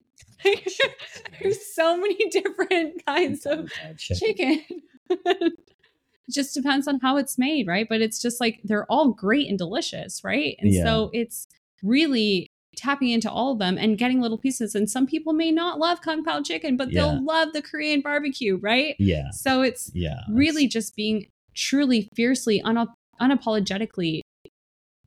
There's 1.41 1.75
so 1.75 1.97
many 1.97 2.29
different 2.31 3.05
kinds 3.07 3.47
of 3.47 3.71
chicken. 3.99 4.65
it 5.11 5.53
just 6.31 6.55
depends 6.55 6.87
on 6.89 7.01
how 7.01 7.17
it's 7.17 7.39
made, 7.39 7.67
right? 7.67 7.89
But 7.89 8.01
it's 8.01 8.21
just 8.21 8.41
like 8.41 8.61
they're 8.65 8.87
all 8.87 9.09
great 9.13 9.49
and 9.49 9.59
delicious, 9.59 10.23
right? 10.25 10.57
And 10.61 10.73
Yeah. 10.73 10.85
so 10.85 11.11
it's 11.13 11.47
really 11.83 12.49
tapping 12.77 13.11
into 13.11 13.31
all 13.31 13.53
of 13.53 13.59
them 13.59 13.77
and 13.77 13.99
getting 13.99 14.21
little 14.21 14.39
pieces. 14.39 14.75
And 14.75 14.89
some 14.89 15.07
people 15.07 15.33
may 15.33 15.51
not 15.51 15.79
love 15.81 16.01
Kung 16.01 16.23
Pao 16.23 16.43
chicken, 16.43 16.77
but 16.77 16.93
Yeah. 16.93 17.03
they'll 17.03 17.25
love 17.25 17.53
the 17.53 17.63
Korean 17.63 18.01
barbecue, 18.03 18.57
right? 18.59 18.95
Yeah, 19.01 19.31
So 19.31 19.63
it's 19.63 19.91
yeah. 19.95 20.21
really 20.31 20.63
that's- 20.67 20.73
just 20.75 20.95
being 20.97 21.27
truly, 21.55 22.09
fiercely, 22.15 22.63
unap- 22.65 22.95
unapologetically 23.21 24.21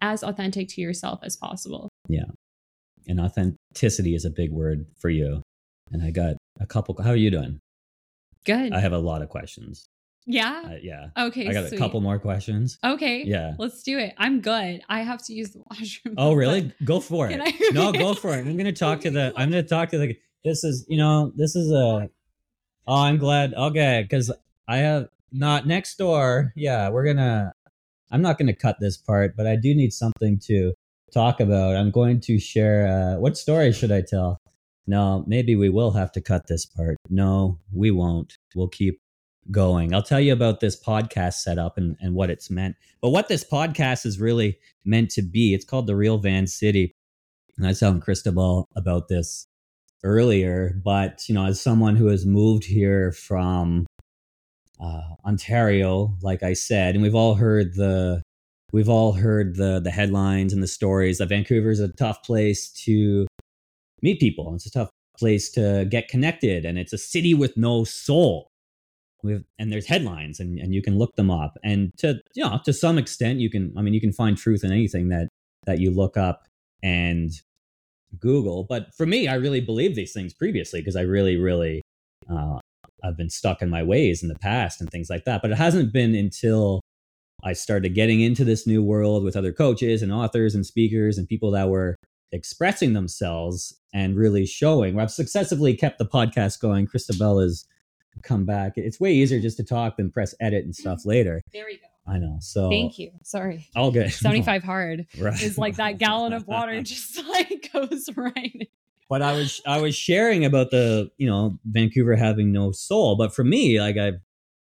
as 0.01 0.23
authentic 0.23 0.67
to 0.69 0.81
yourself 0.81 1.19
as 1.23 1.37
possible. 1.37 1.87
And 3.07 3.19
authenticity 3.19 4.15
is 4.15 4.25
a 4.25 4.29
big 4.29 4.51
word 4.51 4.85
for 4.97 5.09
you. 5.09 5.41
And 5.91 6.01
I 6.03 6.11
got 6.11 6.35
a 6.59 6.65
couple. 6.65 6.95
How 7.01 7.09
are 7.09 7.15
you 7.15 7.31
doing? 7.31 7.59
Good. 8.45 8.73
I 8.73 8.79
have 8.79 8.93
a 8.93 8.97
lot 8.97 9.21
of 9.21 9.29
questions. 9.29 9.85
yeah. 10.25 10.61
Uh, 10.65 10.75
yeah, 10.81 11.07
okay. 11.17 11.47
I 11.47 11.53
got 11.53 11.67
sweet. 11.67 11.77
a 11.77 11.79
couple 11.79 11.99
more 12.01 12.17
questions. 12.19 12.77
Okay. 12.83 13.23
Yeah. 13.25 13.53
Let's 13.59 13.83
do 13.83 13.97
it. 13.99 14.13
I'm 14.17 14.39
good. 14.41 14.81
I 14.89 15.01
have 15.01 15.23
to 15.25 15.33
use 15.33 15.51
the 15.51 15.61
washroom. 15.69 16.15
Oh, 16.17 16.33
really? 16.33 16.71
Go 16.83 16.99
for 16.99 17.29
it. 17.29 17.39
I- 17.43 17.53
No, 17.73 17.91
go 17.91 18.13
for 18.13 18.33
it. 18.35 18.45
I'm 18.47 18.57
gonna 18.57 18.71
talk 18.71 19.01
to 19.01 19.11
the. 19.11 19.33
I'm 19.35 19.49
gonna 19.49 19.63
talk 19.63 19.89
to 19.89 19.97
the. 19.97 20.15
This 20.43 20.63
is, 20.63 20.85
you 20.89 20.97
know, 20.97 21.31
this 21.35 21.55
is 21.55 21.71
a. 21.71 22.09
Oh, 22.87 22.95
I'm 23.03 23.17
glad. 23.17 23.53
Okay, 23.53 24.01
because 24.03 24.31
I 24.67 24.77
have 24.77 25.07
not 25.31 25.67
next 25.67 25.97
door. 25.97 26.51
Yeah, 26.55 26.89
we're 26.89 27.05
gonna. 27.05 27.51
I'm 28.11 28.21
not 28.21 28.37
gonna 28.39 28.55
cut 28.55 28.77
this 28.79 28.97
part, 28.97 29.35
but 29.37 29.45
I 29.47 29.55
do 29.55 29.73
need 29.75 29.93
something 29.93 30.39
to 30.47 30.73
talk 31.11 31.39
about. 31.39 31.75
I'm 31.75 31.91
going 31.91 32.19
to 32.21 32.39
share. 32.39 32.87
Uh, 32.87 33.19
what 33.19 33.37
story 33.37 33.71
should 33.71 33.91
I 33.91 34.01
tell? 34.01 34.37
No, 34.87 35.23
maybe 35.27 35.55
we 35.55 35.69
will 35.69 35.91
have 35.91 36.11
to 36.13 36.21
cut 36.21 36.47
this 36.47 36.65
part. 36.65 36.97
No, 37.09 37.59
we 37.71 37.91
won't. 37.91 38.37
We'll 38.55 38.67
keep 38.67 38.99
going. 39.49 39.93
I'll 39.93 40.03
tell 40.03 40.19
you 40.19 40.33
about 40.33 40.59
this 40.59 40.81
podcast 40.81 41.35
setup 41.35 41.77
and, 41.77 41.97
and 41.99 42.13
what 42.13 42.29
it's 42.29 42.49
meant. 42.49 42.75
But 43.01 43.09
what 43.09 43.27
this 43.27 43.43
podcast 43.43 44.05
is 44.05 44.19
really 44.19 44.57
meant 44.85 45.09
to 45.11 45.21
be, 45.21 45.53
it's 45.53 45.65
called 45.65 45.87
The 45.87 45.95
Real 45.95 46.17
Van 46.17 46.47
City. 46.47 46.93
And 47.57 47.65
I 47.65 47.69
was 47.69 47.79
telling 47.79 48.01
Christabelle 48.01 48.65
about 48.75 49.07
this 49.07 49.47
earlier, 50.03 50.79
but 50.83 51.27
you 51.27 51.35
know, 51.35 51.45
as 51.45 51.61
someone 51.61 51.95
who 51.95 52.07
has 52.07 52.25
moved 52.25 52.65
here 52.65 53.11
from 53.11 53.85
uh, 54.79 55.01
Ontario, 55.25 56.17
like 56.21 56.43
I 56.43 56.53
said, 56.53 56.95
and 56.95 57.03
we've 57.03 57.15
all 57.15 57.35
heard 57.35 57.75
the 57.75 58.21
we've 58.71 58.89
all 58.89 59.13
heard 59.13 59.55
the 59.55 59.79
the 59.79 59.91
headlines 59.91 60.53
and 60.53 60.63
the 60.63 60.67
stories 60.67 61.17
that 61.17 61.29
Vancouver 61.29 61.69
is 61.69 61.79
a 61.79 61.89
tough 61.93 62.23
place 62.23 62.69
to 62.85 63.27
meet 64.01 64.19
people. 64.19 64.53
It's 64.55 64.65
a 64.65 64.71
tough 64.71 64.89
place 65.17 65.51
to 65.51 65.85
get 65.85 66.07
connected, 66.07 66.65
and 66.65 66.77
it's 66.77 66.93
a 66.93 66.97
city 66.97 67.33
with 67.33 67.57
no 67.57 67.83
soul. 67.83 68.47
With 69.23 69.43
and 69.59 69.71
there's 69.71 69.87
headlines, 69.87 70.39
and 70.39 70.57
and 70.57 70.73
you 70.73 70.81
can 70.81 70.97
look 70.97 71.15
them 71.15 71.29
up, 71.29 71.57
and 71.63 71.91
to 71.97 72.19
you 72.33 72.43
know 72.43 72.59
to 72.65 72.73
some 72.73 72.97
extent, 72.97 73.39
you 73.39 73.49
can. 73.49 73.73
I 73.77 73.81
mean, 73.81 73.93
you 73.93 74.01
can 74.01 74.13
find 74.13 74.37
truth 74.37 74.63
in 74.63 74.71
anything 74.71 75.09
that 75.09 75.27
that 75.65 75.79
you 75.79 75.91
look 75.91 76.17
up 76.17 76.47
and 76.81 77.31
Google. 78.19 78.65
But 78.67 78.93
for 78.95 79.05
me, 79.05 79.27
I 79.27 79.35
really 79.35 79.61
believed 79.61 79.95
these 79.95 80.13
things 80.13 80.33
previously 80.33 80.81
because 80.81 80.95
I 80.95 81.01
really, 81.01 81.37
really, 81.37 81.83
uh, 82.29 82.57
I've 83.03 83.15
been 83.15 83.29
stuck 83.29 83.61
in 83.61 83.69
my 83.69 83.83
ways 83.83 84.23
in 84.23 84.29
the 84.29 84.39
past 84.39 84.81
and 84.81 84.89
things 84.89 85.09
like 85.09 85.25
that. 85.25 85.41
But 85.43 85.51
it 85.51 85.57
hasn't 85.57 85.93
been 85.93 86.15
until 86.15 86.80
I 87.43 87.53
started 87.53 87.95
getting 87.95 88.21
into 88.21 88.43
this 88.43 88.67
new 88.67 88.83
world 88.83 89.23
with 89.23 89.35
other 89.35 89.51
coaches 89.51 90.01
and 90.01 90.11
authors 90.11 90.55
and 90.55 90.65
speakers 90.65 91.17
and 91.17 91.27
people 91.27 91.51
that 91.51 91.69
were 91.69 91.95
expressing 92.31 92.93
themselves 92.93 93.77
and 93.93 94.15
really 94.15 94.45
showing. 94.45 94.99
I've 94.99 95.11
successively 95.11 95.75
kept 95.75 95.97
the 95.97 96.05
podcast 96.05 96.61
going. 96.61 96.87
Christabelle 96.87 97.41
has 97.41 97.65
come 98.23 98.45
back. 98.45 98.73
It's 98.75 98.99
way 98.99 99.13
easier 99.13 99.39
just 99.39 99.57
to 99.57 99.63
talk 99.63 99.97
than 99.97 100.11
press 100.11 100.35
edit 100.39 100.65
and 100.65 100.75
stuff 100.75 100.99
mm-hmm. 100.99 101.09
later. 101.09 101.41
There 101.51 101.65
we 101.65 101.77
go. 101.77 102.11
I 102.11 102.17
know. 102.17 102.37
So 102.41 102.69
Thank 102.69 102.97
you. 102.99 103.11
Sorry. 103.23 103.67
All 103.75 103.91
good. 103.91 104.11
75 104.11 104.63
hard 104.63 105.07
right. 105.19 105.41
is 105.41 105.57
like 105.57 105.75
that 105.75 105.97
gallon 105.97 106.33
of 106.33 106.47
water 106.47 106.81
just 106.83 107.23
like 107.25 107.69
goes 107.73 108.05
right. 108.15 108.69
but 109.09 109.21
I 109.21 109.33
was 109.33 109.61
I 109.65 109.81
was 109.81 109.95
sharing 109.95 110.45
about 110.45 110.71
the 110.71 111.11
you 111.17 111.27
know 111.27 111.59
Vancouver 111.65 112.15
having 112.15 112.51
no 112.51 112.71
soul. 112.71 113.15
But 113.15 113.33
for 113.33 113.43
me, 113.43 113.79
like 113.79 113.97
I, 113.97 114.13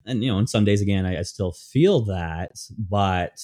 and 0.07 0.23
you 0.23 0.31
know, 0.31 0.39
on 0.39 0.47
some 0.47 0.65
days 0.65 0.81
again, 0.81 1.05
I, 1.07 1.19
I 1.19 1.23
still 1.23 1.53
feel 1.53 2.05
that. 2.07 2.53
But 2.79 3.39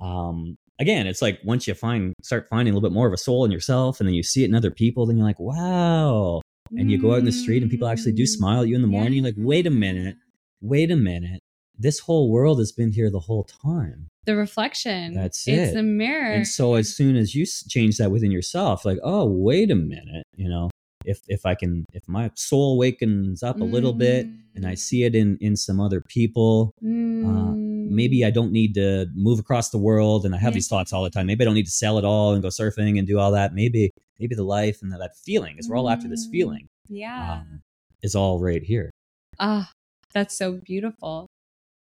um, 0.00 0.56
again, 0.78 1.06
it's 1.06 1.22
like 1.22 1.40
once 1.44 1.66
you 1.66 1.74
find 1.74 2.14
start 2.22 2.48
finding 2.48 2.72
a 2.72 2.76
little 2.76 2.88
bit 2.88 2.94
more 2.94 3.06
of 3.06 3.12
a 3.12 3.18
soul 3.18 3.44
in 3.44 3.50
yourself, 3.50 4.00
and 4.00 4.08
then 4.08 4.14
you 4.14 4.22
see 4.22 4.42
it 4.42 4.48
in 4.48 4.54
other 4.54 4.70
people, 4.70 5.06
then 5.06 5.16
you're 5.16 5.26
like, 5.26 5.40
wow. 5.40 6.40
And 6.72 6.88
you 6.88 6.98
go 6.98 7.12
out 7.12 7.18
in 7.18 7.24
the 7.24 7.32
street, 7.32 7.62
and 7.62 7.70
people 7.70 7.88
actually 7.88 8.12
do 8.12 8.24
smile 8.26 8.62
at 8.62 8.68
you 8.68 8.76
in 8.76 8.82
the 8.82 8.88
morning. 8.88 9.14
You're 9.14 9.24
like, 9.24 9.34
wait 9.36 9.66
a 9.66 9.70
minute, 9.70 10.16
wait 10.60 10.90
a 10.92 10.96
minute. 10.96 11.40
This 11.76 11.98
whole 11.98 12.30
world 12.30 12.58
has 12.60 12.70
been 12.70 12.92
here 12.92 13.10
the 13.10 13.18
whole 13.18 13.42
time. 13.42 14.06
The 14.26 14.36
reflection. 14.36 15.14
That's 15.14 15.48
it. 15.48 15.54
It's 15.54 15.72
it. 15.72 15.78
a 15.78 15.82
mirror. 15.82 16.32
And 16.32 16.46
so 16.46 16.74
as 16.74 16.94
soon 16.94 17.16
as 17.16 17.34
you 17.34 17.44
change 17.46 17.96
that 17.96 18.12
within 18.12 18.30
yourself, 18.30 18.84
like, 18.84 18.98
oh, 19.02 19.24
wait 19.26 19.70
a 19.70 19.74
minute, 19.74 20.24
you 20.36 20.48
know, 20.48 20.70
if 21.04 21.20
if 21.28 21.46
I 21.46 21.54
can, 21.54 21.84
if 21.92 22.06
my 22.08 22.30
soul 22.34 22.78
wakens 22.78 23.42
up 23.42 23.60
a 23.60 23.64
little 23.64 23.92
bit 23.92 24.26
and 24.54 24.66
I 24.66 24.74
see 24.74 25.04
it 25.04 25.14
in 25.14 25.38
in 25.40 25.56
some 25.56 25.80
other 25.80 26.00
people, 26.00 26.72
uh, 26.82 27.52
maybe 27.56 28.24
I 28.24 28.30
don't 28.30 28.52
need 28.52 28.74
to 28.74 29.06
move 29.14 29.38
across 29.38 29.70
the 29.70 29.78
world. 29.78 30.24
And 30.24 30.34
I 30.34 30.38
have 30.38 30.54
these 30.54 30.68
thoughts 30.68 30.92
all 30.92 31.02
the 31.02 31.10
time. 31.10 31.26
Maybe 31.26 31.42
I 31.42 31.46
don't 31.46 31.54
need 31.54 31.66
to 31.66 31.70
sell 31.70 31.98
it 31.98 32.04
all 32.04 32.32
and 32.32 32.42
go 32.42 32.48
surfing 32.48 32.98
and 32.98 33.06
do 33.06 33.18
all 33.18 33.32
that. 33.32 33.54
Maybe 33.54 33.90
maybe 34.18 34.34
the 34.34 34.44
life 34.44 34.82
and 34.82 34.92
that, 34.92 34.98
that 34.98 35.16
feeling, 35.16 35.54
because 35.54 35.68
we're 35.68 35.76
all 35.78 35.88
after 35.90 36.08
this 36.08 36.26
Mm. 36.26 36.30
feeling, 36.30 36.66
Yeah. 36.88 37.32
um, 37.40 37.62
is 38.02 38.14
all 38.14 38.38
right 38.38 38.62
here. 38.62 38.90
Ah, 39.38 39.70
that's 40.12 40.34
so 40.36 40.52
beautiful. 40.62 41.26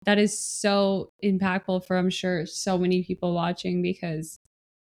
That 0.06 0.18
is 0.20 0.38
so 0.38 1.10
impactful 1.24 1.86
for 1.86 1.98
I'm 1.98 2.10
sure 2.10 2.46
so 2.46 2.78
many 2.78 3.04
people 3.04 3.34
watching 3.34 3.82
because 3.82 4.38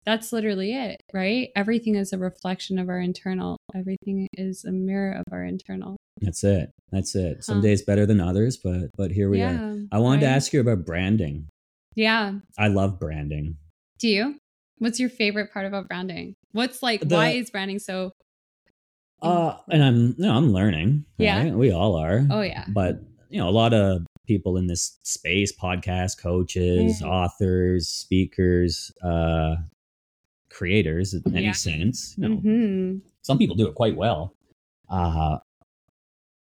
that's 0.05 0.33
literally 0.33 0.73
it, 0.73 1.01
right? 1.13 1.49
Everything 1.55 1.95
is 1.95 2.13
a 2.13 2.17
reflection 2.17 2.77
of 2.79 2.89
our 2.89 2.99
internal. 2.99 3.57
Everything 3.75 4.27
is 4.33 4.65
a 4.65 4.71
mirror 4.71 5.13
of 5.13 5.23
our 5.31 5.43
internal. 5.43 5.97
That's 6.21 6.43
it. 6.43 6.69
That's 6.91 7.15
it. 7.15 7.43
Some 7.43 7.57
Huh. 7.57 7.61
days 7.63 7.81
better 7.81 8.05
than 8.05 8.19
others, 8.19 8.57
but 8.57 8.89
but 8.97 9.11
here 9.11 9.29
we 9.29 9.41
are. 9.41 9.75
I 9.91 9.99
wanted 9.99 10.21
to 10.21 10.27
ask 10.27 10.53
you 10.53 10.59
about 10.61 10.85
branding. 10.85 11.47
Yeah. 11.95 12.39
I 12.57 12.67
love 12.67 12.99
branding. 12.99 13.57
Do 13.99 14.07
you? 14.07 14.37
What's 14.79 14.99
your 14.99 15.09
favorite 15.09 15.51
part 15.53 15.65
about 15.65 15.87
branding? 15.87 16.33
What's 16.51 16.83
like 16.83 17.01
The- 17.07 17.15
why 17.15 17.29
is 17.31 17.49
branding 17.49 17.79
so 17.79 18.11
Uh, 19.21 19.57
and 19.71 19.83
I'm 19.83 20.15
no, 20.17 20.35
I'm 20.35 20.51
learning. 20.51 21.05
Yeah. 21.17 21.43
right? 21.43 21.53
we 21.53 21.71
all 21.71 21.95
are. 21.95 22.27
Oh 22.29 22.41
yeah. 22.41 22.65
But 22.67 22.99
you 23.29 23.39
know, 23.39 23.47
a 23.47 23.51
lot 23.51 23.73
of 23.73 24.05
people 24.27 24.57
in 24.57 24.67
this 24.67 24.99
space, 25.03 25.51
podcast 25.55 26.17
coaches, 26.21 27.01
Mm. 27.01 27.07
authors, 27.07 27.87
speakers, 27.87 28.91
uh, 29.01 29.55
creators, 30.53 31.13
in 31.13 31.21
any 31.35 31.45
Yeah. 31.47 31.51
sense. 31.53 32.15
You 32.17 32.29
know, 32.29 32.37
Mhm. 32.37 33.01
some 33.21 33.37
people 33.37 33.55
do 33.55 33.67
it 33.67 33.75
quite 33.75 33.95
well. 33.97 34.35
Uh, 34.89 35.39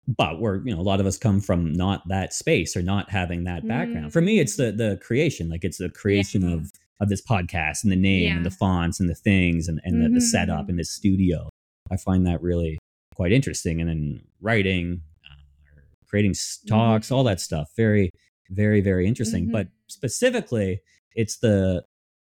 but 0.06 0.40
we're, 0.40 0.64
you 0.66 0.74
know, 0.74 0.80
a 0.80 0.82
lot 0.82 1.00
of 1.00 1.06
us 1.06 1.18
come 1.18 1.40
from 1.40 1.72
not 1.72 2.08
that 2.08 2.32
space 2.32 2.76
or 2.76 2.82
not 2.82 3.10
having 3.10 3.44
that 3.44 3.66
background. 3.68 4.12
For 4.12 4.22
me, 4.22 4.38
it's 4.40 4.56
the 4.56 4.72
the 4.72 4.98
creation, 5.02 5.48
like 5.50 5.64
it's 5.64 5.78
the 5.78 5.90
creation 5.90 6.42
Yeah. 6.42 6.54
of 6.54 6.70
of 7.00 7.08
this 7.08 7.22
podcast 7.22 7.84
and 7.84 7.92
the 7.92 7.96
name 7.96 8.38
and 8.38 8.44
the 8.46 8.50
fonts 8.50 8.98
and 8.98 9.08
the 9.08 9.14
things 9.14 9.68
and, 9.68 9.80
and 9.84 10.02
the, 10.02 10.08
the 10.08 10.20
setup 10.20 10.66
Mhm. 10.66 10.70
and 10.70 10.78
the 10.80 10.84
studio. 10.84 11.48
I 11.92 11.96
find 11.96 12.26
that 12.26 12.42
really 12.42 12.76
quite 13.14 13.30
interesting. 13.30 13.80
And 13.80 13.88
then 13.88 14.20
writing, 14.40 15.02
uh, 15.24 15.80
creating 16.08 16.32
s- 16.32 16.58
talks, 16.66 17.12
all 17.12 17.22
that 17.22 17.40
stuff. 17.40 17.70
Very, 17.76 18.10
very, 18.50 18.80
very 18.80 19.06
interesting. 19.06 19.46
Mhm. 19.46 19.52
But 19.52 19.68
specifically, 19.86 20.80
it's 21.14 21.36
the 21.38 21.84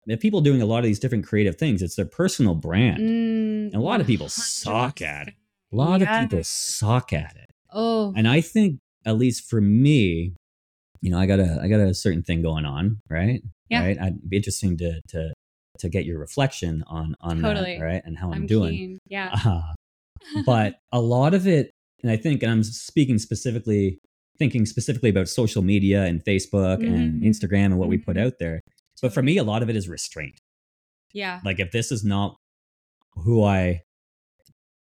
the 0.06 0.16
people 0.16 0.40
doing 0.40 0.60
a 0.62 0.66
lot 0.66 0.78
of 0.78 0.84
these 0.84 0.98
different 0.98 1.26
creative 1.26 1.56
things. 1.56 1.80
It's 1.82 1.94
their 1.96 2.04
personal 2.06 2.54
brand. 2.54 2.98
Mm, 2.98 3.66
And 3.66 3.74
a 3.74 3.80
lot 3.80 4.00
of 4.00 4.06
people 4.06 4.28
suck 4.28 5.00
at 5.00 5.28
it. 5.28 5.34
A 5.72 5.76
lot 5.76 6.00
Yeah. 6.00 6.22
of 6.24 6.30
people 6.30 6.44
suck 6.44 7.12
at 7.12 7.36
it. 7.36 7.50
Oh. 7.72 8.12
And 8.16 8.26
I 8.28 8.40
think, 8.40 8.78
at 9.06 9.16
least 9.18 9.48
for 9.48 9.60
me, 9.60 10.34
you 11.00 11.10
know, 11.10 11.18
I 11.18 11.26
got 11.26 11.40
a 11.40 11.58
I 11.62 11.68
got 11.68 11.80
a 11.80 11.94
certain 11.94 12.22
thing 12.22 12.42
going 12.42 12.64
on, 12.64 13.00
right? 13.10 13.42
Yeah. 13.70 13.84
Right. 13.84 13.98
I'd 14.00 14.28
be 14.28 14.36
interesting 14.36 14.76
to 14.78 15.00
to 15.08 15.32
to 15.78 15.88
get 15.88 16.04
your 16.04 16.18
reflection 16.18 16.84
on 16.86 17.14
on 17.20 17.40
Totally. 17.42 17.78
that, 17.78 17.84
right? 17.84 18.02
And 18.04 18.16
how 18.18 18.28
I'm, 18.28 18.42
I'm 18.42 18.46
doing. 18.46 18.70
keen. 18.72 18.98
Yeah. 19.08 19.30
Uh, 19.44 19.62
but 20.46 20.76
a 20.92 21.00
lot 21.00 21.34
of 21.34 21.46
it, 21.48 21.70
and 22.02 22.10
I 22.12 22.16
think, 22.16 22.42
and 22.42 22.52
I'm 22.52 22.62
speaking 22.62 23.18
specifically, 23.18 23.98
thinking 24.38 24.66
specifically 24.66 25.10
about 25.10 25.28
social 25.28 25.62
media 25.62 26.04
and 26.04 26.22
Facebook 26.24 26.84
and 26.86 27.22
Mhm. 27.22 27.26
Instagram 27.26 27.66
and 27.66 27.78
what 27.78 27.88
we 27.88 27.98
put 27.98 28.16
Mhm. 28.16 28.24
out 28.26 28.34
there. 28.38 28.60
But 29.02 29.12
for 29.12 29.22
me, 29.22 29.36
a 29.36 29.44
lot 29.44 29.62
of 29.62 29.68
it 29.68 29.76
is 29.76 29.88
restraint. 29.88 30.40
yeah. 31.12 31.40
Like 31.44 31.60
if 31.60 31.72
this 31.72 31.92
is 31.92 32.04
not 32.04 32.36
who 33.14 33.44
I 33.44 33.82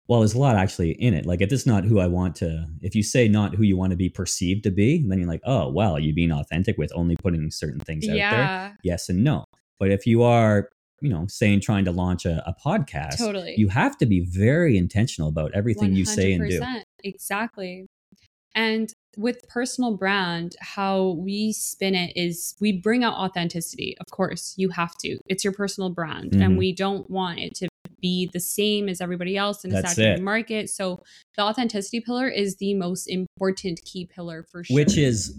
well, 0.08 0.20
there's 0.20 0.36
a 0.36 0.40
lot 0.40 0.56
actually 0.56 0.92
in 0.92 1.16
it. 1.16 1.26
Like 1.26 1.42
if 1.42 1.50
this 1.50 1.62
is 1.62 1.66
not 1.66 1.84
who 1.84 2.00
I 2.00 2.06
want 2.08 2.36
to 2.38 2.68
if 2.82 2.94
you 2.96 3.02
say 3.04 3.28
not 3.28 3.56
who 3.56 3.64
you 3.64 3.76
want 3.76 3.90
to 3.92 3.98
be 3.98 4.08
perceived 4.08 4.64
to 4.66 4.72
be, 4.72 5.04
then 5.08 5.18
you're 5.20 5.28
like, 5.28 5.42
oh 5.46 5.70
well, 5.70 6.00
you're 6.00 6.16
being 6.16 6.32
authentic 6.32 6.78
with 6.78 6.92
only 6.96 7.16
putting 7.18 7.50
certain 7.52 7.80
things 7.80 8.06
out 8.08 8.12
there. 8.12 8.18
Yeah. 8.18 8.74
Yes 8.84 9.10
and 9.10 9.24
no. 9.24 9.44
But 9.80 9.90
if 9.92 10.06
you 10.06 10.22
are, 10.24 10.70
you 11.02 11.10
know, 11.10 11.26
saying 11.28 11.60
trying 11.62 11.86
to 11.86 11.92
launch 11.92 12.26
a, 12.26 12.42
a 12.48 12.54
podcast, 12.64 13.18
Totally. 13.18 13.56
you 13.58 13.68
have 13.68 13.98
to 13.98 14.06
be 14.06 14.22
very 14.26 14.78
intentional 14.78 15.28
about 15.28 15.52
everything 15.54 15.94
you 15.96 16.06
say 16.06 16.32
and 16.34 16.50
do. 16.50 16.62
Exactly. 17.04 17.88
And 18.56 18.92
with 19.18 19.48
personal 19.48 19.96
brand, 19.96 20.56
how 20.60 21.12
we 21.12 21.54
spin 21.54 21.96
it 21.96 22.14
is 22.16 22.56
we 22.60 22.72
bring 22.72 23.04
out 23.04 23.14
authenticity. 23.14 23.96
Of 24.00 24.08
course, 24.12 24.54
you 24.58 24.70
have 24.70 24.98
to. 25.00 25.18
It's 25.28 25.44
your 25.44 25.54
personal 25.54 25.90
brand. 25.90 26.32
Mhm. 26.32 26.42
And 26.44 26.58
we 26.58 26.74
don't 26.74 27.10
want 27.10 27.40
it 27.40 27.54
to 27.56 27.68
be 28.02 28.30
the 28.34 28.40
same 28.40 28.90
as 28.90 29.02
everybody 29.02 29.38
else 29.38 29.64
in 29.64 29.74
a 29.74 29.82
saturated 29.82 30.20
it. 30.20 30.24
market. 30.24 30.70
So 30.70 31.02
the 31.38 31.44
authenticity 31.44 32.02
pillar 32.02 32.28
is 32.28 32.58
the 32.58 32.74
most 32.74 33.08
important 33.08 33.82
key 33.86 34.06
pillar 34.06 34.46
for 34.52 34.64
sure. 34.64 34.76
Which 34.76 34.98
is 34.98 35.38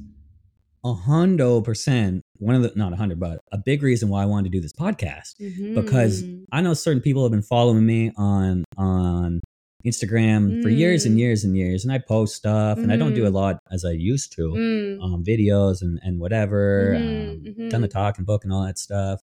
a 0.85 0.95
hundred 0.95 1.63
percent 1.65 2.23
one 2.39 2.55
of 2.55 2.63
the 2.63 2.73
not 2.77 2.93
a 2.93 2.97
hundred, 2.97 3.19
but 3.19 3.41
a 3.51 3.59
big 3.59 3.83
reason 3.83 4.09
why 4.09 4.23
I 4.23 4.27
wanted 4.27 4.53
to 4.53 4.59
do 4.59 4.61
this 4.61 4.73
podcast. 4.73 5.35
because 5.75 6.23
Mhm. 6.23 6.45
I 6.53 6.61
know 6.61 6.75
certain 6.75 7.03
people 7.03 7.23
have 7.25 7.33
been 7.33 7.43
following 7.43 7.85
me 7.85 8.13
on 8.17 8.65
on 8.77 9.41
Instagram 9.87 10.63
for 10.63 10.69
years 10.69 11.07
and 11.07 11.15
Mm. 11.17 11.19
years 11.19 11.45
and 11.45 11.57
years, 11.57 11.85
and 11.85 11.93
I 11.93 11.99
post 11.99 12.35
stuff, 12.37 12.79
and 12.79 12.93
I 12.93 12.97
don't 12.97 13.15
do 13.15 13.25
a 13.27 13.31
Mhm. 13.31 13.35
lot 13.35 13.59
as 13.71 13.85
I 13.85 13.93
used 13.93 14.33
to, 14.37 14.43
Mm. 14.51 15.03
um, 15.03 15.25
videos 15.25 15.81
and 15.83 15.99
and 16.03 16.19
whatever, 16.21 16.95
Mhm, 16.99 17.31
um, 17.31 17.55
mhm. 17.55 17.71
done 17.71 17.81
the 17.83 17.89
talking 17.89 18.25
book 18.25 18.45
and 18.45 18.53
all 18.53 18.65
that 18.65 18.79
stuff. 18.79 19.21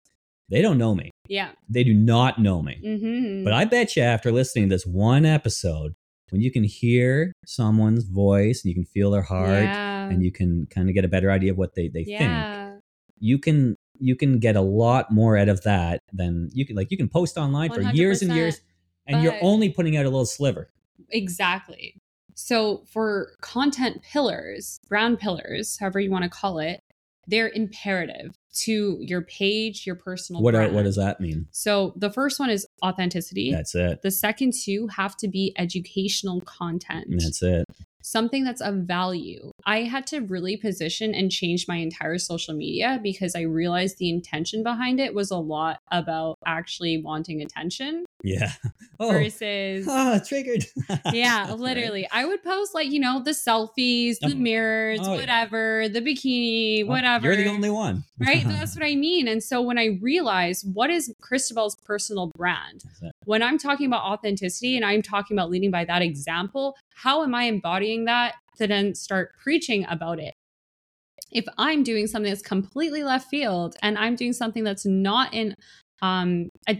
They 0.49 0.61
don't 0.61 0.77
know 0.77 0.95
me. 0.95 1.11
yeah. 1.29 1.49
They 1.69 1.83
do 1.83 1.93
not 1.93 2.39
know 2.41 2.61
me. 2.61 2.75
hmm 2.81 3.43
But 3.43 3.51
I 3.53 3.65
bet 3.65 3.95
you 3.97 4.03
after 4.03 4.31
listening 4.31 4.69
to 4.69 4.75
this 4.75 4.85
one 4.85 5.25
episode, 5.25 5.93
when 6.31 6.41
you 6.41 6.51
can 6.51 6.63
hear 6.63 7.33
someone's 7.45 8.05
voice 8.05 8.63
and 8.63 8.69
you 8.69 8.75
can 8.75 8.85
feel 8.85 9.11
their 9.11 9.21
heart 9.23 9.65
yeah. 9.65 10.09
and 10.09 10.23
you 10.23 10.31
can 10.31 10.65
kind 10.67 10.87
of 10.89 10.95
get 10.95 11.03
a 11.03 11.07
better 11.09 11.29
idea 11.31 11.51
of 11.51 11.57
what 11.57 11.75
they, 11.75 11.87
they 11.89 12.05
think, 12.05 12.81
you 13.19 13.37
can 13.39 13.75
you 13.99 14.15
can 14.15 14.37
get 14.39 14.55
a 14.55 14.61
lot 14.61 15.11
more 15.11 15.35
out 15.37 15.49
of 15.49 15.63
that 15.63 15.99
than 16.13 16.49
you 16.53 16.65
can 16.65 16.75
like 16.75 16.91
you 16.91 16.97
can 16.97 17.09
post 17.09 17.35
online 17.37 17.71
for 17.71 17.81
years 17.81 18.21
and 18.21 18.31
years 18.35 18.61
and 19.07 19.23
you're 19.23 19.37
only 19.41 19.69
putting 19.69 19.97
out 19.97 20.05
a 20.05 20.09
little 20.09 20.25
sliver. 20.25 20.69
Exactly. 21.09 21.95
So 22.35 22.83
for 22.91 23.31
content 23.41 24.03
pillars, 24.03 24.79
brand 24.87 25.19
pillars, 25.19 25.77
however 25.79 25.99
you 25.99 26.11
want 26.11 26.23
to 26.23 26.29
call 26.29 26.59
it, 26.59 26.81
they're 27.25 27.49
imperative 27.49 28.35
to 28.53 28.97
your 29.01 29.21
page, 29.21 29.85
your 29.85 29.95
personal 29.95 30.41
What 30.41 30.55
are, 30.55 30.59
brand. 30.59 30.75
what 30.75 30.83
does 30.83 30.95
that 30.95 31.19
mean? 31.19 31.47
So 31.51 31.93
the 31.95 32.09
first 32.11 32.39
one 32.39 32.49
is 32.49 32.65
authenticity. 32.83 33.51
That's 33.51 33.75
it. 33.75 34.01
the 34.01 34.11
second 34.11 34.53
two 34.53 34.87
have 34.87 35.15
to 35.17 35.27
be 35.27 35.53
educational 35.57 36.41
content. 36.41 37.05
That's 37.09 37.41
it. 37.41 37.65
something 38.01 38.43
that's 38.43 38.61
of 38.61 38.75
value. 38.75 39.51
I 39.65 39.83
had 39.83 40.07
to 40.07 40.21
really 40.21 40.57
position 40.57 41.13
and 41.13 41.31
change 41.31 41.67
my 41.67 41.75
entire 41.77 42.17
social 42.17 42.55
media 42.55 42.99
because 43.03 43.35
I 43.35 43.41
realized 43.41 43.97
the 43.97 44.09
intention 44.09 44.63
behind 44.63 44.99
it 44.99 45.13
was 45.13 45.29
a 45.29 45.37
lot 45.37 45.79
about 45.91 46.37
actually 46.45 47.01
wanting 47.01 47.41
attention 47.41 48.05
Yeah. 48.23 48.51
Oh. 48.99 49.11
versus 49.11 49.85
Ah, 49.91 50.19
triggered. 50.27 50.65
yeah, 51.13 51.49
Right. 51.49 51.59
literally. 51.59 52.07
I 52.11 52.25
would 52.25 52.41
post 52.43 52.73
like, 52.73 52.89
you 52.91 52.99
know, 52.99 53.21
the 53.21 53.29
selfies, 53.29 54.17
the 54.19 54.31
Oh. 54.31 54.35
mirrors, 54.35 54.99
Oh, 55.03 55.13
yeah. 55.13 55.19
whatever, 55.19 55.87
the 55.87 56.01
bikini, 56.01 56.83
Oh, 56.83 56.87
whatever. 56.87 57.27
You're 57.27 57.35
the 57.43 57.47
only 57.47 57.69
one. 57.69 58.05
right? 58.17 58.43
That's 58.47 58.75
what 58.75 58.83
I 58.83 58.95
mean. 58.95 59.27
And 59.27 59.43
so 59.43 59.61
when 59.61 59.77
I 59.77 59.99
realized 60.01 60.65
what 60.73 60.89
is 60.89 61.13
Christabelle's 61.21 61.75
personal 61.85 62.31
brand, 62.35 62.85
when 63.25 63.43
I'm 63.43 63.59
talking 63.59 63.85
about 63.85 64.01
authenticity 64.01 64.75
and 64.75 64.83
I'm 64.83 65.03
talking 65.03 65.37
about 65.37 65.51
leading 65.51 65.69
by 65.69 65.85
that 65.85 66.01
example, 66.01 66.75
how 66.95 67.21
am 67.21 67.35
I 67.35 67.43
embodying 67.43 68.05
that 68.05 68.33
to 68.57 68.65
then 68.65 68.95
start 68.95 69.33
preaching 69.43 69.85
about 69.87 70.17
it? 70.19 70.33
If 71.31 71.45
I'm 71.59 71.83
doing 71.83 72.07
something 72.07 72.31
that's 72.31 72.41
completely 72.41 73.03
left 73.03 73.29
field 73.29 73.75
and 73.83 73.95
I'm 73.95 74.15
doing 74.15 74.33
something 74.33 74.63
that's 74.63 74.87
not 74.87 75.35
in 75.35 75.53
um 76.01 76.49
a, 76.69 76.79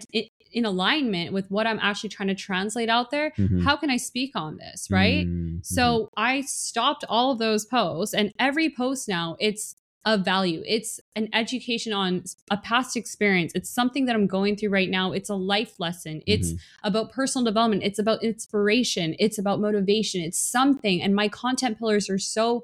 in 0.52 0.66
alignment 0.66 1.34
with 1.34 1.50
what 1.50 1.68
I'm 1.68 1.80
actually 1.82 2.10
trying 2.10 2.28
to 2.30 2.36
translate 2.36 2.89
out 2.89 3.12
there, 3.12 3.32
Mhm. 3.38 3.64
how 3.64 3.76
can 3.76 3.89
I 3.89 3.98
speak 3.98 4.36
on 4.36 4.58
this, 4.58 4.89
right? 4.91 5.26
Mhm. 5.28 5.66
So 5.66 6.10
I 6.18 6.41
stopped 6.41 7.04
all 7.10 7.32
of 7.32 7.39
those 7.39 7.66
posts, 7.66 8.14
and 8.14 8.34
every 8.39 8.70
post 8.70 9.08
now 9.08 9.36
it's 9.39 9.76
of 10.06 10.24
value. 10.24 10.64
It's 10.66 11.02
an 11.18 11.28
education 11.34 11.91
on 11.91 12.24
a 12.50 12.56
past 12.56 12.95
experience. 12.95 13.52
It's 13.56 13.70
something 13.70 14.06
that 14.06 14.16
I'm 14.16 14.26
going 14.26 14.56
through 14.56 14.70
right 14.70 14.89
now. 14.89 15.12
It's 15.12 15.30
a 15.30 15.36
life 15.36 15.82
lesson. 15.82 16.22
It's 16.26 16.54
Mhm. 16.54 16.60
about 16.84 17.12
personal 17.12 17.43
development. 17.43 17.84
It's 17.84 18.00
about 18.00 18.24
inspiration. 18.24 19.18
It's 19.20 19.38
about 19.38 19.60
motivation. 19.60 20.22
It's 20.22 20.39
something. 20.39 21.02
And 21.02 21.14
my 21.14 21.28
content 21.28 21.78
pillars 21.78 22.10
are 22.10 22.20
so 22.20 22.64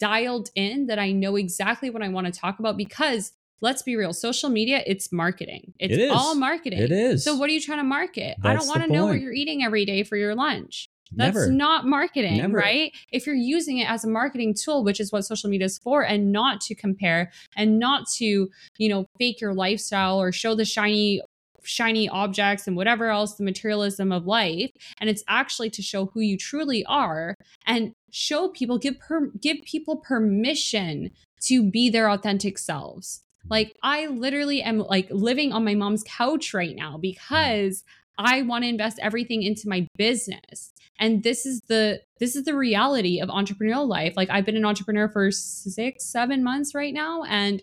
dialed 0.00 0.50
in 0.56 0.86
that 0.86 0.98
I 0.98 1.12
know 1.12 1.36
exactly 1.36 1.90
what 1.90 2.02
I 2.02 2.08
want 2.08 2.26
to 2.26 2.32
talk 2.32 2.58
about 2.58 2.76
because 2.76 3.34
let's 3.60 3.82
be 3.82 3.96
real, 3.96 4.12
social 4.12 4.50
media, 4.50 4.82
it's 4.86 5.12
marketing. 5.12 5.72
It's 5.78 5.96
It 5.96 6.10
all 6.10 6.34
marketing. 6.34 6.80
It 6.80 6.92
is. 6.92 7.24
So 7.24 7.36
what 7.36 7.50
are 7.50 7.52
you 7.52 7.60
trying 7.60 7.78
to 7.78 7.84
market? 7.84 8.36
I 8.42 8.54
don't 8.54 8.66
want 8.66 8.82
to 8.82 8.92
know 8.92 9.06
what 9.06 9.20
you're 9.20 9.32
eating 9.32 9.62
every 9.62 9.84
day 9.84 10.02
for 10.02 10.16
your 10.16 10.34
lunch. 10.34 10.88
That's 11.12 11.34
Never. 11.34 11.50
not 11.50 11.86
marketing, 11.86 12.36
Never. 12.36 12.58
right? 12.58 12.92
If 13.10 13.26
you're 13.26 13.34
using 13.34 13.78
it 13.78 13.90
as 13.90 14.04
a 14.04 14.08
marketing 14.08 14.54
tool, 14.54 14.84
which 14.84 15.00
is 15.00 15.10
what 15.10 15.22
social 15.22 15.50
media 15.50 15.66
is 15.66 15.78
for, 15.78 16.02
and 16.02 16.30
not 16.30 16.60
to 16.62 16.74
compare 16.74 17.32
and 17.56 17.78
not 17.78 18.08
to, 18.16 18.48
you 18.78 18.88
know, 18.88 19.06
fake 19.18 19.40
your 19.40 19.52
lifestyle 19.52 20.20
or 20.20 20.30
show 20.30 20.54
the 20.54 20.64
shiny 20.64 21.20
shiny 21.62 22.08
objects 22.08 22.66
and 22.66 22.74
whatever 22.74 23.10
else 23.10 23.34
the 23.34 23.44
materialism 23.44 24.12
of 24.12 24.26
life 24.26 24.70
and 24.98 25.10
it's 25.10 25.22
actually 25.28 25.68
to 25.68 25.82
show 25.82 26.06
who 26.06 26.20
you 26.20 26.34
truly 26.34 26.82
are 26.86 27.34
and 27.66 27.92
show 28.10 28.48
people 28.48 28.78
give 28.78 28.98
per, 28.98 29.26
give 29.42 29.58
people 29.66 29.96
permission 29.96 31.10
to 31.38 31.62
be 31.62 31.90
their 31.90 32.08
authentic 32.08 32.56
selves 32.56 33.20
like 33.48 33.76
i 33.82 34.06
literally 34.06 34.62
am 34.62 34.78
like 34.78 35.08
living 35.10 35.52
on 35.52 35.64
my 35.64 35.74
mom's 35.74 36.04
couch 36.04 36.52
right 36.54 36.76
now 36.76 36.98
because 36.98 37.84
I 38.22 38.42
want 38.42 38.64
to 38.64 38.68
invest 38.68 38.98
everything 39.00 39.42
into 39.42 39.68
my 39.68 39.86
business. 39.96 40.72
And 40.98 41.22
this 41.22 41.46
is 41.46 41.60
the 41.68 42.02
this 42.18 42.36
is 42.36 42.44
the 42.44 42.54
reality 42.54 43.18
of 43.20 43.30
entrepreneurial 43.30 43.88
life. 43.88 44.12
Like 44.16 44.28
I've 44.28 44.44
been 44.44 44.56
an 44.56 44.66
entrepreneur 44.66 45.08
for 45.08 45.30
6 45.30 46.04
7 46.04 46.44
months 46.44 46.74
right 46.74 46.92
now 46.92 47.24
and 47.24 47.62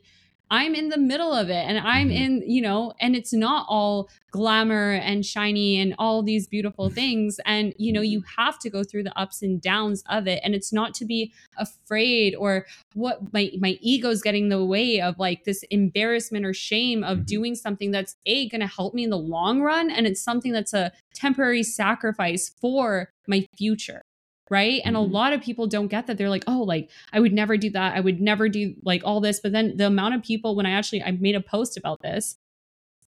I'm 0.50 0.76
in 0.76 0.90
the 0.90 0.98
middle 0.98 1.34
of 1.34 1.50
it 1.50 1.66
and 1.68 1.78
I'm 1.80 2.10
Mhm. 2.10 2.16
in, 2.16 2.44
you 2.48 2.62
know, 2.62 2.94
and 3.02 3.16
it's 3.16 3.34
not 3.34 3.66
all 3.68 4.10
glamour 4.32 4.94
and 4.94 5.26
shiny 5.26 5.78
and 5.80 5.94
all 6.00 6.24
these 6.24 6.48
beautiful 6.48 6.90
things. 6.90 7.40
And, 7.46 7.74
you 7.78 7.92
know, 7.92 8.02
you 8.02 8.24
have 8.38 8.58
to 8.60 8.70
go 8.70 8.84
through 8.84 9.04
the 9.04 9.18
ups 9.20 9.42
and 9.42 9.62
downs 9.62 10.04
of 10.10 10.28
it. 10.28 10.40
And 10.44 10.56
it's 10.56 10.72
not 10.72 10.94
to 10.96 11.06
be 11.06 11.34
afraid 11.58 12.36
or 12.36 12.66
what 12.94 13.34
my, 13.34 13.52
my 13.60 13.78
ego's 13.82 14.22
getting 14.22 14.44
in 14.44 14.50
the 14.50 14.64
way 14.66 15.02
of 15.02 15.20
like 15.20 15.44
this 15.44 15.64
embarrassment 15.72 16.46
or 16.46 16.54
shame 16.54 17.04
of 17.04 17.20
Mhm. 17.20 17.26
doing 17.26 17.56
something 17.56 17.92
that's 17.92 18.16
A, 18.26 18.48
going 18.50 18.62
to 18.62 18.68
help 18.68 18.94
me 18.94 19.04
in 19.04 19.10
the 19.10 19.18
long 19.18 19.62
run. 19.62 19.90
And 19.92 20.08
it's 20.08 20.22
something 20.22 20.52
that's 20.54 20.74
a 20.74 20.92
temporary 21.14 21.64
sacrifice 21.64 22.50
for 22.62 23.12
my 23.28 23.46
future. 23.58 24.04
Right. 24.50 24.82
And 24.86 24.96
a 24.96 25.00
Mhm. 25.00 25.12
lot 25.12 25.34
of 25.34 25.42
people 25.42 25.68
don't 25.68 25.88
get 25.88 26.08
that. 26.08 26.18
They're 26.18 26.30
like, 26.30 26.44
oh, 26.48 26.64
like 26.64 26.90
I 27.12 27.20
would 27.20 27.34
never 27.34 27.58
do 27.58 27.70
that. 27.72 27.96
I 27.96 28.00
would 28.00 28.22
never 28.22 28.48
do 28.50 28.76
like 28.84 29.02
all 29.04 29.20
this. 29.22 29.40
But 29.40 29.52
then 29.52 29.76
the 29.78 29.88
amount 29.88 30.16
of 30.16 30.24
people, 30.24 30.56
when 30.56 30.66
I 30.66 30.72
actually 30.72 31.04
I 31.04 31.12
made 31.12 31.36
a 31.36 31.42
post 31.42 31.78
about 31.78 32.02
this, 32.02 32.36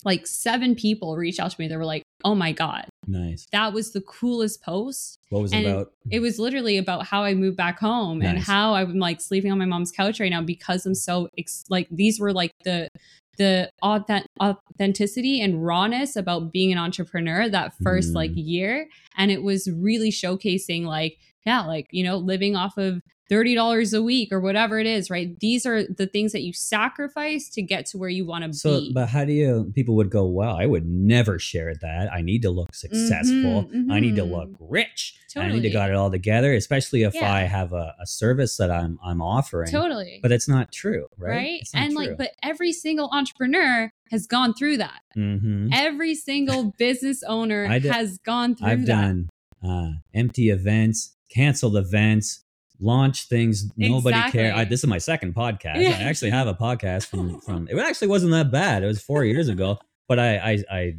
like 0.03 0.25
seven 0.25 0.73
people 0.75 1.15
reached 1.15 1.39
out 1.39 1.51
to 1.51 1.55
me. 1.61 1.67
They 1.67 1.77
were 1.77 1.85
like, 1.85 2.01
oh 2.23 2.33
my 2.35 2.51
God, 2.51 2.85
Nice. 3.07 3.45
that 3.51 3.71
was 3.71 3.91
the 3.91 4.01
coolest 4.01 4.61
post. 4.63 5.19
What 5.29 5.41
was 5.43 5.53
it 5.53 5.65
about? 5.65 5.91
It 6.09 6.19
was 6.19 6.39
literally 6.39 6.77
about 6.77 7.05
how 7.05 7.23
I 7.23 7.33
moved 7.35 7.55
back 7.57 7.79
home 7.79 8.21
and 8.21 8.39
how 8.39 8.73
I'm 8.73 8.97
like 8.97 9.21
sleeping 9.21 9.51
on 9.51 9.57
my 9.59 9.65
mom's 9.65 9.91
couch 9.91 10.19
right 10.19 10.31
now 10.31 10.41
because 10.41 10.85
I'm 10.85 10.95
so 10.95 11.29
ex- 11.37 11.65
like 11.69 11.87
these 11.91 12.19
were 12.19 12.33
like 12.33 12.51
the 12.63 12.89
the 13.37 13.71
authentic- 13.81 14.29
authenticity 14.41 15.41
and 15.41 15.65
rawness 15.65 16.15
about 16.15 16.51
being 16.51 16.71
an 16.71 16.77
entrepreneur 16.77 17.47
that 17.49 17.73
first 17.81 18.11
Mm. 18.11 18.15
like 18.15 18.31
year 18.35 18.87
and 19.17 19.31
it 19.31 19.41
was 19.43 19.69
really 19.71 20.11
showcasing 20.11 20.83
like 20.83 21.17
yeah 21.45 21.61
like 21.61 21.88
you 21.91 22.03
know 22.03 22.18
living 22.18 22.55
off 22.55 22.77
of 22.77 23.01
$30 23.31 23.97
a 23.97 24.01
week 24.03 24.30
or 24.34 24.41
whatever 24.41 24.77
it 24.77 24.85
is 24.85 25.09
right 25.09 25.39
these 25.39 25.65
are 25.65 25.84
the 25.85 26.05
things 26.05 26.34
that 26.34 26.41
you 26.41 26.51
sacrifice 26.51 27.47
to 27.49 27.61
get 27.61 27.85
to 27.85 27.97
where 27.97 28.09
you 28.09 28.26
want 28.26 28.43
to 28.43 28.49
be. 28.49 28.53
So, 28.53 28.80
be 28.81 28.91
but 28.93 29.07
how 29.07 29.23
do 29.23 29.31
you? 29.31 29.72
People 29.73 29.95
would 29.95 30.09
go, 30.09 30.26
"Wow, 30.26 30.57
I 30.57 30.65
would 30.65 30.85
never 30.85 31.39
share 31.39 31.73
that. 31.76 32.11
I 32.11 32.22
need 32.22 32.41
to 32.41 32.49
look 32.49 32.76
successful. 32.76 33.69
Mhm, 33.73 33.89
I 33.89 34.01
need 34.01 34.18
to 34.18 34.23
mhm. 34.23 34.31
look 34.31 34.49
rich. 34.59 35.15
I 35.38 35.47
need 35.47 35.61
to 35.61 35.69
got 35.69 35.89
it 35.89 35.95
all 35.95 36.11
together." 36.11 36.53
Especially 36.53 37.03
if 37.03 37.15
Yeah. 37.15 37.34
I 37.34 37.43
have 37.43 37.72
a, 37.72 37.95
a 38.01 38.05
service 38.05 38.57
that 38.57 38.69
I'm 38.69 38.99
I'm 39.01 39.22
offering. 39.22 39.72
totally 39.72 40.19
But 40.22 40.34
it's 40.34 40.49
not 40.49 40.73
true, 40.73 41.07
right? 41.18 41.30
right, 41.38 41.61
and 41.73 41.91
true. 41.93 42.05
like 42.07 42.18
but 42.18 42.31
every 42.43 42.73
single 42.73 43.09
entrepreneur 43.13 43.93
has 44.11 44.27
gone 44.27 44.53
through 44.53 44.76
that 44.77 44.99
Mhm. 45.18 45.69
every 45.73 46.15
single 46.15 46.73
business 46.77 47.23
owner 47.23 47.68
did- 47.80 47.91
has 47.91 48.18
gone 48.18 48.55
through 48.55 48.65
that. 48.68 48.72
I've 48.73 48.85
that 48.88 49.01
done 49.01 49.30
uh, 49.63 49.91
empty 50.13 50.49
events, 50.49 51.15
canceled 51.33 51.77
events, 51.77 52.43
launched 52.79 53.29
things 53.29 53.71
nobody 53.77 54.19
cared. 54.31 54.53
I, 54.53 54.65
this 54.65 54.81
is 54.83 54.87
my 54.87 54.97
second 54.97 55.35
podcast. 55.35 55.77
Yeah. 55.81 55.89
I 55.89 56.03
actually 56.03 56.31
have 56.31 56.47
a 56.47 56.53
podcast 56.53 57.07
from 57.07 57.39
from. 57.45 57.67
It 57.69 57.77
actually 57.77 58.07
wasn't 58.09 58.31
that 58.31 58.51
bad. 58.51 58.83
It 58.83 58.87
was 58.87 59.01
four 59.01 59.23
years 59.23 59.47
ago, 59.47 59.79
but 60.07 60.19
I 60.19 60.37
I 60.37 60.63
I, 60.71 60.93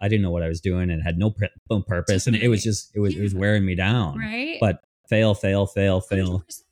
I 0.00 0.08
didn't 0.08 0.22
know 0.22 0.30
what 0.30 0.42
I 0.42 0.48
was 0.48 0.60
doing 0.60 0.90
and 0.90 1.02
had 1.02 1.18
no, 1.18 1.30
pr- 1.30 1.46
no 1.70 1.82
purpose, 1.82 2.26
and 2.26 2.36
it 2.36 2.48
was 2.48 2.62
just 2.62 2.90
it 2.94 3.00
was 3.00 3.16
it 3.16 3.22
was 3.22 3.34
wearing 3.34 3.64
me 3.64 3.74
down. 3.74 4.18
right 4.18 4.58
But 4.60 4.80
fail, 5.08 5.34
fail, 5.34 5.66
fail, 5.66 6.00
fail. 6.00 6.40
100% 6.40 6.62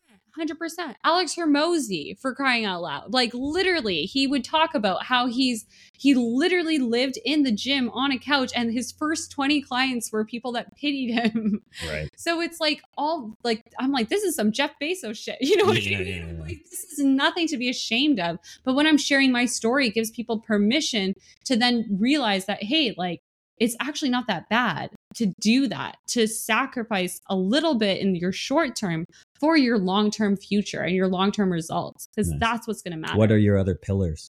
Alex 1.05 1.35
Hormozi 1.35 2.19
for 2.21 2.35
crying 2.35 2.65
out 2.65 2.83
loud. 2.83 3.13
Like 3.13 3.33
literally 3.35 4.03
he 4.03 4.27
would 4.27 4.45
talk 4.45 4.75
about 4.75 5.05
how 5.05 5.27
he's 5.27 5.67
he 5.99 6.15
literally 6.15 6.79
lived 6.79 7.19
in 7.25 7.43
the 7.43 7.53
gym 7.53 7.89
on 7.91 8.13
a 8.13 8.19
couch 8.19 8.53
and 8.55 8.73
his 8.73 8.93
first 8.93 9.31
20 9.31 9.63
clients 9.63 10.13
were 10.13 10.25
people 10.25 10.53
that 10.53 10.77
pitied 10.77 11.11
him. 11.15 11.63
Right. 11.89 12.11
so 12.17 12.41
it's 12.41 12.61
like 12.61 12.83
all 12.99 13.35
like 13.45 13.63
i'm 13.79 13.93
like 13.93 14.09
this 14.09 14.23
is 14.23 14.35
some 14.37 14.53
jeff 14.53 14.73
bezos 14.81 15.17
shit 15.17 15.37
you 15.41 15.57
know 15.57 15.65
what 15.65 15.83
Yeah, 15.83 15.97
i 15.99 16.01
mean? 16.03 16.09
yeah, 16.09 16.27
yeah. 16.33 16.41
like 16.43 16.59
this 16.71 16.85
is 16.85 16.99
nothing 16.99 17.47
to 17.49 17.57
be 17.57 17.69
ashamed 17.71 18.21
of. 18.21 18.39
But 18.65 18.75
when 18.75 18.87
i'm 18.87 18.99
sharing 18.99 19.33
my 19.33 19.45
story 19.47 19.87
it 19.89 19.95
gives 19.95 20.11
people 20.11 20.41
permission 20.41 21.15
to 21.45 21.57
then 21.57 21.87
realize 21.99 22.47
that 22.47 22.63
hey 22.63 22.95
like 22.97 23.21
it's 23.59 23.77
actually 23.81 24.11
not 24.11 24.27
that 24.27 24.49
bad 24.51 24.91
to 25.17 25.33
do 25.41 25.67
that 25.69 25.97
to 26.09 26.27
sacrifice 26.27 27.21
a 27.29 27.37
little 27.37 27.75
bit 27.75 28.01
in 28.01 28.15
your 28.15 28.33
short 28.33 28.77
term 28.77 29.05
for 29.41 29.57
your 29.57 29.79
long 29.79 30.11
term 30.11 30.37
future 30.37 30.81
and 30.81 30.95
your 30.95 31.09
long 31.09 31.33
term 31.33 31.51
results 31.53 32.09
because 32.15 32.31
Nice. 32.31 32.41
that's 32.41 32.67
what's 32.69 32.83
going 32.83 32.93
to 32.93 32.99
matter 32.99 33.17
What 33.19 33.31
are 33.33 33.39
your 33.39 33.59
other 33.59 33.75
pillars? 33.75 34.29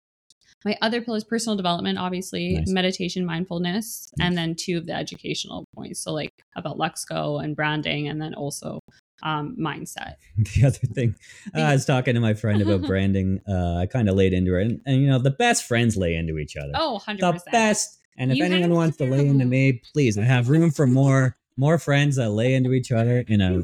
my 0.65 0.77
other 0.83 1.01
pillars 1.03 1.23
personal 1.23 1.55
development 1.57 1.99
obviously 1.99 2.55
Nice. 2.55 2.69
meditation 2.71 3.25
mindfulness 3.27 4.09
Nice. 4.19 4.27
and 4.27 4.37
then 4.39 4.55
two 4.55 4.79
of 4.79 4.87
the 4.87 4.95
educational 4.95 5.65
points 5.77 6.01
so 6.01 6.13
like 6.13 6.31
about 6.57 6.79
LUXGO 6.79 7.43
and 7.45 7.55
branding 7.55 8.09
and 8.09 8.21
then 8.21 8.35
also 8.35 8.81
um 9.23 9.57
mindset 9.59 10.15
the 10.37 10.65
other 10.67 10.79
thing 10.95 11.15
uh, 11.55 11.61
I 11.61 11.73
was 11.75 11.85
talking 11.85 12.15
to 12.15 12.21
my 12.21 12.35
friend 12.35 12.61
about 12.63 12.83
branding. 12.87 13.41
Uh, 13.49 13.77
I 13.77 13.87
kind 13.87 14.09
of 14.09 14.15
laid 14.17 14.33
into 14.35 14.57
it, 14.59 14.63
and, 14.67 14.81
and 14.87 15.01
you 15.03 15.07
know 15.09 15.19
the 15.19 15.31
best 15.31 15.65
friends 15.65 15.97
lay 15.97 16.15
into 16.15 16.37
each 16.39 16.57
other. 16.57 16.73
oh 16.75 17.01
100% 17.07 17.19
the 17.19 17.41
best. 17.51 17.99
And 18.19 18.31
if 18.33 18.39
You 18.39 18.45
anyone 18.45 18.71
wants 18.71 18.97
to 18.99 19.07
to. 19.07 19.11
lay 19.13 19.27
into 19.27 19.45
me, 19.45 19.83
please. 19.93 20.17
I 20.19 20.23
have 20.25 20.49
room 20.49 20.71
for 20.71 20.87
more 20.87 21.37
more 21.57 21.79
friends 21.79 22.17
that 22.17 22.31
lay 22.31 22.55
into 22.55 22.73
each 22.73 22.93
other. 22.93 23.25
You 23.29 23.37
know. 23.39 23.63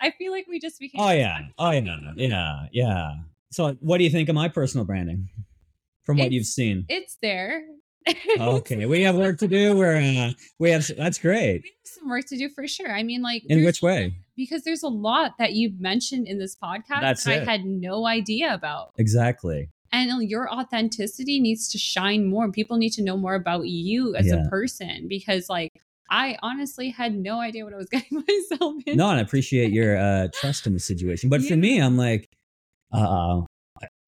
i 0.00 0.10
feel 0.12 0.32
like 0.32 0.46
we 0.48 0.58
just 0.60 0.78
became 0.78 1.00
Oh 1.00 1.10
yeah. 1.10 1.38
Oh 1.58 1.70
yeah. 1.70 1.96
Yeah. 2.16 2.66
Yeah. 2.72 3.10
So, 3.50 3.76
what 3.80 3.98
do 3.98 4.04
you 4.04 4.10
think 4.10 4.28
of 4.28 4.34
my 4.34 4.48
personal 4.48 4.84
branding? 4.84 5.28
From 6.04 6.18
what 6.18 6.26
It's- 6.26 6.32
you've 6.34 6.46
seen. 6.46 6.84
it's 6.88 7.16
there 7.22 7.64
Okay, 8.38 8.86
we 8.86 9.02
have 9.02 9.16
work 9.16 9.38
to 9.40 9.48
do. 9.48 9.76
We're 9.76 9.96
uh, 9.96 10.30
we 10.60 10.70
have 10.70 10.88
that's 10.96 11.18
great. 11.18 11.62
we 11.64 11.70
have 11.70 11.86
some 12.00 12.08
work 12.08 12.24
to 12.26 12.36
do 12.36 12.48
for 12.48 12.68
sure. 12.68 12.92
I 12.94 13.02
mean, 13.02 13.20
like, 13.20 13.42
In 13.48 13.64
which 13.64 13.82
way? 13.82 14.14
Because 14.36 14.64
there's 14.64 14.82
a 14.82 14.88
lot 14.88 15.32
that 15.38 15.54
you've 15.54 15.80
mentioned 15.80 16.28
in 16.28 16.38
this 16.38 16.54
podcast 16.62 17.00
That's 17.00 17.24
that 17.24 17.42
it. 17.44 17.48
I 17.48 17.52
had 17.52 17.64
no 17.64 18.06
idea 18.06 18.52
about. 18.52 18.92
Exactly. 18.98 19.70
And 19.96 20.28
your 20.28 20.52
authenticity 20.52 21.40
needs 21.40 21.68
to 21.70 21.78
shine 21.78 22.26
more. 22.28 22.50
People 22.52 22.76
need 22.76 22.90
to 22.90 23.02
know 23.02 23.16
more 23.16 23.34
about 23.34 23.66
you 23.66 24.14
as 24.14 24.26
Yeah. 24.26 24.44
a 24.44 24.48
person 24.48 25.06
because, 25.08 25.48
like, 25.48 25.70
I 26.10 26.36
honestly 26.42 26.90
had 26.90 27.14
no 27.16 27.40
idea 27.40 27.64
what 27.64 27.72
I 27.74 27.78
was 27.78 27.88
getting 27.96 28.22
myself 28.28 28.74
into. 28.86 28.96
No, 28.96 29.08
and 29.10 29.18
I 29.18 29.22
appreciate 29.22 29.72
your 29.72 29.96
uh, 29.96 30.28
trust 30.40 30.66
in 30.66 30.72
the 30.72 30.80
situation. 30.80 31.30
But 31.30 31.42
for 31.42 31.56
me, 31.56 31.80
I'm 31.80 31.96
like, 31.96 32.28
uh, 32.92 33.40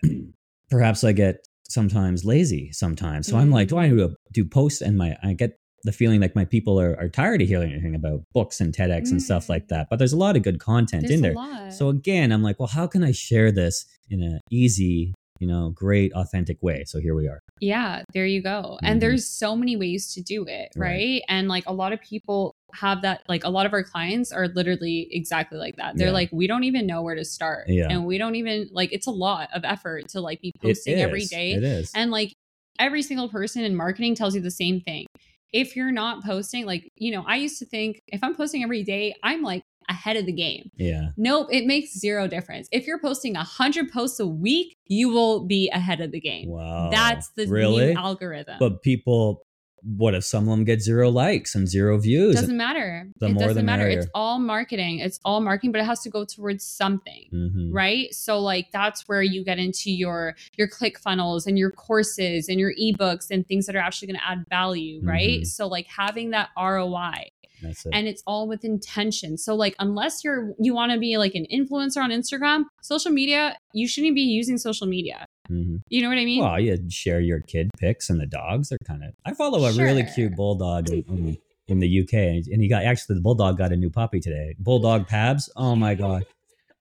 perhaps 0.71 1.05
I 1.05 1.13
get 1.13 1.45
sometimes 1.69 2.25
lazy 2.25 2.73
sometimes. 2.73 3.27
So 3.27 3.37
I'm 3.37 3.51
like, 3.51 3.69
do 3.69 3.77
I 3.79 3.89
do, 3.89 4.15
do 4.33 4.45
posts? 4.45 4.81
And 4.81 4.97
my 4.97 5.17
I 5.23 5.33
get 5.35 5.57
the 5.85 5.93
feeling 5.93 6.21
like 6.21 6.35
my 6.35 6.45
people 6.45 6.81
are, 6.81 6.97
are 6.99 7.09
tired 7.09 7.41
of 7.41 7.49
hearing 7.49 7.71
anything 7.73 7.95
about 7.95 8.21
books 8.33 8.61
and 8.61 8.75
TEDx 8.75 9.11
and 9.13 9.23
stuff 9.23 9.47
Mm. 9.47 9.49
like 9.51 9.69
that. 9.69 9.87
But 9.89 9.99
there's 9.99 10.13
a 10.13 10.17
lot 10.17 10.37
of 10.37 10.43
good 10.43 10.59
content 10.59 11.03
There's 11.07 11.15
in 11.15 11.23
there. 11.23 11.71
So 11.71 11.89
again, 11.89 12.33
I'm 12.33 12.43
like, 12.43 12.59
well, 12.59 12.69
how 12.69 12.87
can 12.87 13.05
I 13.05 13.13
share 13.13 13.53
this 13.53 13.87
in 14.11 14.23
an 14.23 14.41
easy, 14.51 15.15
you 15.39 15.47
know, 15.47 15.71
great, 15.71 16.13
authentic 16.15 16.63
way? 16.63 16.85
So 16.87 17.01
here 17.01 17.15
we 17.15 17.29
are. 17.29 17.41
Yeah, 17.61 18.03
there 18.13 18.27
you 18.27 18.43
go. 18.43 18.79
Mhm. 18.83 18.89
And 18.89 19.03
there's 19.03 19.27
so 19.27 19.57
many 19.57 19.77
ways 19.77 20.13
to 20.15 20.23
do 20.23 20.45
it, 20.45 20.71
Right. 20.77 20.89
right? 20.89 21.23
And 21.29 21.49
like 21.49 21.65
a 21.67 21.73
lot 21.73 21.93
of 21.93 22.01
people 22.01 22.55
have 22.75 23.03
that, 23.03 23.23
like 23.29 23.45
a 23.45 23.49
lot 23.49 23.67
of 23.67 23.73
our 23.73 23.83
clients 23.83 24.31
are 24.33 24.49
literally 24.49 25.09
exactly 25.11 25.59
like 25.59 25.77
that. 25.77 25.97
They're 25.97 26.09
Yeah. 26.09 26.13
like, 26.13 26.31
we 26.33 26.47
don't 26.47 26.65
even 26.65 26.87
know 26.87 27.03
where 27.03 27.15
to 27.15 27.25
start. 27.25 27.69
Yeah. 27.69 27.89
And 27.91 28.07
we 28.07 28.19
don't 28.19 28.35
even, 28.35 28.69
like, 28.73 28.93
it's 28.93 29.07
a 29.07 29.11
lot 29.13 29.49
of 29.55 29.65
effort 29.65 30.09
to 30.09 30.21
like 30.21 30.41
be 30.41 30.53
posting 30.63 30.97
every 30.97 31.25
day. 31.25 31.53
It 31.53 31.65
is. 31.65 31.91
And 31.95 32.11
like 32.11 32.33
every 32.79 33.03
single 33.03 33.29
person 33.29 33.65
in 33.65 33.75
marketing 33.75 34.15
tells 34.15 34.35
you 34.35 34.41
the 34.41 34.51
same 34.51 34.81
thing. 34.81 35.07
If 35.53 35.75
you're 35.77 35.91
not 35.93 36.23
posting, 36.23 36.67
like, 36.67 36.91
you 36.97 37.11
know, 37.11 37.25
I 37.27 37.37
used 37.37 37.59
to 37.61 37.65
think 37.65 38.01
if 38.09 38.23
I'm 38.23 38.35
posting 38.37 38.63
every 38.63 38.85
day, 38.85 39.15
I'm 39.23 39.43
like 39.43 39.63
ahead 39.89 40.17
of 40.17 40.27
the 40.27 40.33
game. 40.33 40.71
yeah. 40.77 41.09
Nope, 41.17 41.49
it 41.51 41.67
makes 41.67 41.99
zero 41.99 42.27
difference. 42.29 42.69
If 42.73 42.87
you're 42.87 43.01
posting 43.01 43.35
100 43.35 43.91
posts 43.91 44.21
a 44.21 44.27
week, 44.27 44.77
you 44.87 45.09
will 45.09 45.45
be 45.47 45.69
ahead 45.71 46.01
of 46.01 46.13
the 46.13 46.21
game. 46.21 46.49
Wow. 46.49 46.91
That's 46.91 47.29
the 47.31 47.47
really. 47.47 47.95
algorithm. 47.95 48.57
But 48.61 48.83
people, 48.83 49.45
what 49.83 50.13
if 50.15 50.25
some 50.25 50.45
of 50.45 50.51
them 50.51 50.65
get 50.65 50.83
zero 50.83 51.09
likes 51.09 51.55
and 51.55 51.69
zero 51.69 51.99
views? 51.99 52.35
It 52.37 52.41
doesn't 52.41 52.57
matter. 52.57 53.09
The 53.21 53.27
it 53.27 53.35
more 53.35 53.47
doesn't 53.47 53.65
matter. 53.65 53.85
merrier. 53.85 54.01
It's 54.01 54.09
all 54.15 54.39
marketing. 54.41 54.99
It's 54.99 55.21
all 55.25 55.41
marketing, 55.41 55.71
but 55.73 55.81
it 55.81 55.85
has 55.85 56.01
to 56.01 56.11
go 56.11 56.25
towards 56.25 56.65
something. 56.67 57.29
Mhm. 57.33 57.69
Right. 57.73 58.13
So 58.13 58.41
like 58.41 58.73
that's 58.73 59.07
where 59.09 59.23
you 59.23 59.45
get 59.45 59.59
into 59.59 59.91
your 59.93 60.35
your 60.57 60.67
click 60.69 60.99
funnels 60.99 61.47
and 61.47 61.57
your 61.57 61.71
courses 61.71 62.49
and 62.49 62.59
your 62.59 62.73
ebooks 62.75 63.31
and 63.31 63.47
things 63.47 63.67
that 63.67 63.77
are 63.77 63.81
actually 63.81 64.09
going 64.09 64.19
to 64.19 64.27
add 64.29 64.45
value. 64.51 65.01
Right. 65.03 65.43
Mhm. 65.43 65.47
So 65.47 65.69
like 65.69 65.87
having 65.87 66.31
that 66.31 66.49
ROI 66.57 67.31
it. 67.63 67.77
and 67.93 68.07
it's 68.09 68.23
all 68.27 68.49
with 68.49 68.65
intention. 68.65 69.37
So 69.39 69.55
like 69.55 69.75
unless 69.79 70.23
you're 70.25 70.55
you 70.59 70.75
want 70.75 70.93
to 70.93 70.99
be 70.99 71.17
like 71.19 71.35
an 71.35 71.47
influencer 71.53 72.03
on 72.03 72.11
Instagram, 72.11 72.65
social 72.83 73.11
media, 73.11 73.57
you 73.73 73.89
shouldn't 73.89 74.15
be 74.15 74.23
using 74.23 74.59
social 74.59 74.87
media. 74.87 75.27
Mhm. 75.51 75.81
You 75.89 76.03
know 76.03 76.09
what 76.09 76.19
I 76.19 76.25
mean? 76.25 76.43
Well, 76.45 76.61
you 76.61 76.79
share 76.91 77.21
your 77.21 77.41
kid 77.41 77.71
pics 77.79 78.11
and 78.11 78.21
the 78.21 78.27
dogs. 78.27 78.69
They're 78.69 78.79
kind 78.87 79.03
of. 79.05 79.11
I 79.25 79.33
follow 79.35 79.65
a 79.65 79.73
really 79.73 80.05
cute 80.15 80.37
bulldog 80.37 80.91
in, 80.91 81.05
in, 81.09 81.39
in 81.69 81.79
the 81.81 82.01
UK, 82.01 82.15
and 82.53 82.61
he 82.63 82.69
got 82.69 82.83
actually 82.85 83.17
the 83.17 83.23
bulldog 83.23 83.57
got 83.59 83.73
a 83.73 83.77
new 83.77 83.91
puppy 83.91 84.21
today. 84.21 84.55
Bulldog 84.59 85.07
Pabs. 85.07 85.49
Oh 85.57 85.75
my 85.75 85.95
god. 85.95 86.25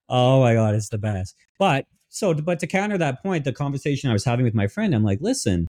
Oh 0.10 0.40
my 0.42 0.54
god, 0.54 0.76
it's 0.76 0.90
the 0.90 0.98
best. 0.98 1.36
But 1.60 1.86
so, 2.10 2.34
but 2.34 2.60
to 2.60 2.68
counter 2.68 2.98
that 2.98 3.22
point, 3.22 3.44
the 3.44 3.52
conversation 3.54 4.10
I 4.10 4.14
was 4.14 4.24
having 4.24 4.46
with 4.46 4.56
my 4.56 4.68
friend, 4.68 4.96
I'm 4.96 5.04
like, 5.04 5.20
listen, 5.22 5.67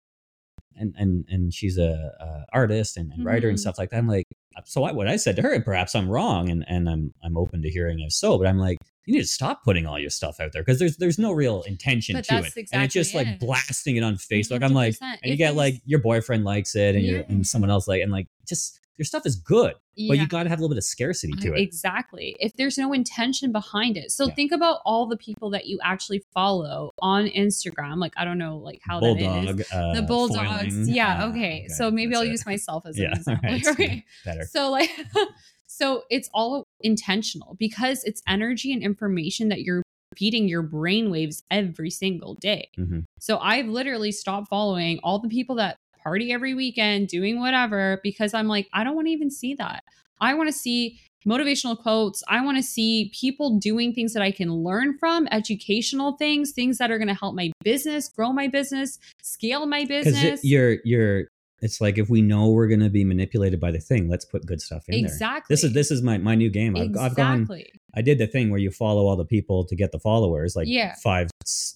and 0.78 0.94
and 0.96 1.24
and 1.28 1.52
she's 1.54 1.78
a, 1.78 2.12
a 2.20 2.44
artist 2.52 2.96
and, 2.96 3.12
and 3.12 3.24
writer 3.24 3.48
and 3.48 3.56
Mhm. 3.56 3.60
stuff 3.60 3.78
like 3.78 3.90
that. 3.90 3.96
I'm 3.98 4.08
like, 4.08 4.26
so 4.64 4.84
I, 4.84 4.92
what 4.92 5.08
I 5.08 5.16
said 5.16 5.36
to 5.36 5.42
her, 5.42 5.52
and 5.52 5.64
perhaps 5.64 5.94
I'm 5.94 6.08
wrong, 6.08 6.48
and 6.50 6.64
and 6.68 6.88
I'm 6.88 7.12
I'm 7.22 7.36
open 7.36 7.62
to 7.62 7.70
hearing 7.70 8.00
if 8.00 8.12
so, 8.12 8.38
but 8.38 8.46
I'm 8.46 8.58
like, 8.58 8.78
you 9.06 9.14
need 9.14 9.20
to 9.20 9.26
stop 9.26 9.62
putting 9.64 9.86
all 9.86 9.98
your 9.98 10.10
stuff 10.10 10.40
out 10.40 10.52
there 10.52 10.62
because 10.62 10.78
there's 10.78 10.96
there's 10.96 11.18
no 11.18 11.32
real 11.32 11.62
intention 11.62 12.16
But 12.16 12.24
to 12.24 12.38
it, 12.38 12.42
that's 12.54 12.72
and 12.72 12.82
it's 12.82 12.94
just 12.94 13.10
exactly 13.14 13.32
like 13.32 13.40
blasting 13.40 13.96
it 13.96 14.02
on 14.02 14.16
Facebook. 14.16 14.62
I'm 14.62 14.74
like, 14.74 14.96
and 15.00 15.18
you 15.30 15.36
get 15.36 15.54
like 15.54 15.74
your 15.86 16.00
boyfriend 16.00 16.44
likes 16.44 16.74
it, 16.74 16.94
and 16.96 17.04
Yeah. 17.04 17.22
and 17.28 17.46
someone 17.46 17.70
else 17.70 17.86
like, 17.88 18.02
and 18.02 18.10
like 18.12 18.26
just 18.48 18.80
your 18.98 19.04
stuff 19.06 19.24
is 19.24 19.36
good, 19.36 19.74
but 20.08 20.18
you 20.18 20.26
got 20.26 20.42
to 20.42 20.48
have 20.48 20.58
a 20.58 20.62
little 20.62 20.74
bit 20.74 20.78
of 20.78 20.84
scarcity 20.84 21.32
to 21.40 21.54
it. 21.54 21.60
Exactly. 21.60 22.36
If 22.40 22.52
there's 22.56 22.76
no 22.76 22.92
intention 22.92 23.52
behind 23.52 23.96
it. 23.96 24.10
So 24.10 24.26
Yeah. 24.26 24.34
think 24.34 24.52
about 24.52 24.80
all 24.84 25.06
the 25.06 25.16
people 25.16 25.50
that 25.50 25.66
you 25.66 25.78
actually 25.82 26.22
follow 26.34 26.90
on 27.00 27.26
Instagram. 27.28 27.98
Like, 27.98 28.12
I 28.16 28.24
don't 28.24 28.38
know 28.38 28.58
like 28.58 28.80
how 28.82 28.98
that 29.00 29.16
is. 29.16 29.22
Bulldog, 29.24 29.62
uh, 29.72 29.94
The 29.94 30.02
bulldogs. 30.02 30.74
foiling, 30.74 30.88
yeah. 30.88 31.24
uh, 31.24 31.28
okay. 31.30 31.66
So 31.68 31.90
maybe 31.90 32.10
that's 32.10 32.20
I'll 32.20 32.26
it. 32.26 32.30
use 32.32 32.44
myself 32.44 32.84
as 32.86 32.98
yeah, 32.98 33.06
an 33.12 33.12
example. 33.18 33.48
alright, 33.48 33.66
okay. 33.68 34.04
better. 34.24 34.44
So 34.50 34.70
like 34.70 34.90
so 35.66 36.02
it's 36.10 36.28
all 36.34 36.64
intentional 36.80 37.56
because 37.58 38.02
it's 38.04 38.22
energy 38.26 38.72
and 38.72 38.82
information 38.82 39.48
that 39.50 39.60
you're 39.62 39.82
feeding 40.16 40.48
your 40.48 40.62
brain 40.62 41.10
waves 41.10 41.44
every 41.50 41.90
single 41.90 42.34
day. 42.34 42.70
Mhm. 42.78 43.04
So 43.20 43.38
I've 43.38 43.66
literally 43.68 44.10
stopped 44.10 44.48
following 44.48 44.98
all 45.04 45.20
the 45.20 45.28
people 45.28 45.54
that 45.56 45.76
party 46.08 46.32
every 46.32 46.54
weekend 46.54 47.08
doing 47.08 47.38
whatever 47.38 48.00
because 48.02 48.32
I'm 48.32 48.48
like 48.48 48.66
I 48.72 48.82
don't 48.82 48.94
want 48.94 49.08
to 49.08 49.12
even 49.12 49.30
see 49.30 49.54
that. 49.56 49.84
I 50.20 50.34
want 50.34 50.48
to 50.48 50.52
see 50.52 50.98
motivational 51.26 51.76
quotes. 51.76 52.22
I 52.28 52.42
want 52.42 52.56
to 52.56 52.62
see 52.62 53.12
people 53.14 53.58
doing 53.58 53.92
things 53.92 54.14
that 54.14 54.22
I 54.22 54.30
can 54.30 54.50
learn 54.52 54.96
from, 54.98 55.28
educational 55.30 56.16
things, 56.16 56.52
things 56.52 56.78
that 56.78 56.90
are 56.90 56.98
going 56.98 57.08
to 57.08 57.14
help 57.14 57.34
my 57.34 57.52
business, 57.62 58.08
grow 58.08 58.32
my 58.32 58.48
business, 58.48 58.98
scale 59.22 59.66
my 59.66 59.84
because 59.84 60.06
business. 60.06 60.40
you're 60.42 60.78
you're 60.84 61.28
it's 61.60 61.80
like 61.80 61.98
if 61.98 62.08
we 62.08 62.22
know 62.22 62.48
we're 62.50 62.68
going 62.68 62.80
to 62.80 62.88
be 62.88 63.04
manipulated 63.04 63.58
by 63.60 63.70
the 63.70 63.80
thing 63.80 64.08
let's 64.08 64.24
put 64.24 64.46
good 64.46 64.60
stuff 64.60 64.84
in 64.88 65.02
there 65.02 65.10
exactly. 65.10 65.52
this 65.52 65.64
is 65.64 65.72
this 65.72 65.90
is 65.90 66.02
my 66.02 66.16
my 66.16 66.36
new 66.36 66.48
game 66.50 66.76
I've, 66.76 66.96
I've 66.96 67.16
gone 67.16 67.40
exactly. 67.42 67.72
i 67.96 68.00
did 68.00 68.18
the 68.18 68.28
thing 68.28 68.50
where 68.50 68.60
you 68.60 68.70
follow 68.70 69.06
all 69.08 69.16
the 69.16 69.24
people 69.24 69.64
to 69.64 69.74
get 69.74 69.90
the 69.90 69.98
followers 69.98 70.54
like 70.54 70.68
Yeah. 70.68 70.94
five 71.02 71.28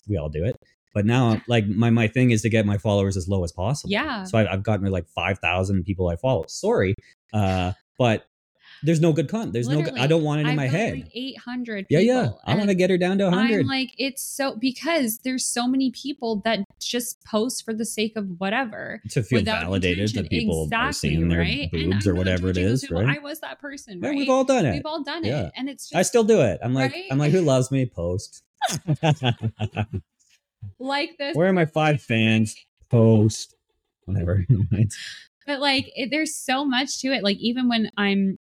we 0.09 0.17
all 0.17 0.29
do 0.29 0.45
it 0.45 0.55
but 0.95 1.05
now 1.07 1.41
like 1.49 1.67
my 1.67 1.91
my 1.91 2.07
thing 2.09 2.31
is 2.31 2.43
to 2.43 2.49
get 2.49 2.67
my 2.67 2.79
followers 2.79 3.17
as 3.17 3.29
low 3.29 3.45
as 3.45 3.53
possible 3.53 3.91
Yeah. 3.91 4.25
so 4.25 4.39
I've, 4.39 4.47
i've 4.49 4.63
gotten 4.63 4.85
like 4.91 5.07
5000 5.09 5.85
people 5.85 6.09
i 6.09 6.17
follow 6.17 6.45
sorry 6.49 6.95
uh 7.33 7.73
but 7.99 8.27
there's 8.85 9.01
no 9.01 9.13
good 9.13 9.29
content 9.29 9.53
there's 9.53 9.69
no 9.69 9.81
good, 9.81 9.97
i 9.97 10.09
don't 10.09 10.25
want 10.25 10.41
it 10.41 10.45
in 10.45 10.47
I've 10.49 10.57
my 10.57 10.67
head 10.67 10.95
like, 10.95 11.11
800 11.15 11.87
yeah 11.89 12.01
yeah 12.01 12.31
i 12.45 12.55
want 12.57 12.69
to 12.69 12.75
get 12.75 12.91
her 12.91 12.99
down 12.99 13.17
to 13.19 13.25
100 13.25 13.61
I'm 13.61 13.67
like, 13.67 13.93
it's 13.97 14.23
so 14.23 14.57
because 14.57 15.19
there's 15.19 15.45
so 15.45 15.69
many 15.69 15.93
people 15.93 16.41
that 16.45 16.61
just 16.81 17.23
post 17.25 17.65
for 17.65 17.73
the 17.73 17.85
sake 17.85 18.17
of 18.17 18.27
whatever. 18.41 19.01
to 19.11 19.23
feel 19.23 19.43
validated 19.45 20.01
intention. 20.11 20.23
that 20.25 20.31
people 20.31 20.69
are 20.75 20.93
seeing 20.93 21.29
their 21.29 21.39
right? 21.41 21.71
Boobs 21.71 22.09
or 22.09 22.15
whatever 22.17 22.49
it 22.51 22.57
is 22.57 22.81
people. 22.83 23.03
right 23.05 23.17
I 23.19 23.21
was 23.21 23.39
that 23.41 23.61
person, 23.61 24.01
Yeah, 24.03 24.11
we've 24.11 24.29
all 24.29 24.43
done 24.45 24.67
it 24.67 24.73
We've 24.73 24.87
all 24.87 25.05
done 25.05 25.25
Yeah. 25.25 25.47
it, 25.47 25.53
and 25.57 25.69
it's 25.69 25.85
just 25.91 25.97
I 25.97 26.03
still 26.03 26.25
do 26.25 26.41
it. 26.41 26.59
I'm 26.61 26.75
like, 26.75 26.91
Right? 26.93 27.05
I'm 27.11 27.19
like, 27.19 27.31
who 27.31 27.41
loves 27.43 27.71
me? 27.71 27.87
Post. 27.87 28.43
like 30.79 31.17
this. 31.19 31.37
Where 31.37 31.49
are 31.49 31.53
my 31.53 31.67
five 31.67 32.03
fans? 32.09 32.55
Post. 32.91 33.57
Whatever. 34.05 34.45
But 35.47 35.61
like 35.61 35.91
it, 35.97 36.11
there's 36.11 36.35
so 36.37 36.65
much 36.65 37.01
to 37.01 37.09
it 37.09 37.25
like 37.25 37.37
even 37.39 37.69
when 37.69 37.91
i'm 37.97 38.37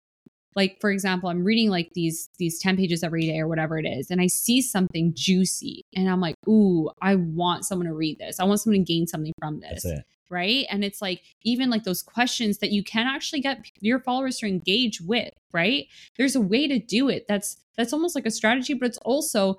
like 0.54 0.76
for 0.80 0.90
example 0.90 1.28
i'm 1.28 1.44
reading 1.44 1.68
like 1.68 1.90
these 1.94 2.28
these 2.38 2.60
10 2.60 2.76
pages 2.76 3.02
every 3.02 3.26
day 3.26 3.38
or 3.38 3.48
whatever 3.48 3.78
it 3.78 3.86
is 3.86 4.10
and 4.10 4.20
i 4.20 4.26
see 4.26 4.62
something 4.62 5.12
juicy 5.14 5.84
and 5.96 6.08
i'm 6.08 6.20
like 6.20 6.36
ooh 6.48 6.90
i 7.00 7.14
want 7.14 7.64
someone 7.64 7.86
to 7.86 7.94
read 7.94 8.18
this 8.18 8.38
i 8.38 8.44
want 8.44 8.60
someone 8.60 8.78
to 8.78 8.84
gain 8.84 9.06
something 9.06 9.32
from 9.40 9.60
this 9.60 9.84
right 10.30 10.66
and 10.70 10.84
it's 10.84 11.02
like 11.02 11.20
even 11.42 11.70
like 11.70 11.84
those 11.84 12.02
questions 12.02 12.58
that 12.58 12.70
you 12.70 12.82
can 12.82 13.06
actually 13.06 13.40
get 13.40 13.58
your 13.80 13.98
followers 13.98 14.38
to 14.38 14.46
engage 14.46 15.00
with 15.00 15.30
right 15.52 15.86
there's 16.16 16.36
a 16.36 16.40
way 16.40 16.68
to 16.68 16.78
do 16.78 17.08
it 17.08 17.24
that's 17.28 17.56
that's 17.76 17.92
almost 17.92 18.14
like 18.14 18.26
a 18.26 18.30
strategy 18.30 18.74
but 18.74 18.86
it's 18.86 18.98
also 18.98 19.56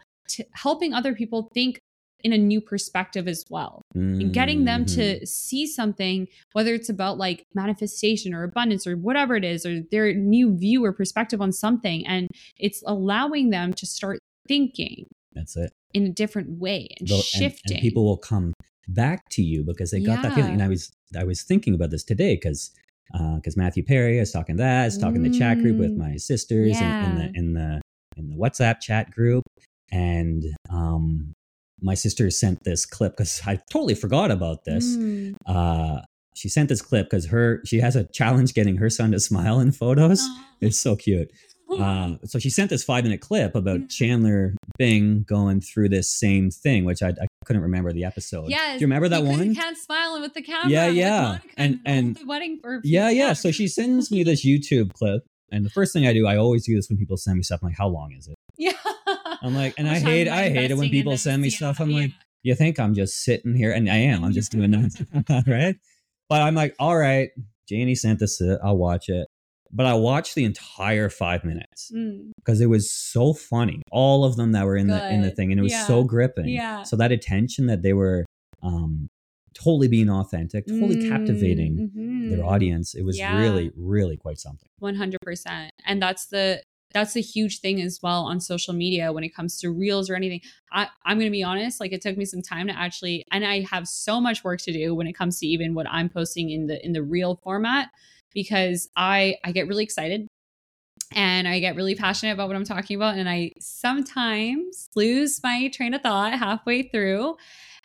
helping 0.54 0.94
other 0.94 1.14
people 1.14 1.50
think 1.54 1.82
in 2.24 2.32
a 2.34 2.38
new 2.38 2.62
perspective 2.62 3.28
as 3.28 3.44
well 3.50 3.82
and 3.96 4.34
getting 4.34 4.64
them 4.66 4.86
to 4.86 5.26
see 5.26 5.68
something, 5.68 6.28
whether 6.54 6.74
it's 6.74 6.88
about 6.90 7.18
like 7.18 7.46
manifestation 7.54 8.34
or 8.34 8.44
abundance 8.44 8.88
or 8.88 8.96
whatever 8.96 9.36
it 9.36 9.44
is, 9.44 9.66
or 9.66 9.82
their 9.92 10.14
new 10.14 10.56
view 10.58 10.84
or 10.86 10.94
perspective 10.94 11.42
on 11.42 11.52
something. 11.52 12.06
And 12.08 12.30
it's 12.58 12.82
allowing 12.88 13.50
them 13.50 13.74
to 13.74 13.86
start 13.86 14.20
thinking 14.48 15.06
That's 15.34 15.56
it. 15.58 15.72
in 15.94 16.06
a 16.06 16.10
different 16.10 16.60
way 16.60 16.88
and 17.00 17.08
They'll- 17.10 17.22
shifting. 17.22 17.78
And, 17.78 17.82
people 17.82 18.06
will 18.06 18.18
come 18.18 18.54
back 18.88 19.28
to 19.32 19.42
you 19.44 19.64
because 19.64 19.92
they 19.92 20.00
got 20.00 20.24
that 20.24 20.34
feeling. 20.34 20.54
And 20.54 20.64
I 20.64 20.70
was 20.70 20.92
I 21.18 21.24
was 21.26 21.42
thinking 21.44 21.74
about 21.76 21.90
this 21.92 22.04
today 22.04 22.36
because 22.36 22.72
uh 23.14 23.36
because 23.36 23.58
Matthew 23.58 23.84
Perry, 23.84 24.18
I 24.18 24.22
was 24.22 24.32
talking 24.32 24.56
that, 24.58 24.82
I 24.84 24.86
was 24.86 24.98
talking 24.98 25.24
the 25.24 25.38
chat 25.38 25.60
group 25.60 25.78
with 25.78 25.92
Mm. 25.92 25.98
my 25.98 26.16
sisters 26.18 26.80
in, 26.80 26.88
in 26.88 27.16
the 27.16 27.32
in 27.36 27.54
the 27.54 27.82
in 28.18 28.30
the 28.30 28.36
WhatsApp 28.36 28.80
chat 28.80 29.12
group, 29.12 29.44
and 29.92 30.44
um, 30.70 31.34
my 31.84 31.94
sister 31.96 32.30
sent 32.32 32.64
this 32.64 32.86
clip 32.86 33.14
because 33.18 33.42
I 33.46 33.60
totally 33.72 33.96
forgot 33.96 34.32
about 34.32 34.64
this. 34.66 34.96
Mm. 34.96 35.36
uh 35.46 36.02
she 36.36 36.50
sent 36.50 36.68
this 36.70 36.82
clip 36.82 37.08
because 37.12 37.28
her 37.28 37.62
she 37.64 37.80
has 37.80 37.96
a 37.96 38.06
challenge 38.06 38.56
getting 38.56 38.78
her 38.78 38.90
son 38.90 39.12
to 39.12 39.20
smile 39.20 39.60
in 39.60 39.72
photos 39.72 40.20
Aw. 40.24 40.46
it's 40.62 40.80
so 40.80 40.96
cute 40.96 41.30
uh, 41.80 42.16
so 42.26 42.40
she 42.40 42.50
sent 42.50 42.70
this 42.72 42.84
five 42.84 43.04
minute 43.04 43.22
clip 43.22 43.54
about 43.56 43.82
Mhm. 43.82 43.90
chandler 43.92 44.56
bing 44.80 45.26
going 45.28 45.62
through 45.62 45.90
this 45.90 46.10
same 46.10 46.50
thing 46.50 46.86
which 46.86 47.04
i, 47.04 47.10
I 47.10 47.28
couldn't 47.46 47.62
remember 47.62 47.92
the 47.94 48.04
episode 48.06 48.50
Yeah, 48.50 48.74
do 48.74 48.80
you 48.80 48.88
remember 48.88 49.10
that 49.10 49.24
one 49.24 49.54
Can't 49.54 49.78
smile 49.78 50.20
with 50.22 50.34
the 50.34 50.42
camera. 50.42 50.70
Yeah, 50.72 50.88
yeah. 50.88 51.38
And- 51.58 51.80
and- 51.86 52.16
the 52.16 52.26
wedding 52.26 52.58
for 52.62 52.82
yeah 52.84 53.10
yeah 53.12 53.34
so 53.34 53.52
she 53.52 53.68
sends 53.68 54.10
me 54.10 54.24
this 54.24 54.44
youtube 54.44 54.94
clip 54.94 55.22
and 55.52 55.64
the 55.64 55.70
first 55.70 55.94
thing 55.94 56.08
i 56.08 56.14
do 56.14 56.26
i 56.26 56.36
always 56.38 56.66
do 56.66 56.76
this 56.76 56.90
when 56.90 56.98
people 56.98 57.18
send 57.18 57.38
me 57.38 57.44
stuff 57.44 57.60
I'm 57.62 57.70
like 57.70 57.78
how 57.78 57.88
long 57.90 58.12
is 58.18 58.28
it 58.28 58.36
yeah. 58.58 58.72
I'm 59.42 59.56
like 59.56 59.74
and 59.78 59.88
i 59.96 60.00
hate 60.00 60.28
I'm 60.28 60.54
hate 60.54 60.72
it 60.72 60.78
when 60.78 60.90
people 60.90 61.18
send 61.18 61.42
me 61.42 61.50
stuff 61.50 61.80
i'm 61.80 61.90
yeah. 61.90 62.02
like 62.02 62.12
you 62.46 62.56
think 62.56 62.78
I'm 62.78 62.94
just 62.94 63.24
sitting 63.24 63.56
here, 63.56 63.72
and 63.72 63.90
I 63.90 63.96
am. 63.96 64.22
I'm 64.22 64.34
just 64.34 64.52
doing 64.52 64.72
that, 64.72 65.44
right? 65.48 65.78
But 66.28 66.42
I'm 66.42 66.56
like, 66.56 66.76
all 66.78 66.98
right, 66.98 67.30
Janie 67.70 67.96
sent 67.96 68.20
this. 68.20 68.42
uh, 68.42 68.58
I'll 68.62 68.76
watch 68.76 69.08
it. 69.08 69.30
But 69.72 69.86
I 69.86 69.94
watched 69.94 70.36
the 70.36 70.44
entire 70.44 71.10
five 71.10 71.46
minutes 71.46 71.90
Mm, 71.96 72.32
because 72.36 72.60
it 72.60 72.66
was 72.66 72.92
so 72.92 73.34
funny. 73.34 73.82
All 73.94 74.26
of 74.26 74.36
them 74.36 74.52
that 74.52 74.66
were 74.66 74.76
in 74.76 74.88
the 74.88 75.10
in 75.10 75.22
the 75.22 75.32
thing, 75.32 75.52
and 75.52 75.60
it 75.60 75.64
was 75.64 75.72
Yeah. 75.72 75.88
so 75.88 76.04
gripping. 76.04 76.50
Yeah. 76.50 76.84
So 76.84 76.98
that 76.98 77.14
attention 77.14 77.68
that 77.68 77.82
they 77.82 77.94
were 77.94 78.26
um, 78.62 79.08
totally 79.54 79.88
being 79.88 80.10
authentic, 80.10 80.68
totally 80.68 80.98
captivating 80.98 81.92
Mhm. 81.96 82.30
their 82.30 82.44
audience. 82.46 82.94
It 82.94 83.04
was 83.04 83.18
Yeah. 83.18 83.38
really, 83.38 83.72
really 83.78 84.18
quite 84.18 84.40
something. 84.40 84.68
100% 84.82 85.70
and 85.86 86.02
that's 86.02 86.26
the 86.26 86.62
that's 86.94 87.16
a 87.16 87.20
huge 87.22 87.60
thing 87.60 87.82
as 87.82 88.00
well 88.02 88.24
on 88.24 88.40
social 88.40 88.74
media 88.74 89.12
when 89.12 89.24
it 89.24 89.34
comes 89.36 89.60
to 89.60 89.72
reels 89.72 90.10
or 90.10 90.16
anything. 90.16 90.42
I, 90.72 90.88
i'm 91.06 91.18
going 91.18 91.28
to 91.28 91.32
be 91.32 91.44
honest 91.44 91.80
like 91.80 91.92
it 91.92 92.02
took 92.02 92.18
me 92.18 92.26
some 92.26 92.42
time 92.42 92.68
to 92.68 92.78
actually 92.78 93.26
and 93.32 93.46
i 93.46 93.62
have 93.70 93.88
so 93.88 94.20
much 94.20 94.44
work 94.44 94.60
to 94.62 94.74
do 94.74 94.96
when 94.96 95.08
it 95.08 95.14
comes 95.14 95.40
to 95.40 95.48
even 95.48 95.74
what 95.76 95.88
i'm 95.90 96.10
posting 96.10 96.50
in 96.50 96.68
the 96.68 96.84
in 96.86 96.94
the 96.94 97.04
reel 97.04 97.40
format 97.44 97.90
because 98.34 98.90
i 98.96 99.36
i 99.44 99.52
get 99.52 99.68
really 99.68 99.84
excited 99.84 100.28
and 101.16 101.48
i 101.48 101.60
get 101.60 101.76
really 101.76 101.96
passionate 101.96 102.34
about 102.34 102.48
what 102.48 102.56
i'm 102.56 102.64
talking 102.64 102.96
about 102.96 103.16
and 103.18 103.30
i 103.30 103.52
sometimes 103.60 104.90
lose 104.96 105.42
my 105.44 105.68
train 105.70 105.94
of 105.94 106.02
thought 106.02 106.34
halfway 106.34 106.84
through 106.84 107.36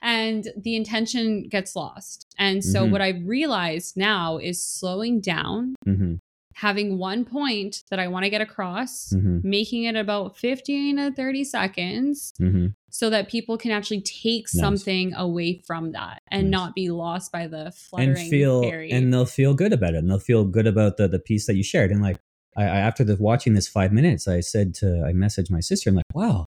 and 0.00 0.48
the 0.56 0.76
intention 0.76 1.48
gets 1.48 1.74
lost. 1.74 2.26
And 2.38 2.64
so 2.64 2.86
Mhm. 2.86 2.90
what 2.90 3.00
i've 3.00 3.26
realized 3.26 3.96
now 3.96 4.38
is 4.38 4.62
slowing 4.64 5.20
down 5.20 5.74
hmm 5.84 6.14
having 6.58 6.98
one 6.98 7.24
point 7.24 7.84
that 7.88 8.00
I 8.00 8.08
want 8.08 8.24
to 8.24 8.30
get 8.30 8.40
across, 8.40 9.12
hmm 9.12 9.38
making 9.44 9.84
it 9.84 9.94
about 9.94 10.36
15 10.36 10.96
to 10.96 11.12
30 11.12 11.44
seconds 11.44 12.32
hmm 12.38 12.66
so 12.90 13.10
that 13.10 13.28
people 13.28 13.56
can 13.58 13.70
actually 13.70 14.00
take 14.00 14.44
Nice. 14.44 14.60
something 14.60 15.14
away 15.14 15.62
from 15.66 15.92
that 15.92 16.20
and 16.30 16.50
Nice. 16.50 16.58
not 16.58 16.74
be 16.74 16.90
lost 16.90 17.30
by 17.30 17.46
the 17.46 17.70
fluttering 17.70 18.18
and 18.18 18.30
feel 18.30 18.62
fairy. 18.62 18.90
and 18.90 19.12
they'll 19.12 19.26
feel 19.26 19.54
good 19.54 19.72
about 19.72 19.94
it 19.94 19.98
and 19.98 20.10
they'll 20.10 20.18
feel 20.18 20.44
good 20.44 20.66
about 20.66 20.96
the 20.96 21.06
the 21.06 21.18
piece 21.20 21.46
that 21.46 21.54
you 21.54 21.62
shared 21.62 21.90
and 21.92 22.02
like 22.02 22.18
I, 22.56 22.64
I 22.64 22.78
after 22.88 23.04
the 23.04 23.16
watching 23.16 23.52
this 23.54 23.68
five 23.68 23.92
minutes 23.92 24.26
i 24.26 24.40
said 24.40 24.74
to 24.76 25.04
i 25.06 25.12
messaged 25.12 25.50
my 25.50 25.60
sister 25.60 25.90
i'm 25.90 25.96
like 25.96 26.04
wow 26.14 26.46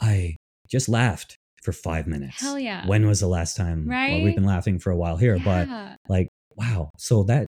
i 0.00 0.36
just 0.68 0.88
laughed 0.88 1.36
for 1.62 1.72
five 1.72 2.06
minutes 2.06 2.40
Hell 2.40 2.58
yeah. 2.58 2.86
when 2.86 3.06
was 3.06 3.20
the 3.20 3.28
last 3.28 3.56
time 3.56 3.86
well, 3.86 3.96
Right? 3.98 4.22
we've 4.22 4.34
been 4.34 4.44
laughing 4.44 4.78
for 4.78 4.90
a 4.90 4.96
while 4.96 5.16
here 5.16 5.38
but 5.38 5.68
like 6.08 6.28
wow 6.56 6.90
so 6.98 7.22
that 7.24 7.46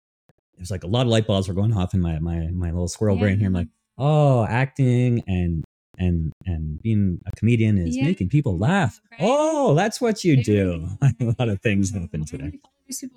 there's 0.62 0.70
like 0.70 0.84
a 0.84 0.86
lot 0.86 1.02
of 1.02 1.08
light 1.08 1.26
bulbs 1.26 1.48
were 1.48 1.54
going 1.54 1.76
off 1.76 1.92
in 1.92 2.00
my 2.00 2.18
my 2.20 2.48
my 2.52 2.70
little 2.70 2.86
squirrel 2.88 3.16
brain 3.16 3.38
here 3.38 3.48
i'm 3.48 3.52
like 3.52 3.66
oh 3.98 4.44
acting 4.46 5.22
and 5.26 5.64
and 5.98 6.32
and 6.46 6.80
being 6.82 7.20
a 7.26 7.30
comedian 7.36 7.76
is 7.78 7.96
Yeah, 7.96 8.04
making 8.04 8.28
people 8.28 8.56
laugh 8.56 9.00
right? 9.10 9.20
oh 9.20 9.74
that's 9.74 10.00
what 10.00 10.22
you 10.24 10.42
do 10.42 10.88
Yeah. 11.02 11.10
a 11.20 11.34
lot 11.38 11.48
of 11.48 11.60
things 11.60 11.90
happen 11.92 12.24
today 12.24 12.50
people? 12.52 12.70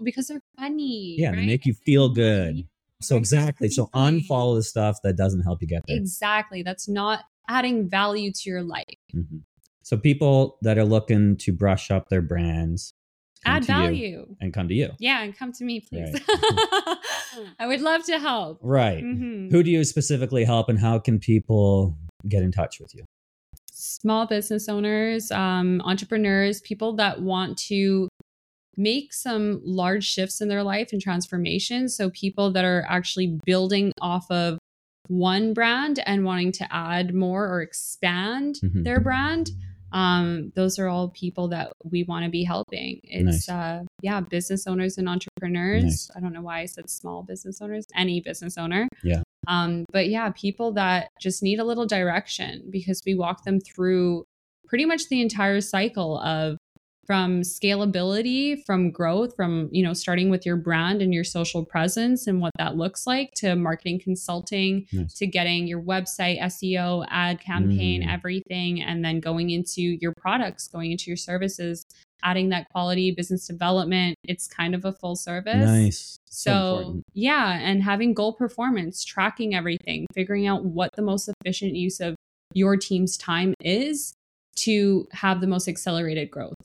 Because 0.04 0.28
they're 0.28 0.42
funny. 0.58 1.16
Yeah, 1.18 1.32
they 1.32 1.46
make 1.46 1.66
you 1.66 1.74
feel 1.74 2.08
good. 2.08 2.66
So 3.02 3.18
exactly. 3.18 3.68
So 3.68 3.88
unfollow 3.94 4.56
the 4.56 4.64
stuff 4.64 5.00
that 5.04 5.18
doesn't 5.18 5.42
help 5.42 5.62
you 5.62 5.68
get 5.68 5.84
there. 5.86 5.98
Exactly. 5.98 6.64
That's 6.64 6.88
not 6.88 7.26
adding 7.50 7.90
value 7.90 8.32
to 8.32 8.50
your 8.50 8.64
life. 8.64 8.86
Mhm. 9.14 9.42
So 9.84 9.98
people 9.98 10.58
that 10.62 10.78
are 10.78 10.86
looking 10.86 11.36
to 11.38 11.52
brush 11.52 11.92
up 11.92 12.08
their 12.08 12.22
brands, 12.22 12.94
add 13.46 13.66
value. 13.66 14.36
and 14.42 14.54
come 14.54 14.68
to 14.68 14.74
you. 14.74 14.92
Yeah, 15.00 15.24
and 15.24 15.36
come 15.38 15.52
to 15.54 15.64
me, 15.64 15.80
please. 15.82 16.14
Right. 16.14 16.98
I 17.60 17.68
would 17.68 17.82
love 17.82 18.04
to 18.06 18.20
help. 18.20 18.60
Right. 18.62 19.04
Mhm. 19.04 19.52
Who 19.52 19.64
do 19.64 19.72
you 19.72 19.84
specifically 19.84 20.44
help, 20.44 20.70
and 20.70 20.80
how 20.80 21.00
can 21.00 21.20
people 21.20 21.98
get 22.28 22.44
in 22.44 22.52
touch 22.52 22.80
with 22.80 22.94
you? 22.96 23.04
Small 23.72 24.26
business 24.26 24.70
owners, 24.70 25.32
um, 25.32 25.82
entrepreneurs, 25.84 26.62
people 26.62 26.94
that 26.96 27.22
want 27.22 27.58
to 27.70 28.08
make 28.78 29.14
some 29.14 29.62
large 29.64 30.04
shifts 30.06 30.42
in 30.42 30.48
their 30.50 30.64
life 30.64 30.90
and 30.92 31.02
transformation. 31.02 31.88
So, 31.90 32.10
people 32.10 32.52
that 32.54 32.66
are 32.66 32.86
actually 32.90 33.38
building 33.46 33.92
off 34.02 34.30
of 34.32 34.58
one 35.08 35.54
brand 35.54 36.00
and 36.06 36.26
wanting 36.26 36.52
to 36.54 36.74
add 36.74 37.14
more 37.14 37.48
or 37.48 37.62
expand 37.62 38.56
Mhm. 38.64 38.84
their 38.84 39.00
brand. 39.00 39.52
Um, 39.96 40.52
those 40.56 40.78
are 40.78 40.88
all 40.90 41.10
people 41.10 41.48
that 41.50 41.72
we 41.84 42.04
want 42.04 42.26
to 42.26 42.30
be 42.30 42.44
helping. 42.44 43.00
It's 43.04 43.48
Nice. 43.48 43.50
uh 43.50 43.84
yeah, 44.02 44.20
business 44.20 44.68
owners 44.68 44.98
and 44.98 45.08
entrepreneurs. 45.08 45.84
Nice. 45.84 46.12
I 46.16 46.20
don't 46.20 46.34
know 46.34 46.42
why 46.42 46.60
I 46.60 46.66
said 46.66 46.90
small 46.90 47.24
business 47.24 47.62
owners, 47.62 47.86
any 47.96 48.20
business 48.20 48.58
owner. 48.58 48.88
Yeah. 49.04 49.24
Um, 49.48 49.86
but 49.92 50.10
yeah, 50.10 50.32
people 50.36 50.74
that 50.74 51.08
just 51.22 51.42
need 51.42 51.60
a 51.60 51.64
little 51.64 51.86
direction 51.86 52.68
because 52.70 53.02
we 53.06 53.16
walk 53.16 53.46
them 53.46 53.60
through 53.62 54.26
pretty 54.68 54.86
much 54.86 55.08
the 55.10 55.22
entire 55.22 55.62
cycle 55.62 56.20
of 56.20 56.58
from 57.06 57.42
scalability, 57.42 58.64
from 58.66 58.92
growth, 58.92 59.36
from 59.36 59.70
you 59.72 59.84
know 59.84 59.94
starting 59.94 60.30
with 60.30 60.46
your 60.46 60.56
brand 60.56 61.02
and 61.02 61.14
your 61.14 61.24
social 61.24 61.64
presence 61.66 62.28
and 62.28 62.42
what 62.42 62.52
that 62.58 62.76
looks 62.76 63.06
like 63.06 63.32
to 63.36 63.56
marketing 63.56 64.00
consulting 64.04 64.86
Nice. 64.92 65.14
to 65.16 65.28
getting 65.28 65.68
your 65.68 65.82
website 65.82 66.40
SEO, 66.42 67.06
ad 67.10 67.40
campaign, 67.40 68.02
Mm. 68.04 68.14
everything, 68.14 68.82
and 68.82 69.04
then 69.04 69.20
going 69.20 69.50
into 69.50 69.82
your 70.02 70.14
products, 70.18 70.68
going 70.68 70.92
into 70.92 71.06
your 71.08 71.18
services, 71.18 71.86
adding 72.24 72.50
that 72.50 72.68
quality 72.70 73.12
business 73.12 73.48
development. 73.48 74.16
It's 74.24 74.48
kind 74.48 74.74
of 74.74 74.86
a 74.86 74.92
full 74.94 75.16
service. 75.16 75.56
Nice. 75.66 76.18
So, 76.26 76.78
important. 76.78 77.04
yeah, 77.14 77.60
and 77.62 77.84
having 77.84 78.14
goal 78.14 78.34
performance, 78.34 79.04
tracking 79.06 79.54
everything, 79.56 80.06
figuring 80.14 80.48
out 80.48 80.66
what 80.66 80.90
the 80.96 81.02
most 81.02 81.30
efficient 81.30 81.76
use 81.76 82.00
of 82.00 82.16
your 82.54 82.76
team's 82.78 83.16
time 83.18 83.54
is 83.62 84.14
to 84.58 85.08
have 85.12 85.40
the 85.42 85.48
most 85.48 85.68
accelerated 85.68 86.32
growth. 86.32 86.56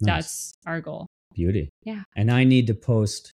Nice. 0.00 0.24
That's 0.24 0.52
our 0.66 0.80
goal. 0.80 1.06
beauty. 1.34 1.68
Yeah. 1.84 2.02
And 2.16 2.30
I 2.30 2.44
need 2.44 2.66
to 2.68 2.74
post. 2.74 3.32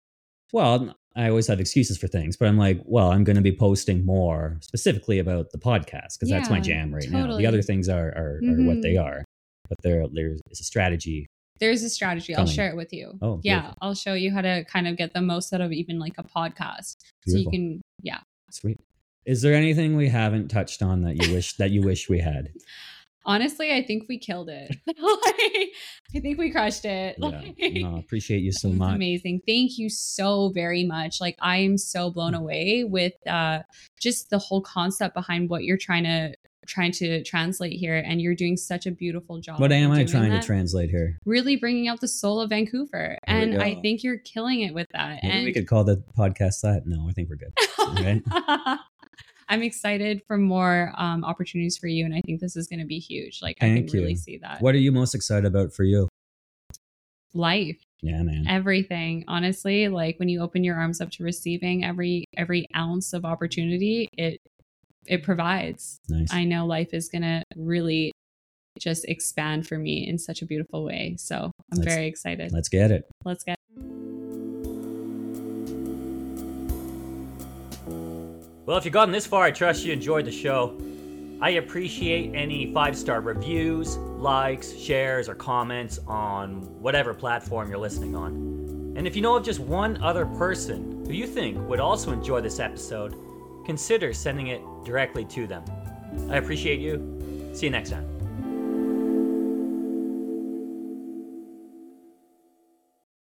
Well, 0.53 0.95
I 1.17 1.29
always 1.31 1.47
have 1.47 1.61
excuses 1.61 1.97
for 1.99 2.09
things, 2.09 2.37
but 2.37 2.47
I'm 2.47 2.59
like, 2.59 2.81
well, 2.85 3.11
I'm 3.11 3.25
going 3.25 3.37
to 3.37 3.43
be 3.43 3.57
posting 3.57 4.05
more 4.05 4.59
specifically 4.61 5.19
about 5.19 5.51
the 5.51 5.59
podcast 5.59 6.19
because 6.19 6.29
that's 6.29 6.51
my 6.51 6.61
jam 6.61 6.95
right 6.95 7.09
now. 7.11 7.37
The 7.37 7.47
other 7.47 7.63
things 7.63 7.89
are 7.89 8.09
are, 8.09 8.41
are 8.45 8.63
what 8.65 8.83
they 8.83 8.95
Mhm. 8.95 9.05
are, 9.05 9.25
but 9.69 9.79
there 9.83 10.05
there's 10.13 10.41
a 10.53 10.57
strategy. 10.57 11.27
There's 11.59 11.83
a 11.83 11.89
strategy. 11.89 12.35
I'll 12.35 12.45
share 12.47 12.69
it 12.69 12.77
with 12.77 12.93
you. 12.93 13.19
Oh, 13.23 13.41
yeah. 13.43 13.61
beautiful. 13.61 13.79
I'll 13.81 13.95
show 13.95 14.13
you 14.13 14.31
how 14.31 14.43
to 14.43 14.65
kind 14.65 14.87
of 14.87 14.97
get 14.99 15.15
the 15.15 15.23
most 15.23 15.55
out 15.55 15.63
of 15.63 15.73
even 15.73 15.99
like 15.99 16.15
a 16.19 16.23
podcast. 16.23 16.97
So 17.27 17.39
you 17.39 17.49
can, 17.51 17.81
yeah. 18.03 18.19
Sweet. 18.51 18.79
Is 19.25 19.41
there 19.41 19.55
anything 19.55 19.97
we 19.97 20.09
haven't 20.11 20.49
touched 20.49 20.83
on 20.83 21.01
that 21.03 21.21
you 21.27 21.33
wish 21.35 21.55
that 21.57 21.71
you 21.71 21.81
wish 21.81 22.11
we 22.11 22.19
had? 22.21 22.51
Honestly, 23.27 23.73
I 23.75 23.83
think 23.85 24.05
we 24.09 24.19
killed 24.19 24.49
it. 24.49 24.75
Like, 24.99 25.71
I 26.15 26.21
think 26.21 26.39
we 26.39 26.51
crushed 26.51 26.85
it. 26.85 27.17
Yeah. 27.19 27.27
Like, 27.29 27.57
No, 27.59 27.97
appreciate 27.99 28.39
you 28.43 28.53
so 28.53 28.69
much. 28.71 28.95
amazing. 28.95 29.43
Thank 29.47 29.77
you 29.79 29.91
so 29.91 30.51
very 30.55 30.85
much. 30.85 31.21
Like 31.21 31.37
I 31.41 31.59
am 31.59 31.77
so 31.77 32.11
blown 32.11 32.33
Mm. 32.33 32.39
away 32.41 32.85
with 32.85 33.13
uh 33.27 33.61
just 34.01 34.31
the 34.31 34.39
whole 34.39 34.61
concept 34.63 35.15
behind 35.15 35.51
what 35.51 35.65
you're 35.65 35.77
trying 35.77 36.05
to 36.05 36.35
trying 36.67 36.91
to 36.93 37.23
translate 37.23 37.73
here 37.79 37.97
and 38.05 38.21
you're 38.21 38.35
doing 38.35 38.57
such 38.57 38.87
a 38.87 38.91
beautiful 38.91 39.39
job. 39.41 39.61
What 39.61 39.71
am 39.73 39.93
I 39.93 40.03
trying 40.05 40.31
that. 40.31 40.41
to 40.43 40.47
translate 40.47 40.91
here? 40.91 41.19
Really 41.25 41.55
bringing 41.57 41.87
out 41.87 42.01
the 42.01 42.09
soul 42.09 42.41
of 42.41 42.51
Vancouver. 42.51 42.89
There 42.91 43.19
And 43.27 43.63
I 43.63 43.77
think 43.77 44.03
you're 44.03 44.19
killing 44.19 44.63
it 44.63 44.75
with 44.75 44.89
that. 44.93 45.21
Maybe 45.23 45.35
and 45.37 45.45
we 45.45 45.53
could 45.53 45.69
call 45.69 45.85
the 45.85 46.03
podcast 46.19 46.63
that. 46.63 46.83
No, 46.87 47.09
I 47.09 47.13
think 47.13 47.29
we're 47.29 47.37
good. 47.37 47.53
Okay. 47.91 48.21
I'm 49.49 49.63
excited 49.63 50.23
for 50.27 50.37
more 50.37 50.93
um, 50.97 51.25
opportunities 51.25 51.79
for 51.79 51.87
you, 51.87 52.05
and 52.05 52.15
I 52.15 52.21
think 52.27 52.41
this 52.41 52.57
is 52.57 52.67
going 52.67 52.81
to 52.81 52.87
be 52.87 52.99
huge. 52.99 53.41
Like 53.43 53.57
I 53.61 53.67
Thank 53.67 53.91
can 53.91 54.01
really 54.01 54.17
see 54.17 54.39
that. 54.39 54.61
What 54.61 54.75
are 54.75 54.79
you 54.79 54.91
most 54.93 55.15
excited 55.15 55.45
about 55.47 55.73
for 55.73 55.85
you? 55.85 56.09
life 57.35 57.77
Yeah, 58.01 58.23
man. 58.23 58.47
everything 58.49 59.23
honestly 59.29 59.89
like 59.89 60.19
when 60.19 60.29
you 60.31 60.41
open 60.41 60.65
your 60.65 60.77
arms 60.77 61.03
up 61.03 61.11
to 61.13 61.23
receiving 61.25 61.85
every 61.85 62.25
every 62.37 62.67
ounce 62.75 63.13
of 63.13 63.27
opportunity 63.27 64.09
it 64.17 64.41
it 65.07 65.23
provides 65.23 65.99
Nice. 66.09 66.33
i 66.33 66.45
know 66.45 66.65
life 66.65 66.95
is 66.95 67.11
gonna 67.11 67.43
really 67.55 68.13
just 68.79 69.05
expand 69.07 69.67
for 69.67 69.77
me 69.79 70.09
in 70.09 70.17
such 70.19 70.41
a 70.41 70.47
beautiful 70.47 70.83
way 70.85 71.17
so 71.19 71.51
i'm 71.73 71.79
Let's- 71.79 71.93
very 71.95 72.07
excited 72.07 72.53
Let's 72.53 72.71
get 72.71 72.91
it. 72.91 73.05
let's 73.25 73.45
get 73.45 73.57
Well, 78.67 78.77
if 78.77 78.85
you've 78.85 78.93
gotten 78.93 79.13
this 79.13 79.27
far, 79.27 79.45
I 79.45 79.53
trust 79.53 79.85
you 79.85 79.93
enjoyed 79.93 80.25
the 80.25 80.33
show. 80.33 80.77
I 81.41 81.51
appreciate 81.51 82.35
any 82.35 82.73
five 82.75 82.99
star 82.99 83.21
reviews, 83.21 83.97
likes, 83.97 84.77
shares, 84.77 85.29
or 85.29 85.37
comments 85.37 86.01
on 86.09 86.63
whatever 86.81 87.15
platform 87.15 87.69
you're 87.69 87.79
listening 87.79 88.17
on. 88.17 88.95
And 88.97 89.07
if 89.07 89.15
you 89.15 89.23
know 89.23 89.37
of 89.37 89.45
just 89.45 89.61
one 89.61 90.03
other 90.03 90.27
person 90.27 91.05
who 91.07 91.13
you 91.13 91.29
think 91.29 91.57
would 91.69 91.79
also 91.79 92.11
enjoy 92.11 92.41
this 92.41 92.59
episode, 92.59 93.15
consider 93.65 94.13
sending 94.13 94.49
it 94.49 94.63
directly 94.85 95.25
to 95.27 95.47
them. 95.47 95.63
I 96.29 96.39
appreciate 96.39 96.81
you. 96.81 97.51
See 97.53 97.67
you 97.67 97.71
next 97.71 97.91
time. 97.91 98.16